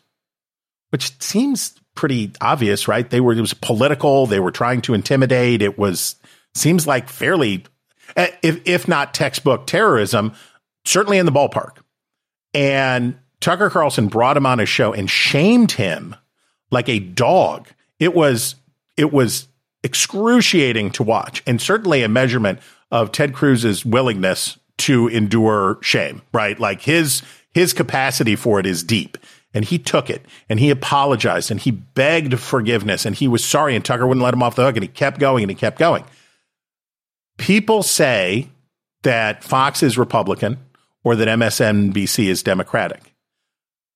which 0.90 1.20
seems 1.22 1.80
pretty 1.98 2.32
obvious, 2.40 2.88
right? 2.88 3.10
They 3.10 3.20
were 3.20 3.34
it 3.34 3.42
was 3.42 3.54
political. 3.54 4.28
They 4.28 4.40
were 4.40 4.52
trying 4.52 4.82
to 4.84 4.94
intimidate. 4.94 5.62
It 5.62 5.78
was 5.78 6.16
seems 6.56 6.88
like 6.88 7.10
fairly, 7.10 7.66
eh, 8.16 8.32
if 8.42 8.62
if 8.66 8.88
not 8.88 9.14
textbook 9.14 9.68
terrorism, 9.68 10.34
certainly 10.86 11.18
in 11.18 11.26
the 11.26 11.32
ballpark. 11.32 11.78
And 12.54 13.18
Tucker 13.42 13.70
Carlson 13.70 14.08
brought 14.08 14.38
him 14.38 14.46
on 14.46 14.60
his 14.60 14.70
show 14.70 14.94
and 14.94 15.10
shamed 15.10 15.74
him 15.74 16.16
like 16.72 16.88
a 16.88 17.00
dog. 17.00 17.68
It 18.00 18.14
was 18.14 18.56
it 18.96 19.12
was 19.12 19.48
excruciating 19.84 20.92
to 20.92 21.04
watch, 21.04 21.44
and 21.46 21.62
certainly 21.62 22.04
a 22.04 22.10
measurement 22.10 22.60
of 22.92 23.12
Ted 23.12 23.34
Cruz's 23.34 23.86
willingness 23.86 24.58
to 24.78 25.08
endure 25.08 25.80
shame. 25.82 26.22
Right, 26.32 26.60
like 26.60 26.82
his 26.82 27.24
his 27.54 27.74
capacity 27.74 28.36
for 28.36 28.60
it 28.60 28.66
is 28.66 28.84
deep 28.84 29.18
and 29.54 29.66
he 29.66 29.80
took 29.80 30.10
it 30.10 30.26
and 30.50 30.60
he 30.60 30.70
apologized 30.70 31.52
and 31.52 31.60
he 31.60 31.72
begged 31.72 32.40
forgiveness 32.40 33.06
and 33.06 33.16
he 33.16 33.28
was 33.28 33.44
sorry 33.44 33.76
and 33.76 33.84
Tucker 33.84 34.06
wouldn't 34.06 34.24
let 34.24 34.34
him 34.34 34.44
off 34.44 34.56
the 34.56 34.64
hook 34.64 34.76
and 34.76 34.84
he 34.84 34.88
kept 34.88 35.20
going 35.20 35.44
and 35.44 35.50
he 35.50 35.56
kept 35.56 35.80
going. 35.80 36.04
People 37.38 37.84
say 37.84 38.50
that 39.04 39.44
Fox 39.44 39.84
is 39.84 39.98
Republican 39.98 40.58
or 41.04 41.16
that 41.16 41.28
MSNBC 41.28 42.28
is 42.28 42.44
Democratic. 42.44 43.14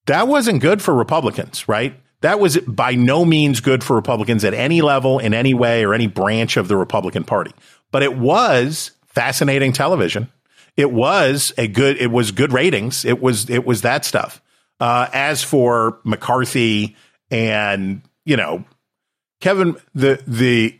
That 0.05 0.27
wasn't 0.27 0.61
good 0.61 0.81
for 0.81 0.93
Republicans, 0.93 1.67
right? 1.67 1.95
That 2.21 2.39
was 2.39 2.57
by 2.59 2.93
no 2.93 3.25
means 3.25 3.61
good 3.61 3.83
for 3.83 3.95
Republicans 3.95 4.43
at 4.43 4.53
any 4.53 4.81
level, 4.81 5.19
in 5.19 5.33
any 5.33 5.53
way, 5.53 5.83
or 5.83 5.93
any 5.93 6.07
branch 6.07 6.55
of 6.55 6.67
the 6.67 6.77
Republican 6.77 7.23
Party. 7.23 7.51
But 7.91 8.03
it 8.03 8.17
was 8.17 8.91
fascinating 9.07 9.73
television. 9.73 10.31
It 10.77 10.91
was 10.91 11.51
a 11.57 11.67
good. 11.67 11.97
It 11.97 12.11
was 12.11 12.31
good 12.31 12.53
ratings. 12.53 13.05
It 13.05 13.21
was. 13.21 13.49
It 13.49 13.65
was 13.65 13.81
that 13.81 14.05
stuff. 14.05 14.41
Uh, 14.81 15.07
as 15.13 15.43
for 15.43 15.99
McCarthy 16.03 16.95
and 17.29 18.01
you 18.25 18.35
know 18.35 18.65
Kevin, 19.41 19.75
the 19.93 20.21
the 20.25 20.79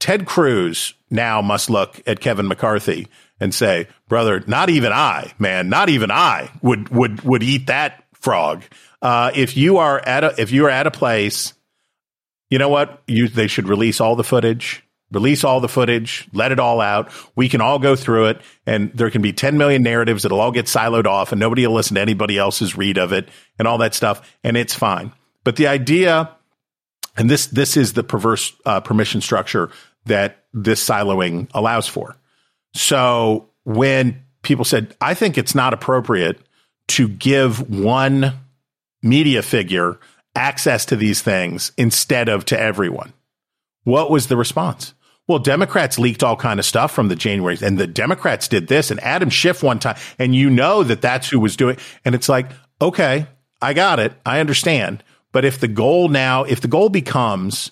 Ted 0.00 0.26
Cruz 0.26 0.94
now 1.10 1.40
must 1.40 1.70
look 1.70 2.00
at 2.06 2.20
Kevin 2.20 2.48
McCarthy 2.48 3.08
and 3.38 3.54
say, 3.54 3.86
"Brother, 4.08 4.42
not 4.46 4.68
even 4.68 4.92
I, 4.92 5.32
man, 5.38 5.68
not 5.68 5.88
even 5.88 6.10
I 6.10 6.50
would 6.60 6.90
would 6.90 7.22
would 7.22 7.42
eat 7.42 7.68
that 7.68 8.04
frog." 8.14 8.64
Uh, 9.00 9.30
if 9.34 9.56
you 9.56 9.78
are 9.78 10.00
at 10.00 10.24
a 10.24 10.40
if 10.40 10.50
you 10.52 10.66
are 10.66 10.70
at 10.70 10.86
a 10.86 10.90
place, 10.90 11.54
you 12.50 12.58
know 12.58 12.68
what? 12.68 13.02
You 13.06 13.28
they 13.28 13.46
should 13.46 13.68
release 13.68 14.00
all 14.00 14.16
the 14.16 14.24
footage. 14.24 14.84
Release 15.12 15.42
all 15.42 15.60
the 15.60 15.68
footage, 15.68 16.28
let 16.32 16.52
it 16.52 16.60
all 16.60 16.80
out. 16.80 17.10
We 17.34 17.48
can 17.48 17.60
all 17.60 17.78
go 17.78 17.96
through 17.96 18.26
it, 18.26 18.40
and 18.64 18.92
there 18.94 19.10
can 19.10 19.22
be 19.22 19.32
10 19.32 19.58
million 19.58 19.82
narratives 19.82 20.22
that'll 20.22 20.40
all 20.40 20.52
get 20.52 20.66
siloed 20.66 21.06
off, 21.06 21.32
and 21.32 21.40
nobody 21.40 21.66
will 21.66 21.74
listen 21.74 21.96
to 21.96 22.00
anybody 22.00 22.38
else's 22.38 22.76
read 22.76 22.96
of 22.96 23.12
it 23.12 23.28
and 23.58 23.66
all 23.66 23.78
that 23.78 23.94
stuff, 23.94 24.36
and 24.44 24.56
it's 24.56 24.74
fine. 24.74 25.12
But 25.42 25.56
the 25.56 25.66
idea, 25.66 26.30
and 27.16 27.28
this 27.28 27.46
this 27.46 27.76
is 27.76 27.94
the 27.94 28.04
perverse 28.04 28.52
uh, 28.64 28.80
permission 28.80 29.20
structure 29.20 29.70
that 30.06 30.44
this 30.52 30.86
siloing 30.86 31.48
allows 31.54 31.88
for. 31.88 32.16
So 32.74 33.48
when 33.64 34.22
people 34.42 34.64
said, 34.64 34.94
I 35.00 35.14
think 35.14 35.36
it's 35.36 35.54
not 35.54 35.74
appropriate 35.74 36.38
to 36.88 37.08
give 37.08 37.68
one 37.70 38.34
media 39.02 39.42
figure 39.42 39.98
access 40.34 40.84
to 40.86 40.96
these 40.96 41.22
things 41.22 41.72
instead 41.76 42.28
of 42.28 42.44
to 42.46 42.58
everyone. 42.58 43.12
What 43.84 44.10
was 44.10 44.28
the 44.28 44.36
response? 44.36 44.94
Well, 45.30 45.38
Democrats 45.38 45.96
leaked 45.96 46.24
all 46.24 46.34
kind 46.34 46.58
of 46.58 46.66
stuff 46.66 46.90
from 46.90 47.06
the 47.06 47.14
January, 47.14 47.56
and 47.62 47.78
the 47.78 47.86
Democrats 47.86 48.48
did 48.48 48.66
this, 48.66 48.90
and 48.90 48.98
Adam 48.98 49.30
Schiff 49.30 49.62
one 49.62 49.78
time, 49.78 49.96
and 50.18 50.34
you 50.34 50.50
know 50.50 50.82
that 50.82 51.02
that's 51.02 51.28
who 51.28 51.38
was 51.38 51.54
doing. 51.54 51.76
And 52.04 52.16
it's 52.16 52.28
like, 52.28 52.50
okay, 52.82 53.28
I 53.62 53.72
got 53.72 54.00
it, 54.00 54.12
I 54.26 54.40
understand. 54.40 55.04
But 55.30 55.44
if 55.44 55.60
the 55.60 55.68
goal 55.68 56.08
now, 56.08 56.42
if 56.42 56.62
the 56.62 56.66
goal 56.66 56.88
becomes 56.88 57.70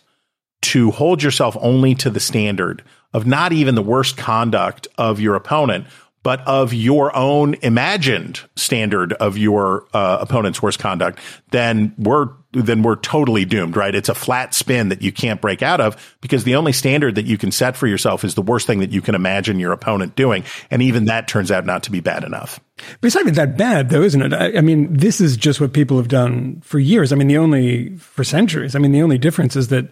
to 0.63 0.93
hold 0.93 1.21
yourself 1.21 1.57
only 1.61 1.97
to 1.97 2.11
the 2.11 2.21
standard 2.21 2.85
of 3.13 3.27
not 3.27 3.53
even 3.53 3.75
the 3.75 3.83
worst 3.83 4.17
conduct 4.17 4.87
of 4.97 5.19
your 5.19 5.35
opponent, 5.35 5.89
but 6.29 6.47
of 6.47 6.75
your 6.75 7.17
own 7.17 7.55
imagined 7.63 8.43
standard 8.55 9.15
of 9.15 9.39
your 9.39 9.87
uh, 9.95 10.19
opponent's 10.21 10.61
worst 10.61 10.79
conduct, 10.79 11.19
then 11.53 11.95
we're 11.97 12.29
then 12.53 12.83
we're 12.83 12.97
totally 12.97 13.47
doomed, 13.47 13.77
right? 13.77 13.95
It's 13.95 14.11
a 14.11 14.15
flat 14.15 14.53
spin 14.53 14.91
that 14.91 15.01
you 15.01 15.11
can't 15.11 15.41
break 15.41 15.63
out 15.63 15.81
of 15.81 16.17
because 16.21 16.45
the 16.45 16.57
only 16.57 16.75
standard 16.75 17.15
that 17.15 17.25
you 17.25 17.39
can 17.39 17.51
set 17.51 17.79
for 17.79 17.87
yourself 17.87 18.25
is 18.25 18.35
the 18.35 18.43
worst 18.43 18.67
thing 18.67 18.81
that 18.81 18.91
you 18.91 19.01
can 19.01 19.15
imagine 19.15 19.59
your 19.59 19.73
opponent 19.73 20.17
doing, 20.17 20.45
and 20.71 20.83
even 20.83 21.07
that 21.07 21.29
turns 21.29 21.51
out 21.51 21.65
not 21.65 21.85
to 21.85 21.91
be 21.91 22.01
bad 22.01 22.25
enough. 22.25 22.61
But 22.77 23.07
it's 23.07 23.15
not 23.15 23.23
even 23.23 23.33
that 23.33 23.57
bad, 23.57 23.89
though, 23.89 24.03
isn't 24.03 24.21
it? 24.21 24.35
I, 24.35 24.59
I 24.59 24.61
mean, 24.61 24.93
this 24.93 25.23
is 25.23 25.35
just 25.35 25.63
what 25.63 25.73
people 25.73 25.97
have 25.97 26.09
done 26.09 26.61
for 26.61 26.79
years. 26.79 27.11
I 27.11 27.17
mean, 27.17 27.29
the 27.29 27.39
only 27.39 27.97
for 27.97 28.23
centuries. 28.23 28.77
I 28.77 28.81
mean, 28.81 28.93
the 28.93 29.01
only 29.01 29.17
difference 29.17 29.57
is 29.57 29.69
that 29.69 29.89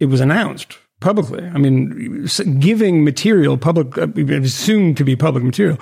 it 0.00 0.06
was 0.06 0.22
announced 0.22 0.78
publicly. 1.00 1.44
I 1.44 1.58
mean, 1.58 2.26
giving 2.58 3.04
material 3.04 3.56
public, 3.58 3.98
uh, 3.98 4.08
assumed 4.32 4.96
to 4.96 5.04
be 5.04 5.16
public 5.16 5.44
material, 5.44 5.78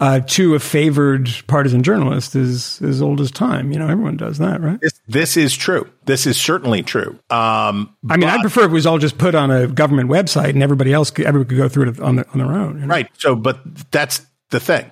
uh, 0.00 0.20
to 0.20 0.54
a 0.54 0.58
favored 0.58 1.30
partisan 1.46 1.82
journalist 1.82 2.34
is 2.34 2.82
as 2.82 3.00
old 3.00 3.20
as 3.20 3.30
time. 3.30 3.70
You 3.72 3.78
know, 3.78 3.88
everyone 3.88 4.16
does 4.16 4.38
that, 4.38 4.60
right? 4.60 4.80
This, 4.80 5.00
this 5.06 5.36
is 5.36 5.56
true. 5.56 5.88
This 6.04 6.26
is 6.26 6.36
certainly 6.36 6.82
true. 6.82 7.18
Um, 7.30 7.94
I 8.10 8.16
mean, 8.16 8.28
I'd 8.28 8.40
prefer 8.40 8.64
it 8.64 8.70
was 8.70 8.86
all 8.86 8.98
just 8.98 9.18
put 9.18 9.34
on 9.34 9.50
a 9.50 9.68
government 9.68 10.10
website 10.10 10.50
and 10.50 10.62
everybody 10.62 10.92
else 10.92 11.10
could, 11.10 11.26
everyone 11.26 11.48
could 11.48 11.58
go 11.58 11.68
through 11.68 11.90
it 11.90 12.00
on, 12.00 12.16
the, 12.16 12.28
on 12.30 12.38
their 12.38 12.52
own. 12.52 12.80
You 12.80 12.86
know? 12.86 12.86
Right. 12.88 13.08
So, 13.18 13.36
but 13.36 13.60
that's 13.92 14.26
the 14.50 14.60
thing 14.60 14.90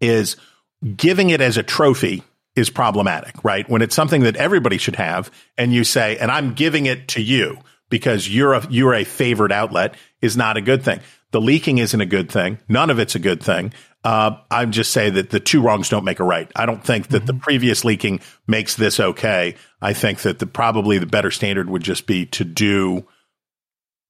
is 0.00 0.36
giving 0.96 1.30
it 1.30 1.40
as 1.40 1.56
a 1.56 1.62
trophy 1.62 2.22
is 2.56 2.70
problematic, 2.70 3.42
right? 3.44 3.68
When 3.68 3.82
it's 3.82 3.94
something 3.94 4.22
that 4.22 4.36
everybody 4.36 4.78
should 4.78 4.96
have 4.96 5.30
and 5.58 5.72
you 5.72 5.84
say, 5.84 6.16
and 6.18 6.30
I'm 6.30 6.54
giving 6.54 6.86
it 6.86 7.08
to 7.08 7.22
you 7.22 7.58
because 7.94 8.28
you're 8.28 8.54
a, 8.54 8.66
you're 8.70 8.92
a 8.92 9.04
favored 9.04 9.52
outlet 9.52 9.94
is 10.20 10.36
not 10.36 10.56
a 10.56 10.60
good 10.60 10.82
thing. 10.82 10.98
The 11.30 11.40
leaking 11.40 11.78
isn't 11.78 12.00
a 12.00 12.06
good 12.06 12.28
thing. 12.28 12.58
None 12.68 12.90
of 12.90 12.98
it's 12.98 13.14
a 13.14 13.20
good 13.20 13.40
thing. 13.40 13.72
Uh, 14.02 14.36
I'm 14.50 14.72
just 14.72 14.90
say 14.90 15.10
that 15.10 15.30
the 15.30 15.38
two 15.38 15.62
wrongs 15.62 15.90
don't 15.90 16.02
make 16.02 16.18
a 16.18 16.24
right. 16.24 16.50
I 16.56 16.66
don't 16.66 16.84
think 16.84 17.06
that 17.10 17.18
mm-hmm. 17.18 17.26
the 17.26 17.34
previous 17.34 17.84
leaking 17.84 18.18
makes 18.48 18.74
this 18.74 18.98
okay. 18.98 19.54
I 19.80 19.92
think 19.92 20.22
that 20.22 20.40
the 20.40 20.46
probably 20.46 20.98
the 20.98 21.06
better 21.06 21.30
standard 21.30 21.70
would 21.70 21.84
just 21.84 22.08
be 22.08 22.26
to 22.26 22.44
do 22.44 23.06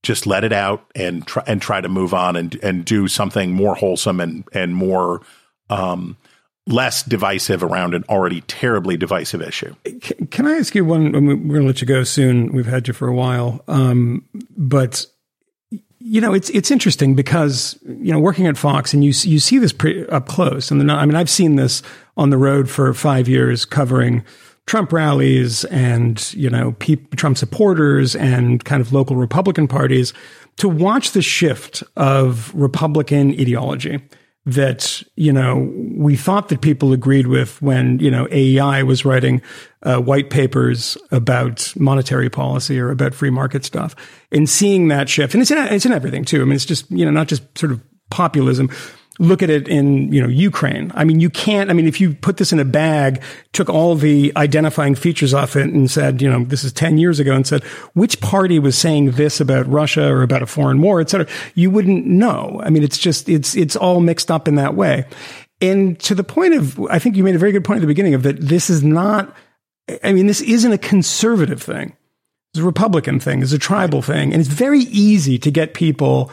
just 0.03 0.27
let 0.27 0.45
it 0.45 0.53
out 0.55 0.91
and 0.95 1.27
try 1.27 1.43
and 1.47 1.61
try 1.61 1.83
to 1.83 1.89
move 1.91 2.15
on 2.15 2.37
and 2.37 2.59
and 2.63 2.87
do 2.87 3.07
something 3.07 3.53
more 3.53 3.75
wholesome 3.75 4.19
and 4.19 4.45
and 4.55 4.75
more 4.75 5.21
um, 5.69 6.17
less 6.67 7.03
divisive 7.03 7.63
around 7.63 7.95
an 7.95 8.05
already 8.09 8.41
terribly 8.43 8.97
divisive 8.97 9.43
issue. 9.43 9.75
Can 10.31 10.47
I 10.47 10.57
ask 10.57 10.75
you 10.75 10.85
one? 10.85 11.13
We're 11.13 11.21
going 11.21 11.61
to 11.61 11.67
let 11.67 11.81
you 11.81 11.87
go 11.87 12.05
soon. 12.05 12.53
We've 12.53 12.67
had 12.67 12.89
you 12.89 12.95
for 12.95 13.07
a 13.07 13.15
while, 13.15 13.63
um, 13.69 14.27
but 14.57 15.07
you 15.99 16.21
know 16.21 16.35
it's 16.35 16.51
it's 16.51 16.71
interesting 16.71 17.15
because 17.15 17.79
you 17.83 18.13
know 18.13 18.19
working 18.19 18.47
at 18.47 18.57
Fox 18.57 18.95
and 18.95 19.05
you 19.05 19.13
you 19.25 19.39
see 19.39 19.59
this 19.59 19.73
pre- 19.73 20.07
up 20.09 20.27
close. 20.27 20.71
And 20.71 20.91
I 20.91 21.05
mean, 21.07 21.17
I've 21.17 21.31
seen 21.31 21.57
this 21.57 21.83
on 22.17 22.31
the 22.31 22.39
road 22.39 22.71
for 22.71 22.93
five 22.95 23.29
years 23.29 23.65
covering. 23.65 24.25
Trump 24.67 24.95
rallies 24.95 25.67
and 25.67 26.33
you 26.33 26.49
know 26.49 26.75
Trump 27.17 27.37
supporters 27.37 28.17
and 28.17 28.65
kind 28.65 28.81
of 28.81 28.95
local 28.95 29.15
Republican 29.15 29.69
parties 29.69 30.15
to 30.57 30.71
watch 30.71 31.11
the 31.11 31.21
shift 31.21 31.83
of 31.97 32.51
Republican 32.55 33.33
ideology 33.33 34.01
that 34.47 35.03
you 35.17 35.33
know 35.33 35.73
we 35.97 36.17
thought 36.17 36.49
that 36.49 36.61
people 36.61 36.93
agreed 36.93 37.27
with 37.27 37.61
when 37.63 37.99
you 37.99 38.11
know 38.11 38.27
AEI 38.31 38.83
was 38.83 39.05
writing 39.05 39.41
uh, 39.83 39.99
white 39.99 40.31
papers 40.31 40.99
about 41.11 41.73
monetary 41.77 42.29
policy 42.29 42.79
or 42.79 42.91
about 42.91 43.15
free 43.15 43.31
market 43.31 43.65
stuff, 43.65 43.95
and 44.31 44.49
seeing 44.49 44.89
that 44.89 45.09
shift, 45.09 45.35
and 45.35 45.43
it's 45.43 45.51
in 45.51 45.59
it's 45.59 45.87
in 45.87 45.93
everything 45.93 46.25
too. 46.25 46.43
I 46.43 46.45
mean, 46.45 46.55
it's 46.55 46.67
just 46.67 46.91
you 46.91 47.05
know 47.05 47.11
not 47.11 47.29
just 47.29 47.43
sort 47.59 47.73
of 47.73 47.81
populism, 48.11 48.71
look 49.19 49.43
at 49.43 49.51
it 49.51 49.69
in 49.69 50.13
you 50.13 50.21
know 50.21 50.29
Ukraine. 50.29 50.91
I 50.95 51.05
mean, 51.05 51.21
you 51.21 51.31
can't. 51.31 51.71
I 51.71 51.73
mean, 51.73 51.87
if 51.87 52.01
you 52.01 52.15
put 52.15 52.37
this 52.37 52.53
in 52.53 52.59
a 52.59 52.65
bag, 52.65 53.23
took 53.53 53.69
all 53.69 53.95
the 53.95 54.33
identifying 54.37 54.95
features 54.95 55.33
off 55.33 55.57
it, 55.57 55.69
and 55.69 55.91
said, 55.91 56.21
you 56.21 56.31
know, 56.31 56.45
this 56.45 56.65
is 56.65 56.73
ten 56.73 56.99
years 56.99 57.21
ago, 57.21 57.35
and 57.35 57.47
said 57.47 57.63
which 57.95 58.21
party 58.21 58.59
was 58.59 58.77
saying 58.77 59.13
this 59.13 59.41
about 59.41 59.67
Russia 59.69 60.11
or 60.13 60.23
about 60.23 60.43
a 60.43 60.47
foreign 60.47 60.81
war, 60.81 61.01
et 61.01 61.11
cetera, 61.11 61.29
you 61.55 61.71
wouldn't 61.71 62.07
know. 62.07 62.61
I 62.65 62.71
mean, 62.71 62.83
it's 62.83 62.99
just 62.99 63.29
it's 63.29 63.55
it's 63.55 63.77
all 63.77 64.01
mixed 64.01 64.31
up 64.31 64.49
in 64.49 64.57
that 64.57 64.75
way. 64.75 65.07
And 65.61 65.99
to 66.01 66.15
the 66.15 66.25
point 66.25 66.55
of, 66.55 66.81
I 66.91 66.99
think 66.99 67.17
you 67.17 67.25
made 67.25 67.37
a 67.37 67.39
very 67.39 67.53
good 67.53 67.65
point 67.65 67.79
at 67.79 67.81
the 67.81 67.87
beginning 67.87 68.15
of 68.15 68.23
that. 68.25 68.41
This 68.41 68.69
is 68.69 68.83
not. 68.83 69.35
I 70.03 70.13
mean, 70.13 70.27
this 70.27 70.41
isn't 70.41 70.73
a 70.73 70.79
conservative 70.79 71.63
thing. 71.63 71.97
It's 72.53 72.61
a 72.61 72.65
Republican 72.65 73.21
thing. 73.21 73.43
It's 73.43 73.53
a 73.53 73.59
tribal 73.59 74.03
thing, 74.03 74.33
and 74.33 74.41
it's 74.41 74.49
very 74.49 74.81
easy 74.81 75.39
to 75.39 75.51
get 75.51 75.75
people 75.75 76.31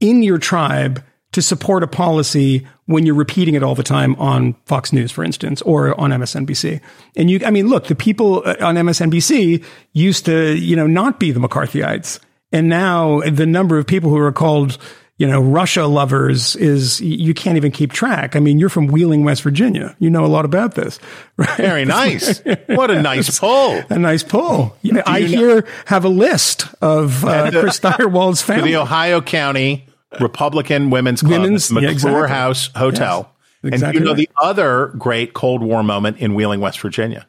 in 0.00 0.22
your 0.22 0.38
tribe 0.38 1.02
to 1.36 1.42
support 1.42 1.82
a 1.82 1.86
policy 1.86 2.66
when 2.86 3.04
you're 3.04 3.14
repeating 3.14 3.54
it 3.54 3.62
all 3.62 3.74
the 3.74 3.82
time 3.82 4.14
on 4.14 4.54
Fox 4.64 4.90
News, 4.90 5.12
for 5.12 5.22
instance, 5.22 5.60
or 5.60 5.98
on 6.00 6.08
MSNBC. 6.10 6.80
And 7.14 7.30
you, 7.30 7.42
I 7.44 7.50
mean, 7.50 7.68
look, 7.68 7.88
the 7.88 7.94
people 7.94 8.42
uh, 8.46 8.56
on 8.62 8.76
MSNBC 8.76 9.62
used 9.92 10.24
to, 10.24 10.56
you 10.56 10.74
know, 10.76 10.86
not 10.86 11.20
be 11.20 11.32
the 11.32 11.40
McCarthyites. 11.40 12.20
And 12.52 12.70
now 12.70 13.20
the 13.20 13.44
number 13.44 13.76
of 13.76 13.86
people 13.86 14.08
who 14.08 14.16
are 14.16 14.32
called, 14.32 14.78
you 15.18 15.26
know, 15.26 15.42
Russia 15.42 15.84
lovers 15.84 16.56
is, 16.56 17.02
you 17.02 17.34
can't 17.34 17.58
even 17.58 17.70
keep 17.70 17.92
track. 17.92 18.34
I 18.34 18.40
mean, 18.40 18.58
you're 18.58 18.70
from 18.70 18.86
Wheeling, 18.86 19.22
West 19.22 19.42
Virginia. 19.42 19.94
You 19.98 20.08
know 20.08 20.24
a 20.24 20.26
lot 20.26 20.46
about 20.46 20.74
this, 20.74 20.98
right? 21.36 21.58
Very 21.58 21.84
nice. 21.84 22.40
what 22.64 22.90
a 22.90 23.02
nice 23.02 23.38
poll. 23.38 23.82
A 23.90 23.98
nice 23.98 24.22
poll. 24.22 24.74
You 24.80 24.92
know, 24.92 25.02
I 25.04 25.20
know? 25.20 25.26
here 25.26 25.66
have 25.84 26.06
a 26.06 26.08
list 26.08 26.64
of 26.80 27.22
uh, 27.26 27.50
the, 27.50 27.60
Chris 27.60 27.78
Stirewalt's 27.78 28.40
family. 28.40 28.70
The 28.70 28.76
Ohio 28.76 29.20
County 29.20 29.86
Republican 30.20 30.90
Women's 30.90 31.20
Club, 31.20 31.42
Women's, 31.42 31.70
McLure 31.70 31.82
yeah, 31.82 31.90
exactly. 31.90 32.28
House 32.28 32.70
Hotel. 32.74 33.32
Yes, 33.62 33.74
exactly 33.74 33.86
and 33.86 33.94
you 33.94 34.00
know, 34.04 34.10
right. 34.12 34.16
the 34.16 34.30
other 34.40 34.92
great 34.98 35.34
Cold 35.34 35.62
War 35.62 35.82
moment 35.82 36.18
in 36.18 36.34
Wheeling, 36.34 36.60
West 36.60 36.80
Virginia 36.80 37.26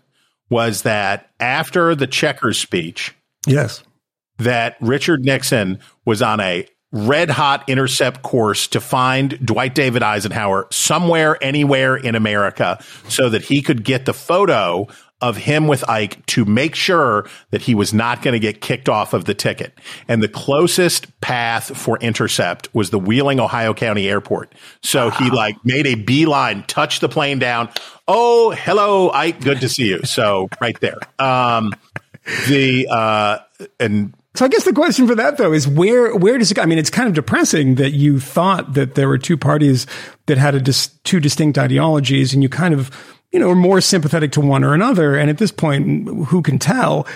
was 0.50 0.84
that 0.84 1.30
after 1.40 1.96
the 1.96 2.08
Checkers 2.08 2.58
speech, 2.58 3.16
yes, 3.46 3.84
that 4.38 4.78
Richard 4.82 5.26
Nixon 5.26 5.80
was 6.06 6.22
on 6.22 6.40
a 6.40 6.68
red 6.92 7.30
hot 7.30 7.68
intercept 7.68 8.22
course 8.22 8.68
to 8.70 8.80
find 8.80 9.46
Dwight 9.46 9.76
David 9.76 10.04
Eisenhower 10.04 10.68
somewhere, 10.72 11.38
anywhere 11.42 11.96
in 11.96 12.16
America 12.16 12.82
so 13.10 13.30
that 13.30 13.44
he 13.44 13.62
could 13.62 13.84
get 13.84 14.06
the 14.06 14.14
photo 14.14 14.88
of 15.22 15.38
him 15.38 15.68
with 15.68 15.88
Ike 15.90 16.24
to 16.28 16.46
make 16.46 16.76
sure 16.76 17.28
that 17.50 17.62
he 17.62 17.74
was 17.74 17.94
not 17.94 18.22
going 18.22 18.34
to 18.34 18.40
get 18.40 18.62
kicked 18.62 18.88
off 18.88 19.14
of 19.14 19.26
the 19.26 19.34
ticket. 19.34 19.74
And 20.08 20.22
the 20.22 20.28
closest 20.28 21.20
path 21.22 21.76
for 21.76 21.98
intercept 21.98 22.74
was 22.74 22.92
the 22.92 23.00
Wheeling, 23.00 23.40
Ohio 23.40 23.74
County 23.74 24.08
Airport. 24.08 24.54
So 24.84 25.08
wow. 25.08 25.12
he 25.12 25.30
like 25.32 25.56
made 25.66 25.88
a 25.88 25.96
beeline, 25.96 26.64
touched 26.64 27.02
the 27.02 27.10
plane 27.10 27.40
down. 27.40 27.70
Oh, 28.08 28.52
hello, 28.52 29.10
Ike. 29.10 29.42
Good 29.42 29.62
to 29.62 29.70
see 29.70 29.88
you. 29.88 30.04
So 30.04 30.50
right 30.62 30.80
there. 30.80 31.00
Um, 31.18 31.74
the 32.48 32.88
uh, 32.90 33.40
and 33.80 34.14
So 34.36 34.46
I 34.46 34.50
guess 34.50 34.66
the 34.66 34.74
question 34.74 35.08
for 35.08 35.16
that 35.16 35.38
though 35.38 35.54
is 35.54 35.68
where 35.68 36.16
where 36.16 36.38
does 36.38 36.52
it? 36.52 36.56
go? 36.56 36.62
I 36.62 36.66
mean, 36.66 36.78
it's 36.78 36.90
kind 36.90 37.08
of 37.08 37.16
depressing 37.16 37.76
that 37.76 37.92
you 37.92 38.20
thought 38.20 38.74
that 38.74 38.96
there 38.96 39.08
were 39.08 39.18
two 39.18 39.38
parties 39.38 39.88
that 40.28 40.38
had 40.38 40.54
a 40.54 40.60
dis, 40.60 40.88
two 41.04 41.20
distinct 41.20 41.58
ideologies, 41.58 42.34
and 42.34 42.44
you 42.44 42.50
kind 42.50 42.74
of 42.74 42.92
you 43.32 43.40
know 43.40 43.54
more 43.54 43.82
sympathetic 43.82 44.32
to 44.34 44.42
one 44.42 44.64
or 44.64 44.74
another. 44.74 45.16
And 45.16 45.30
at 45.30 45.38
this 45.38 45.52
point, 45.52 46.08
who 46.28 46.42
can 46.42 46.60
tell? 46.60 47.08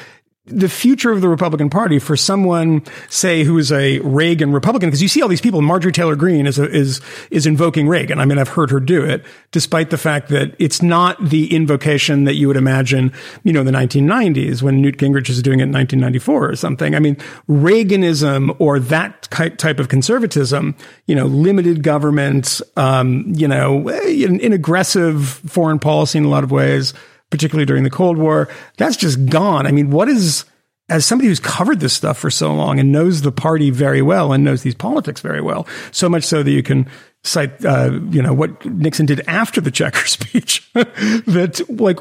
The 0.46 0.70
future 0.70 1.12
of 1.12 1.22
the 1.22 1.30
Republican 1.30 1.70
Party 1.70 2.00
for 2.00 2.18
someone, 2.18 2.84
say, 3.10 3.44
who 3.44 3.60
is 3.60 3.72
a 3.72 4.00
Reagan 4.00 4.52
Republican, 4.52 4.90
because 4.90 5.02
you 5.02 5.08
see 5.08 5.22
all 5.22 5.28
these 5.28 5.42
people. 5.42 5.62
Marjorie 5.62 5.92
Taylor 5.92 6.16
Greene 6.16 6.48
is 6.48 6.58
a, 6.58 6.68
is 6.68 7.00
is 7.30 7.46
invoking 7.46 7.88
Reagan. 7.88 8.20
I 8.20 8.26
mean, 8.26 8.40
I've 8.40 8.50
heard 8.50 8.72
her 8.72 8.80
do 8.80 9.04
it, 9.04 9.24
despite 9.52 9.92
the 9.92 10.00
fact 10.00 10.30
that 10.30 10.56
it's 10.58 10.82
not 10.82 11.24
the 11.24 11.54
invocation 11.54 12.24
that 12.24 12.36
you 12.36 12.48
would 12.48 12.58
imagine, 12.58 13.14
you 13.44 13.54
know, 13.54 13.60
in 13.60 13.68
the 13.68 13.72
1990s 13.72 14.64
when 14.64 14.82
Newt 14.82 14.98
Gingrich 14.98 15.30
is 15.30 15.44
doing 15.44 15.60
it 15.60 15.64
in 15.64 15.72
1994 15.72 16.50
or 16.50 16.56
something. 16.56 16.96
I 16.96 17.00
mean, 17.00 17.18
Reaganism 17.48 18.56
or 18.58 18.80
that 18.80 19.30
type 19.30 19.80
of 19.80 19.90
conservatism, 19.90 20.76
you 21.06 21.14
know, 21.14 21.28
limited 21.28 21.84
government, 21.84 22.62
um, 22.78 23.26
you 23.28 23.48
know, 23.48 23.90
in, 23.90 24.40
in 24.40 24.54
aggressive 24.54 25.28
foreign 25.46 25.78
policy 25.78 26.18
in 26.18 26.26
a 26.26 26.30
lot 26.30 26.44
of 26.44 26.50
ways 26.50 26.96
particularly 27.32 27.66
during 27.66 27.84
the 27.84 27.90
Cold 27.90 28.18
War. 28.18 28.48
That's 28.78 28.96
just 28.96 29.26
gone. 29.26 29.66
I 29.66 29.72
mean, 29.72 29.90
what 29.90 30.08
is, 30.08 30.46
as 30.90 31.06
somebody 31.06 31.30
who's 31.30 31.40
covered 31.40 31.80
this 31.80 31.94
stuff 31.94 32.20
for 32.20 32.30
so 32.30 32.54
long 32.54 32.80
and 32.80 32.92
knows 32.92 33.22
the 33.22 33.32
party 33.32 33.72
very 33.72 34.04
well 34.04 34.32
and 34.32 34.44
knows 34.44 34.62
these 34.62 34.76
politics 34.76 35.22
very 35.22 35.42
well, 35.42 35.66
so 35.92 36.08
much 36.08 36.24
so 36.24 36.44
that 36.44 36.52
you 36.52 36.62
can 36.62 36.88
cite, 37.24 37.66
uh, 37.66 38.00
you 38.10 38.22
know, 38.22 38.34
what 38.34 38.64
Nixon 38.66 39.08
did 39.08 39.22
after 39.28 39.62
the 39.62 39.72
Checker 39.72 40.06
speech, 40.06 40.72
that 40.74 41.66
like, 41.70 41.98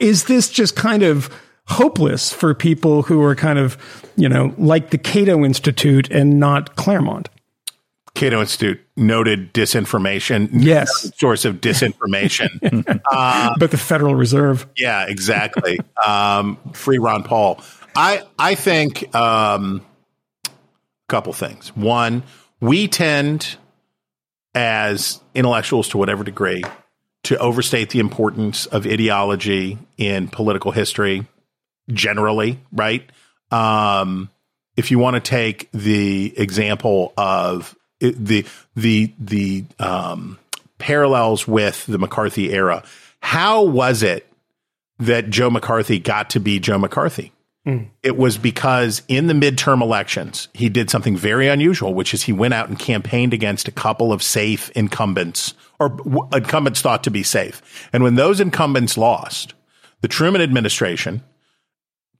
is 0.00 0.24
this 0.24 0.48
just 0.48 0.76
kind 0.76 1.02
of 1.02 1.30
hopeless 1.66 2.32
for 2.32 2.54
people 2.54 3.02
who 3.02 3.22
are 3.22 3.34
kind 3.34 3.58
of, 3.58 3.76
you 4.16 4.28
know, 4.28 4.54
like 4.56 4.90
the 4.90 4.98
Cato 4.98 5.44
Institute 5.44 6.10
and 6.10 6.38
not 6.38 6.76
Claremont? 6.76 7.28
Cato 8.16 8.40
Institute 8.40 8.80
noted 8.96 9.52
disinformation. 9.52 10.48
Yes. 10.52 11.12
Source 11.16 11.44
of 11.44 11.60
disinformation. 11.60 13.00
uh, 13.10 13.54
but 13.58 13.70
the 13.70 13.76
Federal 13.76 14.14
Reserve. 14.14 14.66
Yeah, 14.76 15.06
exactly. 15.06 15.78
um, 16.04 16.58
free 16.72 16.98
Ron 16.98 17.22
Paul. 17.22 17.60
I, 17.94 18.22
I 18.38 18.54
think 18.54 19.14
um, 19.14 19.82
a 20.46 20.50
couple 21.08 21.32
things. 21.32 21.68
One, 21.76 22.24
we 22.60 22.88
tend, 22.88 23.56
as 24.54 25.20
intellectuals 25.34 25.88
to 25.90 25.98
whatever 25.98 26.24
degree, 26.24 26.64
to 27.24 27.38
overstate 27.38 27.90
the 27.90 28.00
importance 28.00 28.66
of 28.66 28.86
ideology 28.86 29.78
in 29.98 30.28
political 30.28 30.72
history 30.72 31.26
generally, 31.92 32.60
right? 32.72 33.08
Um, 33.50 34.30
if 34.76 34.90
you 34.90 34.98
want 34.98 35.14
to 35.14 35.20
take 35.20 35.68
the 35.72 36.38
example 36.38 37.12
of 37.16 37.76
the 38.00 38.46
the 38.74 39.12
the 39.18 39.64
um, 39.78 40.38
parallels 40.78 41.46
with 41.48 41.86
the 41.86 41.98
McCarthy 41.98 42.52
era. 42.52 42.82
How 43.20 43.62
was 43.62 44.02
it 44.02 44.26
that 44.98 45.30
Joe 45.30 45.50
McCarthy 45.50 45.98
got 45.98 46.30
to 46.30 46.40
be 46.40 46.58
Joe 46.58 46.78
McCarthy? 46.78 47.32
Mm. 47.66 47.88
It 48.02 48.16
was 48.16 48.38
because 48.38 49.02
in 49.08 49.26
the 49.26 49.34
midterm 49.34 49.82
elections, 49.82 50.48
he 50.54 50.68
did 50.68 50.88
something 50.88 51.16
very 51.16 51.48
unusual, 51.48 51.94
which 51.94 52.14
is 52.14 52.22
he 52.22 52.32
went 52.32 52.54
out 52.54 52.68
and 52.68 52.78
campaigned 52.78 53.34
against 53.34 53.66
a 53.66 53.72
couple 53.72 54.12
of 54.12 54.22
safe 54.22 54.70
incumbents 54.76 55.54
or 55.80 55.88
w- 55.88 56.28
incumbents 56.32 56.80
thought 56.80 57.02
to 57.04 57.10
be 57.10 57.24
safe. 57.24 57.88
And 57.92 58.04
when 58.04 58.14
those 58.14 58.40
incumbents 58.40 58.96
lost, 58.96 59.54
the 60.00 60.08
Truman 60.08 60.42
administration 60.42 61.22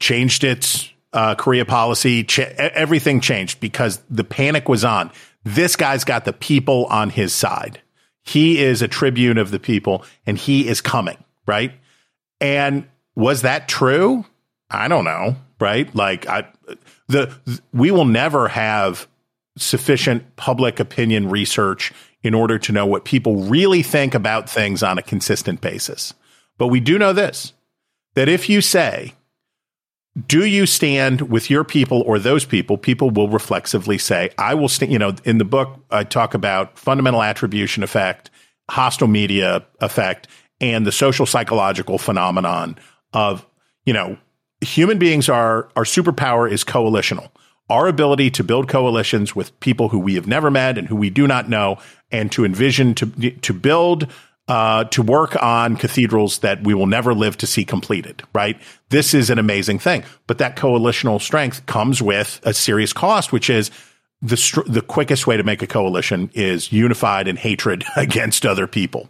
changed 0.00 0.42
its 0.42 0.90
uh, 1.12 1.36
Korea 1.36 1.64
policy. 1.64 2.24
Ch- 2.24 2.40
everything 2.40 3.20
changed 3.20 3.60
because 3.60 4.02
the 4.10 4.24
panic 4.24 4.68
was 4.68 4.84
on 4.84 5.12
this 5.46 5.76
guy's 5.76 6.02
got 6.02 6.24
the 6.24 6.32
people 6.32 6.86
on 6.86 7.08
his 7.08 7.32
side. 7.32 7.80
He 8.24 8.58
is 8.58 8.82
a 8.82 8.88
tribune 8.88 9.38
of 9.38 9.52
the 9.52 9.60
people 9.60 10.04
and 10.26 10.36
he 10.36 10.66
is 10.66 10.80
coming, 10.80 11.16
right? 11.46 11.72
And 12.40 12.88
was 13.14 13.42
that 13.42 13.68
true? 13.68 14.24
I 14.68 14.88
don't 14.88 15.04
know, 15.04 15.36
right? 15.60 15.94
Like 15.94 16.26
I 16.26 16.48
the 17.06 17.32
we 17.72 17.92
will 17.92 18.04
never 18.04 18.48
have 18.48 19.06
sufficient 19.56 20.34
public 20.34 20.80
opinion 20.80 21.30
research 21.30 21.92
in 22.24 22.34
order 22.34 22.58
to 22.58 22.72
know 22.72 22.84
what 22.84 23.04
people 23.04 23.36
really 23.44 23.84
think 23.84 24.14
about 24.14 24.50
things 24.50 24.82
on 24.82 24.98
a 24.98 25.02
consistent 25.02 25.60
basis. 25.60 26.12
But 26.58 26.68
we 26.68 26.80
do 26.80 26.98
know 26.98 27.12
this 27.12 27.52
that 28.16 28.28
if 28.28 28.48
you 28.48 28.60
say 28.60 29.14
do 30.24 30.46
you 30.46 30.64
stand 30.64 31.22
with 31.22 31.50
your 31.50 31.62
people 31.62 32.02
or 32.02 32.18
those 32.18 32.44
people? 32.44 32.78
People 32.78 33.10
will 33.10 33.28
reflexively 33.28 33.98
say, 33.98 34.30
I 34.38 34.54
will 34.54 34.68
stand. 34.68 34.92
You 34.92 34.98
know, 34.98 35.14
in 35.24 35.38
the 35.38 35.44
book, 35.44 35.78
I 35.90 36.04
talk 36.04 36.32
about 36.32 36.78
fundamental 36.78 37.22
attribution 37.22 37.82
effect, 37.82 38.30
hostile 38.70 39.08
media 39.08 39.66
effect, 39.80 40.28
and 40.60 40.86
the 40.86 40.92
social 40.92 41.26
psychological 41.26 41.98
phenomenon 41.98 42.78
of, 43.12 43.46
you 43.84 43.92
know, 43.92 44.16
human 44.62 44.98
beings 44.98 45.28
are, 45.28 45.68
our 45.76 45.84
superpower 45.84 46.50
is 46.50 46.64
coalitional. 46.64 47.30
Our 47.68 47.88
ability 47.88 48.30
to 48.30 48.44
build 48.44 48.68
coalitions 48.68 49.34
with 49.34 49.58
people 49.60 49.88
who 49.88 49.98
we 49.98 50.14
have 50.14 50.26
never 50.26 50.50
met 50.50 50.78
and 50.78 50.88
who 50.88 50.96
we 50.96 51.10
do 51.10 51.26
not 51.26 51.48
know, 51.48 51.78
and 52.12 52.30
to 52.32 52.44
envision 52.44 52.94
to 52.94 53.06
to 53.32 53.52
build 53.52 54.06
uh, 54.48 54.84
to 54.84 55.02
work 55.02 55.40
on 55.42 55.76
cathedrals 55.76 56.38
that 56.38 56.62
we 56.62 56.72
will 56.72 56.86
never 56.86 57.14
live 57.14 57.36
to 57.38 57.46
see 57.46 57.64
completed, 57.64 58.22
right? 58.32 58.60
This 58.90 59.12
is 59.12 59.28
an 59.28 59.38
amazing 59.38 59.78
thing. 59.78 60.04
But 60.26 60.38
that 60.38 60.56
coalitional 60.56 61.20
strength 61.20 61.66
comes 61.66 62.00
with 62.00 62.40
a 62.44 62.54
serious 62.54 62.92
cost, 62.92 63.32
which 63.32 63.50
is 63.50 63.70
the, 64.22 64.36
str- 64.36 64.62
the 64.66 64.82
quickest 64.82 65.26
way 65.26 65.36
to 65.36 65.42
make 65.42 65.62
a 65.62 65.66
coalition 65.66 66.30
is 66.32 66.72
unified 66.72 67.26
in 67.26 67.36
hatred 67.36 67.84
against 67.96 68.46
other 68.46 68.66
people. 68.66 69.08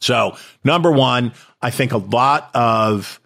So, 0.00 0.36
number 0.64 0.90
one, 0.90 1.32
I 1.62 1.70
think 1.70 1.92
a 1.92 1.98
lot 1.98 2.50
of 2.54 3.20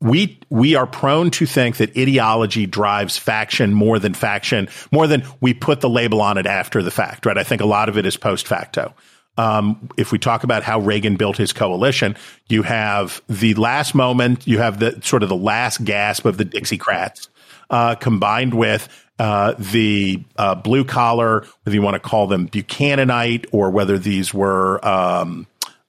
we 0.00 0.38
we 0.50 0.74
are 0.74 0.86
prone 0.86 1.30
to 1.32 1.46
think 1.46 1.78
that 1.78 1.96
ideology 1.96 2.66
drives 2.66 3.16
faction 3.16 3.72
more 3.72 3.98
than 3.98 4.14
faction, 4.14 4.68
more 4.92 5.06
than 5.06 5.24
we 5.40 5.54
put 5.54 5.80
the 5.80 5.88
label 5.88 6.20
on 6.20 6.38
it 6.38 6.46
after 6.46 6.82
the 6.82 6.90
fact, 6.90 7.26
right? 7.26 7.38
I 7.38 7.42
think 7.42 7.60
a 7.60 7.66
lot 7.66 7.88
of 7.88 7.96
it 7.96 8.06
is 8.06 8.16
post 8.16 8.46
facto. 8.46 8.94
Um, 9.38 9.88
if 9.96 10.12
we 10.12 10.18
talk 10.18 10.44
about 10.44 10.62
how 10.62 10.80
Reagan 10.80 11.16
built 11.16 11.36
his 11.36 11.52
coalition, 11.52 12.16
you 12.48 12.62
have 12.62 13.22
the 13.28 13.54
last 13.54 13.94
moment, 13.94 14.46
you 14.46 14.58
have 14.58 14.78
the 14.78 15.00
sort 15.02 15.22
of 15.22 15.28
the 15.28 15.36
last 15.36 15.84
gasp 15.84 16.24
of 16.24 16.38
the 16.38 16.44
Dixiecrats, 16.44 17.28
uh, 17.70 17.94
combined 17.96 18.54
with 18.54 18.88
uh, 19.18 19.54
the 19.58 20.22
uh, 20.36 20.54
blue 20.54 20.84
collar, 20.84 21.46
whether 21.62 21.74
you 21.74 21.82
want 21.82 21.94
to 21.94 22.00
call 22.00 22.26
them 22.26 22.48
Buchananite 22.48 23.46
or 23.52 23.70
whether 23.70 23.98
these 23.98 24.32
were 24.32 24.84
um, 24.86 25.46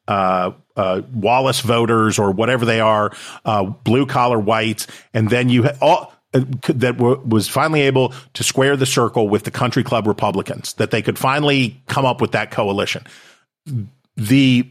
uh, 0.07 0.51
uh, 0.75 1.01
Wallace 1.13 1.61
voters 1.61 2.19
or 2.19 2.31
whatever 2.31 2.65
they 2.65 2.79
are, 2.79 3.11
uh, 3.45 3.63
blue 3.63 4.05
collar 4.05 4.39
whites, 4.39 4.87
and 5.13 5.29
then 5.29 5.49
you 5.49 5.63
ha- 5.63 5.77
all 5.81 6.13
that 6.33 6.97
was 6.97 7.47
finally 7.47 7.81
able 7.81 8.13
to 8.33 8.43
square 8.43 8.75
the 8.75 8.85
circle 8.85 9.27
with 9.27 9.43
the 9.43 9.51
country 9.51 9.83
club 9.83 10.05
Republicans, 10.05 10.73
that 10.73 10.91
they 10.91 11.01
could 11.01 11.17
finally 11.17 11.81
come 11.87 12.05
up 12.05 12.21
with 12.21 12.33
that 12.33 12.51
coalition 12.51 13.03
the 14.15 14.69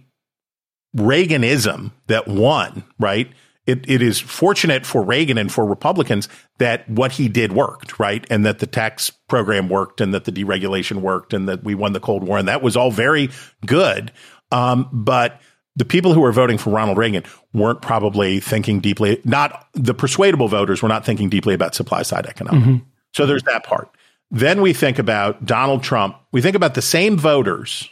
Reaganism 0.97 1.93
that 2.07 2.27
won, 2.27 2.85
right? 2.99 3.31
It, 3.67 3.85
it 3.91 4.01
is 4.01 4.21
fortunate 4.21 4.87
for 4.87 5.03
Reagan 5.03 5.37
and 5.37 5.53
for 5.53 5.67
Republicans 5.67 6.29
that 6.59 6.89
what 6.89 7.13
he 7.13 7.29
did 7.29 7.53
worked, 7.53 7.99
right? 7.99 8.25
And 8.31 8.47
that 8.47 8.61
the 8.61 8.67
tax 8.67 9.11
program 9.11 9.69
worked 9.69 10.01
and 10.01 10.15
that 10.15 10.25
the 10.25 10.33
deregulation 10.33 11.01
worked 11.01 11.35
and 11.35 11.49
that 11.49 11.65
we 11.65 11.75
won 11.75 11.93
the 11.93 12.01
Cold 12.01 12.23
War. 12.23 12.39
And 12.39 12.49
that 12.49 12.63
was 12.63 12.77
all 12.77 12.91
very 12.91 13.29
good. 13.67 14.13
Um, 14.53 14.89
but 14.93 15.41
the 15.75 15.85
people 15.85 16.15
who 16.15 16.21
were 16.21 16.33
voting 16.33 16.59
for 16.59 16.71
Ronald 16.71 16.97
Reagan 16.97 17.25
weren't 17.53 17.83
probably 17.83 18.41
thinking 18.41 18.81
deeply, 18.81 19.21
not 19.25 19.69
the 19.75 19.95
persuadable 19.95 20.49
voters 20.49 20.81
were 20.81 20.89
not 20.89 21.05
thinking 21.05 21.29
deeply 21.29 21.53
about 21.53 21.75
supply 21.75 22.03
side 22.03 22.27
economics. 22.27 22.67
Mm-hmm. 22.67 22.85
So 23.15 23.27
there's 23.27 23.43
that 23.43 23.65
part. 23.65 23.91
Then 24.31 24.63
we 24.63 24.73
think 24.73 24.99
about 24.99 25.45
Donald 25.45 25.83
Trump. 25.83 26.17
We 26.33 26.41
think 26.41 26.57
about 26.57 26.75
the 26.75 26.83
same 26.83 27.19
voters 27.19 27.89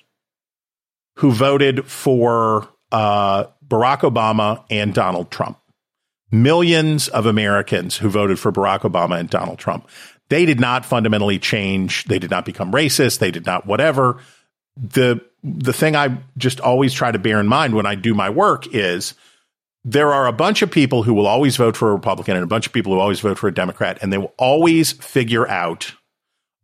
who 1.17 1.33
voted 1.33 1.87
for 1.87 2.69
uh, 2.93 3.45
Barack 3.67 4.01
Obama 4.01 4.65
and 4.71 4.95
Donald 4.95 5.31
Trump. 5.31 5.59
Millions 6.31 7.09
of 7.09 7.27
Americans 7.27 7.97
who 7.97 8.09
voted 8.09 8.39
for 8.39 8.51
Barack 8.51 8.81
Obama 8.81 9.19
and 9.21 9.31
Donald 9.31 9.59
Trump. 9.59 9.89
They 10.29 10.47
did 10.47 10.59
not 10.59 10.85
fundamentally 10.85 11.39
change. 11.39 12.05
They 12.05 12.19
did 12.19 12.31
not 12.31 12.45
become 12.45 12.73
racist. 12.73 13.19
They 13.19 13.31
did 13.31 13.47
not 13.47 13.67
whatever. 13.67 14.19
The 14.77 15.21
the 15.45 15.73
thing 15.73 15.95
I 15.95 16.19
just 16.39 16.59
always 16.61 16.93
try 16.93 17.13
to 17.13 17.19
bear 17.19 17.39
in 17.39 17.47
mind 17.47 17.75
when 17.75 17.87
I 17.87 17.95
do 17.95 18.15
my 18.15 18.31
work 18.31 18.67
is 18.75 19.15
there 19.85 20.13
are 20.13 20.27
a 20.27 20.33
bunch 20.33 20.63
of 20.63 20.71
people 20.71 21.03
who 21.03 21.13
will 21.13 21.27
always 21.27 21.57
vote 21.57 21.77
for 21.77 21.91
a 21.91 21.93
Republican 21.93 22.37
and 22.37 22.43
a 22.43 22.49
bunch 22.49 22.67
of 22.67 22.73
people 22.73 22.95
who 22.95 23.01
always 23.01 23.21
vote 23.21 23.39
for 23.39 23.49
a 23.49 23.55
Democrat, 23.55 23.99
and 24.01 24.13
they 24.13 24.19
will 24.19 24.33
always 24.39 24.93
figure 24.93 25.47
out 25.47 25.93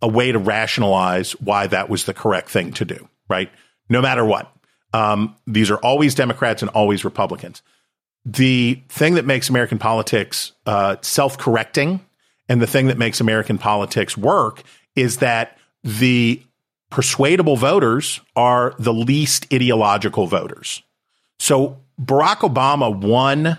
a 0.01 0.09
way 0.09 0.33
to 0.33 0.39
rationalize 0.39 1.33
why 1.33 1.67
that 1.67 1.91
was 1.91 2.05
the 2.05 2.15
correct 2.15 2.49
thing 2.49 2.73
to 2.73 2.87
do, 2.87 3.09
right? 3.29 3.51
No 3.91 4.01
matter 4.01 4.25
what. 4.25 4.51
Um, 4.95 5.37
these 5.47 5.71
are 5.71 5.77
always 5.79 6.15
Democrats 6.15 6.63
and 6.63 6.71
always 6.71 7.05
Republicans. 7.05 7.63
the 8.25 8.83
thing 8.89 9.15
that 9.15 9.25
makes 9.25 9.49
American 9.49 9.79
politics 9.79 10.53
uh, 10.67 10.97
self 11.01 11.39
correcting 11.39 12.01
and 12.49 12.61
the 12.61 12.67
thing 12.67 12.89
that 12.89 12.99
makes 12.99 13.21
American 13.21 13.57
politics 13.57 14.17
work 14.17 14.63
is 14.95 15.19
that 15.19 15.57
the 15.85 16.43
persuadable 16.91 17.57
voters 17.57 18.21
are 18.37 18.75
the 18.79 18.93
least 18.93 19.47
ideological 19.53 20.27
voters. 20.27 20.83
So 21.39 21.79
Barack 22.03 22.39
Obama 22.39 22.95
won 22.95 23.59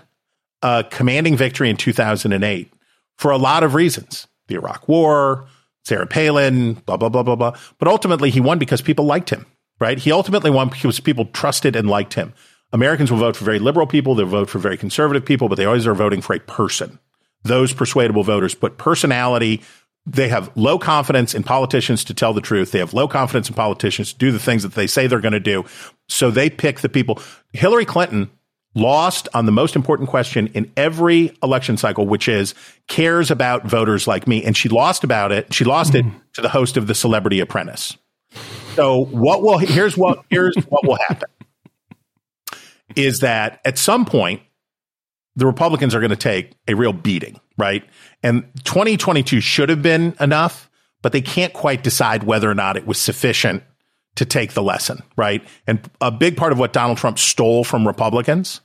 a 0.62 0.84
commanding 0.88 1.36
victory 1.36 1.70
in 1.70 1.76
2008 1.76 2.72
for 3.16 3.30
a 3.30 3.38
lot 3.38 3.64
of 3.64 3.74
reasons 3.74 4.28
the 4.48 4.54
Iraq 4.56 4.86
War, 4.88 5.46
Sarah 5.84 6.06
Palin, 6.06 6.74
blah, 6.74 6.96
blah, 6.96 7.08
blah, 7.08 7.22
blah, 7.22 7.36
blah. 7.36 7.56
But 7.78 7.88
ultimately, 7.88 8.30
he 8.30 8.40
won 8.40 8.58
because 8.58 8.82
people 8.82 9.04
liked 9.06 9.30
him, 9.30 9.46
right? 9.82 9.98
He 9.98 10.12
ultimately 10.12 10.50
won 10.50 10.68
because 10.68 11.00
people 11.00 11.26
trusted 11.26 11.74
and 11.74 11.90
liked 11.90 12.14
him. 12.14 12.32
Americans 12.72 13.10
will 13.10 13.18
vote 13.18 13.36
for 13.36 13.44
very 13.44 13.58
liberal 13.58 13.86
people, 13.86 14.14
they'll 14.14 14.26
vote 14.26 14.48
for 14.48 14.60
very 14.60 14.76
conservative 14.76 15.24
people, 15.24 15.48
but 15.48 15.56
they 15.56 15.66
always 15.66 15.88
are 15.88 15.94
voting 15.94 16.22
for 16.22 16.34
a 16.34 16.40
person. 16.40 17.00
Those 17.42 17.72
persuadable 17.72 18.22
voters 18.22 18.54
put 18.54 18.78
personality, 18.78 19.60
they 20.06 20.28
have 20.28 20.50
low 20.56 20.78
confidence 20.78 21.34
in 21.34 21.42
politicians 21.42 22.04
to 22.04 22.14
tell 22.14 22.32
the 22.32 22.40
truth. 22.40 22.70
They 22.70 22.78
have 22.78 22.94
low 22.94 23.08
confidence 23.08 23.48
in 23.48 23.54
politicians 23.54 24.12
to 24.12 24.18
do 24.18 24.30
the 24.30 24.38
things 24.38 24.62
that 24.62 24.74
they 24.74 24.86
say 24.86 25.06
they're 25.08 25.20
going 25.20 25.32
to 25.32 25.40
do. 25.40 25.64
So 26.08 26.30
they 26.30 26.48
pick 26.48 26.80
the 26.80 26.88
people. 26.88 27.20
Hillary 27.52 27.84
Clinton 27.84 28.30
lost 28.74 29.28
on 29.34 29.46
the 29.46 29.52
most 29.52 29.76
important 29.76 30.08
question 30.08 30.48
in 30.54 30.72
every 30.76 31.36
election 31.42 31.76
cycle, 31.76 32.06
which 32.06 32.28
is 32.28 32.54
cares 32.88 33.30
about 33.30 33.66
voters 33.66 34.06
like 34.06 34.26
me. 34.26 34.44
And 34.44 34.56
she 34.56 34.68
lost 34.68 35.04
about 35.04 35.30
it. 35.30 35.52
She 35.52 35.64
lost 35.64 35.92
mm-hmm. 35.92 36.08
it 36.08 36.34
to 36.34 36.40
the 36.40 36.48
host 36.48 36.76
of 36.76 36.86
the 36.86 36.94
Celebrity 36.94 37.40
Apprentice. 37.40 37.96
So 38.74 39.04
what 39.06 39.42
will 39.42 39.58
here's 39.58 39.96
what 39.96 40.24
here's 40.30 40.56
what 40.68 40.86
will 40.86 40.98
happen 41.08 41.28
is 42.96 43.20
that 43.20 43.60
at 43.64 43.78
some 43.78 44.04
point 44.04 44.42
the 45.36 45.46
Republicans 45.46 45.94
are 45.94 46.00
going 46.00 46.10
to 46.10 46.16
take 46.16 46.52
a 46.68 46.74
real 46.74 46.92
beating, 46.92 47.40
right? 47.56 47.84
And 48.22 48.44
2022 48.64 49.40
should 49.40 49.68
have 49.68 49.82
been 49.82 50.14
enough, 50.20 50.70
but 51.00 51.12
they 51.12 51.22
can't 51.22 51.52
quite 51.52 51.82
decide 51.82 52.24
whether 52.24 52.50
or 52.50 52.54
not 52.54 52.76
it 52.76 52.86
was 52.86 52.98
sufficient 52.98 53.62
to 54.16 54.26
take 54.26 54.52
the 54.52 54.62
lesson, 54.62 55.02
right? 55.16 55.42
And 55.66 55.88
a 56.00 56.10
big 56.10 56.36
part 56.36 56.52
of 56.52 56.58
what 56.58 56.72
Donald 56.72 56.98
Trump 56.98 57.18
stole 57.18 57.64
from 57.64 57.86
Republicans 57.86 58.60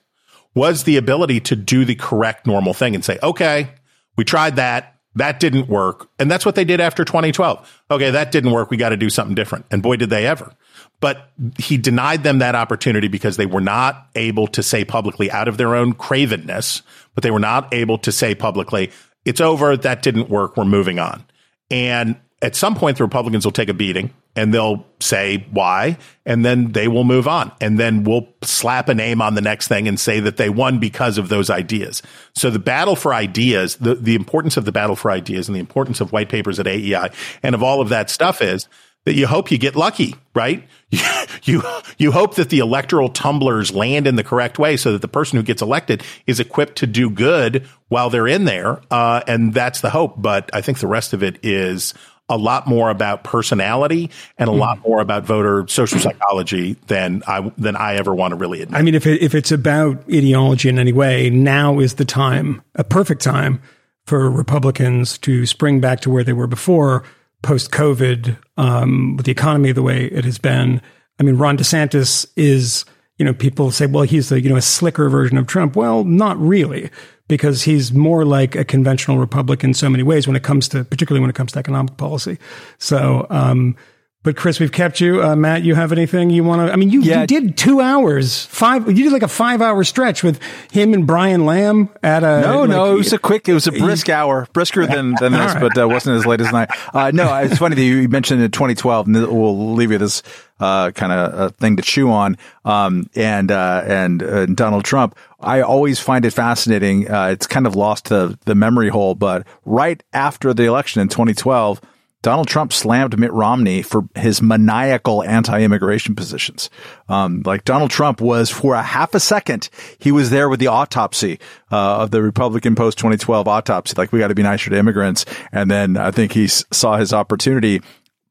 was 0.53 0.83
the 0.83 0.97
ability 0.97 1.39
to 1.39 1.55
do 1.55 1.85
the 1.85 1.95
correct 1.95 2.45
normal 2.45 2.73
thing 2.73 2.95
and 2.95 3.05
say, 3.05 3.17
okay, 3.23 3.69
we 4.17 4.25
tried 4.25 4.57
that. 4.57 4.96
That 5.17 5.39
didn't 5.39 5.67
work. 5.67 6.09
And 6.19 6.29
that's 6.29 6.45
what 6.45 6.55
they 6.55 6.63
did 6.63 6.79
after 6.79 7.03
2012. 7.03 7.83
Okay, 7.89 8.11
that 8.11 8.31
didn't 8.31 8.51
work. 8.51 8.69
We 8.69 8.77
got 8.77 8.89
to 8.89 8.97
do 8.97 9.09
something 9.09 9.35
different. 9.35 9.65
And 9.71 9.81
boy, 9.81 9.95
did 9.95 10.11
they 10.11 10.27
ever. 10.27 10.53
But 10.99 11.31
he 11.57 11.77
denied 11.77 12.23
them 12.23 12.39
that 12.39 12.53
opportunity 12.55 13.07
because 13.07 13.37
they 13.37 13.45
were 13.45 13.61
not 13.61 14.07
able 14.15 14.47
to 14.47 14.61
say 14.61 14.85
publicly 14.85 15.31
out 15.31 15.47
of 15.47 15.57
their 15.57 15.75
own 15.75 15.93
cravenness, 15.93 16.83
but 17.15 17.23
they 17.23 17.31
were 17.31 17.39
not 17.39 17.73
able 17.73 17.97
to 17.99 18.11
say 18.11 18.35
publicly, 18.35 18.91
it's 19.25 19.41
over. 19.41 19.75
That 19.75 20.03
didn't 20.03 20.29
work. 20.29 20.55
We're 20.55 20.65
moving 20.65 20.99
on. 20.99 21.25
And 21.71 22.15
at 22.41 22.55
some 22.55 22.75
point, 22.75 22.97
the 22.97 23.03
Republicans 23.03 23.43
will 23.43 23.51
take 23.51 23.69
a 23.69 23.73
beating 23.73 24.13
and 24.37 24.53
they'll 24.53 24.85
say 24.99 25.45
why, 25.51 25.97
and 26.25 26.45
then 26.45 26.71
they 26.71 26.87
will 26.87 27.03
move 27.03 27.27
on. 27.27 27.51
And 27.59 27.79
then 27.79 28.03
we'll 28.03 28.27
slap 28.43 28.87
a 28.87 28.93
name 28.93 29.21
on 29.21 29.33
the 29.33 29.41
next 29.41 29.67
thing 29.67 29.87
and 29.87 29.99
say 29.99 30.19
that 30.21 30.37
they 30.37 30.49
won 30.49 30.79
because 30.79 31.17
of 31.17 31.27
those 31.27 31.49
ideas. 31.49 32.03
So 32.35 32.51
the 32.51 32.59
battle 32.59 32.95
for 32.95 33.13
ideas, 33.13 33.77
the, 33.77 33.95
the 33.95 34.15
importance 34.15 34.55
of 34.55 34.65
the 34.65 34.71
battle 34.71 34.95
for 34.95 35.09
ideas 35.09 35.49
and 35.49 35.55
the 35.55 35.59
importance 35.59 35.99
of 36.01 36.11
white 36.11 36.29
papers 36.29 36.59
at 36.59 36.67
AEI 36.67 37.09
and 37.41 37.55
of 37.55 37.63
all 37.63 37.81
of 37.81 37.89
that 37.89 38.11
stuff 38.11 38.41
is 38.41 38.69
that 39.05 39.15
you 39.15 39.25
hope 39.25 39.49
you 39.51 39.57
get 39.57 39.75
lucky, 39.75 40.13
right? 40.35 40.67
you 41.43 41.63
you 41.97 42.11
hope 42.11 42.35
that 42.35 42.49
the 42.49 42.59
electoral 42.59 43.09
tumblers 43.09 43.73
land 43.73 44.05
in 44.05 44.17
the 44.17 44.23
correct 44.23 44.59
way, 44.59 44.75
so 44.75 44.91
that 44.91 45.01
the 45.01 45.07
person 45.07 45.37
who 45.37 45.43
gets 45.43 45.61
elected 45.61 46.03
is 46.27 46.41
equipped 46.41 46.77
to 46.77 46.87
do 46.87 47.09
good 47.09 47.65
while 47.87 48.09
they're 48.09 48.27
in 48.27 48.43
there, 48.43 48.81
uh, 48.91 49.21
and 49.25 49.53
that's 49.53 49.79
the 49.79 49.89
hope. 49.89 50.15
But 50.17 50.49
I 50.53 50.59
think 50.59 50.79
the 50.79 50.87
rest 50.87 51.13
of 51.13 51.23
it 51.23 51.39
is 51.41 51.93
a 52.29 52.37
lot 52.37 52.67
more 52.67 52.89
about 52.89 53.23
personality 53.23 54.09
and 54.37 54.49
a 54.49 54.53
mm. 54.53 54.59
lot 54.59 54.79
more 54.85 54.99
about 54.99 55.23
voter 55.23 55.65
social 55.67 55.99
psychology 55.99 56.73
than 56.87 57.23
I 57.27 57.51
than 57.57 57.75
I 57.75 57.95
ever 57.95 58.13
want 58.13 58.31
to 58.31 58.35
really 58.35 58.61
admit. 58.61 58.77
I 58.77 58.83
mean, 58.83 58.95
if 58.95 59.07
it, 59.07 59.21
if 59.21 59.33
it's 59.33 59.51
about 59.51 60.03
ideology 60.11 60.69
in 60.69 60.77
any 60.77 60.93
way, 60.93 61.29
now 61.29 61.79
is 61.79 61.95
the 61.95 62.05
time, 62.05 62.61
a 62.75 62.83
perfect 62.83 63.21
time 63.21 63.61
for 64.05 64.29
Republicans 64.29 65.17
to 65.19 65.45
spring 65.45 65.79
back 65.79 66.01
to 66.01 66.09
where 66.09 66.23
they 66.23 66.33
were 66.33 66.47
before 66.47 67.03
post 67.43 67.71
COVID, 67.71 68.37
um, 68.57 69.15
with 69.15 69.25
the 69.25 69.31
economy 69.31 69.71
the 69.71 69.83
way 69.83 70.05
it 70.05 70.25
has 70.25 70.37
been. 70.37 70.81
I 71.19 71.23
mean, 71.23 71.35
Ron 71.35 71.57
DeSantis 71.57 72.27
is, 72.35 72.85
you 73.17 73.25
know, 73.25 73.33
people 73.33 73.71
say, 73.71 73.85
well, 73.85 74.03
he's 74.03 74.29
the, 74.29 74.41
you 74.41 74.49
know, 74.49 74.55
a 74.55 74.61
slicker 74.61 75.09
version 75.09 75.37
of 75.37 75.47
Trump. 75.47 75.75
Well, 75.75 76.03
not 76.03 76.37
really, 76.39 76.89
because 77.27 77.63
he's 77.63 77.91
more 77.93 78.25
like 78.25 78.55
a 78.55 78.63
conventional 78.63 79.17
Republican 79.17 79.71
in 79.71 79.73
so 79.73 79.89
many 79.89 80.03
ways 80.03 80.27
when 80.27 80.35
it 80.35 80.43
comes 80.43 80.67
to, 80.69 80.83
particularly 80.85 81.21
when 81.21 81.29
it 81.29 81.35
comes 81.35 81.51
to 81.53 81.59
economic 81.59 81.97
policy. 81.97 82.37
So, 82.77 83.27
um, 83.29 83.75
but 84.23 84.35
Chris, 84.35 84.59
we've 84.59 84.71
kept 84.71 84.99
you. 84.99 85.23
Uh, 85.23 85.35
Matt, 85.35 85.63
you 85.63 85.75
have 85.75 85.93
anything 85.93 86.29
you 86.29 86.43
want 86.43 86.67
to? 86.67 86.73
I 86.73 86.75
mean, 86.75 86.89
you, 86.89 87.01
yeah. 87.01 87.21
you 87.21 87.27
did 87.27 87.55
two 87.55 87.79
hours, 87.79 88.45
five. 88.47 88.87
You 88.87 89.03
did 89.05 89.13
like 89.13 89.23
a 89.23 89.27
five-hour 89.27 89.83
stretch 89.85 90.21
with 90.21 90.41
him 90.69 90.93
and 90.93 91.07
Brian 91.07 91.45
Lamb 91.45 91.89
at 92.03 92.23
a. 92.23 92.41
No, 92.41 92.61
like, 92.61 92.69
no, 92.69 92.93
it 92.93 92.97
was 92.97 93.13
a 93.13 93.19
quick. 93.19 93.47
It 93.47 93.53
was 93.53 93.67
a 93.67 93.71
brisk 93.71 94.09
hour, 94.09 94.47
brisker 94.51 94.85
than 94.85 95.15
than 95.19 95.31
this, 95.31 95.53
right. 95.53 95.61
but 95.61 95.81
uh, 95.81 95.87
wasn't 95.87 96.17
as 96.17 96.25
late 96.25 96.41
as 96.41 96.51
night. 96.51 96.69
Uh, 96.93 97.11
no, 97.13 97.33
it's 97.37 97.57
funny 97.57 97.75
that 97.75 97.81
you 97.81 98.09
mentioned 98.09 98.41
in 98.41 98.51
2012, 98.51 99.07
and 99.07 99.15
we'll 99.15 99.73
leave 99.75 99.91
you 99.91 99.97
this 99.97 100.23
uh, 100.59 100.91
kind 100.91 101.13
of 101.13 101.33
uh, 101.33 101.49
thing 101.51 101.77
to 101.77 101.83
chew 101.83 102.11
on. 102.11 102.37
Um, 102.65 103.09
and 103.15 103.49
uh, 103.49 103.83
and 103.85 104.23
uh, 104.23 104.45
Donald 104.47 104.83
Trump, 104.83 105.15
I 105.39 105.61
always 105.61 105.99
find 105.99 106.25
it 106.25 106.31
fascinating. 106.31 107.09
Uh, 107.09 107.27
it's 107.27 107.47
kind 107.47 107.65
of 107.65 107.75
lost 107.75 108.07
to 108.07 108.37
the 108.45 108.55
memory 108.55 108.89
hole, 108.89 109.15
but 109.15 109.47
right 109.63 110.03
after 110.11 110.53
the 110.53 110.65
election 110.65 111.01
in 111.01 111.07
2012 111.07 111.79
Donald 112.23 112.47
Trump 112.47 112.73
slammed 112.73 113.17
Mitt 113.17 113.31
Romney 113.31 113.81
for 113.81 114.07
his 114.15 114.41
maniacal 114.41 115.23
anti-immigration 115.23 116.15
positions. 116.15 116.69
Um, 117.07 117.43
like 117.45 117.63
Donald 117.63 117.91
Trump 117.91 118.21
was 118.21 118.49
for 118.49 118.73
a 118.73 118.81
half 118.81 119.13
a 119.13 119.19
second, 119.19 119.69
he 119.99 120.11
was 120.11 120.29
there 120.29 120.49
with 120.49 120.59
the 120.59 120.67
autopsy 120.67 121.39
uh, 121.71 121.97
of 121.97 122.11
the 122.11 122.21
Republican 122.21 122.75
post 122.75 122.97
2012 122.97 123.47
autopsy. 123.47 123.93
Like 123.97 124.11
we 124.11 124.19
got 124.19 124.29
to 124.29 124.35
be 124.35 124.43
nicer 124.43 124.69
to 124.69 124.77
immigrants, 124.77 125.25
and 125.51 125.69
then 125.69 125.95
I 125.95 126.11
think 126.11 126.31
he 126.31 126.47
saw 126.47 126.97
his 126.97 127.13
opportunity 127.13 127.81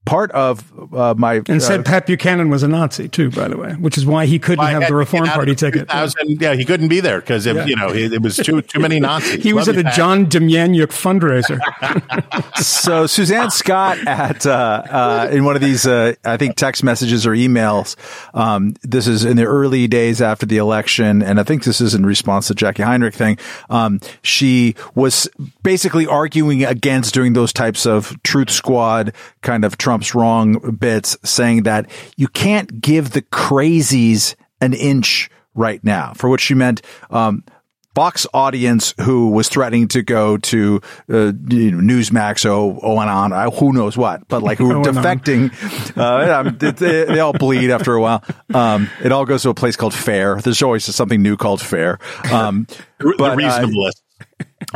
part 0.07 0.31
of 0.31 0.73
uh, 0.95 1.15
my 1.19 1.43
and 1.49 1.63
said 1.63 1.81
uh, 1.81 1.83
Pat 1.83 2.07
Buchanan 2.07 2.49
was 2.49 2.63
a 2.63 2.69
Nazi 2.69 3.09
too, 3.09 3.31
by 3.31 3.49
the 3.49 3.59
way, 3.59 3.73
which 3.73 3.99
is 3.99 4.07
why 4.07 4.25
he 4.25 4.39
couldn't 4.39 4.65
well, 4.65 4.81
have 4.81 4.89
the 4.89 4.95
Reform 4.95 5.27
Party 5.27 5.55
ticket. 5.55 5.89
Yeah, 6.25 6.55
he 6.55 6.65
couldn't 6.65 6.89
be 6.89 7.01
there 7.01 7.21
because 7.21 7.45
yeah. 7.45 7.67
you 7.67 7.77
know 7.77 7.89
it, 7.89 8.15
it, 8.15 8.23
was 8.23 8.37
too 8.37 8.63
too 8.63 8.81
many 8.81 9.01
Nazis. 9.01 9.43
he 9.43 9.53
was 9.53 9.67
Love 9.67 9.77
at 9.77 9.81
a 9.81 9.85
Pat. 9.85 9.95
John 9.95 10.27
Demjanjuk 10.27 10.87
fundraiser. 10.87 11.61
so 12.63 13.07
Suzanne 13.07 13.51
Scott 13.51 13.99
at 14.07 14.47
uh, 14.47 14.83
uh, 14.89 15.29
in 15.31 15.45
one 15.45 15.57
of 15.57 15.63
these 15.63 15.87
uh, 15.87 16.15
I 16.25 16.37
think 16.37 16.57
text 16.57 16.83
messages 16.83 17.27
or 17.27 17.33
emails. 17.33 17.97
Um, 18.33 18.77
this 18.83 19.07
is 19.07 19.25
in 19.25 19.37
the 19.37 19.45
early 19.45 19.89
days 19.89 20.23
after 20.23 20.47
the 20.47 20.57
election, 20.57 21.23
and 21.23 21.39
I 21.39 21.43
think 21.43 21.65
this 21.65 21.81
is 21.81 21.95
in 21.95 22.07
response 22.07 22.47
to 22.49 22.55
Jacqui 22.55 22.85
Heinrich 22.85 23.15
thing. 23.15 23.39
Um, 23.69 24.01
she 24.23 24.77
was 24.95 25.29
basically 25.63 26.07
arguing 26.07 26.65
against 26.65 27.13
doing 27.13 27.33
those 27.33 27.53
types 27.53 27.87
of 27.87 28.17
Truth 28.23 28.51
Squad 28.51 29.13
kind 29.43 29.65
of 29.65 29.77
Trump 29.77 29.96
Trump's 29.97 30.15
wrong 30.15 30.77
bits, 30.77 31.17
saying 31.25 31.63
that 31.63 31.91
you 32.17 32.29
can't 32.29 32.81
give 32.83 33.13
the 33.13 33.23
crazies 33.23 34.35
an 34.61 34.75
inch 34.75 35.31
right 35.55 35.83
now, 35.83 36.13
for 36.15 36.29
which 36.29 36.43
she 36.43 36.55
meant, 36.55 36.83
um, 37.09 37.45
Fox 37.95 38.27
audience 38.35 38.93
who 39.01 39.31
was 39.31 39.49
threatening 39.49 39.89
to 39.89 40.03
go 40.03 40.37
to 40.37 40.83
uh, 41.11 41.33
you 41.49 41.71
know, 41.71 41.95
Newsmax 41.95 42.45
or 42.45 42.79
oh, 42.83 43.01
and 43.01 43.09
on, 43.09 43.33
uh, 43.33 43.51
who 43.51 43.73
knows 43.73 43.97
what, 43.97 44.29
but 44.29 44.43
like 44.43 44.59
who 44.59 44.67
were 44.81 44.85
defecting. 44.85 45.51
Uh, 45.97 46.51
they, 46.51 47.07
they, 47.07 47.21
all 47.21 47.33
bleed 47.33 47.71
after 47.71 47.95
a 47.95 48.03
while. 48.03 48.23
Um, 48.53 48.91
it 49.03 49.13
all 49.13 49.25
goes 49.25 49.45
to 49.45 49.49
a 49.49 49.55
place 49.55 49.77
called 49.77 49.95
Fair. 49.95 50.37
There's 50.43 50.61
always 50.61 50.85
something 50.85 51.23
new 51.23 51.39
called 51.39 51.63
Fair. 51.63 51.99
Um, 52.31 52.67
but, 52.99 53.17
the 53.17 53.25
uh, 53.25 53.35
reasonableness 53.35 53.95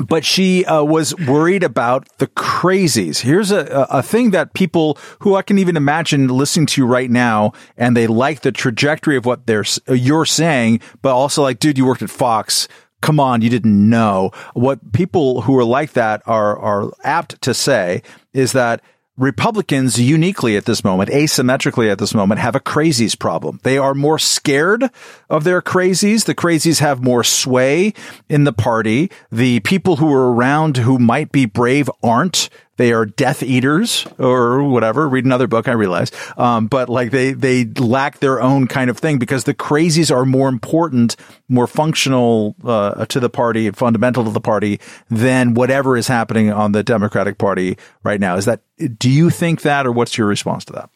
but 0.06 0.24
she 0.24 0.64
uh, 0.64 0.82
was 0.82 1.14
worried 1.26 1.62
about 1.62 2.08
the 2.18 2.26
crazies. 2.28 3.20
Here's 3.20 3.50
a, 3.50 3.86
a 3.90 4.02
thing 4.02 4.30
that 4.30 4.54
people 4.54 4.98
who 5.20 5.34
I 5.34 5.42
can 5.42 5.58
even 5.58 5.76
imagine 5.76 6.28
listening 6.28 6.66
to 6.66 6.86
right 6.86 7.10
now, 7.10 7.52
and 7.76 7.96
they 7.96 8.06
like 8.06 8.42
the 8.42 8.52
trajectory 8.52 9.16
of 9.16 9.26
what 9.26 9.46
they're 9.46 9.64
you're 9.88 10.26
saying, 10.26 10.80
but 11.02 11.14
also 11.14 11.42
like, 11.42 11.58
dude, 11.58 11.78
you 11.78 11.86
worked 11.86 12.02
at 12.02 12.10
Fox. 12.10 12.68
Come 13.02 13.18
on, 13.18 13.40
you 13.40 13.48
didn't 13.48 13.88
know. 13.88 14.30
What 14.52 14.92
people 14.92 15.42
who 15.42 15.56
are 15.58 15.64
like 15.64 15.92
that 15.92 16.22
are 16.26 16.58
are 16.58 16.92
apt 17.02 17.40
to 17.42 17.54
say 17.54 18.02
is 18.32 18.52
that 18.52 18.82
Republicans 19.20 20.00
uniquely 20.00 20.56
at 20.56 20.64
this 20.64 20.82
moment, 20.82 21.10
asymmetrically 21.10 21.92
at 21.92 21.98
this 21.98 22.14
moment, 22.14 22.40
have 22.40 22.56
a 22.56 22.60
crazies 22.60 23.16
problem. 23.16 23.60
They 23.64 23.76
are 23.76 23.92
more 23.92 24.18
scared 24.18 24.84
of 25.28 25.44
their 25.44 25.60
crazies. 25.60 26.24
The 26.24 26.34
crazies 26.34 26.80
have 26.80 27.04
more 27.04 27.22
sway 27.22 27.92
in 28.30 28.44
the 28.44 28.52
party. 28.54 29.10
The 29.30 29.60
people 29.60 29.96
who 29.96 30.10
are 30.10 30.32
around 30.32 30.78
who 30.78 30.98
might 30.98 31.32
be 31.32 31.44
brave 31.44 31.90
aren't. 32.02 32.48
They 32.80 32.92
are 32.94 33.04
Death 33.04 33.42
Eaters 33.42 34.06
or 34.18 34.62
whatever. 34.62 35.06
Read 35.06 35.26
another 35.26 35.46
book, 35.46 35.68
I 35.68 35.72
realize. 35.72 36.10
Um, 36.38 36.66
but 36.66 36.88
like 36.88 37.10
they 37.10 37.32
they 37.32 37.66
lack 37.66 38.20
their 38.20 38.40
own 38.40 38.68
kind 38.68 38.88
of 38.88 38.96
thing 38.96 39.18
because 39.18 39.44
the 39.44 39.52
crazies 39.52 40.10
are 40.10 40.24
more 40.24 40.48
important, 40.48 41.14
more 41.46 41.66
functional 41.66 42.56
uh, 42.64 43.04
to 43.04 43.20
the 43.20 43.28
party, 43.28 43.70
fundamental 43.72 44.24
to 44.24 44.30
the 44.30 44.40
party 44.40 44.80
than 45.10 45.52
whatever 45.52 45.94
is 45.94 46.08
happening 46.08 46.50
on 46.50 46.72
the 46.72 46.82
Democratic 46.82 47.36
Party 47.36 47.76
right 48.02 48.18
now. 48.18 48.36
Is 48.36 48.46
that? 48.46 48.62
Do 48.98 49.10
you 49.10 49.28
think 49.28 49.60
that, 49.60 49.86
or 49.86 49.92
what's 49.92 50.16
your 50.16 50.26
response 50.26 50.64
to 50.64 50.72
that? 50.72 50.88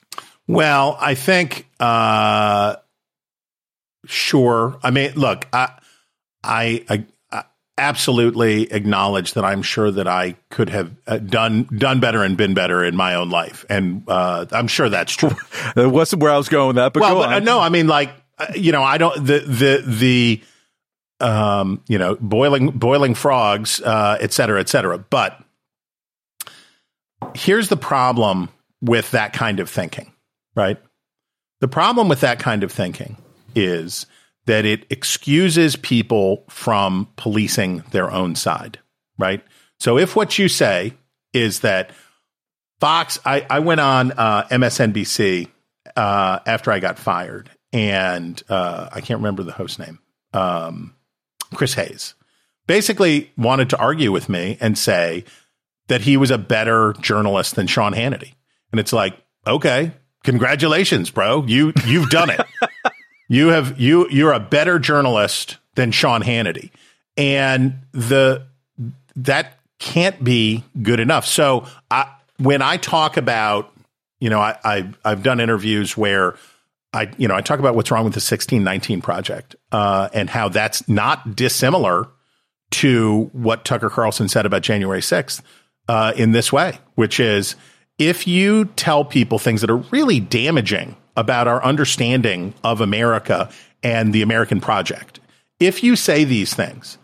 Well, 0.47 0.97
I 0.98 1.15
think, 1.15 1.69
uh, 1.78 2.77
sure. 4.06 4.78
I 4.82 4.90
mean, 4.90 5.12
look, 5.16 5.47
I, 5.52 5.73
I, 6.43 6.85
I, 6.89 6.94
I 6.94 7.06
absolutely 7.76 8.72
acknowledge 8.72 9.34
that 9.34 9.44
I'm 9.44 9.62
sure 9.62 9.90
that 9.90 10.06
I 10.06 10.36
could 10.51 10.68
have 10.70 10.92
uh, 11.06 11.18
done 11.18 11.64
done 11.64 12.01
better 12.01 12.22
and 12.22 12.36
been 12.36 12.55
better 12.55 12.84
in 12.84 12.96
my 12.96 13.14
own 13.14 13.30
life, 13.30 13.64
and 13.68 14.05
uh, 14.09 14.46
I'm 14.52 14.68
sure 14.68 14.88
that's 14.88 15.12
true. 15.12 15.36
that 15.74 15.88
wasn't 15.88 16.22
where 16.22 16.32
I 16.32 16.36
was 16.36 16.48
going 16.48 16.68
with 16.68 16.76
that, 16.76 16.92
but 16.92 17.01
well, 17.01 17.14
go 17.14 17.20
but, 17.22 17.32
uh, 17.32 17.38
no, 17.40 17.60
I 17.60 17.68
mean, 17.68 17.86
like, 17.86 18.10
uh, 18.38 18.46
you 18.55 18.72
know, 18.72 18.82
I 18.82 18.98
don't 18.98 19.16
the 19.26 19.40
the 19.40 19.82
the 19.86 20.42
um, 21.20 21.82
you 21.88 21.98
know, 21.98 22.16
boiling 22.20 22.70
boiling 22.70 23.14
frogs, 23.14 23.80
uh, 23.80 24.18
et 24.20 24.32
cetera, 24.32 24.60
et 24.60 24.68
cetera. 24.68 24.98
But 24.98 25.40
here's 27.34 27.68
the 27.68 27.76
problem 27.76 28.48
with 28.80 29.10
that 29.12 29.32
kind 29.32 29.60
of 29.60 29.70
thinking, 29.70 30.12
right? 30.55 30.78
The 31.60 31.68
problem 31.68 32.09
with 32.09 32.20
that 32.20 32.38
kind 32.38 32.62
of 32.62 32.70
thinking 32.70 33.16
is 33.55 34.06
that 34.46 34.64
it 34.64 34.86
excuses 34.90 35.76
people 35.76 36.44
from 36.48 37.08
policing 37.16 37.82
their 37.90 38.10
own 38.10 38.34
side, 38.34 38.78
right? 39.18 39.42
So 39.78 39.98
if 39.98 40.14
what 40.14 40.38
you 40.38 40.48
say 40.48 40.94
is 41.32 41.60
that 41.60 41.90
Fox, 42.80 43.18
I, 43.24 43.46
I 43.48 43.60
went 43.60 43.80
on 43.80 44.12
uh, 44.12 44.46
MSNBC 44.50 45.48
uh, 45.96 46.40
after 46.46 46.70
I 46.70 46.80
got 46.80 46.98
fired, 46.98 47.50
and 47.72 48.42
uh, 48.48 48.88
I 48.92 49.00
can't 49.00 49.18
remember 49.18 49.42
the 49.42 49.52
host 49.52 49.78
name, 49.78 50.00
um, 50.32 50.94
Chris 51.54 51.74
Hayes, 51.74 52.14
basically 52.66 53.32
wanted 53.36 53.70
to 53.70 53.78
argue 53.78 54.12
with 54.12 54.28
me 54.28 54.58
and 54.60 54.76
say 54.76 55.24
that 55.88 56.02
he 56.02 56.16
was 56.16 56.30
a 56.30 56.38
better 56.38 56.94
journalist 57.00 57.54
than 57.54 57.66
Sean 57.66 57.92
Hannity. 57.92 58.34
And 58.70 58.80
it's 58.80 58.92
like, 58.92 59.16
okay, 59.46 59.92
congratulations, 60.22 61.10
bro. 61.10 61.44
You 61.46 61.72
you've 61.86 62.10
done 62.10 62.30
it. 62.30 62.40
you 63.28 63.48
have 63.48 63.80
you 63.80 64.09
you're 64.10 64.32
a 64.32 64.40
better 64.40 64.78
journalist 64.78 65.59
than 65.74 65.90
Sean 65.90 66.22
Hannity. 66.22 66.70
And 67.16 67.80
the 67.92 68.46
that 69.16 69.59
can't 69.78 70.22
be 70.22 70.64
good 70.82 71.01
enough. 71.01 71.26
So 71.26 71.66
I 71.90 72.12
when 72.38 72.62
I 72.62 72.76
talk 72.76 73.16
about, 73.16 73.72
you 74.20 74.30
know, 74.30 74.40
I, 74.40 74.59
I 74.64 74.90
I've 75.05 75.22
done 75.22 75.40
interviews 75.40 75.96
where 75.96 76.36
I, 76.92 77.10
you 77.18 77.26
know, 77.26 77.34
I 77.34 77.40
talk 77.40 77.59
about 77.59 77.74
what's 77.74 77.90
wrong 77.90 78.05
with 78.05 78.14
the 78.14 78.18
1619 78.18 79.02
project 79.02 79.56
uh, 79.72 80.09
and 80.12 80.30
how 80.30 80.48
that's 80.48 80.88
not 80.88 81.34
dissimilar 81.34 82.09
to 82.70 83.30
what 83.32 83.64
Tucker 83.64 83.90
Carlson 83.90 84.28
said 84.28 84.46
about 84.46 84.62
January 84.62 85.01
6th 85.01 85.42
uh, 85.88 86.12
in 86.16 86.32
this 86.32 86.52
way, 86.52 86.78
which 86.94 87.18
is 87.18 87.56
if 87.98 88.26
you 88.26 88.66
tell 88.76 89.05
people 89.05 89.38
things 89.38 89.60
that 89.60 89.70
are 89.70 89.76
really 89.76 90.20
damaging 90.20 90.96
about 91.16 91.49
our 91.49 91.62
understanding 91.62 92.55
of 92.62 92.81
America 92.81 93.51
and 93.82 94.12
the 94.12 94.23
American 94.23 94.61
project, 94.61 95.20
if 95.61 95.82
you 95.82 95.97
say 95.97 96.24
these 96.24 96.55
things, 96.55 96.99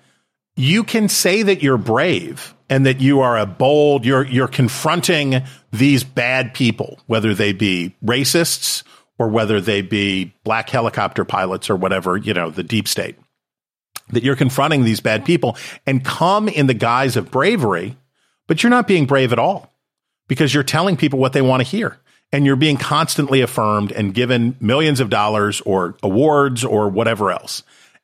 you 0.57 0.85
can 0.85 1.09
say 1.09 1.43
that 1.43 1.63
you're 1.63 1.79
brave 1.79 2.55
and 2.69 2.87
that 2.87 3.01
you 3.01 3.21
are 3.21 3.39
a 3.39 3.47
bold, 3.47 4.05
you're, 4.05 4.27
you're 4.27 4.49
confronting 4.49 5.43
these 5.73 6.05
bad 6.05 6.55
people, 6.55 6.99
whether 7.07 7.35
they 7.35 7.53
be 7.53 7.95
racists 8.05 8.83
or 9.19 9.29
whether 9.29 9.61
they 9.61 9.83
be 9.83 10.33
black 10.45 10.71
helicopter 10.71 11.25
pilots 11.25 11.71
or 11.71 11.77
whatever, 11.77 12.17
you 12.17 12.35
know, 12.35 12.51
the 12.51 12.63
deep 12.63 12.89
state, 12.89 13.17
that 14.11 14.23
you're 14.23 14.37
confronting 14.37 14.85
these 14.85 15.01
bad 15.01 15.25
people 15.25 15.57
and 15.87 16.05
come 16.05 16.49
in 16.49 16.67
the 16.67 16.75
guise 16.75 17.17
of 17.17 17.31
bravery, 17.31 17.97
but 18.47 18.63
you're 18.63 18.71
not 18.71 18.89
being 18.89 19.07
brave 19.07 19.33
at 19.33 19.39
all 19.39 19.73
because 20.29 20.53
you're 20.55 20.63
telling 20.63 20.97
people 20.97 21.19
what 21.19 21.33
they 21.33 21.43
want 21.43 21.61
to 21.61 21.69
hear 21.69 21.99
and 22.33 22.47
you're 22.47 22.57
being 22.57 22.77
constantly 22.77 23.41
affirmed 23.41 23.93
and 23.93 24.15
given 24.15 24.57
millions 24.61 25.01
of 25.01 25.11
dollars 25.11 25.61
or 25.63 25.97
awards 26.03 26.65
or 26.65 26.89
whatever 26.89 27.31
else. 27.31 27.63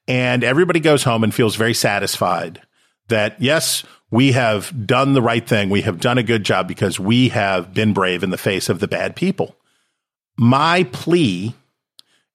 And 0.09 0.44
everybody 0.44 0.81
goes 0.81 1.05
home 1.05 1.24
and 1.24 1.35
feels 1.35 1.57
very 1.57 1.74
satisfied 1.74 2.61
that, 3.09 3.40
yes, 3.40 3.85
we 4.11 4.32
have 4.32 4.86
done 4.86 5.12
the 5.15 5.23
right 5.23 5.47
thing. 5.47 5.70
We 5.70 5.82
have 5.82 6.01
done 6.01 6.19
a 6.19 6.23
good 6.23 6.44
job 6.44 6.69
because 6.69 6.98
we 6.98 7.28
have 7.31 7.74
been 7.74 7.93
brave 7.93 8.23
in 8.23 8.31
the 8.31 8.39
face 8.39 8.69
of 8.69 8.78
the 8.78 8.89
bad 8.89 9.16
people. 9.16 9.57
My 10.36 10.85
plea 10.93 11.55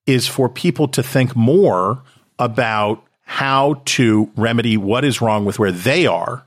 is 0.06 0.28
for 0.28 0.50
people 0.50 0.88
to 0.90 1.04
think 1.04 1.36
more 1.36 2.02
about 2.40 3.06
how 3.22 3.82
to 3.86 4.30
remedy 4.36 4.76
what 4.76 5.06
is 5.06 5.22
wrong 5.22 5.46
with 5.46 5.60
where 5.60 5.72
they 5.72 6.06
are 6.06 6.46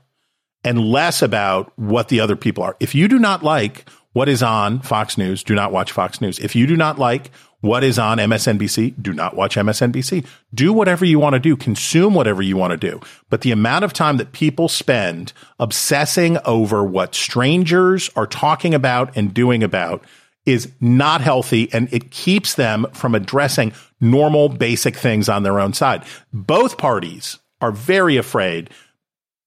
and 0.63 0.79
less 0.79 1.21
about 1.21 1.71
what 1.77 2.09
the 2.09 2.19
other 2.19 2.35
people 2.35 2.63
are. 2.63 2.75
If 2.79 2.93
you 2.93 3.07
do 3.07 3.17
not 3.17 3.43
like 3.43 3.89
what 4.15 4.29
is 4.29 4.41
on 4.41 4.79
Fox 4.79 5.17
News, 5.17 5.43
do 5.43 5.53
not 5.55 5.73
watch 5.73 5.91
Fox 5.91 6.21
News. 6.21 6.39
If 6.39 6.55
you 6.55 6.65
do 6.67 6.77
not 6.77 6.97
like 6.97 7.31
what 7.59 7.83
is 7.83 7.99
on 7.99 8.17
MSNBC, 8.17 8.93
do 9.01 9.11
not 9.11 9.35
watch 9.35 9.57
MSNBC. 9.57 10.25
Do 10.53 10.71
whatever 10.71 11.03
you 11.03 11.19
want 11.19 11.33
to 11.33 11.39
do, 11.39 11.57
consume 11.57 12.13
whatever 12.13 12.41
you 12.41 12.55
want 12.55 12.71
to 12.71 12.77
do. 12.77 13.01
But 13.29 13.41
the 13.41 13.51
amount 13.51 13.83
of 13.83 13.91
time 13.91 14.15
that 14.15 14.31
people 14.31 14.69
spend 14.69 15.33
obsessing 15.59 16.37
over 16.45 16.81
what 16.81 17.13
strangers 17.13 18.09
are 18.15 18.25
talking 18.25 18.73
about 18.73 19.17
and 19.17 19.33
doing 19.33 19.63
about 19.63 20.01
is 20.45 20.71
not 20.79 21.19
healthy 21.19 21.67
and 21.73 21.91
it 21.91 22.09
keeps 22.09 22.55
them 22.55 22.87
from 22.93 23.15
addressing 23.15 23.73
normal 23.99 24.47
basic 24.47 24.95
things 24.95 25.27
on 25.27 25.43
their 25.43 25.59
own 25.59 25.73
side. 25.73 26.05
Both 26.31 26.77
parties 26.77 27.37
are 27.59 27.73
very 27.73 28.15
afraid 28.15 28.69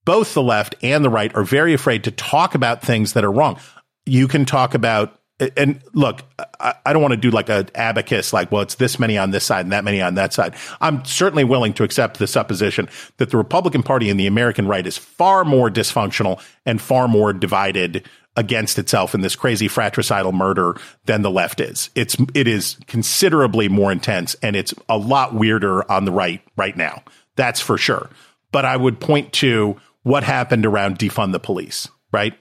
both 0.08 0.32
the 0.32 0.42
left 0.42 0.74
and 0.82 1.04
the 1.04 1.10
right 1.10 1.34
are 1.34 1.44
very 1.44 1.74
afraid 1.74 2.04
to 2.04 2.10
talk 2.10 2.54
about 2.54 2.80
things 2.80 3.12
that 3.12 3.26
are 3.26 3.30
wrong. 3.30 3.60
You 4.08 4.28
can 4.28 4.44
talk 4.44 4.74
about, 4.74 5.18
and 5.56 5.80
look, 5.92 6.22
I, 6.58 6.92
don't 6.92 7.02
want 7.02 7.12
to 7.12 7.16
do 7.16 7.30
like 7.30 7.48
a 7.48 7.66
abacus, 7.74 8.32
like, 8.32 8.50
well, 8.50 8.62
it's 8.62 8.74
this 8.74 8.98
many 8.98 9.16
on 9.16 9.30
this 9.30 9.44
side 9.44 9.66
and 9.66 9.72
that 9.72 9.84
many 9.84 10.00
on 10.00 10.14
that 10.14 10.32
side. 10.32 10.56
I'm 10.80 11.04
certainly 11.04 11.44
willing 11.44 11.72
to 11.74 11.84
accept 11.84 12.18
the 12.18 12.26
supposition 12.26 12.88
that 13.18 13.30
the 13.30 13.36
Republican 13.36 13.82
Party 13.82 14.10
and 14.10 14.18
the 14.18 14.26
American 14.26 14.66
right 14.66 14.86
is 14.86 14.98
far 14.98 15.44
more 15.44 15.70
dysfunctional 15.70 16.42
and 16.66 16.80
far 16.80 17.06
more 17.06 17.32
divided 17.32 18.08
against 18.38 18.78
itself 18.78 19.14
in 19.14 19.20
this 19.20 19.34
crazy 19.34 19.66
fratricidal 19.66 20.30
murder 20.32 20.76
than 21.06 21.22
the 21.22 21.30
left 21.30 21.60
is. 21.60 21.90
It's 21.96 22.16
it 22.34 22.46
is 22.46 22.76
considerably 22.86 23.68
more 23.68 23.90
intense 23.90 24.36
and 24.42 24.54
it's 24.54 24.72
a 24.88 24.96
lot 24.96 25.34
weirder 25.34 25.90
on 25.90 26.04
the 26.04 26.12
right 26.12 26.40
right 26.56 26.76
now. 26.76 27.02
That's 27.34 27.60
for 27.60 27.76
sure. 27.76 28.08
But 28.52 28.64
I 28.64 28.76
would 28.76 29.00
point 29.00 29.32
to 29.34 29.76
what 30.04 30.22
happened 30.22 30.64
around 30.64 30.98
defund 30.98 31.32
the 31.32 31.40
police, 31.40 31.88
right? 32.12 32.34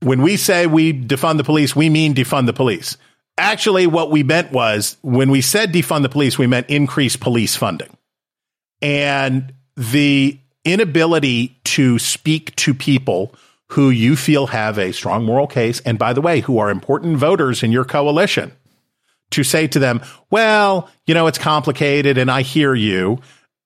When 0.00 0.22
we 0.22 0.36
say 0.36 0.66
we 0.66 0.92
defund 0.92 1.38
the 1.38 1.44
police, 1.44 1.74
we 1.74 1.88
mean 1.88 2.14
defund 2.14 2.46
the 2.46 2.52
police. 2.52 2.96
Actually, 3.38 3.86
what 3.86 4.10
we 4.10 4.22
meant 4.22 4.52
was 4.52 4.96
when 5.02 5.30
we 5.30 5.40
said 5.40 5.72
defund 5.72 6.02
the 6.02 6.08
police, 6.08 6.38
we 6.38 6.46
meant 6.46 6.68
increase 6.68 7.16
police 7.16 7.56
funding. 7.56 7.96
And 8.80 9.54
the 9.76 10.38
inability 10.64 11.58
to 11.64 11.98
speak 11.98 12.54
to 12.56 12.74
people 12.74 13.34
who 13.70 13.90
you 13.90 14.16
feel 14.16 14.46
have 14.48 14.78
a 14.78 14.92
strong 14.92 15.24
moral 15.24 15.46
case, 15.46 15.80
and 15.80 15.98
by 15.98 16.12
the 16.12 16.20
way, 16.20 16.40
who 16.40 16.58
are 16.58 16.70
important 16.70 17.16
voters 17.16 17.62
in 17.62 17.72
your 17.72 17.84
coalition, 17.84 18.52
to 19.30 19.42
say 19.42 19.66
to 19.66 19.78
them, 19.78 20.00
well, 20.30 20.88
you 21.06 21.14
know, 21.14 21.26
it's 21.26 21.38
complicated 21.38 22.16
and 22.16 22.30
I 22.30 22.42
hear 22.42 22.74
you. 22.74 23.18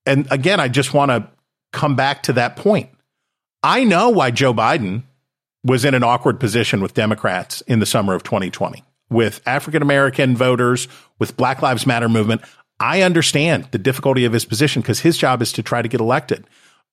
And 0.07 0.27
again, 0.31 0.59
I 0.59 0.69
just 0.69 0.95
want 0.95 1.11
to 1.11 1.29
come 1.73 1.97
back 1.97 2.23
to 2.25 2.33
that 2.35 2.57
point. 2.57 2.89
I 3.63 3.85
know 3.85 4.09
why 4.09 4.31
Joe 4.31 4.55
Biden 4.55 5.03
was 5.65 5.85
in 5.85 5.95
an 5.95 6.03
awkward 6.03 6.41
position 6.41 6.81
with 6.81 6.95
Democrats 6.95 7.61
in 7.63 7.81
the 7.81 7.87
summer 7.87 8.15
of 8.15 8.23
2020 8.23 8.85
with 9.11 9.41
African 9.45 9.83
American 9.83 10.37
voters, 10.37 10.89
with 11.19 11.37
Black 11.37 11.63
Lives 11.63 11.87
Matter 11.87 12.09
movement. 12.09 12.43
I 12.79 13.03
understand 13.03 13.69
the 13.73 13.79
difficulty 13.79 14.25
of 14.25 14.33
his 14.33 14.45
position 14.45 14.81
because 14.81 15.01
his 15.01 15.19
job 15.19 15.43
is 15.43 15.53
to 15.53 15.63
try 15.63 15.83
to 15.83 15.89
get 15.89 16.01
elected. 16.01 16.47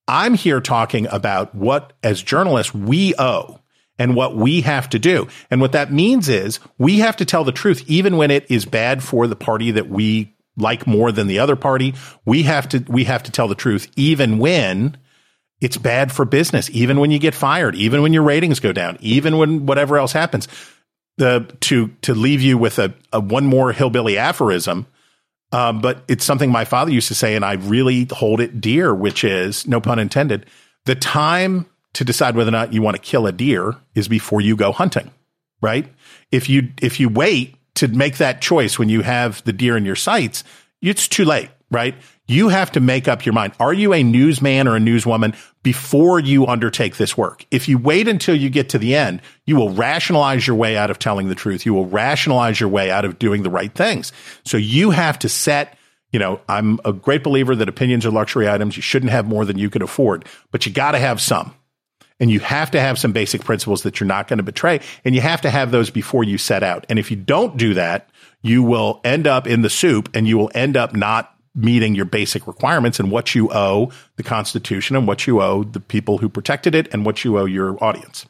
I'm 0.07 0.33
here 0.33 0.59
talking 0.59 1.07
about 1.07 1.53
what, 1.55 1.93
as 2.03 2.21
journalists, 2.21 2.73
we 2.73 3.13
owe 3.17 3.59
and 3.99 4.15
what 4.15 4.35
we 4.35 4.61
have 4.61 4.89
to 4.89 4.99
do. 4.99 5.27
And 5.49 5.61
what 5.61 5.71
that 5.71 5.91
means 5.91 6.29
is 6.29 6.59
we 6.77 6.99
have 6.99 7.17
to 7.17 7.25
tell 7.25 7.43
the 7.43 7.51
truth, 7.51 7.83
even 7.87 8.17
when 8.17 8.31
it 8.31 8.49
is 8.49 8.65
bad 8.65 9.03
for 9.03 9.27
the 9.27 9.35
party 9.35 9.71
that 9.71 9.89
we 9.89 10.33
like 10.57 10.87
more 10.87 11.11
than 11.11 11.27
the 11.27 11.39
other 11.39 11.55
party. 11.55 11.93
We 12.25 12.43
have 12.43 12.67
to, 12.69 12.83
we 12.87 13.03
have 13.05 13.23
to 13.23 13.31
tell 13.31 13.47
the 13.47 13.55
truth, 13.55 13.89
even 13.95 14.39
when 14.39 14.97
it's 15.61 15.77
bad 15.77 16.11
for 16.11 16.25
business, 16.25 16.69
even 16.71 16.99
when 16.99 17.11
you 17.11 17.19
get 17.19 17.33
fired, 17.33 17.75
even 17.75 18.01
when 18.01 18.13
your 18.13 18.23
ratings 18.23 18.59
go 18.59 18.71
down, 18.71 18.97
even 18.99 19.37
when 19.37 19.65
whatever 19.65 19.97
else 19.97 20.13
happens. 20.13 20.47
The, 21.17 21.51
to, 21.61 21.87
to 22.03 22.13
leave 22.13 22.41
you 22.41 22.59
with 22.59 22.77
a, 22.77 22.93
a 23.11 23.19
one 23.19 23.47
more 23.47 23.71
hillbilly 23.71 24.19
aphorism, 24.19 24.85
um, 25.51 25.81
but 25.81 26.03
it's 26.07 26.25
something 26.25 26.51
my 26.51 26.65
father 26.65 26.91
used 26.91 27.07
to 27.07 27.15
say, 27.15 27.35
and 27.35 27.43
I 27.43 27.53
really 27.53 28.07
hold 28.11 28.41
it 28.41 28.59
dear, 28.59 28.93
which 28.93 29.23
is 29.23 29.67
no 29.67 29.79
pun 29.79 29.97
intended. 29.97 30.45
The 30.85 30.95
time 30.95 31.65
to 31.93 32.03
decide 32.03 32.35
whether 32.35 32.49
or 32.49 32.51
not 32.51 32.73
you 32.73 32.81
want 32.81 32.95
to 32.95 33.01
kill 33.01 33.25
a 33.25 33.31
deer 33.31 33.75
is 33.95 34.07
before 34.07 34.41
you 34.41 34.55
go 34.55 34.71
hunting, 34.71 35.09
right? 35.61 35.91
If 36.31 36.49
you 36.49 36.69
if 36.81 36.99
you 36.99 37.09
wait 37.09 37.55
to 37.75 37.87
make 37.87 38.17
that 38.17 38.41
choice 38.41 38.77
when 38.77 38.89
you 38.89 39.01
have 39.01 39.43
the 39.45 39.53
deer 39.53 39.77
in 39.77 39.85
your 39.85 39.95
sights, 39.95 40.43
it's 40.81 41.07
too 41.07 41.25
late, 41.25 41.49
right? 41.69 41.95
You 42.27 42.49
have 42.49 42.71
to 42.73 42.79
make 42.79 43.07
up 43.07 43.25
your 43.25 43.33
mind. 43.33 43.53
Are 43.59 43.73
you 43.73 43.93
a 43.93 44.03
newsman 44.03 44.67
or 44.67 44.75
a 44.75 44.79
newswoman 44.79 45.35
before 45.63 46.19
you 46.19 46.47
undertake 46.47 46.97
this 46.97 47.17
work? 47.17 47.45
If 47.51 47.67
you 47.67 47.77
wait 47.77 48.07
until 48.07 48.35
you 48.35 48.49
get 48.49 48.69
to 48.69 48.77
the 48.77 48.95
end, 48.95 49.21
you 49.45 49.55
will 49.55 49.71
rationalize 49.71 50.47
your 50.47 50.55
way 50.55 50.77
out 50.77 50.91
of 50.91 50.99
telling 50.99 51.27
the 51.27 51.35
truth. 51.35 51.65
You 51.65 51.73
will 51.73 51.85
rationalize 51.85 52.59
your 52.59 52.69
way 52.69 52.89
out 52.91 53.05
of 53.05 53.19
doing 53.19 53.43
the 53.43 53.49
right 53.49 53.73
things. 53.73 54.11
So 54.45 54.57
you 54.57 54.91
have 54.91 55.19
to 55.19 55.29
set, 55.29 55.77
you 56.11 56.19
know, 56.19 56.39
I'm 56.47 56.79
a 56.85 56.93
great 56.93 57.23
believer 57.23 57.55
that 57.55 57.69
opinions 57.69 58.05
are 58.05 58.11
luxury 58.11 58.49
items. 58.49 58.77
You 58.77 58.81
shouldn't 58.81 59.11
have 59.11 59.27
more 59.27 59.45
than 59.45 59.57
you 59.57 59.69
can 59.69 59.81
afford, 59.81 60.25
but 60.51 60.65
you 60.65 60.71
got 60.71 60.91
to 60.91 60.99
have 60.99 61.21
some. 61.21 61.53
And 62.19 62.31
you 62.31 62.39
have 62.39 62.71
to 62.71 62.79
have 62.79 62.97
some 62.97 63.11
basic 63.11 63.43
principles 63.43 63.83
that 63.83 63.99
you're 63.99 64.07
not 64.07 64.27
going 64.27 64.37
to 64.37 64.43
betray. 64.43 64.79
And 65.05 65.13
you 65.13 65.21
have 65.21 65.41
to 65.41 65.51
have 65.51 65.69
those 65.69 65.91
before 65.91 66.23
you 66.23 66.39
set 66.39 66.63
out. 66.63 66.85
And 66.89 66.97
if 66.97 67.11
you 67.11 67.17
don't 67.17 67.57
do 67.57 67.75
that, 67.75 68.09
you 68.41 68.63
will 68.63 69.01
end 69.03 69.27
up 69.27 69.45
in 69.45 69.61
the 69.61 69.69
soup 69.69 70.09
and 70.15 70.27
you 70.27 70.37
will 70.37 70.49
end 70.55 70.77
up 70.77 70.95
not 70.95 71.36
meeting 71.57 71.95
your 71.95 72.05
basic 72.05 72.47
requirements 72.47 72.99
and 72.99 73.11
what 73.11 73.35
you 73.35 73.51
owe 73.51 73.91
the 74.15 74.23
Constitution 74.23 74.95
and 74.95 75.07
what 75.07 75.27
you 75.27 75.41
owe 75.41 75.63
the 75.63 75.79
people 75.79 76.19
who 76.19 76.29
protected 76.29 76.75
it 76.75 76.87
and 76.93 77.05
what 77.05 77.23
you 77.25 77.37
owe 77.37 77.45
your 77.45 77.83
audience. 77.83 78.25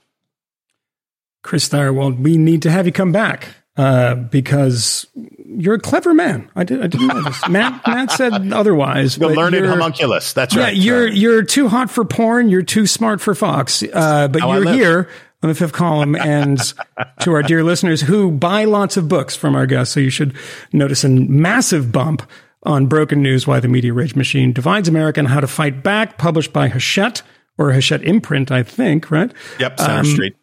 Chris 1.43 1.67
Stirewalt, 1.69 2.19
we 2.19 2.37
need 2.37 2.61
to 2.63 2.71
have 2.71 2.85
you 2.85 2.91
come 2.91 3.11
back 3.11 3.49
uh, 3.77 4.15
because 4.15 5.05
you're 5.45 5.75
a 5.75 5.79
clever 5.79 6.13
man. 6.13 6.49
I, 6.55 6.63
did, 6.63 6.83
I 6.83 6.87
didn't 6.87 7.07
know 7.07 7.21
this. 7.21 7.47
Matt, 7.49 7.85
Matt 7.85 8.11
said 8.11 8.51
otherwise. 8.51 9.17
The 9.17 9.29
learned 9.29 9.65
homunculus. 9.65 10.33
That's 10.33 10.55
Yeah, 10.55 10.63
right. 10.63 10.75
you're 10.75 11.07
Uh, 11.07 11.11
you're 11.11 11.43
too 11.43 11.67
hot 11.67 11.89
for 11.91 12.03
porn. 12.03 12.49
You're 12.49 12.63
too 12.63 12.87
smart 12.87 13.21
for 13.21 13.35
Fox. 13.35 13.83
Uh, 13.83 14.27
but 14.27 14.41
How 14.41 14.53
you're 14.53 14.73
here 14.73 15.09
on 15.43 15.49
the 15.49 15.55
fifth 15.55 15.73
column, 15.73 16.15
and 16.15 16.59
to 17.21 17.31
our 17.33 17.43
dear 17.43 17.63
listeners 17.63 18.01
who 18.01 18.31
buy 18.31 18.65
lots 18.65 18.97
of 18.97 19.07
books 19.07 19.35
from 19.35 19.55
our 19.55 19.67
guests, 19.67 19.93
so 19.93 19.99
you 19.99 20.09
should 20.09 20.35
notice 20.73 21.03
a 21.03 21.09
massive 21.09 21.91
bump 21.91 22.23
on 22.63 22.87
Broken 22.87 23.21
News: 23.21 23.45
Why 23.47 23.59
the 23.59 23.67
Media 23.67 23.93
Rage 23.93 24.15
Machine 24.15 24.53
Divides 24.53 24.87
America 24.87 25.19
and 25.19 25.27
How 25.27 25.39
to 25.39 25.47
Fight 25.47 25.83
Back, 25.83 26.17
published 26.17 26.53
by 26.53 26.67
Hachette 26.67 27.21
or 27.57 27.71
Hachette 27.71 28.03
Imprint, 28.03 28.51
I 28.51 28.63
think. 28.63 29.09
Right? 29.11 29.31
yep. 29.59 29.79
Center 29.79 29.99
um, 29.99 30.05
Street. 30.05 30.35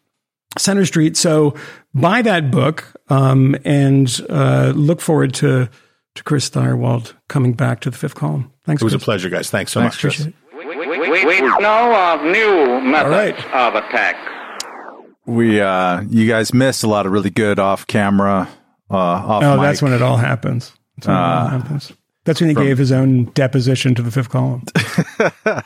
Center 0.57 0.85
Street. 0.85 1.17
So 1.17 1.53
buy 1.93 2.21
that 2.21 2.49
book 2.51 2.93
um, 3.09 3.55
and 3.65 4.09
uh, 4.29 4.71
look 4.75 5.01
forward 5.01 5.33
to 5.35 5.69
to 6.15 6.23
Chris 6.23 6.49
Stirewalt 6.49 7.13
coming 7.27 7.53
back 7.53 7.81
to 7.81 7.89
the 7.89 7.97
fifth 7.97 8.15
column. 8.15 8.51
Thanks. 8.63 8.81
It 8.81 8.85
was 8.85 8.93
a 8.93 8.99
pleasure, 8.99 9.29
guys. 9.29 9.49
Thanks 9.49 9.71
so 9.73 9.81
Thanks, 9.81 9.95
much. 9.95 10.01
Chris. 10.01 10.19
appreciate 10.21 10.35
it. 10.51 10.67
We, 10.67 11.09
we, 11.09 11.25
we 11.25 11.41
know 11.41 11.93
of 11.93 12.23
new 12.23 12.81
methods 12.81 13.43
right. 13.43 13.53
of 13.53 13.75
attack. 13.75 14.15
We, 15.25 15.59
uh, 15.59 16.01
you 16.09 16.27
guys 16.27 16.53
missed 16.53 16.83
a 16.83 16.87
lot 16.87 17.05
of 17.05 17.11
really 17.11 17.29
good 17.31 17.59
off 17.59 17.85
camera, 17.87 18.47
uh, 18.89 18.95
off 18.95 19.43
Oh, 19.43 19.57
mic. 19.57 19.63
that's 19.63 19.81
when 19.81 19.91
it 19.93 20.01
all 20.01 20.17
happens. 20.17 20.71
That's 20.97 21.07
when 21.07 21.15
it 21.17 21.19
all 21.19 21.47
happens. 21.47 21.91
That's 22.25 22.41
when 22.41 22.49
he 22.49 22.55
gave 22.55 22.77
his 22.77 22.91
own 22.91 23.25
deposition 23.33 23.95
to 23.95 24.01
the 24.01 24.11
fifth 24.11 24.29
column. 24.29 24.63
oh, 24.75 25.61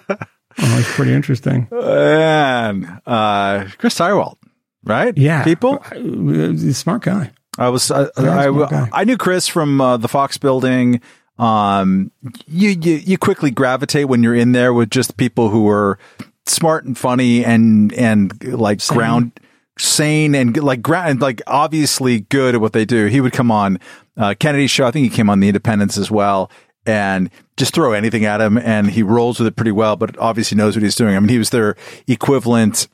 it's 0.57 0.93
pretty 0.95 1.13
interesting. 1.13 1.67
and, 1.71 3.01
uh, 3.05 3.65
Chris 3.77 3.97
Stirewalt, 3.97 4.37
right? 4.83 5.17
Yeah, 5.17 5.43
People? 5.43 5.83
Uh, 5.91 6.73
smart 6.73 7.03
guy. 7.03 7.31
I 7.57 7.69
was 7.69 7.89
I, 7.91 8.09
smart 8.11 8.69
guy. 8.69 8.89
I, 8.91 9.01
I 9.01 9.03
knew 9.05 9.17
Chris 9.17 9.47
from 9.47 9.79
uh, 9.81 9.97
the 9.97 10.07
Fox 10.07 10.37
building. 10.37 11.01
Um, 11.37 12.11
you, 12.47 12.71
you 12.71 12.95
you 12.95 13.17
quickly 13.17 13.49
gravitate 13.49 14.09
when 14.09 14.21
you're 14.21 14.35
in 14.35 14.51
there 14.51 14.73
with 14.73 14.89
just 14.89 15.15
people 15.15 15.49
who 15.49 15.69
are 15.69 15.97
smart 16.45 16.83
and 16.83 16.97
funny 16.97 17.45
and 17.45 17.93
and 17.93 18.43
like 18.43 18.85
ground 18.87 19.31
sane 19.77 20.35
and 20.35 20.57
like 20.57 20.81
ground 20.81 21.21
like 21.21 21.41
obviously 21.47 22.21
good 22.21 22.55
at 22.55 22.61
what 22.61 22.73
they 22.73 22.83
do. 22.83 23.05
He 23.05 23.21
would 23.21 23.31
come 23.31 23.51
on 23.51 23.79
uh, 24.19 24.35
Kennedy's 24.39 24.69
show. 24.69 24.85
I 24.85 24.91
think 24.91 25.09
he 25.09 25.15
came 25.15 25.29
on 25.29 25.39
the 25.39 25.47
Independents 25.47 25.97
as 25.97 26.11
well. 26.11 26.51
And 26.85 27.29
just 27.57 27.73
throw 27.73 27.91
anything 27.91 28.25
at 28.25 28.41
him, 28.41 28.57
and 28.57 28.89
he 28.89 29.03
rolls 29.03 29.37
with 29.37 29.47
it 29.47 29.55
pretty 29.55 29.71
well. 29.71 29.95
But 29.95 30.17
obviously 30.17 30.57
knows 30.57 30.75
what 30.75 30.81
he's 30.81 30.95
doing. 30.95 31.15
I 31.15 31.19
mean, 31.19 31.29
he 31.29 31.37
was 31.37 31.49
their 31.51 31.75
equivalent 32.07 32.87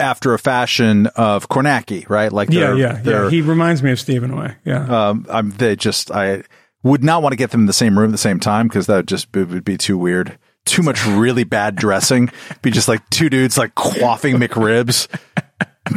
after 0.00 0.34
a 0.34 0.38
fashion 0.38 1.06
of 1.16 1.48
Kornacki, 1.48 2.08
right? 2.08 2.32
Like 2.32 2.50
Yeah, 2.50 2.74
yeah, 2.74 3.00
yeah. 3.04 3.30
He 3.30 3.40
reminds 3.40 3.82
me 3.82 3.92
of 3.92 4.00
Stephen 4.00 4.36
Way. 4.36 4.56
Yeah. 4.64 4.84
um, 4.84 5.26
I'm 5.28 5.50
they 5.50 5.76
just 5.76 6.10
I 6.10 6.42
would 6.82 7.04
not 7.04 7.22
want 7.22 7.32
to 7.32 7.36
get 7.36 7.50
them 7.50 7.60
in 7.60 7.66
the 7.66 7.72
same 7.72 7.98
room 7.98 8.10
at 8.10 8.12
the 8.12 8.18
same 8.18 8.40
time 8.40 8.68
because 8.68 8.86
that 8.86 8.96
would 8.96 9.08
just 9.08 9.34
it 9.36 9.48
would 9.48 9.64
be 9.64 9.76
too 9.76 9.98
weird. 9.98 10.38
Too 10.64 10.82
much 10.82 11.04
really 11.06 11.44
bad 11.44 11.76
dressing. 11.76 12.30
Be 12.62 12.70
just 12.70 12.88
like 12.88 13.08
two 13.10 13.30
dudes 13.30 13.56
like 13.56 13.74
quaffing 13.74 14.42
McRibs, 14.42 15.08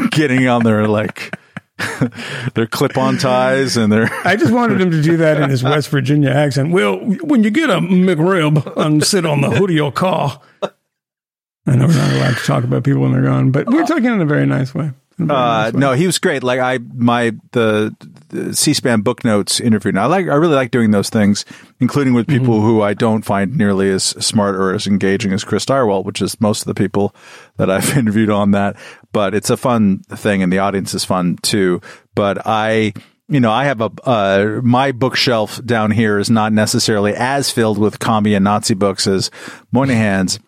getting 0.12 0.48
on 0.48 0.64
their 0.64 0.88
like 0.88 1.38
their 2.54 2.68
clip-on 2.68 3.18
ties 3.18 3.78
and 3.78 3.92
their 3.92 4.10
I 4.26 4.36
just 4.36 4.52
wanted 4.54 4.82
him 4.82 4.92
to 4.92 5.02
do 5.02 5.18
that 5.18 5.40
in 5.42 5.50
his 5.50 5.64
West 5.64 5.90
Virginia 5.90 6.30
accent. 6.30 6.72
Well, 6.72 6.98
when 6.98 7.44
you 7.44 7.50
get 7.50 7.70
a 7.70 7.80
McRib 7.80 8.76
and 8.78 9.04
sit 9.04 9.26
on 9.26 9.42
the 9.42 9.50
hood 9.50 9.70
of 9.70 9.76
your 9.76 9.92
car. 9.92 10.42
I 10.62 11.76
know 11.76 11.86
we're 11.88 11.94
not 11.94 12.12
allowed 12.14 12.38
to 12.38 12.44
talk 12.44 12.64
about 12.64 12.84
people 12.84 13.02
when 13.02 13.12
they're 13.12 13.22
gone, 13.22 13.52
but 13.52 13.68
we're 13.68 13.86
talking 13.86 14.06
in 14.06 14.22
a 14.22 14.26
very 14.26 14.46
nice 14.46 14.74
way. 14.74 14.92
In 15.20 15.26
a 15.26 15.28
very 15.28 15.40
Uh, 15.40 15.72
no, 15.76 15.94
he 15.94 16.06
was 16.08 16.18
great. 16.18 16.42
Like 16.42 16.60
I, 16.60 16.80
my 16.96 17.34
the, 17.52 17.96
the 18.30 18.56
C-SPAN 18.56 19.02
book 19.02 19.24
notes 19.24 19.60
interview. 19.60 19.92
Now, 19.92 20.04
I 20.04 20.06
like, 20.08 20.28
I 20.28 20.36
really 20.36 20.56
like 20.56 20.72
doing 20.72 20.90
those 20.92 21.10
things, 21.10 21.46
including 21.80 22.14
with 22.14 22.28
people 22.28 22.56
Mm-hmm. 22.56 22.66
who 22.66 22.82
I 22.82 22.94
don't 22.96 23.24
find 23.24 23.56
nearly 23.56 23.92
as 23.92 24.04
smart 24.04 24.56
or 24.56 24.74
as 24.74 24.88
engaging 24.88 25.32
as 25.32 25.44
Chris 25.44 25.66
Stirewalt, 25.66 26.06
which 26.06 26.22
is 26.22 26.40
most 26.42 26.62
of 26.62 26.68
the 26.68 26.74
people 26.74 27.14
that 27.58 27.70
I've 27.70 27.96
interviewed 27.98 28.30
on 28.32 28.52
that. 28.52 28.76
But 29.12 29.34
it's 29.34 29.50
a 29.50 29.58
fun 29.58 30.00
thing, 30.10 30.44
and 30.44 30.52
the 30.54 30.60
audience 30.60 30.94
is 30.94 31.06
fun 31.06 31.38
too. 31.42 31.82
But 32.16 32.46
I. 32.46 32.94
You 33.32 33.40
know, 33.40 33.52
I 33.52 33.66
have 33.66 33.80
a 33.80 33.92
uh, 34.06 34.60
my 34.64 34.92
bookshelf 34.92 35.64
down 35.64 35.92
here 35.92 36.18
is 36.18 36.32
not 36.32 36.52
necessarily 36.52 37.14
as 37.14 37.52
filled 37.52 37.78
with 37.78 38.00
commie 38.00 38.34
and 38.34 38.44
Nazi 38.44 38.74
books 38.74 39.06
as 39.06 39.30
Moynihan's, 39.72 40.40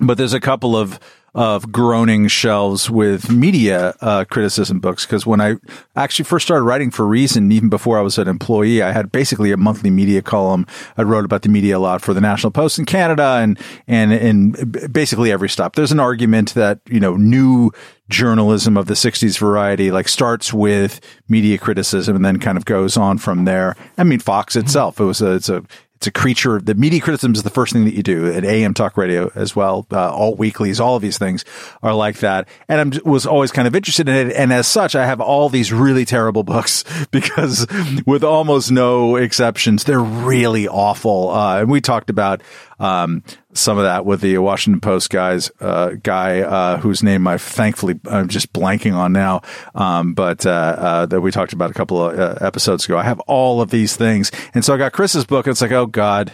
but 0.00 0.18
there's 0.18 0.32
a 0.32 0.40
couple 0.40 0.76
of 0.76 0.98
of 1.34 1.70
groaning 1.70 2.28
shelves 2.28 2.90
with 2.90 3.30
media 3.30 3.94
uh, 4.00 4.24
criticism 4.24 4.80
books 4.80 5.04
because 5.04 5.26
when 5.26 5.40
I 5.40 5.56
actually 5.96 6.24
first 6.24 6.46
started 6.46 6.64
writing 6.64 6.90
for 6.90 7.06
Reason, 7.06 7.50
even 7.52 7.68
before 7.68 7.98
I 7.98 8.02
was 8.02 8.18
an 8.18 8.28
employee, 8.28 8.82
I 8.82 8.92
had 8.92 9.12
basically 9.12 9.52
a 9.52 9.56
monthly 9.56 9.90
media 9.90 10.22
column. 10.22 10.66
I 10.96 11.02
wrote 11.02 11.24
about 11.24 11.42
the 11.42 11.48
media 11.48 11.78
a 11.78 11.80
lot 11.80 12.02
for 12.02 12.14
the 12.14 12.20
National 12.20 12.50
Post 12.50 12.78
in 12.78 12.84
Canada 12.84 13.38
and 13.40 13.58
and 13.86 14.12
and 14.12 14.92
basically 14.92 15.30
every 15.30 15.48
stop. 15.48 15.76
There's 15.76 15.92
an 15.92 16.00
argument 16.00 16.54
that 16.54 16.80
you 16.86 17.00
know 17.00 17.16
new 17.16 17.70
journalism 18.08 18.76
of 18.76 18.86
the 18.86 18.94
60s 18.94 19.38
variety 19.38 19.90
like 19.90 20.08
starts 20.08 20.52
with 20.52 21.00
media 21.28 21.58
criticism 21.58 22.16
and 22.16 22.24
then 22.24 22.38
kind 22.38 22.56
of 22.56 22.64
goes 22.64 22.96
on 22.96 23.18
from 23.18 23.44
there. 23.44 23.76
I 23.96 24.04
mean 24.04 24.18
Fox 24.18 24.56
itself, 24.56 24.98
it 24.98 25.04
was 25.04 25.20
a, 25.20 25.32
it's 25.32 25.48
a 25.48 25.62
it's 25.98 26.06
a 26.06 26.12
creature 26.12 26.60
the 26.60 26.76
media 26.76 27.00
criticism 27.00 27.34
is 27.34 27.42
the 27.42 27.50
first 27.50 27.72
thing 27.72 27.84
that 27.84 27.94
you 27.94 28.04
do 28.04 28.32
at 28.32 28.44
AM 28.44 28.72
talk 28.72 28.96
radio 28.96 29.32
as 29.34 29.56
well. 29.56 29.84
Uh, 29.90 30.14
all 30.14 30.36
weeklies, 30.36 30.78
all 30.78 30.94
of 30.94 31.02
these 31.02 31.18
things 31.18 31.44
are 31.82 31.92
like 31.92 32.18
that. 32.18 32.46
And 32.68 32.94
I 32.94 33.08
was 33.08 33.26
always 33.26 33.50
kind 33.50 33.66
of 33.66 33.74
interested 33.74 34.08
in 34.08 34.28
it. 34.28 34.36
And 34.36 34.52
as 34.52 34.68
such, 34.68 34.94
I 34.94 35.06
have 35.06 35.20
all 35.20 35.48
these 35.48 35.72
really 35.72 36.04
terrible 36.04 36.42
books 36.44 36.84
because 37.10 37.66
with 38.06 38.22
almost 38.22 38.70
no 38.70 39.16
exceptions, 39.16 39.82
they're 39.82 39.98
really 39.98 40.68
awful. 40.68 41.30
Uh, 41.30 41.62
and 41.62 41.68
we 41.68 41.80
talked 41.80 42.10
about, 42.10 42.42
um, 42.78 43.24
some 43.58 43.78
of 43.78 43.84
that 43.84 44.06
with 44.06 44.20
the 44.20 44.38
Washington 44.38 44.80
Post 44.80 45.10
guys, 45.10 45.50
uh, 45.60 45.90
guy, 46.02 46.40
uh, 46.40 46.78
whose 46.78 47.02
name 47.02 47.26
I 47.26 47.38
thankfully 47.38 47.98
I'm 48.08 48.28
just 48.28 48.52
blanking 48.52 48.94
on 48.94 49.12
now. 49.12 49.42
Um, 49.74 50.14
but, 50.14 50.46
uh, 50.46 50.50
uh, 50.78 51.06
that 51.06 51.20
we 51.20 51.30
talked 51.30 51.52
about 51.52 51.70
a 51.70 51.74
couple 51.74 52.02
of 52.02 52.18
uh, 52.18 52.38
episodes 52.40 52.84
ago. 52.84 52.96
I 52.96 53.04
have 53.04 53.20
all 53.20 53.60
of 53.60 53.70
these 53.70 53.96
things. 53.96 54.30
And 54.54 54.64
so 54.64 54.74
I 54.74 54.76
got 54.76 54.92
Chris's 54.92 55.26
book. 55.26 55.46
And 55.46 55.52
it's 55.52 55.60
like, 55.60 55.72
oh 55.72 55.86
God, 55.86 56.32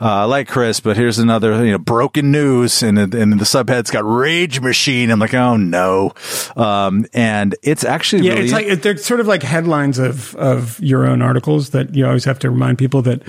uh, 0.00 0.22
I 0.22 0.24
like 0.24 0.48
Chris, 0.48 0.80
but 0.80 0.96
here's 0.96 1.18
another, 1.18 1.64
you 1.64 1.72
know, 1.72 1.78
broken 1.78 2.30
news. 2.30 2.82
And, 2.82 2.98
and 2.98 3.32
the 3.32 3.44
subhead's 3.44 3.90
got 3.90 4.04
rage 4.04 4.60
machine. 4.60 5.10
I'm 5.10 5.18
like, 5.18 5.34
oh 5.34 5.56
no. 5.56 6.12
Um, 6.56 7.06
and 7.12 7.54
it's 7.62 7.84
actually 7.84 8.22
Yeah, 8.22 8.34
really, 8.34 8.44
it's 8.44 8.52
like 8.52 8.82
they're 8.82 8.96
sort 8.96 9.20
of 9.20 9.26
like 9.26 9.42
headlines 9.42 9.98
of 9.98 10.34
of 10.36 10.80
your 10.80 11.06
own 11.06 11.22
articles 11.22 11.70
that 11.70 11.94
you 11.94 12.06
always 12.06 12.24
have 12.24 12.38
to 12.40 12.50
remind 12.50 12.78
people 12.78 13.02
that 13.02 13.22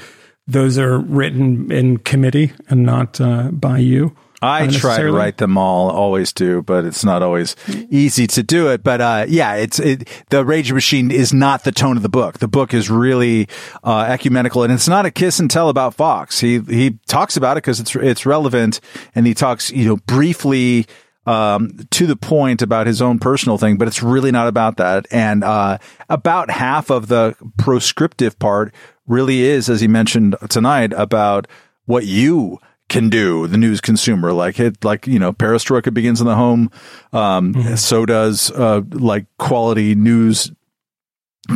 those 0.52 0.78
are 0.78 1.00
written 1.00 1.72
in 1.72 1.98
committee 1.98 2.54
and 2.70 2.84
not 2.84 3.20
uh, 3.22 3.50
by 3.52 3.78
you. 3.78 4.16
I 4.44 4.66
try 4.68 4.98
to 4.98 5.12
write 5.12 5.38
them 5.38 5.56
all, 5.56 5.92
always 5.92 6.34
do, 6.34 6.64
but 6.64 6.84
it's 6.84 7.06
not 7.06 7.22
always 7.22 7.56
easy 7.92 8.26
to 8.26 8.42
do 8.42 8.72
it. 8.72 8.84
But 8.84 9.00
uh, 9.00 9.26
yeah, 9.28 9.54
it's 9.54 9.78
it, 9.78 10.10
the 10.30 10.44
Rage 10.44 10.74
Machine 10.74 11.12
is 11.12 11.32
not 11.32 11.64
the 11.64 11.72
tone 11.72 11.96
of 11.96 12.02
the 12.02 12.10
book. 12.10 12.40
The 12.40 12.48
book 12.48 12.74
is 12.74 12.90
really 12.90 13.48
uh, 13.84 14.08
ecumenical, 14.10 14.64
and 14.64 14.74
it's 14.74 14.88
not 14.88 15.06
a 15.06 15.12
kiss 15.12 15.40
and 15.40 15.50
tell 15.50 15.70
about 15.70 15.94
Fox. 15.94 16.40
He 16.40 16.60
he 16.60 16.98
talks 17.08 17.38
about 17.38 17.58
it 17.58 17.64
because 17.64 17.80
it's 17.80 17.96
it's 17.96 18.26
relevant, 18.26 18.80
and 19.14 19.28
he 19.28 19.36
talks 19.36 19.70
you 19.70 19.86
know 19.86 19.98
briefly 20.08 20.88
um, 21.26 21.72
to 21.92 22.08
the 22.08 22.16
point 22.16 22.62
about 22.62 22.88
his 22.88 23.02
own 23.02 23.20
personal 23.20 23.58
thing, 23.58 23.78
but 23.78 23.88
it's 23.88 24.02
really 24.02 24.32
not 24.32 24.48
about 24.48 24.78
that. 24.78 25.06
And 25.12 25.44
uh, 25.44 25.78
about 26.10 26.50
half 26.50 26.90
of 26.90 27.08
the 27.08 27.36
proscriptive 27.58 28.40
part 28.40 28.74
really 29.08 29.42
is, 29.42 29.70
as 29.70 29.82
he 29.82 29.88
mentioned 29.88 30.36
tonight, 30.50 30.94
about 30.96 31.48
what 31.86 32.06
you 32.06 32.60
can 32.90 33.08
do 33.10 33.48
the 33.48 33.56
news 33.58 33.80
consumer 33.80 34.34
like 34.34 34.60
it 34.60 34.84
like 34.84 35.08
you 35.08 35.18
know 35.18 35.32
perestroika 35.32 35.94
begins 35.94 36.20
in 36.20 36.28
the 36.28 36.36
home 36.36 36.70
um, 37.14 37.54
Mm-hmm. 37.54 37.76
so 37.76 38.06
does 38.06 38.52
uh, 38.52 38.82
like 38.92 39.28
quality 39.38 39.96
news 39.96 40.52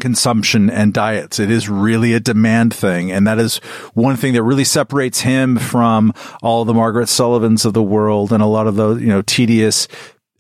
consumption 0.01 0.69
and 0.69 0.93
diets 0.93 1.39
it 1.39 1.51
is 1.51 1.69
really 1.69 2.13
a 2.13 2.19
demand 2.19 2.73
thing 2.73 3.11
and 3.11 3.27
that 3.27 3.37
is 3.37 3.57
one 3.93 4.15
thing 4.15 4.33
that 4.33 4.41
really 4.41 4.63
separates 4.63 5.21
him 5.21 5.57
from 5.57 6.11
all 6.41 6.65
the 6.65 6.73
margaret 6.73 7.07
sullivans 7.07 7.65
of 7.65 7.73
the 7.73 7.83
world 7.83 8.33
and 8.33 8.41
a 8.41 8.47
lot 8.47 8.65
of 8.65 8.75
those 8.75 8.99
you 8.99 9.07
know 9.07 9.21
tedious 9.21 9.87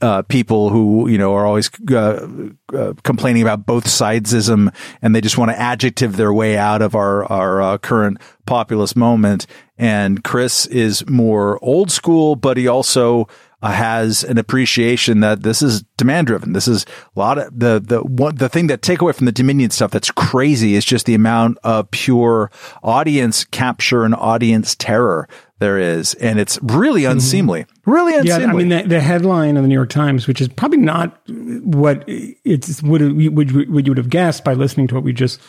uh, 0.01 0.21
people 0.23 0.69
who 0.69 1.07
you 1.07 1.17
know 1.17 1.33
are 1.33 1.45
always 1.45 1.69
uh, 1.91 2.27
uh, 2.73 2.93
complaining 3.03 3.41
about 3.41 3.65
both 3.65 3.85
sidesism 3.85 4.73
and 5.01 5.15
they 5.15 5.21
just 5.21 5.37
want 5.37 5.49
to 5.49 5.59
adjective 5.59 6.17
their 6.17 6.33
way 6.33 6.57
out 6.57 6.81
of 6.81 6.95
our 6.95 7.23
our 7.31 7.61
uh, 7.61 7.77
current 7.77 8.19
populist 8.45 8.95
moment. 8.95 9.47
And 9.77 10.23
Chris 10.23 10.65
is 10.67 11.07
more 11.09 11.63
old 11.63 11.91
school, 11.91 12.35
but 12.35 12.57
he 12.57 12.67
also 12.67 13.27
uh, 13.61 13.71
has 13.71 14.23
an 14.23 14.37
appreciation 14.37 15.19
that 15.21 15.43
this 15.43 15.61
is 15.61 15.83
demand 15.97 16.27
driven. 16.27 16.53
This 16.53 16.67
is 16.67 16.85
a 17.15 17.19
lot 17.19 17.37
of 17.37 17.57
the 17.57 17.79
the 17.79 18.01
one 18.01 18.35
the 18.35 18.49
thing 18.49 18.67
that 18.67 18.81
take 18.81 19.01
away 19.01 19.13
from 19.13 19.25
the 19.25 19.31
Dominion 19.31 19.69
stuff 19.69 19.91
that's 19.91 20.11
crazy 20.11 20.75
is 20.75 20.85
just 20.85 21.05
the 21.05 21.15
amount 21.15 21.57
of 21.63 21.89
pure 21.91 22.51
audience 22.83 23.45
capture 23.45 24.03
and 24.03 24.15
audience 24.15 24.75
terror 24.75 25.27
there 25.59 25.79
is, 25.79 26.13
and 26.15 26.37
it's 26.37 26.59
really 26.61 27.05
unseemly. 27.05 27.65
Really 27.85 28.15
unseemly. 28.15 28.43
Yeah, 28.43 28.49
I 28.49 28.53
mean 28.53 28.69
the, 28.69 28.83
the 28.83 28.99
headline 28.99 29.55
of 29.55 29.63
the 29.63 29.69
New 29.69 29.75
York 29.75 29.89
Times, 29.89 30.27
which 30.27 30.41
is 30.41 30.49
probably 30.49 30.79
not 30.79 31.17
what 31.27 32.03
it's 32.07 32.83
would 32.83 33.01
would 33.01 33.51
would 33.51 33.87
you 33.87 33.91
would 33.91 33.97
have 33.97 34.09
guessed 34.09 34.43
by 34.43 34.53
listening 34.53 34.87
to 34.87 34.95
what 34.95 35.03
we 35.03 35.13
just 35.13 35.39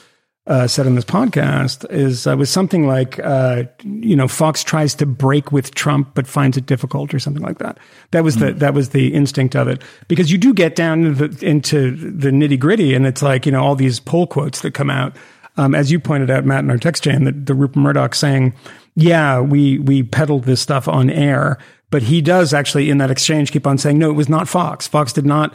uh, 0.47 0.69
said 0.69 0.87
on 0.87 0.95
this 0.95 1.05
podcast, 1.05 1.91
is 1.91 2.27
uh, 2.27 2.37
was 2.37 2.51
something 2.51 2.87
like 2.87 3.19
uh, 3.21 3.65
you 3.83 4.15
know 4.15 4.29
Fox 4.29 4.63
tries 4.63 4.95
to 4.95 5.07
break 5.07 5.51
with 5.51 5.75
Trump 5.75 6.11
but 6.15 6.27
finds 6.27 6.57
it 6.57 6.67
difficult 6.67 7.13
or 7.13 7.19
something 7.19 7.43
like 7.43 7.59
that. 7.59 7.79
That 8.13 8.23
was 8.23 8.37
the 8.37 8.53
that 8.53 8.73
was 8.73 8.91
the 8.91 9.13
instinct 9.13 9.57
of 9.57 9.67
it 9.67 9.83
because 10.07 10.31
you 10.31 10.39
do 10.39 10.55
get 10.55 10.77
down 10.77 11.05
into 11.05 11.29
the, 11.29 11.47
into 11.47 11.91
the 11.97 12.31
nitty 12.31 12.61
gritty, 12.61 12.95
and 12.95 13.07
it's 13.07 13.23
like 13.23 13.45
you 13.45 13.53
know 13.53 13.63
all 13.63 13.75
these 13.75 13.99
poll 13.99 14.27
quotes 14.27 14.61
that 14.61 14.73
come 14.73 14.91
out. 14.91 15.17
Um, 15.57 15.75
as 15.75 15.91
you 15.91 15.99
pointed 15.99 16.31
out, 16.31 16.45
Matt, 16.45 16.65
in 16.65 16.71
our 16.71 16.79
text 16.79 17.03
chain, 17.03 17.25
that 17.25 17.47
the 17.47 17.55
Rupert 17.55 17.81
Murdoch 17.81 18.15
saying, 18.15 18.55
"Yeah, 18.95 19.41
we 19.41 19.79
we 19.79 20.05
peddled 20.05 20.45
this 20.45 20.61
stuff 20.61 20.87
on 20.87 21.11
air," 21.11 21.59
but 21.91 22.03
he 22.03 22.21
does 22.21 22.55
actually 22.55 22.89
in 22.89 22.99
that 22.99 23.11
exchange 23.11 23.51
keep 23.51 23.67
on 23.67 23.79
saying, 23.79 23.99
"No, 23.99 24.11
it 24.11 24.15
was 24.15 24.29
not 24.29 24.49
Fox. 24.49 24.87
Fox 24.87 25.13
did 25.13 25.27
not." 25.27 25.53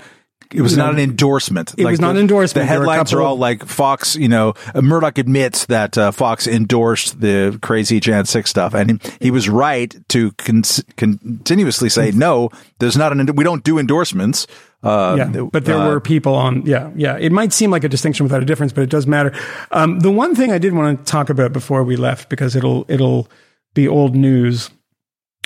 It 0.53 0.61
was 0.61 0.73
you 0.73 0.77
know, 0.77 0.85
not 0.85 0.93
an 0.93 0.99
endorsement. 0.99 1.73
It 1.77 1.85
was 1.85 1.99
not 2.01 2.11
an 2.11 2.21
endorsement. 2.21 2.65
The 2.65 2.69
There 2.69 2.79
were 2.79 2.85
a 2.85 2.89
headlines 2.89 3.13
are 3.13 3.21
all 3.21 3.37
like 3.37 3.65
Fox. 3.65 4.15
You 4.15 4.27
know, 4.27 4.53
Murdoch 4.75 5.17
admits 5.17 5.65
that 5.67 5.97
uh, 5.97 6.11
Fox 6.11 6.47
endorsed 6.47 7.21
the 7.21 7.57
crazy 7.61 7.99
Jan 7.99 8.25
Six 8.25 8.49
stuff, 8.49 8.73
and 8.73 9.01
he, 9.01 9.11
he 9.21 9.31
was 9.31 9.47
right 9.47 9.95
to 10.09 10.31
con- 10.33 10.63
continuously 10.97 11.89
say 11.89 12.11
no. 12.11 12.49
There's 12.79 12.97
not 12.97 13.11
an. 13.11 13.35
We 13.35 13.43
don't 13.43 13.63
do 13.63 13.79
endorsements. 13.79 14.47
Uh, 14.83 15.15
Yeah, 15.17 15.41
but 15.51 15.65
there 15.65 15.77
uh, 15.77 15.87
were 15.87 15.99
people 15.99 16.33
on. 16.33 16.65
Yeah, 16.65 16.91
yeah. 16.95 17.17
It 17.17 17.31
might 17.31 17.53
seem 17.53 17.71
like 17.71 17.83
a 17.83 17.89
distinction 17.89 18.23
without 18.23 18.41
a 18.41 18.45
difference, 18.45 18.73
but 18.73 18.81
it 18.81 18.89
does 18.89 19.05
matter. 19.05 19.33
Um, 19.71 19.99
the 19.99 20.11
one 20.11 20.35
thing 20.35 20.51
I 20.51 20.57
did 20.57 20.73
want 20.73 21.05
to 21.05 21.11
talk 21.11 21.29
about 21.29 21.53
before 21.53 21.83
we 21.83 21.95
left, 21.95 22.29
because 22.29 22.55
it'll 22.55 22.85
it'll 22.87 23.29
be 23.73 23.87
old 23.87 24.15
news. 24.15 24.69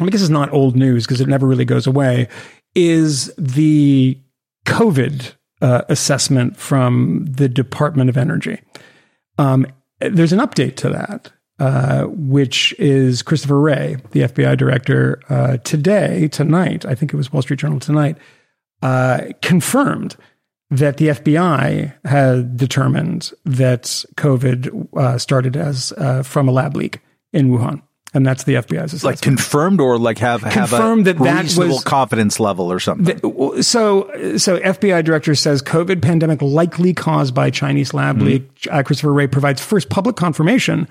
I 0.01 0.05
guess 0.09 0.21
it's 0.21 0.29
not 0.29 0.51
old 0.51 0.75
news 0.75 1.05
because 1.05 1.21
it 1.21 1.27
never 1.27 1.47
really 1.47 1.65
goes 1.65 1.87
away. 1.87 2.27
Is 2.75 3.33
the 3.37 4.19
COVID 4.65 5.33
uh, 5.61 5.83
assessment 5.89 6.57
from 6.57 7.25
the 7.27 7.49
Department 7.49 8.09
of 8.09 8.17
Energy? 8.17 8.59
Um, 9.37 9.65
there's 9.99 10.33
an 10.33 10.39
update 10.39 10.75
to 10.77 10.89
that, 10.89 11.31
uh, 11.59 12.03
which 12.05 12.73
is 12.77 13.21
Christopher 13.21 13.59
Wray, 13.59 13.97
the 14.11 14.21
FBI 14.21 14.57
director, 14.57 15.21
uh, 15.29 15.57
today, 15.57 16.27
tonight. 16.27 16.85
I 16.85 16.95
think 16.95 17.13
it 17.13 17.17
was 17.17 17.31
Wall 17.31 17.41
Street 17.41 17.59
Journal 17.59 17.79
tonight 17.79 18.17
uh, 18.81 19.21
confirmed 19.41 20.15
that 20.69 20.97
the 20.97 21.07
FBI 21.07 21.93
had 22.05 22.57
determined 22.57 23.31
that 23.45 23.83
COVID 24.17 24.95
uh, 24.95 25.17
started 25.17 25.55
as 25.55 25.91
uh, 25.97 26.23
from 26.23 26.47
a 26.47 26.51
lab 26.51 26.75
leak 26.75 26.99
in 27.31 27.49
Wuhan, 27.49 27.81
and 28.15 28.25
that's 28.25 28.45
the 28.45 28.55
FBI's 28.55 28.93
assessment. 28.93 29.03
like 29.03 29.21
confirmed 29.21 29.79
or 29.79 29.99
like 29.99 30.17
have 30.17 30.41
Confirmed 30.41 31.05
have 31.05 31.17
a 31.17 31.19
that 31.19 31.23
that 31.55 31.57
was- 31.67 31.83
confidence 31.83 32.39
level 32.39 32.71
or 32.71 32.79
something. 32.79 33.19
so, 33.61 34.09
so 34.37 34.57
FBI 34.59 35.03
director 35.03 35.35
says 35.35 35.61
COVID 35.61 36.01
pandemic 36.01 36.41
likely 36.41 36.93
caused 36.93 37.35
by 37.35 37.49
Chinese 37.51 37.93
lab 37.93 38.15
Mm-hmm. 38.17 38.25
leak. 38.25 38.67
Uh, 38.71 38.81
Christopher 38.83 39.13
Wray 39.13 39.27
provides 39.27 39.61
first 39.63 39.89
public 39.89 40.15
confirmation 40.15 40.87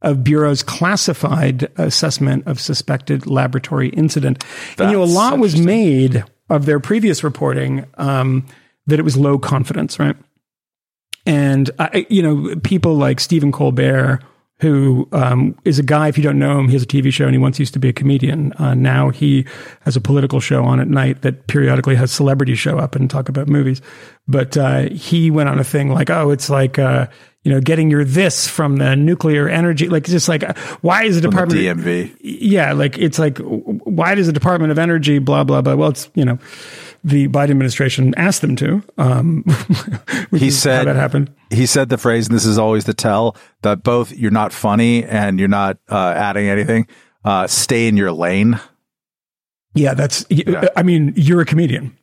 of 0.00 0.22
Bureau's 0.22 0.62
classified 0.62 1.68
assessment 1.76 2.46
of 2.46 2.60
suspected 2.60 3.26
laboratory 3.26 3.88
incident. 3.88 4.44
and 4.78 4.90
you 4.92 4.96
know, 4.96 5.02
a 5.02 5.04
lot 5.04 5.38
was 5.40 5.60
made 5.60 6.22
of 6.48 6.64
their 6.66 6.78
previous 6.78 7.24
reporting 7.24 7.84
um, 7.98 8.46
that 8.86 8.98
it 9.00 9.02
was 9.02 9.16
low 9.16 9.38
confidence, 9.38 9.98
right? 9.98 10.14
And 11.26 11.70
I, 11.78 12.06
you 12.08 12.22
know, 12.22 12.54
people 12.62 12.94
like 12.96 13.20
Stephen 13.20 13.52
Colbert, 13.52 14.20
who 14.60 15.08
um, 15.12 15.56
is 15.64 15.78
a 15.78 15.82
guy. 15.82 16.08
If 16.08 16.16
you 16.16 16.24
don't 16.24 16.38
know 16.38 16.58
him, 16.58 16.66
he 16.66 16.74
has 16.74 16.82
a 16.82 16.86
TV 16.86 17.12
show, 17.12 17.24
and 17.24 17.34
he 17.34 17.38
once 17.38 17.58
used 17.58 17.74
to 17.74 17.78
be 17.78 17.88
a 17.88 17.92
comedian. 17.92 18.52
Uh, 18.54 18.74
now 18.74 19.10
he 19.10 19.46
has 19.82 19.96
a 19.96 20.00
political 20.00 20.40
show 20.40 20.64
on 20.64 20.80
at 20.80 20.88
night 20.88 21.22
that 21.22 21.46
periodically 21.46 21.94
has 21.94 22.10
celebrities 22.10 22.58
show 22.58 22.78
up 22.78 22.94
and 22.96 23.08
talk 23.08 23.28
about 23.28 23.48
movies. 23.48 23.80
But 24.26 24.56
uh, 24.56 24.88
he 24.90 25.30
went 25.30 25.48
on 25.48 25.58
a 25.58 25.64
thing 25.64 25.90
like, 25.90 26.10
"Oh, 26.10 26.30
it's 26.30 26.50
like." 26.50 26.78
Uh, 26.78 27.06
you 27.44 27.54
know, 27.54 27.60
getting 27.60 27.88
your 27.88 28.04
this 28.04 28.46
from 28.48 28.76
the 28.76 28.94
nuclear 28.96 29.48
energy, 29.48 29.88
like 29.88 30.04
just 30.04 30.28
like, 30.28 30.58
why 30.82 31.04
is 31.04 31.18
the 31.18 31.30
From 31.30 31.48
the 31.48 31.62
department? 31.62 31.84
DMV. 31.84 32.16
yeah, 32.20 32.72
like 32.72 32.98
it's 32.98 33.18
like, 33.18 33.38
why 33.38 34.16
does 34.16 34.26
the 34.26 34.32
Department 34.34 34.72
of 34.72 34.78
Energy, 34.78 35.18
blah 35.18 35.44
blah 35.44 35.62
blah? 35.62 35.74
Well, 35.74 35.90
it's 35.90 36.10
you 36.14 36.26
know, 36.26 36.38
the 37.04 37.28
Biden 37.28 37.50
administration 37.50 38.14
asked 38.16 38.40
them 38.40 38.56
to. 38.56 38.82
Um, 38.96 39.44
He 40.30 40.50
said 40.50 40.86
that 40.86 40.96
happened. 40.96 41.32
He 41.50 41.64
said 41.66 41.88
the 41.88 41.96
phrase, 41.98 42.28
and 42.28 42.36
this 42.36 42.44
is 42.44 42.58
always 42.58 42.84
the 42.84 42.92
tell 42.94 43.36
that 43.62 43.82
both 43.82 44.12
you're 44.12 44.30
not 44.30 44.52
funny 44.52 45.04
and 45.04 45.38
you're 45.38 45.48
not 45.48 45.78
uh, 45.88 46.12
adding 46.14 46.48
anything. 46.48 46.86
Uh, 47.24 47.46
stay 47.46 47.88
in 47.88 47.96
your 47.96 48.12
lane. 48.12 48.60
Yeah, 49.74 49.94
that's. 49.94 50.26
I 50.76 50.82
mean, 50.82 51.14
you're 51.16 51.40
a 51.40 51.46
comedian, 51.46 51.96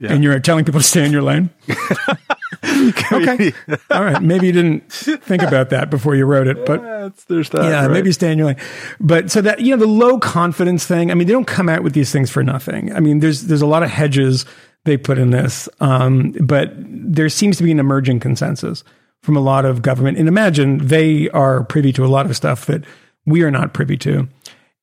and 0.00 0.22
you're 0.22 0.38
telling 0.40 0.64
people 0.64 0.80
to 0.80 0.86
stay 0.86 1.04
in 1.04 1.12
your 1.12 1.22
lane. 1.22 1.50
okay, 2.64 3.52
all 3.90 4.04
right. 4.04 4.22
Maybe 4.22 4.46
you 4.46 4.52
didn't 4.52 4.92
think 4.92 5.42
about 5.42 5.70
that 5.70 5.90
before 5.90 6.14
you 6.14 6.24
wrote 6.24 6.46
it, 6.46 6.64
but 6.64 6.82
That's, 7.02 7.24
there's 7.24 7.50
that. 7.50 7.64
yeah, 7.64 7.82
right? 7.82 7.90
maybe 7.90 8.12
stay 8.12 8.32
in 8.32 8.38
your 8.38 8.48
lane. 8.48 8.56
But 9.00 9.30
so 9.30 9.40
that 9.40 9.60
you 9.60 9.70
know, 9.70 9.76
the 9.76 9.90
low 9.90 10.18
confidence 10.18 10.86
thing. 10.86 11.10
I 11.10 11.14
mean, 11.14 11.26
they 11.26 11.32
don't 11.32 11.46
come 11.46 11.68
out 11.68 11.82
with 11.82 11.94
these 11.94 12.12
things 12.12 12.30
for 12.30 12.42
nothing. 12.42 12.92
I 12.92 13.00
mean, 13.00 13.20
there's 13.20 13.42
there's 13.42 13.62
a 13.62 13.66
lot 13.66 13.82
of 13.82 13.90
hedges 13.90 14.44
they 14.84 14.96
put 14.96 15.18
in 15.18 15.30
this, 15.30 15.68
um, 15.80 16.32
but 16.40 16.72
there 16.76 17.28
seems 17.28 17.56
to 17.58 17.62
be 17.62 17.72
an 17.72 17.78
emerging 17.78 18.20
consensus 18.20 18.84
from 19.22 19.36
a 19.36 19.40
lot 19.40 19.64
of 19.64 19.82
government. 19.82 20.18
And 20.18 20.28
imagine 20.28 20.78
they 20.86 21.30
are 21.30 21.64
privy 21.64 21.92
to 21.92 22.04
a 22.04 22.08
lot 22.08 22.26
of 22.26 22.36
stuff 22.36 22.66
that 22.66 22.84
we 23.24 23.42
are 23.42 23.50
not 23.50 23.72
privy 23.74 23.96
to, 23.98 24.28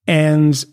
and 0.08 0.66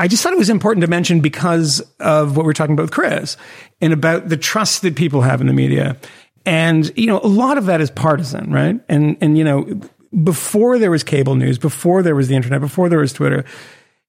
I 0.00 0.08
just 0.08 0.22
thought 0.22 0.32
it 0.32 0.38
was 0.38 0.48
important 0.48 0.80
to 0.82 0.88
mention 0.88 1.20
because 1.20 1.80
of 2.00 2.34
what 2.34 2.46
we're 2.46 2.54
talking 2.54 2.72
about 2.72 2.84
with 2.84 2.90
Chris 2.90 3.36
and 3.82 3.92
about 3.92 4.30
the 4.30 4.36
trust 4.38 4.80
that 4.80 4.96
people 4.96 5.20
have 5.20 5.42
in 5.42 5.46
the 5.46 5.52
media. 5.52 5.98
And, 6.46 6.90
you 6.96 7.06
know, 7.06 7.20
a 7.20 7.28
lot 7.28 7.58
of 7.58 7.66
that 7.66 7.80
is 7.80 7.90
partisan, 7.90 8.52
right? 8.52 8.80
And, 8.88 9.16
and, 9.20 9.36
you 9.36 9.44
know, 9.44 9.80
before 10.22 10.78
there 10.78 10.90
was 10.90 11.04
cable 11.04 11.34
news, 11.34 11.58
before 11.58 12.02
there 12.02 12.14
was 12.14 12.28
the 12.28 12.34
internet, 12.34 12.60
before 12.60 12.88
there 12.88 12.98
was 12.98 13.12
Twitter, 13.12 13.44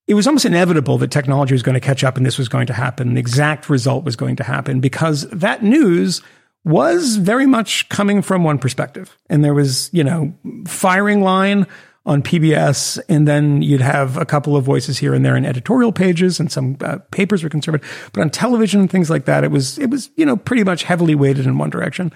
it 0.08 0.14
was 0.14 0.28
almost 0.28 0.46
inevitable 0.46 0.98
that 1.00 1.12
technology 1.12 1.54
was 1.54 1.64
going 1.64 1.76
to 1.76 1.82
catch 1.82 2.04
up 2.04 2.18
and 2.18 2.26
this 2.26 2.38
was 2.38 2.50
going 2.50 2.68
to 2.68 2.74
happen. 2.74 3.14
The 3.14 3.20
exact 3.20 3.70
result 3.70 4.04
was 4.04 4.16
going 4.16 4.36
to 4.38 4.44
happen 4.44 4.80
because 4.80 5.30
that 5.30 5.64
news 5.64 6.22
was 6.64 7.18
very 7.18 7.46
much 7.46 7.90
coming 7.90 8.22
from 8.22 8.44
one 8.44 8.58
perspective. 8.58 9.18
And 9.30 9.44
there 9.44 9.54
was, 9.54 9.90
you 9.94 10.04
know, 10.04 10.34
firing 10.68 11.22
line 11.22 11.68
on 12.06 12.24
PBS, 12.24 13.00
and 13.10 13.28
then 13.28 13.62
you'd 13.62 13.82
have 13.82 14.18
a 14.18 14.26
couple 14.26 14.56
of 14.56 14.64
voices 14.64 14.98
here 14.98 15.14
and 15.14 15.24
there 15.24 15.36
in 15.36 15.46
editorial 15.46 15.92
pages, 15.92 16.40
and 16.40 16.52
some 16.52 16.78
uh, 16.82 16.98
papers 17.12 17.44
were 17.44 17.50
conservative. 17.50 18.10
But 18.14 18.22
on 18.22 18.30
television 18.30 18.80
and 18.82 18.90
things 18.90 19.10
like 19.10 19.26
that, 19.26 19.44
it 19.44 19.52
was 19.52 19.78
it 19.78 19.90
was 19.90 20.10
you 20.16 20.26
know 20.26 20.36
pretty 20.36 20.64
much 20.64 20.84
heavily 20.84 21.16
weighted 21.16 21.46
in 21.46 21.58
one 21.58 21.70
direction. 21.70 22.12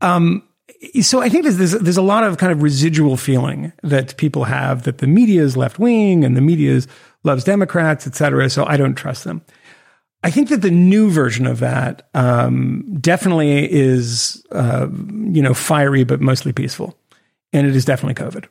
Um, 0.00 0.42
so 1.00 1.20
I 1.20 1.28
think 1.28 1.44
there's, 1.44 1.58
there's 1.58 1.72
there's 1.72 1.96
a 1.96 2.02
lot 2.02 2.24
of 2.24 2.38
kind 2.38 2.52
of 2.52 2.62
residual 2.62 3.16
feeling 3.16 3.72
that 3.82 4.16
people 4.16 4.44
have 4.44 4.84
that 4.84 4.98
the 4.98 5.06
media 5.06 5.42
is 5.42 5.56
left 5.56 5.78
wing 5.78 6.24
and 6.24 6.36
the 6.36 6.40
media 6.40 6.72
is, 6.72 6.88
loves 7.22 7.44
Democrats, 7.44 8.06
et 8.06 8.14
cetera. 8.14 8.48
So 8.48 8.64
I 8.64 8.76
don't 8.76 8.94
trust 8.94 9.24
them. 9.24 9.42
I 10.24 10.30
think 10.30 10.48
that 10.50 10.62
the 10.62 10.70
new 10.70 11.10
version 11.10 11.46
of 11.46 11.58
that 11.58 12.08
um, 12.14 12.96
definitely 13.00 13.70
is, 13.70 14.44
uh, 14.52 14.86
you 14.90 15.42
know, 15.42 15.52
fiery 15.52 16.04
but 16.04 16.20
mostly 16.20 16.52
peaceful, 16.52 16.96
and 17.52 17.66
it 17.66 17.74
is 17.74 17.84
definitely 17.84 18.14
COVID. 18.22 18.46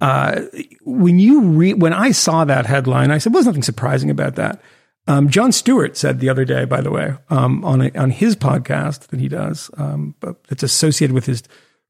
Uh, 0.00 0.42
when 0.82 1.18
you 1.18 1.42
re- 1.42 1.74
when 1.74 1.92
I 1.92 2.12
saw 2.12 2.44
that 2.44 2.66
headline, 2.66 3.10
I 3.10 3.18
said, 3.18 3.32
"Well, 3.32 3.42
there's 3.42 3.46
nothing 3.46 3.62
surprising 3.62 4.10
about 4.10 4.36
that." 4.36 4.60
Um, 5.06 5.28
Jon 5.28 5.52
Stewart 5.52 5.96
said 5.96 6.20
the 6.20 6.28
other 6.28 6.44
day, 6.44 6.64
by 6.64 6.80
the 6.80 6.90
way, 6.90 7.14
um, 7.30 7.64
on 7.64 7.82
a, 7.82 7.90
on 7.98 8.10
his 8.10 8.36
podcast 8.36 9.08
that 9.08 9.18
he 9.18 9.28
does, 9.28 9.70
um, 9.76 10.14
but 10.20 10.44
that's 10.44 10.62
associated 10.62 11.14
with 11.14 11.26
his 11.26 11.42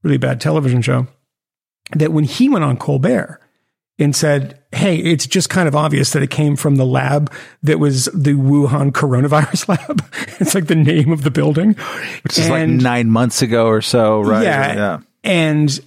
really 0.02 0.16
bad 0.16 0.40
television 0.40 0.80
show, 0.80 1.06
that 1.92 2.12
when 2.12 2.24
he 2.24 2.48
went 2.48 2.64
on 2.64 2.76
Colbert 2.76 3.40
and 3.98 4.16
said, 4.16 4.58
Hey, 4.72 4.96
it's 4.96 5.26
just 5.26 5.50
kind 5.50 5.68
of 5.68 5.76
obvious 5.76 6.12
that 6.12 6.22
it 6.22 6.30
came 6.30 6.56
from 6.56 6.76
the 6.76 6.86
lab 6.86 7.32
that 7.62 7.78
was 7.78 8.06
the 8.06 8.32
Wuhan 8.32 8.92
coronavirus 8.92 9.68
lab. 9.88 10.04
it's 10.40 10.54
like 10.54 10.66
the 10.66 10.74
name 10.74 11.12
of 11.12 11.22
the 11.22 11.30
building. 11.30 11.74
Which 12.22 12.38
is 12.38 12.48
like 12.48 12.68
nine 12.68 13.10
months 13.10 13.42
ago 13.42 13.66
or 13.66 13.82
so, 13.82 14.20
right? 14.22 14.44
Yeah. 14.44 14.74
yeah. 14.74 14.98
And 15.22 15.80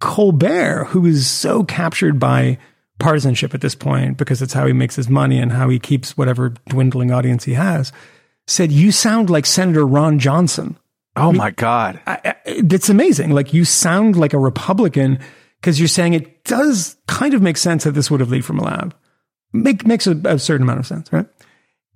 Colbert, 0.00 0.86
who 0.88 1.06
is 1.06 1.28
so 1.28 1.62
captured 1.62 2.18
by 2.18 2.58
partisanship 2.98 3.54
at 3.54 3.60
this 3.60 3.74
point 3.74 4.16
because 4.16 4.42
it's 4.42 4.52
how 4.52 4.66
he 4.66 4.72
makes 4.72 4.96
his 4.96 5.08
money 5.08 5.38
and 5.38 5.52
how 5.52 5.68
he 5.68 5.78
keeps 5.78 6.16
whatever 6.16 6.50
dwindling 6.68 7.10
audience 7.10 7.44
he 7.44 7.54
has, 7.54 7.92
said, 8.46 8.72
You 8.72 8.92
sound 8.92 9.30
like 9.30 9.46
Senator 9.46 9.86
Ron 9.86 10.18
Johnson. 10.18 10.78
Oh 11.16 11.22
I 11.22 11.26
mean, 11.26 11.36
my 11.36 11.50
God. 11.50 12.00
I, 12.06 12.20
I, 12.24 12.34
it's 12.44 12.88
amazing. 12.88 13.30
Like 13.30 13.52
you 13.52 13.64
sound 13.64 14.16
like 14.16 14.32
a 14.32 14.38
Republican 14.38 15.18
because 15.60 15.78
you're 15.78 15.88
saying 15.88 16.14
it 16.14 16.44
does 16.44 16.96
kind 17.06 17.34
of 17.34 17.42
make 17.42 17.56
sense 17.56 17.84
that 17.84 17.92
this 17.92 18.10
would 18.10 18.20
have 18.20 18.30
leaked 18.30 18.46
from 18.46 18.58
a 18.58 18.64
lab. 18.64 18.94
Make, 19.52 19.86
makes 19.86 20.06
a, 20.06 20.16
a 20.24 20.38
certain 20.38 20.62
amount 20.62 20.78
of 20.78 20.86
sense, 20.86 21.12
right? 21.12 21.26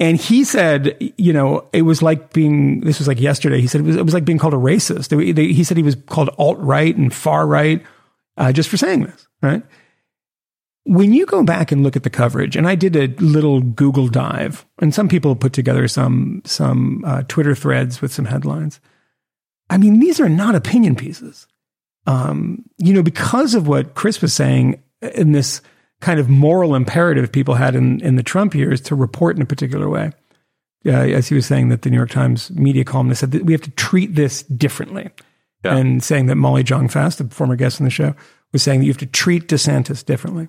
And 0.00 0.16
he 0.16 0.42
said, 0.42 0.96
you 1.16 1.32
know, 1.32 1.68
it 1.72 1.82
was 1.82 2.02
like 2.02 2.32
being, 2.32 2.80
this 2.80 2.98
was 2.98 3.06
like 3.06 3.20
yesterday. 3.20 3.60
He 3.60 3.68
said 3.68 3.80
it 3.80 3.84
was, 3.84 3.96
it 3.96 4.04
was 4.04 4.12
like 4.12 4.24
being 4.24 4.38
called 4.38 4.54
a 4.54 4.58
racist. 4.58 5.08
They, 5.08 5.30
they, 5.30 5.52
he 5.52 5.62
said 5.62 5.76
he 5.76 5.84
was 5.84 5.94
called 5.94 6.30
alt 6.36 6.58
right 6.58 6.94
and 6.94 7.14
far 7.14 7.46
right 7.46 7.80
uh, 8.36 8.52
just 8.52 8.68
for 8.68 8.76
saying 8.76 9.04
this, 9.04 9.26
right? 9.42 9.62
When 10.84 11.14
you 11.14 11.24
go 11.24 11.42
back 11.42 11.72
and 11.72 11.82
look 11.82 11.96
at 11.96 12.02
the 12.02 12.10
coverage, 12.10 12.56
and 12.56 12.68
I 12.68 12.74
did 12.74 12.94
a 12.96 13.06
little 13.22 13.60
Google 13.60 14.08
dive, 14.08 14.66
and 14.80 14.94
some 14.94 15.08
people 15.08 15.34
put 15.34 15.52
together 15.52 15.88
some 15.88 16.42
some 16.44 17.02
uh, 17.06 17.22
Twitter 17.26 17.54
threads 17.54 18.02
with 18.02 18.12
some 18.12 18.26
headlines. 18.26 18.80
I 19.70 19.78
mean, 19.78 19.98
these 19.98 20.20
are 20.20 20.28
not 20.28 20.54
opinion 20.54 20.94
pieces. 20.94 21.46
Um, 22.06 22.64
you 22.76 22.92
know, 22.92 23.02
because 23.02 23.54
of 23.54 23.66
what 23.66 23.94
Chris 23.94 24.20
was 24.20 24.34
saying 24.34 24.82
in 25.00 25.32
this 25.32 25.62
kind 26.00 26.20
of 26.20 26.28
moral 26.28 26.74
imperative 26.74 27.32
people 27.32 27.54
had 27.54 27.74
in, 27.74 28.00
in 28.02 28.16
the 28.16 28.22
Trump 28.22 28.54
years 28.54 28.80
to 28.82 28.94
report 28.94 29.36
in 29.36 29.42
a 29.42 29.46
particular 29.46 29.88
way. 29.88 30.12
Uh, 30.86 30.90
as 30.90 31.28
he 31.28 31.34
was 31.34 31.46
saying 31.46 31.70
that 31.70 31.80
the 31.80 31.88
New 31.88 31.96
York 31.96 32.10
Times 32.10 32.50
media 32.50 32.84
columnist 32.84 33.20
said 33.20 33.30
that 33.30 33.46
we 33.46 33.54
have 33.54 33.62
to 33.62 33.70
treat 33.70 34.16
this 34.16 34.42
differently. 34.42 35.08
Yeah. 35.64 35.76
And 35.76 36.04
saying 36.04 36.26
that 36.26 36.36
Molly 36.36 36.62
Jong-Fast, 36.62 37.20
a 37.20 37.24
former 37.28 37.56
guest 37.56 37.80
on 37.80 37.86
the 37.86 37.90
show, 37.90 38.14
was 38.52 38.62
saying 38.62 38.80
that 38.80 38.86
you 38.86 38.92
have 38.92 38.98
to 38.98 39.06
treat 39.06 39.48
DeSantis 39.48 40.04
differently. 40.04 40.48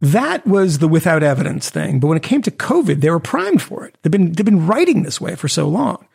That 0.00 0.46
was 0.46 0.78
the 0.78 0.88
without 0.88 1.22
evidence 1.22 1.68
thing. 1.68 2.00
But 2.00 2.06
when 2.06 2.16
it 2.16 2.22
came 2.22 2.40
to 2.42 2.50
COVID, 2.50 3.02
they 3.02 3.10
were 3.10 3.20
primed 3.20 3.60
for 3.60 3.84
it. 3.84 3.98
They've 4.02 4.10
been, 4.10 4.32
they've 4.32 4.46
been 4.46 4.66
writing 4.66 5.02
this 5.02 5.20
way 5.20 5.36
for 5.36 5.46
so 5.46 5.68
long. 5.68 6.06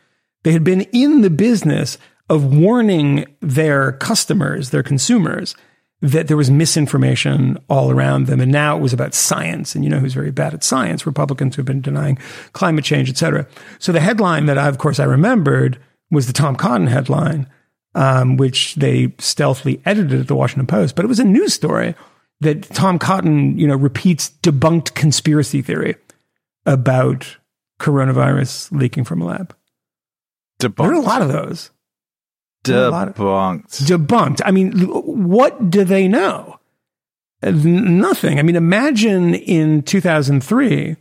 They 0.43 0.53
had 0.53 0.63
been 0.63 0.81
in 0.91 1.21
the 1.21 1.29
business 1.29 1.99
of 2.27 2.51
warning 2.55 3.25
their 3.41 3.91
customers, 3.91 4.71
their 4.71 4.81
consumers, 4.81 5.55
that 6.01 6.27
there 6.27 6.37
was 6.37 6.49
misinformation 6.49 7.57
all 7.69 7.91
around 7.91 8.25
them. 8.25 8.41
And 8.41 8.51
now 8.51 8.75
it 8.75 8.81
was 8.81 8.93
about 8.93 9.13
science. 9.13 9.75
And 9.75 9.83
you 9.83 9.89
know 9.89 9.99
who's 9.99 10.13
very 10.13 10.31
bad 10.31 10.53
at 10.53 10.63
science? 10.63 11.05
Republicans 11.05 11.55
who've 11.55 11.65
been 11.65 11.81
denying 11.81 12.17
climate 12.53 12.83
change, 12.83 13.09
et 13.09 13.17
cetera. 13.17 13.47
So 13.79 13.91
the 13.91 13.99
headline 13.99 14.47
that 14.47 14.57
I, 14.57 14.67
of 14.67 14.79
course, 14.79 14.99
I 14.99 15.05
remembered 15.05 15.79
was 16.11 16.27
the 16.27 16.33
Tom 16.33 16.55
Cotton 16.55 16.87
headline, 16.87 17.49
um, 17.93 18.37
which 18.37 18.75
they 18.75 19.13
stealthily 19.19 19.81
edited 19.85 20.21
at 20.21 20.27
the 20.27 20.35
Washington 20.35 20.67
Post. 20.67 20.95
But 20.95 21.05
it 21.05 21.07
was 21.07 21.19
a 21.19 21.23
news 21.23 21.53
story 21.53 21.95
that 22.41 22.63
Tom 22.63 22.99
Cotton, 22.99 23.57
you 23.57 23.67
know, 23.67 23.75
repeats 23.75 24.31
debunked 24.43 24.93
conspiracy 24.93 25.61
theory 25.61 25.95
about 26.65 27.37
coronavirus 27.79 28.71
leaking 28.71 29.03
from 29.03 29.21
a 29.21 29.25
lab. 29.25 29.55
Debunked. 30.61 30.77
There 30.77 30.91
are 30.91 30.93
a 30.93 31.01
lot 31.01 31.21
of 31.21 31.29
those. 31.29 31.71
Debunked. 32.63 33.15
Debunked. 33.85 34.41
I 34.43 34.51
mean, 34.51 34.71
what 34.81 35.69
do 35.69 35.83
they 35.83 36.07
know? 36.07 36.59
Nothing. 37.43 38.39
I 38.39 38.41
mean, 38.41 38.55
imagine 38.55 39.35
in 39.35 39.83
2003, 39.83 40.95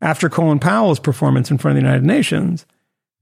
after 0.00 0.30
Colin 0.30 0.58
Powell's 0.58 0.98
performance 0.98 1.50
in 1.50 1.58
front 1.58 1.76
of 1.76 1.82
the 1.82 1.86
United 1.86 2.06
Nations, 2.06 2.64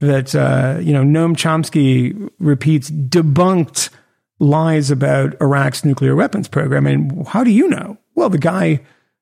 that 0.00 0.34
uh, 0.34 0.78
you 0.80 0.92
know 0.92 1.02
Noam 1.02 1.34
Chomsky 1.34 2.30
repeats 2.38 2.90
debunked 2.90 3.90
lies 4.38 4.90
about 4.90 5.34
Iraq's 5.40 5.84
nuclear 5.84 6.14
weapons 6.14 6.48
program. 6.48 6.86
And 6.86 7.26
how 7.26 7.44
do 7.44 7.50
you 7.50 7.68
know? 7.68 7.98
Well, 8.14 8.30
the 8.30 8.38
guy 8.38 8.80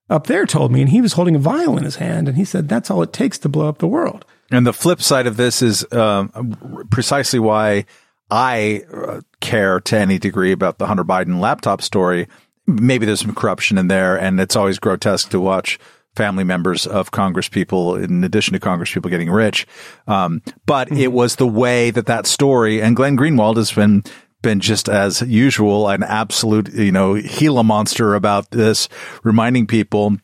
up 0.08 0.26
there 0.26 0.46
told 0.46 0.72
me, 0.72 0.80
and 0.80 0.90
he 0.90 1.00
was 1.00 1.14
holding 1.14 1.34
a 1.34 1.40
vial 1.40 1.76
in 1.76 1.84
his 1.84 1.96
hand, 1.96 2.28
and 2.28 2.36
he 2.36 2.44
said 2.44 2.68
that's 2.68 2.90
all 2.90 3.02
it 3.02 3.12
takes 3.12 3.38
to 3.38 3.48
blow 3.48 3.68
up 3.68 3.78
the 3.78 3.88
world. 3.88 4.24
And 4.50 4.66
the 4.66 4.72
flip 4.72 5.02
side 5.02 5.26
of 5.26 5.36
this 5.36 5.62
is 5.62 5.90
um, 5.92 6.86
precisely 6.90 7.40
why 7.40 7.86
I 8.30 8.84
uh, 8.92 9.20
care 9.40 9.80
to 9.80 9.96
any 9.96 10.18
degree 10.18 10.52
about 10.52 10.78
the 10.78 10.86
Hunter 10.86 11.04
Biden 11.04 11.40
laptop 11.40 11.82
story. 11.82 12.28
Maybe 12.66 13.06
there's 13.06 13.20
some 13.20 13.34
corruption 13.34 13.78
in 13.78 13.88
there, 13.88 14.16
and 14.18 14.40
it's 14.40 14.56
always 14.56 14.78
grotesque 14.78 15.30
to 15.30 15.40
watch 15.40 15.78
family 16.16 16.44
members 16.44 16.86
of 16.86 17.10
Congress 17.10 17.48
people, 17.48 17.94
in 17.94 18.24
addition 18.24 18.54
to 18.54 18.60
Congress 18.60 18.92
people 18.92 19.10
getting 19.10 19.30
rich. 19.30 19.66
Um, 20.06 20.42
but 20.64 20.88
mm-hmm. 20.88 20.96
it 20.96 21.12
was 21.12 21.36
the 21.36 21.46
way 21.46 21.90
that 21.90 22.06
that 22.06 22.26
story, 22.26 22.82
and 22.82 22.96
Glenn 22.96 23.16
Greenwald 23.16 23.56
has 23.56 23.72
been 23.72 24.02
been 24.42 24.60
just 24.60 24.88
as 24.88 25.22
usual, 25.22 25.88
an 25.88 26.02
absolute, 26.02 26.72
you 26.72 26.92
know, 26.92 27.20
Gila 27.20 27.64
monster 27.64 28.14
about 28.14 28.50
this, 28.50 28.88
reminding 29.24 29.66
people 29.66 30.18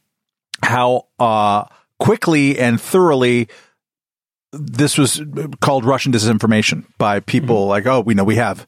how 0.63 1.09
uh, 1.19 1.65
quickly 1.99 2.59
and 2.59 2.81
thoroughly 2.81 3.49
this 4.53 4.99
was 4.99 5.23
called 5.61 5.85
Russian 5.85 6.13
disinformation 6.13 6.85
by 6.99 7.21
people 7.21 7.63
mm-hmm. 7.63 7.71
like, 7.71 7.87
oh, 7.87 8.01
we 8.01 8.15
know 8.15 8.25
we 8.25 8.37
have, 8.37 8.67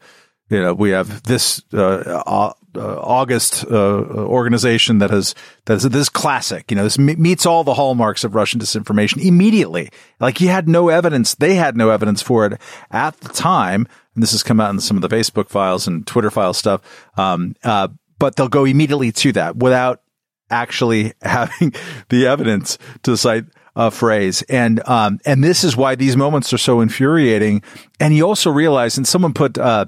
you 0.51 0.61
know, 0.61 0.75
we 0.75 0.91
have 0.91 1.23
this 1.23 1.63
uh, 1.73 1.77
uh, 1.77 2.53
August 2.77 3.65
uh, 3.71 3.75
organization 3.75 4.99
that 4.99 5.11
has 5.11 5.35
that 5.65 5.75
is 5.75 5.85
this 5.85 6.09
classic. 6.09 6.71
You 6.71 6.77
know, 6.77 6.85
this 6.85 6.99
meets 6.99 7.47
all 7.47 7.65
the 7.65 7.75
hallmarks 7.75 8.25
of 8.25 8.35
Russian 8.35 8.61
disinformation 8.61 9.25
immediately. 9.25 9.91
Like 10.21 10.39
he 10.39 10.47
had 10.47 10.69
no 10.69 10.89
evidence; 10.89 11.35
they 11.35 11.55
had 11.55 11.77
no 11.77 11.91
evidence 11.91 12.21
for 12.21 12.47
it 12.47 12.61
at 12.91 13.19
the 13.21 13.31
time. 13.31 13.87
And 14.15 14.23
this 14.23 14.33
has 14.33 14.43
come 14.43 14.61
out 14.61 14.71
in 14.71 14.81
some 14.81 14.97
of 14.97 15.03
the 15.03 15.09
Facebook 15.09 15.49
files 15.49 15.87
and 15.89 16.07
Twitter 16.07 16.31
file 16.31 16.55
stuff. 16.55 16.83
Um, 17.17 17.57
uh, 17.65 17.89
but 18.19 18.37
they'll 18.37 18.49
go 18.49 18.65
immediately 18.65 19.13
to 19.13 19.33
that 19.33 19.57
without 19.57 20.03
actually 20.51 21.15
having 21.23 21.73
the 22.11 22.27
evidence 22.27 22.79
to 23.03 23.17
cite 23.17 23.47
a 23.77 23.91
phrase. 23.91 24.43
And, 24.43 24.87
um, 24.89 25.19
and 25.27 25.43
this 25.43 25.65
is 25.65 25.77
why 25.77 25.97
these 25.97 26.17
moments 26.17 26.53
are 26.53 26.59
so 26.59 26.81
infuriating. 26.81 27.63
And 27.99 28.13
he 28.13 28.23
also 28.23 28.51
realized, 28.51 28.97
and 28.97 29.07
someone 29.07 29.35
put, 29.35 29.59
uh, 29.59 29.87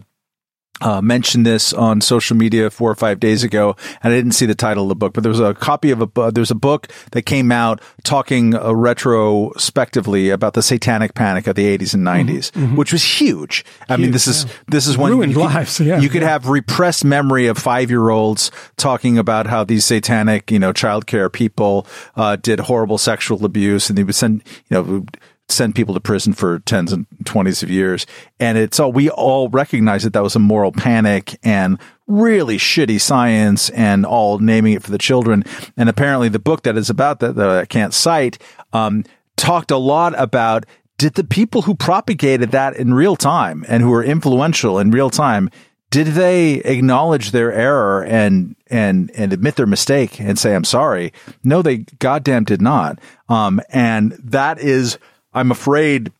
uh, 0.81 1.01
mentioned 1.01 1.47
this 1.47 1.73
on 1.73 2.01
social 2.01 2.37
media 2.37 2.71
four 2.71 2.91
or 2.91 2.95
five 2.95 3.21
days 3.21 3.43
ago, 3.43 3.77
and 4.03 4.13
I 4.13 4.17
didn't 4.17 4.33
see 4.33 4.47
the 4.47 4.55
title 4.55 4.85
of 4.85 4.89
the 4.89 4.95
book, 4.95 5.15
but 5.15 5.23
there 5.23 5.31
was 5.31 5.41
a 5.41 5.55
copy 5.55 5.91
of 5.91 6.03
a 6.03 6.31
there's 6.31 6.51
a 6.51 6.57
book 6.57 6.89
that 7.13 7.23
came 7.23 7.51
out 7.51 7.81
talking 8.03 8.55
uh, 8.55 8.73
retrospectively 8.73 10.31
about 10.31 10.55
the 10.55 10.63
satanic 10.63 11.15
panic 11.15 11.47
of 11.47 11.55
the 11.55 11.79
80s 11.79 11.95
and 11.95 12.07
90s, 12.07 12.27
mm-hmm, 12.27 12.65
mm-hmm. 12.65 12.77
which 12.77 12.93
was 12.93 13.03
huge. 13.03 13.65
I 13.89 13.95
huge, 13.95 14.01
mean, 14.01 14.11
this 14.13 14.27
is 14.27 14.45
yeah. 14.45 14.51
this 14.69 14.87
is 14.87 14.99
when 14.99 15.13
ruined 15.13 15.33
you 15.33 15.41
lives. 15.41 15.81
yeah, 15.81 16.01
you 16.01 16.09
could 16.09 16.23
yeah. 16.23 16.29
have 16.29 16.49
repressed 16.49 17.05
memory 17.05 17.47
of 17.47 17.59
five 17.59 17.91
year 17.91 18.11
olds 18.11 18.51
talking 18.77 19.19
about 19.19 19.47
how 19.47 19.65
these 19.65 19.85
satanic, 19.85 20.51
you 20.51 20.59
know, 20.59 20.73
childcare 20.73 21.33
people 21.33 21.87
uh, 22.17 22.37
did 22.37 22.61
horrible 22.61 22.99
sexual 22.99 23.45
abuse, 23.45 23.89
and 23.89 23.97
they 23.97 24.05
would 24.05 24.15
send, 24.15 24.43
you 24.69 24.83
know 24.83 25.07
send 25.49 25.75
people 25.75 25.95
to 25.95 26.01
prison 26.01 26.33
for 26.33 26.59
tens 26.61 26.93
and 26.93 27.07
twenties 27.25 27.63
of 27.63 27.71
years. 27.71 28.07
And 28.41 28.59
it's 28.59 28.81
all, 28.81 28.93
we 28.93 29.11
all 29.11 29.49
recognize 29.49 30.03
that 30.03 30.13
that 30.13 30.23
was 30.23 30.37
a 30.37 30.41
moral 30.41 30.73
panic 30.73 31.39
and 31.43 31.79
really 32.07 32.59
shitty 32.59 33.01
science 33.01 33.71
and 33.71 34.05
all 34.05 34.39
naming 34.39 34.73
it 34.73 34.83
for 34.83 34.91
the 34.91 34.99
children. 34.99 35.45
And 35.77 35.89
apparently 35.89 36.29
the 36.29 36.39
book 36.39 36.63
that 36.63 36.77
is 36.77 36.91
about 36.91 37.21
that, 37.21 37.37
that 37.37 37.49
I 37.49 37.65
can't 37.65 37.95
cite, 37.95 38.39
um, 38.73 39.05
talked 39.37 39.71
a 39.71 39.77
lot 39.77 40.19
about 40.19 40.67
did 40.99 41.15
the 41.15 41.25
people 41.25 41.63
who 41.63 41.75
propagated 41.75 42.53
that 42.53 42.77
in 42.77 42.95
real 42.95 43.17
time 43.17 43.65
and 43.69 43.83
who 43.83 43.91
were 43.91 44.03
influential 44.03 44.79
in 44.79 44.91
real 44.91 45.11
time, 45.11 45.51
did 45.91 46.09
they 46.09 46.55
acknowledge 46.55 47.31
their 47.31 47.53
error 47.53 48.03
and 48.05 48.57
and 48.69 49.11
and 49.15 49.33
admit 49.33 49.57
their 49.57 49.67
mistake 49.67 50.19
and 50.21 50.39
say 50.39 50.55
I'm 50.55 50.65
sorry? 50.65 51.13
No, 51.45 51.63
they 51.63 51.79
goddamn 51.99 52.45
did 52.45 52.63
not. 52.63 52.99
Um, 53.29 53.61
and 53.69 54.13
that 54.13 54.59
is 54.59 54.99
I'm 55.37 55.51
afraid 55.51 56.11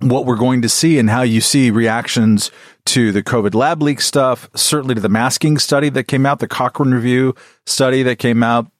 what 0.00 0.26
we're 0.26 0.36
going 0.36 0.62
to 0.62 0.68
see 0.68 0.98
and 0.98 1.08
how 1.08 1.22
you 1.22 1.40
see 1.40 1.70
reactions 1.70 2.50
to 2.84 3.10
the 3.12 3.22
COVID 3.22 3.54
lab 3.54 3.82
leak 3.82 4.00
stuff, 4.00 4.50
certainly 4.54 4.94
to 4.94 5.00
the 5.00 5.08
masking 5.08 5.58
study 5.58 5.88
that 5.88 6.04
came 6.04 6.26
out, 6.26 6.38
the 6.38 6.48
Cochrane 6.48 6.92
review 6.92 7.34
study 7.64 8.02
that 8.02 8.16
came 8.16 8.42
out, 8.42 8.70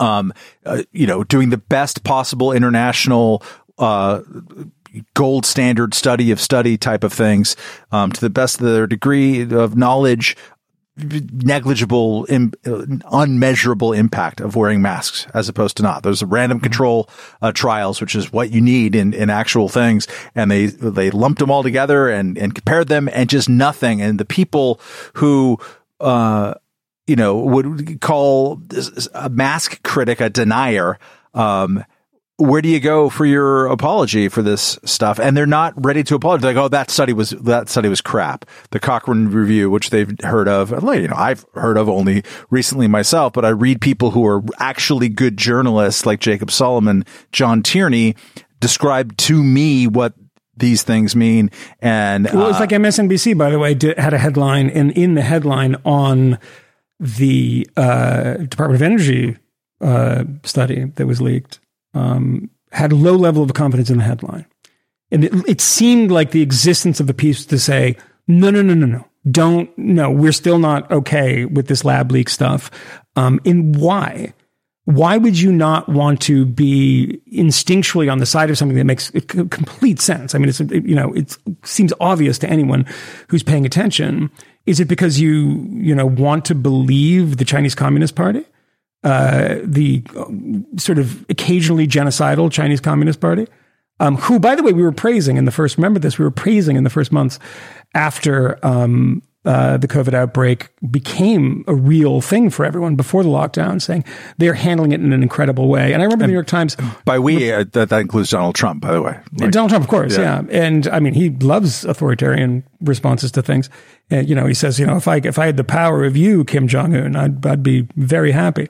um, 0.00 0.34
uh, 0.66 0.82
you 0.92 1.06
know, 1.06 1.24
doing 1.24 1.48
the 1.48 1.56
best 1.56 2.04
possible 2.04 2.52
international, 2.52 3.42
uh, 3.78 4.20
gold 5.14 5.46
standard 5.46 5.94
study 5.94 6.30
of 6.30 6.40
study 6.40 6.76
type 6.76 7.02
of 7.02 7.12
things, 7.12 7.56
um, 7.92 8.12
to 8.12 8.20
the 8.20 8.30
best 8.30 8.60
of 8.60 8.66
their 8.66 8.86
degree 8.86 9.42
of 9.50 9.76
knowledge 9.76 10.36
negligible, 11.32 12.26
Im, 12.28 12.52
unmeasurable 12.64 13.92
impact 13.92 14.40
of 14.40 14.56
wearing 14.56 14.82
masks 14.82 15.26
as 15.34 15.48
opposed 15.48 15.76
to 15.78 15.82
not. 15.82 16.02
There's 16.02 16.22
a 16.22 16.26
random 16.26 16.58
mm-hmm. 16.58 16.64
control 16.64 17.08
uh, 17.42 17.52
trials, 17.52 18.00
which 18.00 18.14
is 18.14 18.32
what 18.32 18.50
you 18.50 18.60
need 18.60 18.94
in, 18.94 19.12
in 19.12 19.30
actual 19.30 19.68
things. 19.68 20.06
And 20.34 20.50
they, 20.50 20.66
they 20.66 21.10
lumped 21.10 21.38
them 21.38 21.50
all 21.50 21.62
together 21.62 22.08
and, 22.08 22.36
and 22.38 22.54
compared 22.54 22.88
them 22.88 23.08
and 23.12 23.28
just 23.28 23.48
nothing. 23.48 24.00
And 24.02 24.18
the 24.18 24.24
people 24.24 24.80
who, 25.14 25.58
uh, 26.00 26.54
you 27.06 27.16
know, 27.16 27.36
would 27.38 28.00
call 28.00 28.62
a 29.14 29.28
mask 29.28 29.82
critic 29.82 30.20
a 30.20 30.30
denier. 30.30 30.98
Um, 31.34 31.84
where 32.40 32.62
do 32.62 32.68
you 32.70 32.80
go 32.80 33.10
for 33.10 33.26
your 33.26 33.66
apology 33.66 34.28
for 34.28 34.40
this 34.40 34.78
stuff? 34.84 35.20
And 35.20 35.36
they're 35.36 35.46
not 35.46 35.74
ready 35.76 36.02
to 36.04 36.14
apologize. 36.14 36.44
Like, 36.44 36.56
oh, 36.56 36.68
that 36.68 36.90
study 36.90 37.12
was 37.12 37.30
that 37.30 37.68
study 37.68 37.88
was 37.88 38.00
crap. 38.00 38.46
The 38.70 38.80
Cochrane 38.80 39.28
review, 39.28 39.70
which 39.70 39.90
they've 39.90 40.18
heard 40.22 40.48
of, 40.48 40.70
you 40.70 41.08
know, 41.08 41.16
I've 41.16 41.44
heard 41.54 41.76
of 41.76 41.88
only 41.88 42.24
recently 42.48 42.88
myself, 42.88 43.34
but 43.34 43.44
I 43.44 43.50
read 43.50 43.80
people 43.80 44.12
who 44.12 44.26
are 44.26 44.42
actually 44.58 45.10
good 45.10 45.36
journalists 45.36 46.06
like 46.06 46.20
Jacob 46.20 46.48
Sullum, 46.48 47.06
John 47.30 47.62
Tierney, 47.62 48.16
describe 48.58 49.16
to 49.18 49.42
me 49.42 49.86
what 49.86 50.14
these 50.56 50.82
things 50.82 51.14
mean. 51.14 51.50
And 51.80 52.24
well, 52.32 52.48
it's 52.48 52.56
uh, 52.56 52.60
like 52.60 52.70
MSNBC, 52.70 53.36
by 53.36 53.50
the 53.50 53.58
way, 53.58 53.74
did, 53.74 53.98
had 53.98 54.14
a 54.14 54.18
headline, 54.18 54.70
and 54.70 54.92
in 54.92 55.14
the 55.14 55.22
headline 55.22 55.76
on 55.84 56.38
the 56.98 57.68
uh, 57.76 58.34
Department 58.34 58.76
of 58.76 58.82
Energy 58.82 59.36
uh, 59.82 60.24
study 60.42 60.84
that 60.96 61.06
was 61.06 61.20
leaked 61.20 61.60
um, 61.94 62.50
had 62.72 62.92
a 62.92 62.96
low 62.96 63.16
level 63.16 63.42
of 63.42 63.54
confidence 63.54 63.90
in 63.90 63.98
the 63.98 64.04
headline. 64.04 64.46
And 65.10 65.24
it, 65.24 65.32
it 65.48 65.60
seemed 65.60 66.10
like 66.10 66.30
the 66.30 66.42
existence 66.42 67.00
of 67.00 67.06
the 67.06 67.14
piece 67.14 67.44
to 67.46 67.58
say, 67.58 67.96
no, 68.28 68.50
no, 68.50 68.62
no, 68.62 68.74
no, 68.74 68.86
no. 68.86 69.06
Don't, 69.30 69.76
no, 69.76 70.10
we're 70.10 70.32
still 70.32 70.58
not 70.58 70.90
okay 70.90 71.44
with 71.44 71.66
this 71.66 71.84
lab 71.84 72.10
leak 72.10 72.28
stuff. 72.28 72.70
Um, 73.16 73.40
and 73.44 73.76
why? 73.76 74.32
Why 74.86 75.18
would 75.18 75.38
you 75.38 75.52
not 75.52 75.88
want 75.88 76.22
to 76.22 76.46
be 76.46 77.20
instinctually 77.32 78.10
on 78.10 78.18
the 78.18 78.26
side 78.26 78.50
of 78.50 78.56
something 78.56 78.78
that 78.78 78.84
makes 78.84 79.10
complete 79.10 80.00
sense? 80.00 80.34
I 80.34 80.38
mean, 80.38 80.48
it's, 80.48 80.60
you 80.60 80.94
know, 80.94 81.12
it 81.12 81.36
seems 81.64 81.92
obvious 82.00 82.38
to 82.38 82.48
anyone 82.48 82.86
who's 83.28 83.42
paying 83.42 83.66
attention. 83.66 84.30
Is 84.66 84.80
it 84.80 84.88
because 84.88 85.20
you, 85.20 85.68
you 85.70 85.94
know, 85.94 86.06
want 86.06 86.44
to 86.46 86.54
believe 86.54 87.36
the 87.36 87.44
Chinese 87.44 87.74
Communist 87.74 88.14
Party? 88.14 88.44
Uh, 89.02 89.56
the 89.64 90.02
sort 90.76 90.98
of 90.98 91.24
occasionally 91.30 91.86
genocidal 91.86 92.50
Chinese 92.50 92.80
Communist 92.80 93.20
Party, 93.20 93.46
um, 93.98 94.16
who, 94.16 94.38
by 94.38 94.54
the 94.54 94.62
way, 94.62 94.72
we 94.72 94.82
were 94.82 94.92
praising 94.92 95.36
in 95.36 95.44
the 95.44 95.50
first. 95.50 95.76
Remember 95.76 96.00
this? 96.00 96.18
We 96.18 96.24
were 96.24 96.30
praising 96.30 96.76
in 96.76 96.84
the 96.84 96.90
first 96.90 97.12
months 97.12 97.38
after 97.94 98.64
um, 98.64 99.22
uh, 99.44 99.78
the 99.78 99.88
COVID 99.88 100.12
outbreak 100.12 100.68
became 100.90 101.64
a 101.66 101.74
real 101.74 102.20
thing 102.20 102.50
for 102.50 102.66
everyone 102.66 102.94
before 102.94 103.22
the 103.22 103.30
lockdown, 103.30 103.80
saying 103.80 104.04
they're 104.36 104.54
handling 104.54 104.92
it 104.92 105.00
in 105.00 105.14
an 105.14 105.22
incredible 105.22 105.68
way. 105.68 105.94
And 105.94 106.02
I 106.02 106.04
remember 106.04 106.24
and 106.24 106.28
the 106.28 106.32
New 106.32 106.34
York 106.34 106.46
Times. 106.46 106.76
By 107.06 107.18
we, 107.18 107.50
uh, 107.50 107.64
that, 107.72 107.88
that 107.88 108.00
includes 108.00 108.30
Donald 108.30 108.54
Trump, 108.54 108.82
by 108.82 108.92
the 108.92 109.00
way. 109.00 109.18
Like, 109.38 109.50
Donald 109.50 109.70
Trump, 109.70 109.84
of 109.84 109.88
course, 109.88 110.16
yeah. 110.16 110.42
yeah. 110.42 110.62
And 110.62 110.86
I 110.88 111.00
mean, 111.00 111.14
he 111.14 111.30
loves 111.30 111.86
authoritarian 111.86 112.64
responses 112.82 113.32
to 113.32 113.42
things. 113.42 113.70
And, 114.10 114.28
you 114.28 114.34
know, 114.34 114.44
he 114.44 114.52
says, 114.52 114.78
you 114.78 114.84
know, 114.84 114.96
if 114.96 115.08
I 115.08 115.16
if 115.16 115.38
I 115.38 115.46
had 115.46 115.56
the 115.56 115.64
power 115.64 116.04
of 116.04 116.18
you, 116.18 116.44
Kim 116.44 116.68
Jong 116.68 116.94
Un, 116.94 117.16
I'd 117.16 117.46
I'd 117.46 117.62
be 117.62 117.88
very 117.96 118.32
happy. 118.32 118.68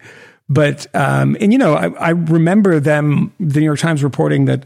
But 0.48 0.86
um, 0.94 1.36
and 1.40 1.52
you 1.52 1.58
know, 1.58 1.74
I, 1.74 1.88
I 1.94 2.10
remember 2.10 2.78
them, 2.78 3.32
the 3.40 3.60
New 3.60 3.66
York 3.66 3.78
Times 3.80 4.04
reporting 4.04 4.44
that 4.44 4.64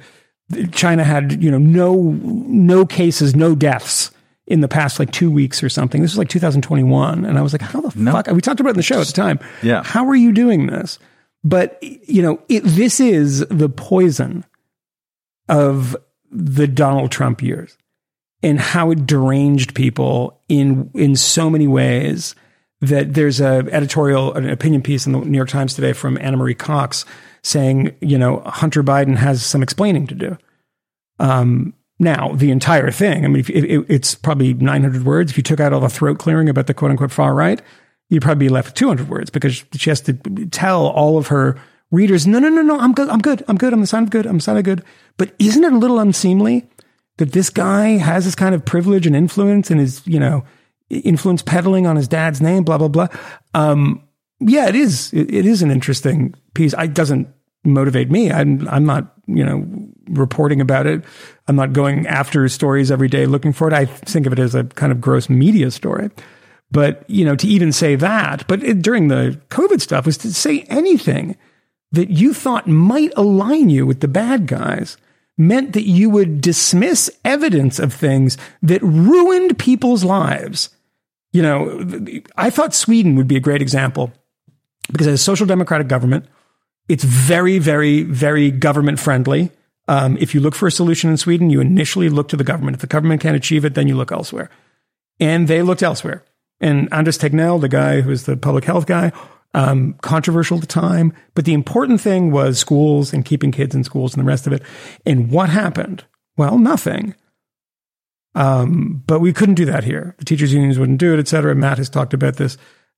China 0.72 1.04
had 1.04 1.42
you 1.42 1.50
know 1.50 1.58
no 1.58 1.94
no 1.96 2.84
cases, 2.84 3.34
no 3.34 3.54
deaths 3.54 4.10
in 4.46 4.60
the 4.60 4.68
past 4.68 4.98
like 4.98 5.10
two 5.10 5.30
weeks 5.30 5.62
or 5.62 5.68
something. 5.68 6.02
This 6.02 6.12
was 6.12 6.18
like 6.18 6.28
2021. 6.28 7.24
And 7.24 7.38
I 7.38 7.42
was 7.42 7.52
like, 7.52 7.62
how 7.62 7.80
the 7.80 7.98
no. 7.98 8.12
fuck? 8.12 8.26
We 8.28 8.40
talked 8.40 8.60
about 8.60 8.70
it 8.70 8.72
in 8.72 8.76
the 8.76 8.82
show 8.82 9.00
at 9.00 9.06
the 9.06 9.12
time. 9.12 9.38
Yeah. 9.62 9.82
How 9.82 10.06
are 10.06 10.14
you 10.14 10.32
doing 10.32 10.66
this? 10.66 10.98
But, 11.42 11.78
you 11.82 12.22
know, 12.22 12.40
it, 12.48 12.62
this 12.64 13.00
is 13.00 13.40
the 13.48 13.68
poison 13.68 14.44
of 15.48 15.96
the 16.30 16.66
Donald 16.66 17.10
Trump 17.10 17.42
years 17.42 17.76
and 18.42 18.60
how 18.60 18.90
it 18.90 19.06
deranged 19.06 19.74
people 19.74 20.40
in, 20.48 20.90
in 20.94 21.16
so 21.16 21.48
many 21.48 21.66
ways 21.68 22.34
that 22.80 23.14
there's 23.14 23.40
a 23.40 23.66
editorial, 23.70 24.34
an 24.34 24.48
opinion 24.48 24.82
piece 24.82 25.06
in 25.06 25.12
the 25.12 25.20
New 25.20 25.36
York 25.36 25.48
Times 25.48 25.74
today 25.74 25.92
from 25.92 26.18
Ana 26.18 26.36
Marie 26.36 26.54
Cox 26.54 27.04
saying, 27.42 27.94
you 28.00 28.18
know, 28.18 28.40
Hunter 28.46 28.82
Biden 28.82 29.16
has 29.16 29.44
some 29.44 29.62
explaining 29.62 30.06
to 30.08 30.14
do. 30.14 30.38
Um, 31.18 31.74
now, 31.98 32.32
the 32.34 32.50
entire 32.50 32.90
thing, 32.90 33.24
I 33.24 33.28
mean, 33.28 33.40
if, 33.40 33.50
it, 33.50 33.86
it's 33.88 34.14
probably 34.14 34.54
900 34.54 35.04
words. 35.04 35.30
If 35.30 35.36
you 35.36 35.42
took 35.42 35.60
out 35.60 35.72
all 35.72 35.80
the 35.80 35.88
throat 35.88 36.18
clearing 36.18 36.48
about 36.48 36.66
the 36.66 36.74
quote 36.74 36.90
unquote 36.90 37.12
far 37.12 37.34
right, 37.34 37.62
you'd 38.08 38.22
probably 38.22 38.46
be 38.46 38.50
left 38.50 38.68
with 38.68 38.74
200 38.74 39.08
words 39.08 39.30
because 39.30 39.64
she 39.72 39.90
has 39.90 40.00
to 40.02 40.14
tell 40.50 40.86
all 40.88 41.18
of 41.18 41.28
her 41.28 41.56
readers, 41.90 42.26
no, 42.26 42.38
no, 42.38 42.48
no, 42.48 42.62
no, 42.62 42.78
I'm 42.78 42.92
good, 42.92 43.08
I'm 43.08 43.20
good, 43.20 43.44
I'm 43.46 43.56
good, 43.56 43.72
I'm 43.72 43.80
the 43.80 43.86
sign 43.86 44.02
of 44.04 44.10
good, 44.10 44.26
I'm 44.26 44.38
the 44.38 44.42
sign 44.42 44.56
of 44.56 44.64
good. 44.64 44.82
But 45.16 45.34
isn't 45.38 45.62
it 45.62 45.72
a 45.72 45.78
little 45.78 46.00
unseemly 46.00 46.68
that 47.18 47.32
this 47.32 47.48
guy 47.48 47.90
has 47.90 48.24
this 48.24 48.34
kind 48.34 48.54
of 48.54 48.64
privilege 48.64 49.06
and 49.06 49.14
influence 49.14 49.70
and 49.70 49.80
is, 49.80 50.04
you 50.04 50.18
know, 50.18 50.44
influence 50.90 51.42
peddling 51.42 51.86
on 51.86 51.96
his 51.96 52.08
dad's 52.08 52.40
name, 52.40 52.64
blah, 52.64 52.78
blah, 52.78 52.88
blah. 52.88 53.08
Um, 53.54 54.02
yeah, 54.40 54.68
it 54.68 54.74
is. 54.74 55.12
It, 55.12 55.32
it 55.32 55.46
is 55.46 55.62
an 55.62 55.70
interesting 55.70 56.34
piece. 56.54 56.74
I 56.74 56.88
doesn't 56.88 57.28
motivate 57.64 58.10
me. 58.10 58.30
I'm, 58.30 58.68
I'm 58.68 58.84
not, 58.84 59.12
you 59.26 59.44
know, 59.44 59.66
reporting 60.08 60.60
about 60.60 60.86
it. 60.86 61.04
I'm 61.48 61.56
not 61.56 61.72
going 61.72 62.06
after 62.06 62.48
stories 62.48 62.90
every 62.90 63.08
day 63.08 63.26
looking 63.26 63.52
for 63.52 63.68
it. 63.68 63.74
I 63.74 63.86
think 63.86 64.26
of 64.26 64.32
it 64.32 64.38
as 64.38 64.54
a 64.54 64.64
kind 64.64 64.92
of 64.92 65.00
gross 65.00 65.28
media 65.28 65.70
story. 65.70 66.10
But, 66.70 67.08
you 67.08 67.24
know, 67.24 67.36
to 67.36 67.46
even 67.46 67.72
say 67.72 67.94
that, 67.96 68.46
but 68.48 68.62
it, 68.62 68.82
during 68.82 69.08
the 69.08 69.40
COVID 69.50 69.80
stuff 69.80 70.06
was 70.06 70.18
to 70.18 70.32
say 70.32 70.62
anything 70.62 71.36
that 71.92 72.10
you 72.10 72.34
thought 72.34 72.66
might 72.66 73.12
align 73.16 73.70
you 73.70 73.86
with 73.86 74.00
the 74.00 74.08
bad 74.08 74.46
guys 74.46 74.96
meant 75.36 75.72
that 75.72 75.86
you 75.86 76.10
would 76.10 76.40
dismiss 76.40 77.10
evidence 77.24 77.78
of 77.78 77.92
things 77.92 78.36
that 78.62 78.82
ruined 78.82 79.58
people's 79.58 80.04
lives. 80.04 80.70
You 81.32 81.42
know, 81.42 82.06
I 82.36 82.50
thought 82.50 82.74
Sweden 82.74 83.16
would 83.16 83.28
be 83.28 83.36
a 83.36 83.40
great 83.40 83.62
example 83.62 84.12
because 84.90 85.06
as 85.06 85.14
a 85.14 85.22
social 85.22 85.46
democratic 85.46 85.88
government, 85.88 86.26
it's 86.88 87.04
very, 87.04 87.58
very, 87.58 88.02
very 88.02 88.50
government 88.50 89.00
friendly. 89.00 89.50
Um, 89.88 90.16
if 90.18 90.34
you 90.34 90.40
look 90.40 90.54
for 90.54 90.66
a 90.66 90.72
solution 90.72 91.10
in 91.10 91.16
Sweden, 91.16 91.50
you 91.50 91.60
initially 91.60 92.08
look 92.08 92.28
to 92.28 92.36
the 92.36 92.44
government. 92.44 92.76
If 92.76 92.80
the 92.80 92.86
government 92.86 93.20
can't 93.20 93.36
achieve 93.36 93.64
it, 93.64 93.74
then 93.74 93.88
you 93.88 93.96
look 93.96 94.12
elsewhere. 94.12 94.50
And 95.20 95.46
they 95.46 95.62
looked 95.62 95.82
elsewhere. 95.82 96.24
And 96.60 96.88
Anders 96.92 97.18
Tegnell, 97.18 97.60
the 97.60 97.68
guy 97.68 98.00
who 98.00 98.10
was 98.10 98.24
the 98.24 98.36
public 98.36 98.64
health 98.64 98.86
guy, 98.86 99.12
um, 99.52 99.94
controversial 100.00 100.56
at 100.56 100.62
the 100.62 100.66
time. 100.66 101.12
But 101.34 101.44
the 101.44 101.52
important 101.52 102.00
thing 102.00 102.30
was 102.30 102.58
schools 102.58 103.12
and 103.12 103.24
keeping 103.24 103.52
kids 103.52 103.74
in 103.74 103.84
schools 103.84 104.14
and 104.14 104.22
the 104.22 104.28
rest 104.28 104.46
of 104.46 104.52
it. 104.52 104.62
And 105.04 105.30
what 105.30 105.50
happened? 105.50 106.04
Well, 106.36 106.58
nothing. 106.58 107.14
Um, 108.34 109.04
but 109.06 109.20
we 109.20 109.32
couldn't 109.32 109.54
do 109.54 109.66
that 109.66 109.84
here. 109.84 110.16
The 110.18 110.24
teachers' 110.24 110.52
unions 110.52 110.78
wouldn't 110.78 110.98
do 110.98 111.14
it, 111.14 111.20
et 111.20 111.28
cetera. 111.28 111.54
Matt 111.54 111.78
has 111.78 111.88
talked 111.88 112.14
about 112.14 112.36
this 112.36 112.56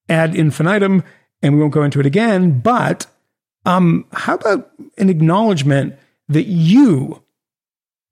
ad 0.08 0.34
infinitum, 0.34 1.02
and 1.42 1.54
we 1.54 1.60
won't 1.60 1.74
go 1.74 1.82
into 1.82 2.00
it 2.00 2.06
again. 2.06 2.60
But 2.60 3.06
um, 3.66 4.06
how 4.12 4.34
about 4.34 4.70
an 4.96 5.10
acknowledgement 5.10 5.98
that 6.28 6.44
you 6.44 7.22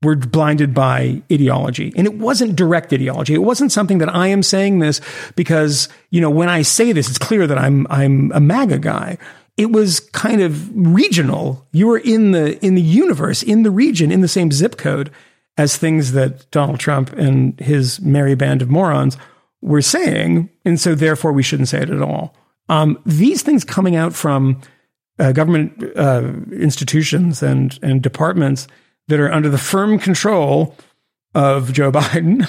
were 0.04 0.16
blinded 0.16 0.74
by 0.74 1.22
ideology. 1.32 1.92
And 1.96 2.06
it 2.06 2.14
wasn't 2.14 2.54
direct 2.54 2.92
ideology. 2.92 3.34
It 3.34 3.42
wasn't 3.42 3.72
something 3.72 3.98
that 3.98 4.14
I 4.14 4.28
am 4.28 4.42
saying 4.42 4.78
this 4.78 5.00
because, 5.34 5.88
you 6.10 6.20
know, 6.20 6.30
when 6.30 6.48
I 6.48 6.62
say 6.62 6.92
this, 6.92 7.08
it's 7.08 7.18
clear 7.18 7.46
that 7.46 7.58
I'm, 7.58 7.86
I'm 7.88 8.30
a 8.32 8.40
MAGA 8.40 8.78
guy. 8.78 9.18
It 9.56 9.72
was 9.72 10.00
kind 10.00 10.42
of 10.42 10.70
regional. 10.76 11.66
You 11.72 11.86
were 11.86 11.98
in 11.98 12.32
the, 12.32 12.62
in 12.64 12.74
the 12.74 12.82
universe, 12.82 13.42
in 13.42 13.62
the 13.62 13.70
region, 13.70 14.12
in 14.12 14.20
the 14.20 14.28
same 14.28 14.52
zip 14.52 14.76
code 14.76 15.10
as 15.56 15.76
things 15.76 16.12
that 16.12 16.50
Donald 16.50 16.80
Trump 16.80 17.12
and 17.12 17.58
his 17.60 18.00
merry 18.00 18.34
band 18.34 18.60
of 18.60 18.68
morons 18.68 19.16
were 19.62 19.82
saying. 19.82 20.50
And 20.64 20.78
so 20.78 20.94
therefore 20.94 21.32
we 21.32 21.42
shouldn't 21.42 21.68
say 21.68 21.80
it 21.80 21.90
at 21.90 22.02
all. 22.02 22.36
Um, 22.68 22.98
these 23.06 23.42
things 23.42 23.64
coming 23.64 23.96
out 23.96 24.14
from 24.14 24.60
uh, 25.18 25.32
government 25.32 25.82
uh, 25.96 26.32
institutions 26.52 27.42
and 27.42 27.78
and 27.82 28.02
departments 28.02 28.66
that 29.08 29.20
are 29.20 29.32
under 29.32 29.48
the 29.48 29.58
firm 29.58 29.98
control 29.98 30.76
of 31.34 31.72
Joe 31.72 31.92
Biden, 31.92 32.48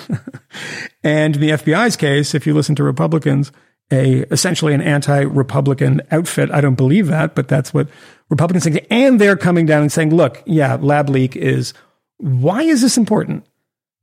and 1.03 1.35
in 1.35 1.41
the 1.41 1.49
FBI's 1.49 1.95
case, 1.95 2.33
if 2.33 2.47
you 2.47 2.53
listen 2.53 2.75
to 2.75 2.83
Republicans, 2.83 3.51
a 3.91 4.21
essentially 4.31 4.73
an 4.73 4.81
anti-Republican 4.81 6.01
outfit. 6.11 6.51
I 6.51 6.61
don't 6.61 6.75
believe 6.75 7.07
that, 7.07 7.35
but 7.35 7.47
that's 7.47 7.73
what 7.73 7.87
Republicans 8.29 8.63
think. 8.63 8.85
And 8.89 9.21
they're 9.21 9.37
coming 9.37 9.65
down 9.65 9.81
and 9.81 9.91
saying, 9.91 10.15
"Look, 10.15 10.41
yeah, 10.45 10.77
lab 10.79 11.09
leak 11.09 11.35
is 11.35 11.73
why 12.17 12.63
is 12.63 12.81
this 12.81 12.97
important?" 12.97 13.45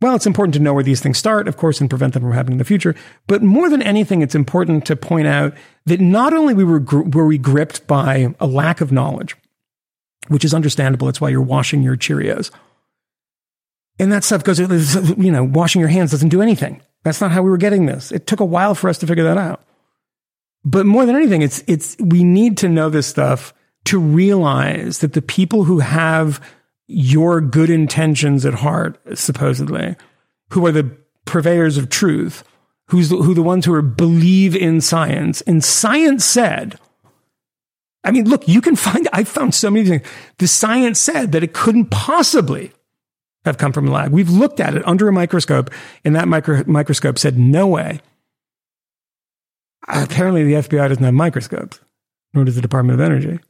Well, 0.03 0.17
it's 0.17 0.27
important 0.27 0.55
to 0.55 0.61
know 0.61 0.75
where 0.75 0.83
these 0.83 1.01
things 1.01 1.17
start, 1.17 1.47
of 1.47 1.57
course, 1.57 1.81
and 1.81 1.89
prevent 1.89 2.13
them 2.13 2.25
from 2.25 2.33
happening 2.33 2.55
in 2.55 2.59
the 2.59 2.65
future. 2.65 2.97
But 3.29 3.41
more 3.41 3.71
than 3.71 3.81
anything, 3.83 4.21
it's 4.21 4.35
important 4.35 4.85
to 4.87 4.97
point 4.97 5.29
out 5.29 5.55
that 5.87 6.01
not 6.01 6.35
only 6.35 6.55
we 6.55 6.65
were, 6.65 6.81
were 6.81 7.27
we 7.27 7.39
gripped 7.39 7.87
by 7.87 8.35
a 8.41 8.47
lack 8.49 8.81
of 8.81 8.91
knowledge, 8.91 9.37
which 10.27 10.45
is 10.45 10.55
understandable. 10.55 11.09
It's 11.09 11.21
why 11.21 11.29
you're 11.29 11.41
washing 11.41 11.85
your 11.85 11.97
Cheerios. 11.97 12.51
And 14.01 14.11
that 14.11 14.25
stuff 14.25 14.43
goes, 14.43 14.59
you 14.59 15.31
know, 15.31 15.45
washing 15.45 15.79
your 15.79 15.89
hands 15.89 16.11
doesn't 16.11 16.31
do 16.31 16.43
anything. 16.43 16.83
That's 17.05 17.21
not 17.21 17.31
how 17.31 17.43
we 17.43 17.51
were 17.51 17.57
getting 17.57 17.87
this. 17.87 18.11
It 18.11 18.27
took 18.27 18.41
a 18.41 18.45
while 18.45 18.75
for 18.75 18.91
us 18.91 18.99
to 18.99 19.07
figure 19.07 19.25
that 19.25 19.39
out. 19.39 19.63
But 20.65 20.85
more 20.85 21.07
than 21.07 21.15
anything, 21.15 21.43
it's, 21.43 21.63
it's, 21.69 21.97
we 22.01 22.25
need 22.25 22.59
to 22.59 22.69
know 22.69 22.91
this 22.91 23.07
stuff 23.07 23.55
to 23.85 24.01
realize 24.01 24.99
that 24.99 25.13
the 25.13 25.23
people 25.23 25.63
who 25.63 25.79
have 25.79 26.41
your 26.93 27.41
good 27.41 27.71
intentions 27.71 28.45
at 28.45 28.55
heart, 28.55 28.99
supposedly, 29.19 29.97
who 30.51 30.67
are 30.67 30.73
the 30.73 30.91
purveyors 31.25 31.79
of 31.79 31.89
truth, 31.89 32.45
who's 32.89 33.09
the, 33.09 33.17
who 33.17 33.35
the 33.35 33.43
ones 33.43 33.65
who 33.65 33.75
are 33.75 33.83
believe 33.83 34.55
in 34.55 34.81
science, 34.81 35.41
and 35.43 35.65
science 35.65 36.25
said. 36.25 36.79
I 38.05 38.11
mean, 38.11 38.29
look, 38.29 38.49
you 38.49 38.61
can 38.61 38.77
find. 38.77 39.09
I 39.13 39.25
found 39.25 39.55
so 39.55 39.71
many 39.71 39.89
things. 39.89 40.07
The 40.39 40.49
science 40.49 40.99
said 40.99 41.33
that 41.33 41.43
it 41.43 41.55
couldn't 41.55 41.87
possibly 41.87 42.73
have 43.45 43.59
come 43.59 43.73
from 43.73 43.89
a 43.89 43.91
lab. 43.91 44.13
We've 44.13 44.31
looked 44.31 44.61
at 44.61 44.75
it 44.75 44.87
under 44.87 45.09
a 45.09 45.13
microscope, 45.13 45.71
and 46.05 46.15
that 46.17 46.29
micro, 46.29 46.63
microscope 46.67 47.19
said 47.19 47.39
no 47.39 47.67
way. 47.67 48.01
Apparently, 49.89 50.45
the 50.45 50.55
FBI 50.55 50.89
doesn't 50.89 51.03
have 51.03 51.15
microscopes, 51.15 51.81
nor 52.35 52.45
does 52.45 52.55
the 52.55 52.63
Department 52.63 53.01
of 53.01 53.05
Energy. 53.05 53.41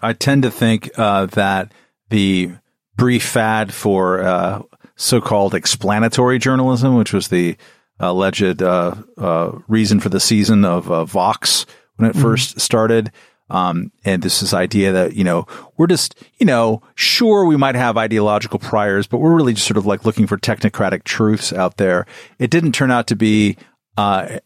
I 0.00 0.12
tend 0.12 0.42
to 0.42 0.50
think 0.50 0.90
uh, 0.96 1.26
that 1.26 1.72
the 2.10 2.52
brief 2.98 3.24
fad 3.24 3.72
for 3.72 4.20
uh, 4.20 4.60
so-called 4.96 5.54
explanatory 5.54 6.38
journalism, 6.38 6.96
which 6.96 7.14
was 7.14 7.28
the 7.28 7.56
alleged 8.00 8.62
uh, 8.62 8.94
uh 9.16 9.58
reason 9.66 9.98
for 9.98 10.08
the 10.08 10.20
season 10.20 10.64
of 10.64 10.88
uh, 10.90 11.04
Vox 11.04 11.66
when 11.96 12.08
it 12.08 12.12
mm-hmm. 12.12 12.22
first 12.22 12.60
started, 12.60 13.10
um, 13.50 13.92
and 14.04 14.22
this 14.22 14.42
is 14.42 14.52
idea 14.52 14.92
that, 14.92 15.14
you 15.14 15.24
know, 15.24 15.46
we're 15.76 15.86
just, 15.86 16.22
you 16.38 16.46
know, 16.46 16.82
sure, 16.94 17.46
we 17.46 17.56
might 17.56 17.74
have 17.74 17.96
ideological 17.96 18.58
priors, 18.58 19.06
but 19.06 19.18
we're 19.18 19.34
really 19.34 19.54
just 19.54 19.66
sort 19.66 19.78
of 19.78 19.86
like 19.86 20.04
looking 20.04 20.26
for 20.26 20.36
technocratic 20.36 21.04
truths 21.04 21.52
out 21.52 21.78
there. 21.78 22.06
It 22.38 22.50
didn't 22.50 22.72
turn 22.72 22.90
out 22.90 23.06
to 23.06 23.16
be, 23.16 23.56
uh, 23.96 24.38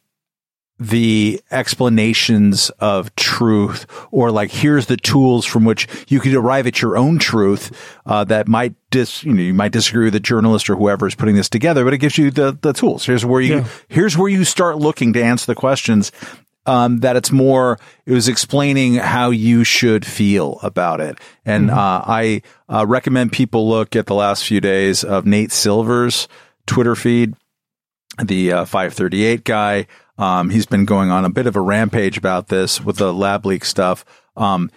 the 0.83 1.41
explanations 1.51 2.71
of 2.81 3.15
truth 3.15 3.87
or 4.11 4.31
like 4.31 4.51
here's 4.51 4.87
the 4.87 4.97
tools 4.97 5.45
from 5.45 5.65
which 5.65 5.87
you 6.09 6.19
could 6.19 6.35
arrive 6.35 6.67
at 6.67 6.83
your 6.83 6.97
own 6.97 7.19
truth 7.19 8.01
uh, 8.07 8.25
that 8.25 8.49
might 8.49 8.75
dis 8.91 9.23
you 9.23 9.33
know 9.33 9.43
you 9.43 9.55
might 9.55 9.73
disagree 9.73 10.05
with 10.05 10.13
the 10.13 10.21
journalist 10.21 10.69
or 10.69 10.77
whoever 10.77 11.07
is 11.07 11.15
putting 11.15 11.37
this 11.37 11.49
together 11.49 11.85
but 11.85 11.95
it 11.95 11.99
gives 11.99 12.19
you 12.19 12.31
the 12.31 12.57
the 12.63 12.73
tools 12.73 13.07
here's 13.07 13.25
where 13.25 13.41
you 13.41 13.57
yeah. 13.57 13.69
here's 13.89 14.19
where 14.19 14.29
you 14.29 14.45
start 14.45 14.79
looking 14.79 15.13
to 15.13 15.23
answer 15.23 15.47
the 15.47 15.55
questions 15.55 16.11
um, 16.67 16.99
that 16.99 17.17
it's 17.17 17.33
more, 17.33 17.79
it 18.07 18.13
was 18.13 18.29
explaining 18.29 18.95
how 18.95 19.31
you 19.31 19.65
should 19.65 20.07
feel 20.07 20.61
about 20.63 21.01
it. 21.01 21.19
And 21.45 21.71
mm-hmm. 21.71 21.79
uh, 21.79 22.03
I 22.07 22.43
uh, 22.69 22.87
recommend 22.87 23.33
people 23.33 23.69
look 23.69 23.97
at 23.97 24.07
the 24.07 24.15
last 24.15 24.45
few 24.45 24.61
days 24.61 25.03
of 25.03 25.27
Nate 25.27 25.51
Silver's 25.51 26.29
Twitter 26.67 26.95
feed, 26.95 27.35
the 28.23 28.53
uh, 28.53 28.65
538 28.65 29.45
guy. 29.45 29.87
Um, 30.23 30.51
he's 30.51 30.67
been 30.67 30.85
going 30.85 31.11
on 31.11 31.25
a 31.25 31.31
bit 31.31 31.49
of 31.49 31.57
a 31.57 31.61
rampage 31.61 32.17
about 32.17 32.47
this 32.47 32.81
with 32.81 32.99
the 32.99 33.13
lab 33.13 33.45
leak 33.45 33.65
stuff, 33.65 34.05
um, 34.37 34.71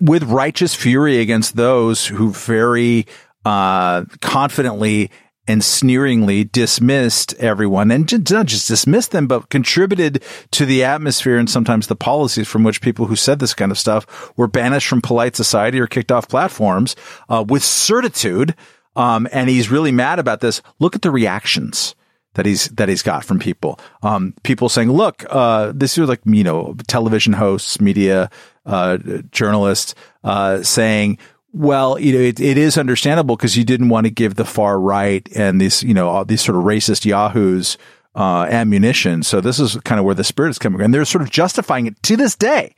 with 0.00 0.22
righteous 0.22 0.74
fury 0.74 1.18
against 1.18 1.56
those 1.56 2.06
who 2.06 2.30
very 2.30 3.06
uh, 3.44 4.06
confidently 4.22 5.10
and 5.46 5.62
sneeringly 5.62 6.44
dismissed 6.44 7.34
everyone 7.34 7.90
and 7.90 8.30
not 8.30 8.46
just 8.46 8.66
dismissed 8.66 9.10
them, 9.10 9.26
but 9.26 9.50
contributed 9.50 10.22
to 10.52 10.64
the 10.64 10.84
atmosphere 10.84 11.36
and 11.36 11.50
sometimes 11.50 11.88
the 11.88 11.94
policies 11.94 12.48
from 12.48 12.64
which 12.64 12.80
people 12.80 13.04
who 13.04 13.16
said 13.16 13.40
this 13.40 13.52
kind 13.52 13.70
of 13.70 13.78
stuff 13.78 14.32
were 14.38 14.48
banished 14.48 14.88
from 14.88 15.02
polite 15.02 15.36
society 15.36 15.78
or 15.78 15.86
kicked 15.86 16.10
off 16.10 16.30
platforms 16.30 16.96
uh, 17.28 17.44
with 17.46 17.62
certitude. 17.62 18.54
Um, 18.96 19.28
and 19.32 19.50
he's 19.50 19.70
really 19.70 19.92
mad 19.92 20.18
about 20.18 20.40
this. 20.40 20.62
Look 20.78 20.96
at 20.96 21.02
the 21.02 21.10
reactions 21.10 21.94
that 22.34 22.46
he's 22.46 22.68
that 22.68 22.88
he's 22.88 23.02
got 23.02 23.24
from 23.24 23.38
people. 23.38 23.78
Um, 24.02 24.34
people 24.42 24.68
saying, 24.68 24.90
"Look, 24.90 25.24
uh, 25.28 25.72
this 25.74 25.96
is 25.98 26.08
like 26.08 26.20
you 26.24 26.44
know 26.44 26.76
television 26.86 27.32
hosts, 27.32 27.80
media 27.80 28.30
uh, 28.66 28.98
journalists 29.30 29.94
uh, 30.24 30.62
saying." 30.62 31.18
Well, 31.50 31.98
you 31.98 32.12
know, 32.12 32.20
it, 32.20 32.40
it 32.40 32.58
is 32.58 32.76
understandable 32.76 33.34
because 33.34 33.56
you 33.56 33.64
didn't 33.64 33.88
want 33.88 34.04
to 34.04 34.10
give 34.10 34.34
the 34.34 34.44
far 34.44 34.78
right 34.78 35.26
and 35.34 35.58
these, 35.58 35.82
you 35.82 35.94
know, 35.94 36.06
all 36.06 36.24
these 36.26 36.42
sort 36.42 36.58
of 36.58 36.64
racist 36.64 37.06
yahoos 37.06 37.78
uh, 38.14 38.46
ammunition. 38.50 39.22
So 39.22 39.40
this 39.40 39.58
is 39.58 39.76
kind 39.76 39.98
of 39.98 40.04
where 40.04 40.14
the 40.14 40.24
spirit 40.24 40.50
is 40.50 40.58
coming, 40.58 40.78
from. 40.78 40.84
and 40.84 40.94
they're 40.94 41.06
sort 41.06 41.22
of 41.22 41.30
justifying 41.30 41.86
it 41.86 42.00
to 42.04 42.16
this 42.16 42.36
day. 42.36 42.74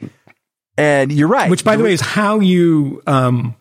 And 0.78 1.10
you're 1.10 1.28
right, 1.28 1.50
which, 1.50 1.64
by 1.64 1.76
the 1.76 1.82
way, 1.82 1.92
is 1.92 2.00
how 2.00 2.40
you 2.40 3.02
um, 3.06 3.54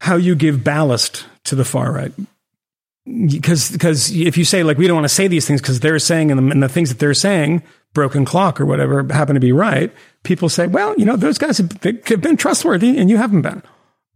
how 0.00 0.16
you 0.16 0.34
give 0.34 0.62
ballast 0.62 1.24
to 1.44 1.54
the 1.54 1.64
far 1.64 1.90
right. 1.92 2.12
Because 3.04 3.70
because 3.70 4.14
if 4.14 4.36
you 4.36 4.44
say 4.44 4.62
like 4.62 4.78
we 4.78 4.86
don't 4.86 4.96
want 4.96 5.04
to 5.06 5.14
say 5.14 5.26
these 5.26 5.46
things 5.46 5.60
because 5.60 5.80
they're 5.80 5.98
saying 5.98 6.30
and 6.30 6.38
the, 6.38 6.52
and 6.52 6.62
the 6.62 6.68
things 6.68 6.90
that 6.90 6.98
they're 6.98 7.14
saying 7.14 7.62
broken 7.92 8.24
clock 8.24 8.60
or 8.60 8.66
whatever 8.66 9.04
happen 9.10 9.34
to 9.34 9.40
be 9.40 9.52
right, 9.52 9.92
people 10.22 10.48
say, 10.48 10.66
well, 10.66 10.94
you 10.96 11.04
know, 11.04 11.16
those 11.16 11.38
guys 11.38 11.58
have, 11.58 11.72
have 11.82 12.20
been 12.20 12.36
trustworthy 12.36 12.98
and 12.98 13.10
you 13.10 13.16
haven't 13.16 13.42
been 13.42 13.62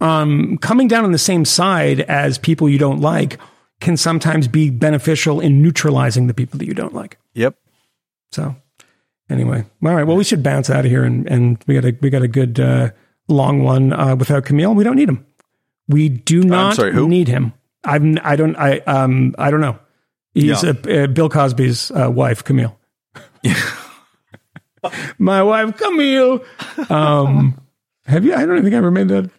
um, 0.01 0.59
coming 0.59 0.89
down 0.89 1.05
on 1.05 1.13
the 1.13 1.19
same 1.19 1.45
side 1.45 2.01
as 2.01 2.39
people 2.39 2.69
you 2.69 2.79
don't 2.79 3.01
like 3.01 3.39
can 3.81 3.97
sometimes 3.97 4.49
be 4.49 4.71
beneficial 4.71 5.41
in 5.41 5.63
neutralizing 5.63 6.27
the 6.27 6.35
people 6.35 6.59
that 6.59 6.67
you 6.67 6.75
don't 6.75 6.95
like. 6.95 7.19
Yep. 7.35 7.57
So 8.33 8.55
anyway, 9.29 9.65
all 9.83 9.95
right. 9.95 10.05
Well, 10.05 10.17
we 10.17 10.25
should 10.25 10.43
bounce 10.43 10.71
out 10.71 10.85
of 10.85 10.91
here, 10.91 11.05
and, 11.05 11.27
and 11.29 11.63
we 11.67 11.75
got 11.75 11.85
a 11.85 11.97
we 12.01 12.11
got 12.11 12.23
a 12.23 12.29
good 12.29 12.61
uh, 12.61 12.91
long 13.29 13.63
one 13.63 13.93
uh, 13.93 14.17
without 14.17 14.45
Camille. 14.45 14.75
We 14.75 14.85
don't 14.85 14.97
need 14.97 15.09
him. 15.09 15.27
We 15.89 16.09
do 16.09 16.43
not 16.43 16.77
sorry, 16.77 16.93
need 17.07 17.29
him. 17.29 17.53
I'm 17.85 18.19
I 18.23 18.37
don't 18.37 18.57
I 18.57 18.79
um 18.81 19.35
I 19.39 19.51
don't 19.51 19.61
know. 19.61 19.79
He's 20.35 20.63
yeah. 20.63 20.73
a, 20.87 21.05
uh, 21.05 21.07
Bill 21.07 21.29
Cosby's 21.29 21.91
uh, 21.93 22.11
wife, 22.11 22.43
Camille. 22.43 22.77
My 25.19 25.43
wife, 25.43 25.77
Camille. 25.77 26.45
Um, 26.91 27.61
have 28.07 28.25
you? 28.25 28.35
I 28.35 28.45
don't 28.45 28.63
think 28.63 28.75
I 28.75 28.79
ever 28.79 28.91
made 28.91 29.09
that 29.09 29.31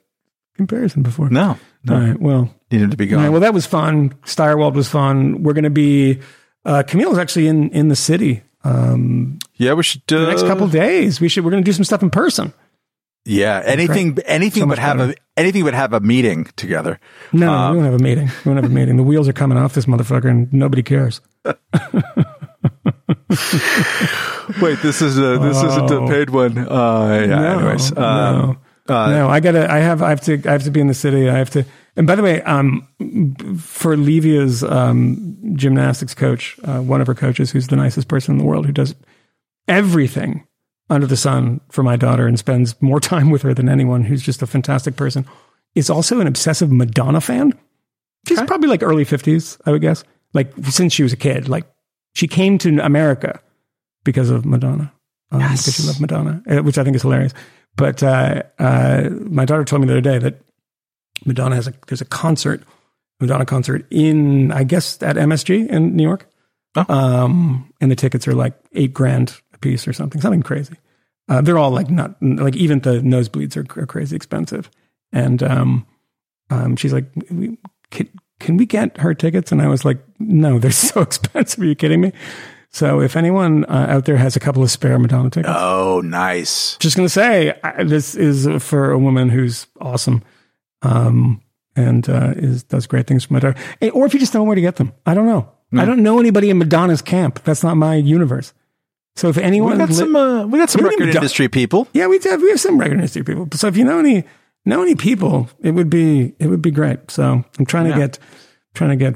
comparison 0.55 1.03
before. 1.03 1.29
No. 1.29 1.57
no. 1.83 1.93
All 1.93 2.01
right. 2.01 2.19
Well, 2.19 2.49
needed 2.71 2.91
to 2.91 2.97
be 2.97 3.07
gone. 3.07 3.23
Right, 3.23 3.29
well, 3.29 3.41
that 3.41 3.53
was 3.53 3.65
fun. 3.65 4.11
Stirewalt 4.23 4.73
was 4.73 4.87
fun. 4.87 5.43
We're 5.43 5.53
going 5.53 5.65
to 5.65 5.69
be. 5.69 6.21
Uh, 6.63 6.83
Camille 6.83 7.11
is 7.11 7.17
actually 7.17 7.47
in 7.47 7.69
in 7.71 7.89
the 7.89 7.95
city. 7.95 8.41
Um, 8.63 9.39
yeah, 9.55 9.73
we 9.73 9.83
should. 9.83 10.01
Uh, 10.11 10.21
the 10.21 10.27
next 10.27 10.43
couple 10.43 10.67
days, 10.67 11.19
we 11.19 11.27
should. 11.27 11.43
We're 11.43 11.51
going 11.51 11.63
to 11.63 11.69
do 11.69 11.73
some 11.73 11.83
stuff 11.83 12.01
in 12.01 12.09
person. 12.09 12.53
Yeah, 13.25 13.61
anything, 13.65 14.17
anything 14.25 14.63
so 14.63 14.67
but 14.67 14.77
have 14.77 14.97
better. 14.97 15.13
a 15.13 15.39
anything 15.39 15.63
but 15.63 15.73
have 15.73 15.93
a 15.93 15.99
meeting 15.99 16.45
together. 16.55 16.99
No, 17.33 17.51
um, 17.51 17.71
we 17.71 17.77
won't 17.77 17.91
have 17.91 17.99
a 17.99 18.03
meeting. 18.03 18.27
We 18.27 18.51
won't 18.51 18.63
have 18.63 18.71
a 18.71 18.73
meeting. 18.73 18.97
The 18.97 19.03
wheels 19.03 19.27
are 19.27 19.33
coming 19.33 19.57
off 19.57 19.73
this 19.73 19.87
motherfucker, 19.87 20.29
and 20.29 20.53
nobody 20.53 20.83
cares. 20.83 21.21
Wait, 24.61 24.79
this 24.83 25.01
is 25.01 25.17
a 25.17 25.39
this 25.39 25.57
oh. 25.57 25.67
isn't 25.67 25.91
a 25.91 26.07
paid 26.07 26.29
one. 26.29 26.55
Uh, 26.55 27.25
yeah. 27.27 27.35
No, 27.35 27.57
anyways, 27.57 27.97
um, 27.97 27.97
no. 27.97 28.95
Uh, 28.95 29.09
no, 29.09 29.27
I 29.27 29.39
gotta. 29.39 29.71
I 29.71 29.79
have. 29.79 30.03
I 30.03 30.09
have 30.09 30.21
to. 30.21 30.41
I 30.45 30.51
have 30.51 30.63
to 30.63 30.71
be 30.71 30.79
in 30.79 30.87
the 30.87 30.93
city. 30.93 31.27
I 31.27 31.37
have 31.39 31.49
to. 31.51 31.65
And 31.95 32.05
by 32.05 32.15
the 32.15 32.21
way, 32.21 32.43
um, 32.43 32.87
for 33.59 33.97
Livia's 33.97 34.63
um, 34.63 35.53
gymnastics 35.55 36.13
coach, 36.13 36.59
uh, 36.63 36.79
one 36.81 37.01
of 37.01 37.07
her 37.07 37.15
coaches, 37.15 37.49
who's 37.49 37.67
the 37.67 37.75
nicest 37.75 38.07
person 38.07 38.33
in 38.33 38.37
the 38.37 38.43
world, 38.43 38.67
who 38.67 38.71
does 38.71 38.93
everything 39.67 40.45
under 40.89 41.07
the 41.07 41.17
sun 41.17 41.61
for 41.69 41.83
my 41.83 41.95
daughter 41.95 42.27
and 42.27 42.37
spends 42.37 42.79
more 42.81 42.99
time 43.11 43.29
with 43.29 43.41
her 43.41 43.53
than 43.53 43.69
anyone, 43.69 44.03
who's 44.03 44.21
just 44.21 44.41
a 44.41 44.47
fantastic 44.47 44.95
person, 44.95 45.25
is 45.73 45.89
also 45.89 46.19
an 46.19 46.27
obsessive 46.27 46.71
Madonna 46.71 47.21
fan. 47.21 47.53
She's 48.27 48.39
okay. 48.39 48.47
probably 48.47 48.69
like 48.69 48.83
early 48.83 49.03
fifties, 49.03 49.57
I 49.65 49.71
would 49.71 49.81
guess. 49.81 50.03
Like 50.33 50.51
since 50.69 50.93
she 50.93 51.03
was 51.03 51.13
a 51.13 51.17
kid, 51.17 51.47
like 51.47 51.65
she 52.13 52.27
came 52.27 52.57
to 52.59 52.79
America 52.79 53.39
because 54.03 54.29
of 54.29 54.45
Madonna. 54.45 54.91
Um, 55.31 55.41
yes. 55.41 55.63
Because 55.63 55.75
she 55.75 55.83
loved 55.83 56.01
Madonna, 56.01 56.41
uh, 56.49 56.63
which 56.63 56.77
I 56.77 56.83
think 56.83 56.95
is 56.95 57.01
hilarious. 57.01 57.33
But 57.75 58.01
uh, 58.01 58.43
uh, 58.57 59.09
my 59.21 59.45
daughter 59.45 59.65
told 59.65 59.81
me 59.81 59.87
the 59.87 59.93
other 59.93 60.01
day 60.01 60.17
that 60.17 60.41
Madonna 61.25 61.55
has 61.55 61.67
a 61.67 61.73
there's 61.87 62.01
a 62.01 62.05
concert, 62.05 62.63
Madonna 63.19 63.45
concert 63.45 63.85
in 63.91 64.51
I 64.51 64.63
guess 64.63 65.01
at 65.03 65.17
MSG 65.17 65.67
in 65.67 65.95
New 65.95 66.03
York, 66.03 66.27
oh. 66.75 66.85
um, 66.93 67.71
and 67.81 67.91
the 67.91 67.95
tickets 67.95 68.27
are 68.27 68.33
like 68.33 68.53
eight 68.73 68.93
grand 68.93 69.39
piece 69.65 69.87
or 69.87 69.93
something, 69.93 70.21
something 70.21 70.43
crazy. 70.43 70.75
Uh, 71.27 71.41
they're 71.41 71.57
all 71.57 71.71
like 71.71 71.89
not 71.89 72.15
like 72.21 72.55
even 72.55 72.79
the 72.81 72.99
nosebleeds 72.99 73.57
are, 73.57 73.81
are 73.81 73.87
crazy 73.87 74.15
expensive, 74.15 74.69
and 75.11 75.41
um, 75.41 75.87
um, 76.51 76.75
she's 76.75 76.93
like, 76.93 77.11
can, 77.89 78.07
can 78.39 78.57
we 78.57 78.67
get 78.67 78.95
her 78.97 79.15
tickets? 79.15 79.51
And 79.51 79.59
I 79.59 79.67
was 79.67 79.83
like, 79.83 79.97
no, 80.19 80.59
they're 80.59 80.69
so 80.89 81.01
expensive. 81.01 81.59
Are 81.61 81.65
you 81.65 81.73
kidding 81.73 81.99
me? 81.99 82.11
So 82.69 83.01
if 83.01 83.15
anyone 83.15 83.65
uh, 83.65 83.87
out 83.89 84.05
there 84.05 84.17
has 84.17 84.35
a 84.35 84.39
couple 84.39 84.61
of 84.61 84.69
spare 84.69 84.99
Madonna 84.99 85.31
tickets, 85.31 85.55
oh, 85.57 86.01
nice. 86.03 86.77
Just 86.77 86.95
gonna 86.95 87.09
say 87.09 87.57
I, 87.63 87.83
this 87.83 88.13
is 88.13 88.47
for 88.63 88.91
a 88.91 88.99
woman 88.99 89.29
who's 89.29 89.65
awesome, 89.81 90.21
um, 90.83 91.41
and 91.75 92.07
uh, 92.07 92.33
is 92.35 92.61
does 92.63 92.85
great 92.85 93.07
things 93.07 93.25
for 93.25 93.33
Madonna. 93.33 93.55
Or 93.93 94.05
if 94.05 94.13
you 94.13 94.19
just 94.19 94.31
don't 94.31 94.41
know 94.41 94.47
where 94.47 94.55
to 94.55 94.61
get 94.61 94.75
them, 94.75 94.93
I 95.07 95.15
don't 95.15 95.25
know. 95.25 95.49
Mm. 95.73 95.81
I 95.81 95.85
don't 95.85 96.03
know 96.03 96.19
anybody 96.19 96.51
in 96.51 96.59
Madonna's 96.59 97.01
camp. 97.01 97.43
That's 97.43 97.63
not 97.63 97.77
my 97.77 97.95
universe. 97.95 98.53
So 99.15 99.29
if 99.29 99.37
anyone, 99.37 99.73
we 99.73 99.77
got 99.77 99.89
li- 99.89 99.95
some, 99.95 100.15
uh, 100.15 100.45
we 100.45 100.59
got 100.59 100.69
some 100.69 100.83
record 100.83 100.99
Madonna- 100.99 101.19
industry 101.19 101.47
people. 101.47 101.87
Yeah, 101.93 102.07
we 102.07 102.19
have. 102.23 102.41
We 102.41 102.49
have 102.49 102.59
some 102.59 102.77
record 102.77 102.95
industry 102.95 103.23
people. 103.23 103.47
So 103.53 103.67
if 103.67 103.77
you 103.77 103.85
know 103.85 103.99
any 103.99 104.25
know 104.65 104.81
any 104.81 104.95
people, 104.95 105.49
it 105.61 105.71
would 105.71 105.89
be 105.89 106.33
it 106.39 106.47
would 106.47 106.61
be 106.61 106.71
great. 106.71 107.09
So 107.11 107.43
I'm 107.57 107.65
trying 107.65 107.87
yeah. 107.87 107.93
to 107.93 107.99
get 107.99 108.19
trying 108.73 108.89
to 108.89 108.95
get 108.97 109.15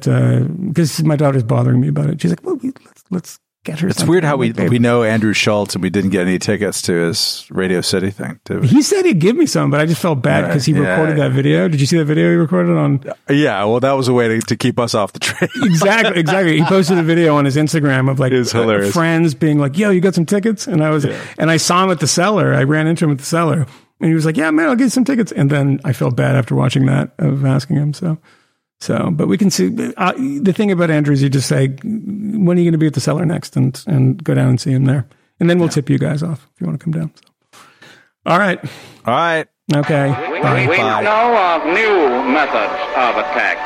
because 0.67 0.99
uh, 0.99 1.03
my 1.03 1.15
daughter's 1.15 1.43
bothering 1.43 1.81
me 1.81 1.89
about 1.89 2.09
it. 2.09 2.21
She's 2.21 2.31
like, 2.31 2.43
well, 2.43 2.57
let's 2.63 3.03
let's 3.09 3.39
get 3.63 3.79
her. 3.79 3.87
It's 3.89 4.03
weird 4.03 4.23
how 4.23 4.37
we 4.37 4.51
"Babe." 4.51 4.69
we 4.69 4.79
know 4.79 5.03
Andrew 5.03 5.33
Schulz 5.33 5.75
and 5.75 5.81
we 5.81 5.89
didn't 5.89 6.11
get 6.11 6.21
any 6.27 6.39
tickets 6.39 6.81
to 6.83 6.93
his 6.93 7.45
Radio 7.51 7.81
City 7.81 8.09
thing. 8.09 8.39
He 8.63 8.81
said 8.81 9.05
he'd 9.05 9.19
give 9.19 9.35
me 9.35 9.45
some, 9.45 9.69
but 9.71 9.79
I 9.79 9.85
just 9.85 10.01
felt 10.01 10.21
bad 10.21 10.47
because 10.47 10.65
he 10.65 10.73
Yeah. 10.73 10.89
recorded 10.91 11.17
that 11.17 11.31
video. 11.31 11.67
Did 11.67 11.79
you 11.81 11.85
see 11.87 11.97
that 11.97 12.05
video 12.05 12.29
he 12.29 12.35
recorded 12.35 12.75
on? 12.77 13.03
Yeah, 13.29 13.63
well, 13.65 13.79
that 13.79 13.91
was 13.93 14.07
a 14.07 14.13
way 14.13 14.27
to, 14.27 14.39
to 14.39 14.55
keep 14.55 14.79
us 14.79 14.93
off 14.95 15.13
the 15.13 15.19
train. 15.19 15.49
Exactly, 15.63 16.19
exactly. 16.19 16.57
He 16.57 16.63
posted 16.65 16.97
a 16.97 17.03
video 17.03 17.35
on 17.35 17.45
his 17.45 17.55
Instagram 17.55 18.09
of 18.09 18.19
like 18.19 18.31
uh, 18.33 18.43
hilarious. 18.43 18.93
friends 18.93 19.33
being 19.33 19.59
like, 19.59 19.77
"Yo, 19.77 19.89
you 19.91 20.01
got 20.01 20.15
some 20.15 20.25
tickets?" 20.25 20.67
And 20.67 20.83
I 20.83 20.89
was, 20.89 21.05
and 21.37 21.49
I 21.51 21.57
saw 21.57 21.83
him 21.83 21.91
at 21.91 21.99
the 21.99 22.07
cellar. 22.07 22.53
I 22.53 22.63
ran 22.63 22.87
into 22.87 23.05
him 23.05 23.11
at 23.11 23.17
the 23.19 23.25
cellar, 23.25 23.65
and 23.99 24.07
he 24.09 24.13
was 24.13 24.25
like, 24.25 24.37
"Yeah, 24.37 24.51
man, 24.51 24.67
I'll 24.69 24.75
get 24.75 24.85
you 24.85 24.89
some 24.89 25.05
tickets." 25.05 25.31
And 25.31 25.49
then 25.49 25.79
I 25.83 25.93
felt 25.93 26.15
bad 26.15 26.35
after 26.35 26.55
watching 26.55 26.85
that 26.87 27.11
of 27.19 27.45
asking 27.45 27.75
him. 27.77 27.93
So, 27.93 28.17
so, 28.81 29.09
but 29.11 29.27
we 29.27 29.37
can 29.37 29.49
see 29.49 29.67
uh, 29.97 30.13
the 30.13 30.53
thing 30.53 30.71
about 30.71 30.89
Andrew 30.89 31.13
is 31.13 31.21
you 31.21 31.29
just 31.29 31.47
say, 31.49 31.67
"When 31.83 32.57
are 32.57 32.61
you 32.61 32.65
going 32.65 32.71
to 32.73 32.77
be 32.77 32.87
at 32.87 32.93
the 32.93 33.01
cellar 33.01 33.25
next?" 33.25 33.55
and 33.55 33.81
and 33.87 34.23
go 34.23 34.33
down 34.33 34.49
and 34.49 34.59
see 34.61 34.71
him 34.71 34.85
there, 34.85 35.07
and 35.39 35.49
then 35.49 35.59
we'll 35.59 35.69
tip 35.69 35.89
you 35.89 35.97
guys 35.99 36.23
off 36.23 36.47
if 36.55 36.61
you 36.61 36.67
want 36.67 36.79
to 36.79 36.83
come 36.83 36.93
down. 36.93 37.11
So. 37.15 37.59
All 38.25 38.37
right, 38.39 38.59
All 39.05 39.13
right. 39.13 39.47
okay, 39.75 40.09
We, 40.31 40.41
bye. 40.41 40.67
we 40.69 40.77
know 40.77 41.35
of 41.55 41.65
new 41.65 42.31
methods 42.31 42.73
of 42.95 43.15
attack. 43.17 43.57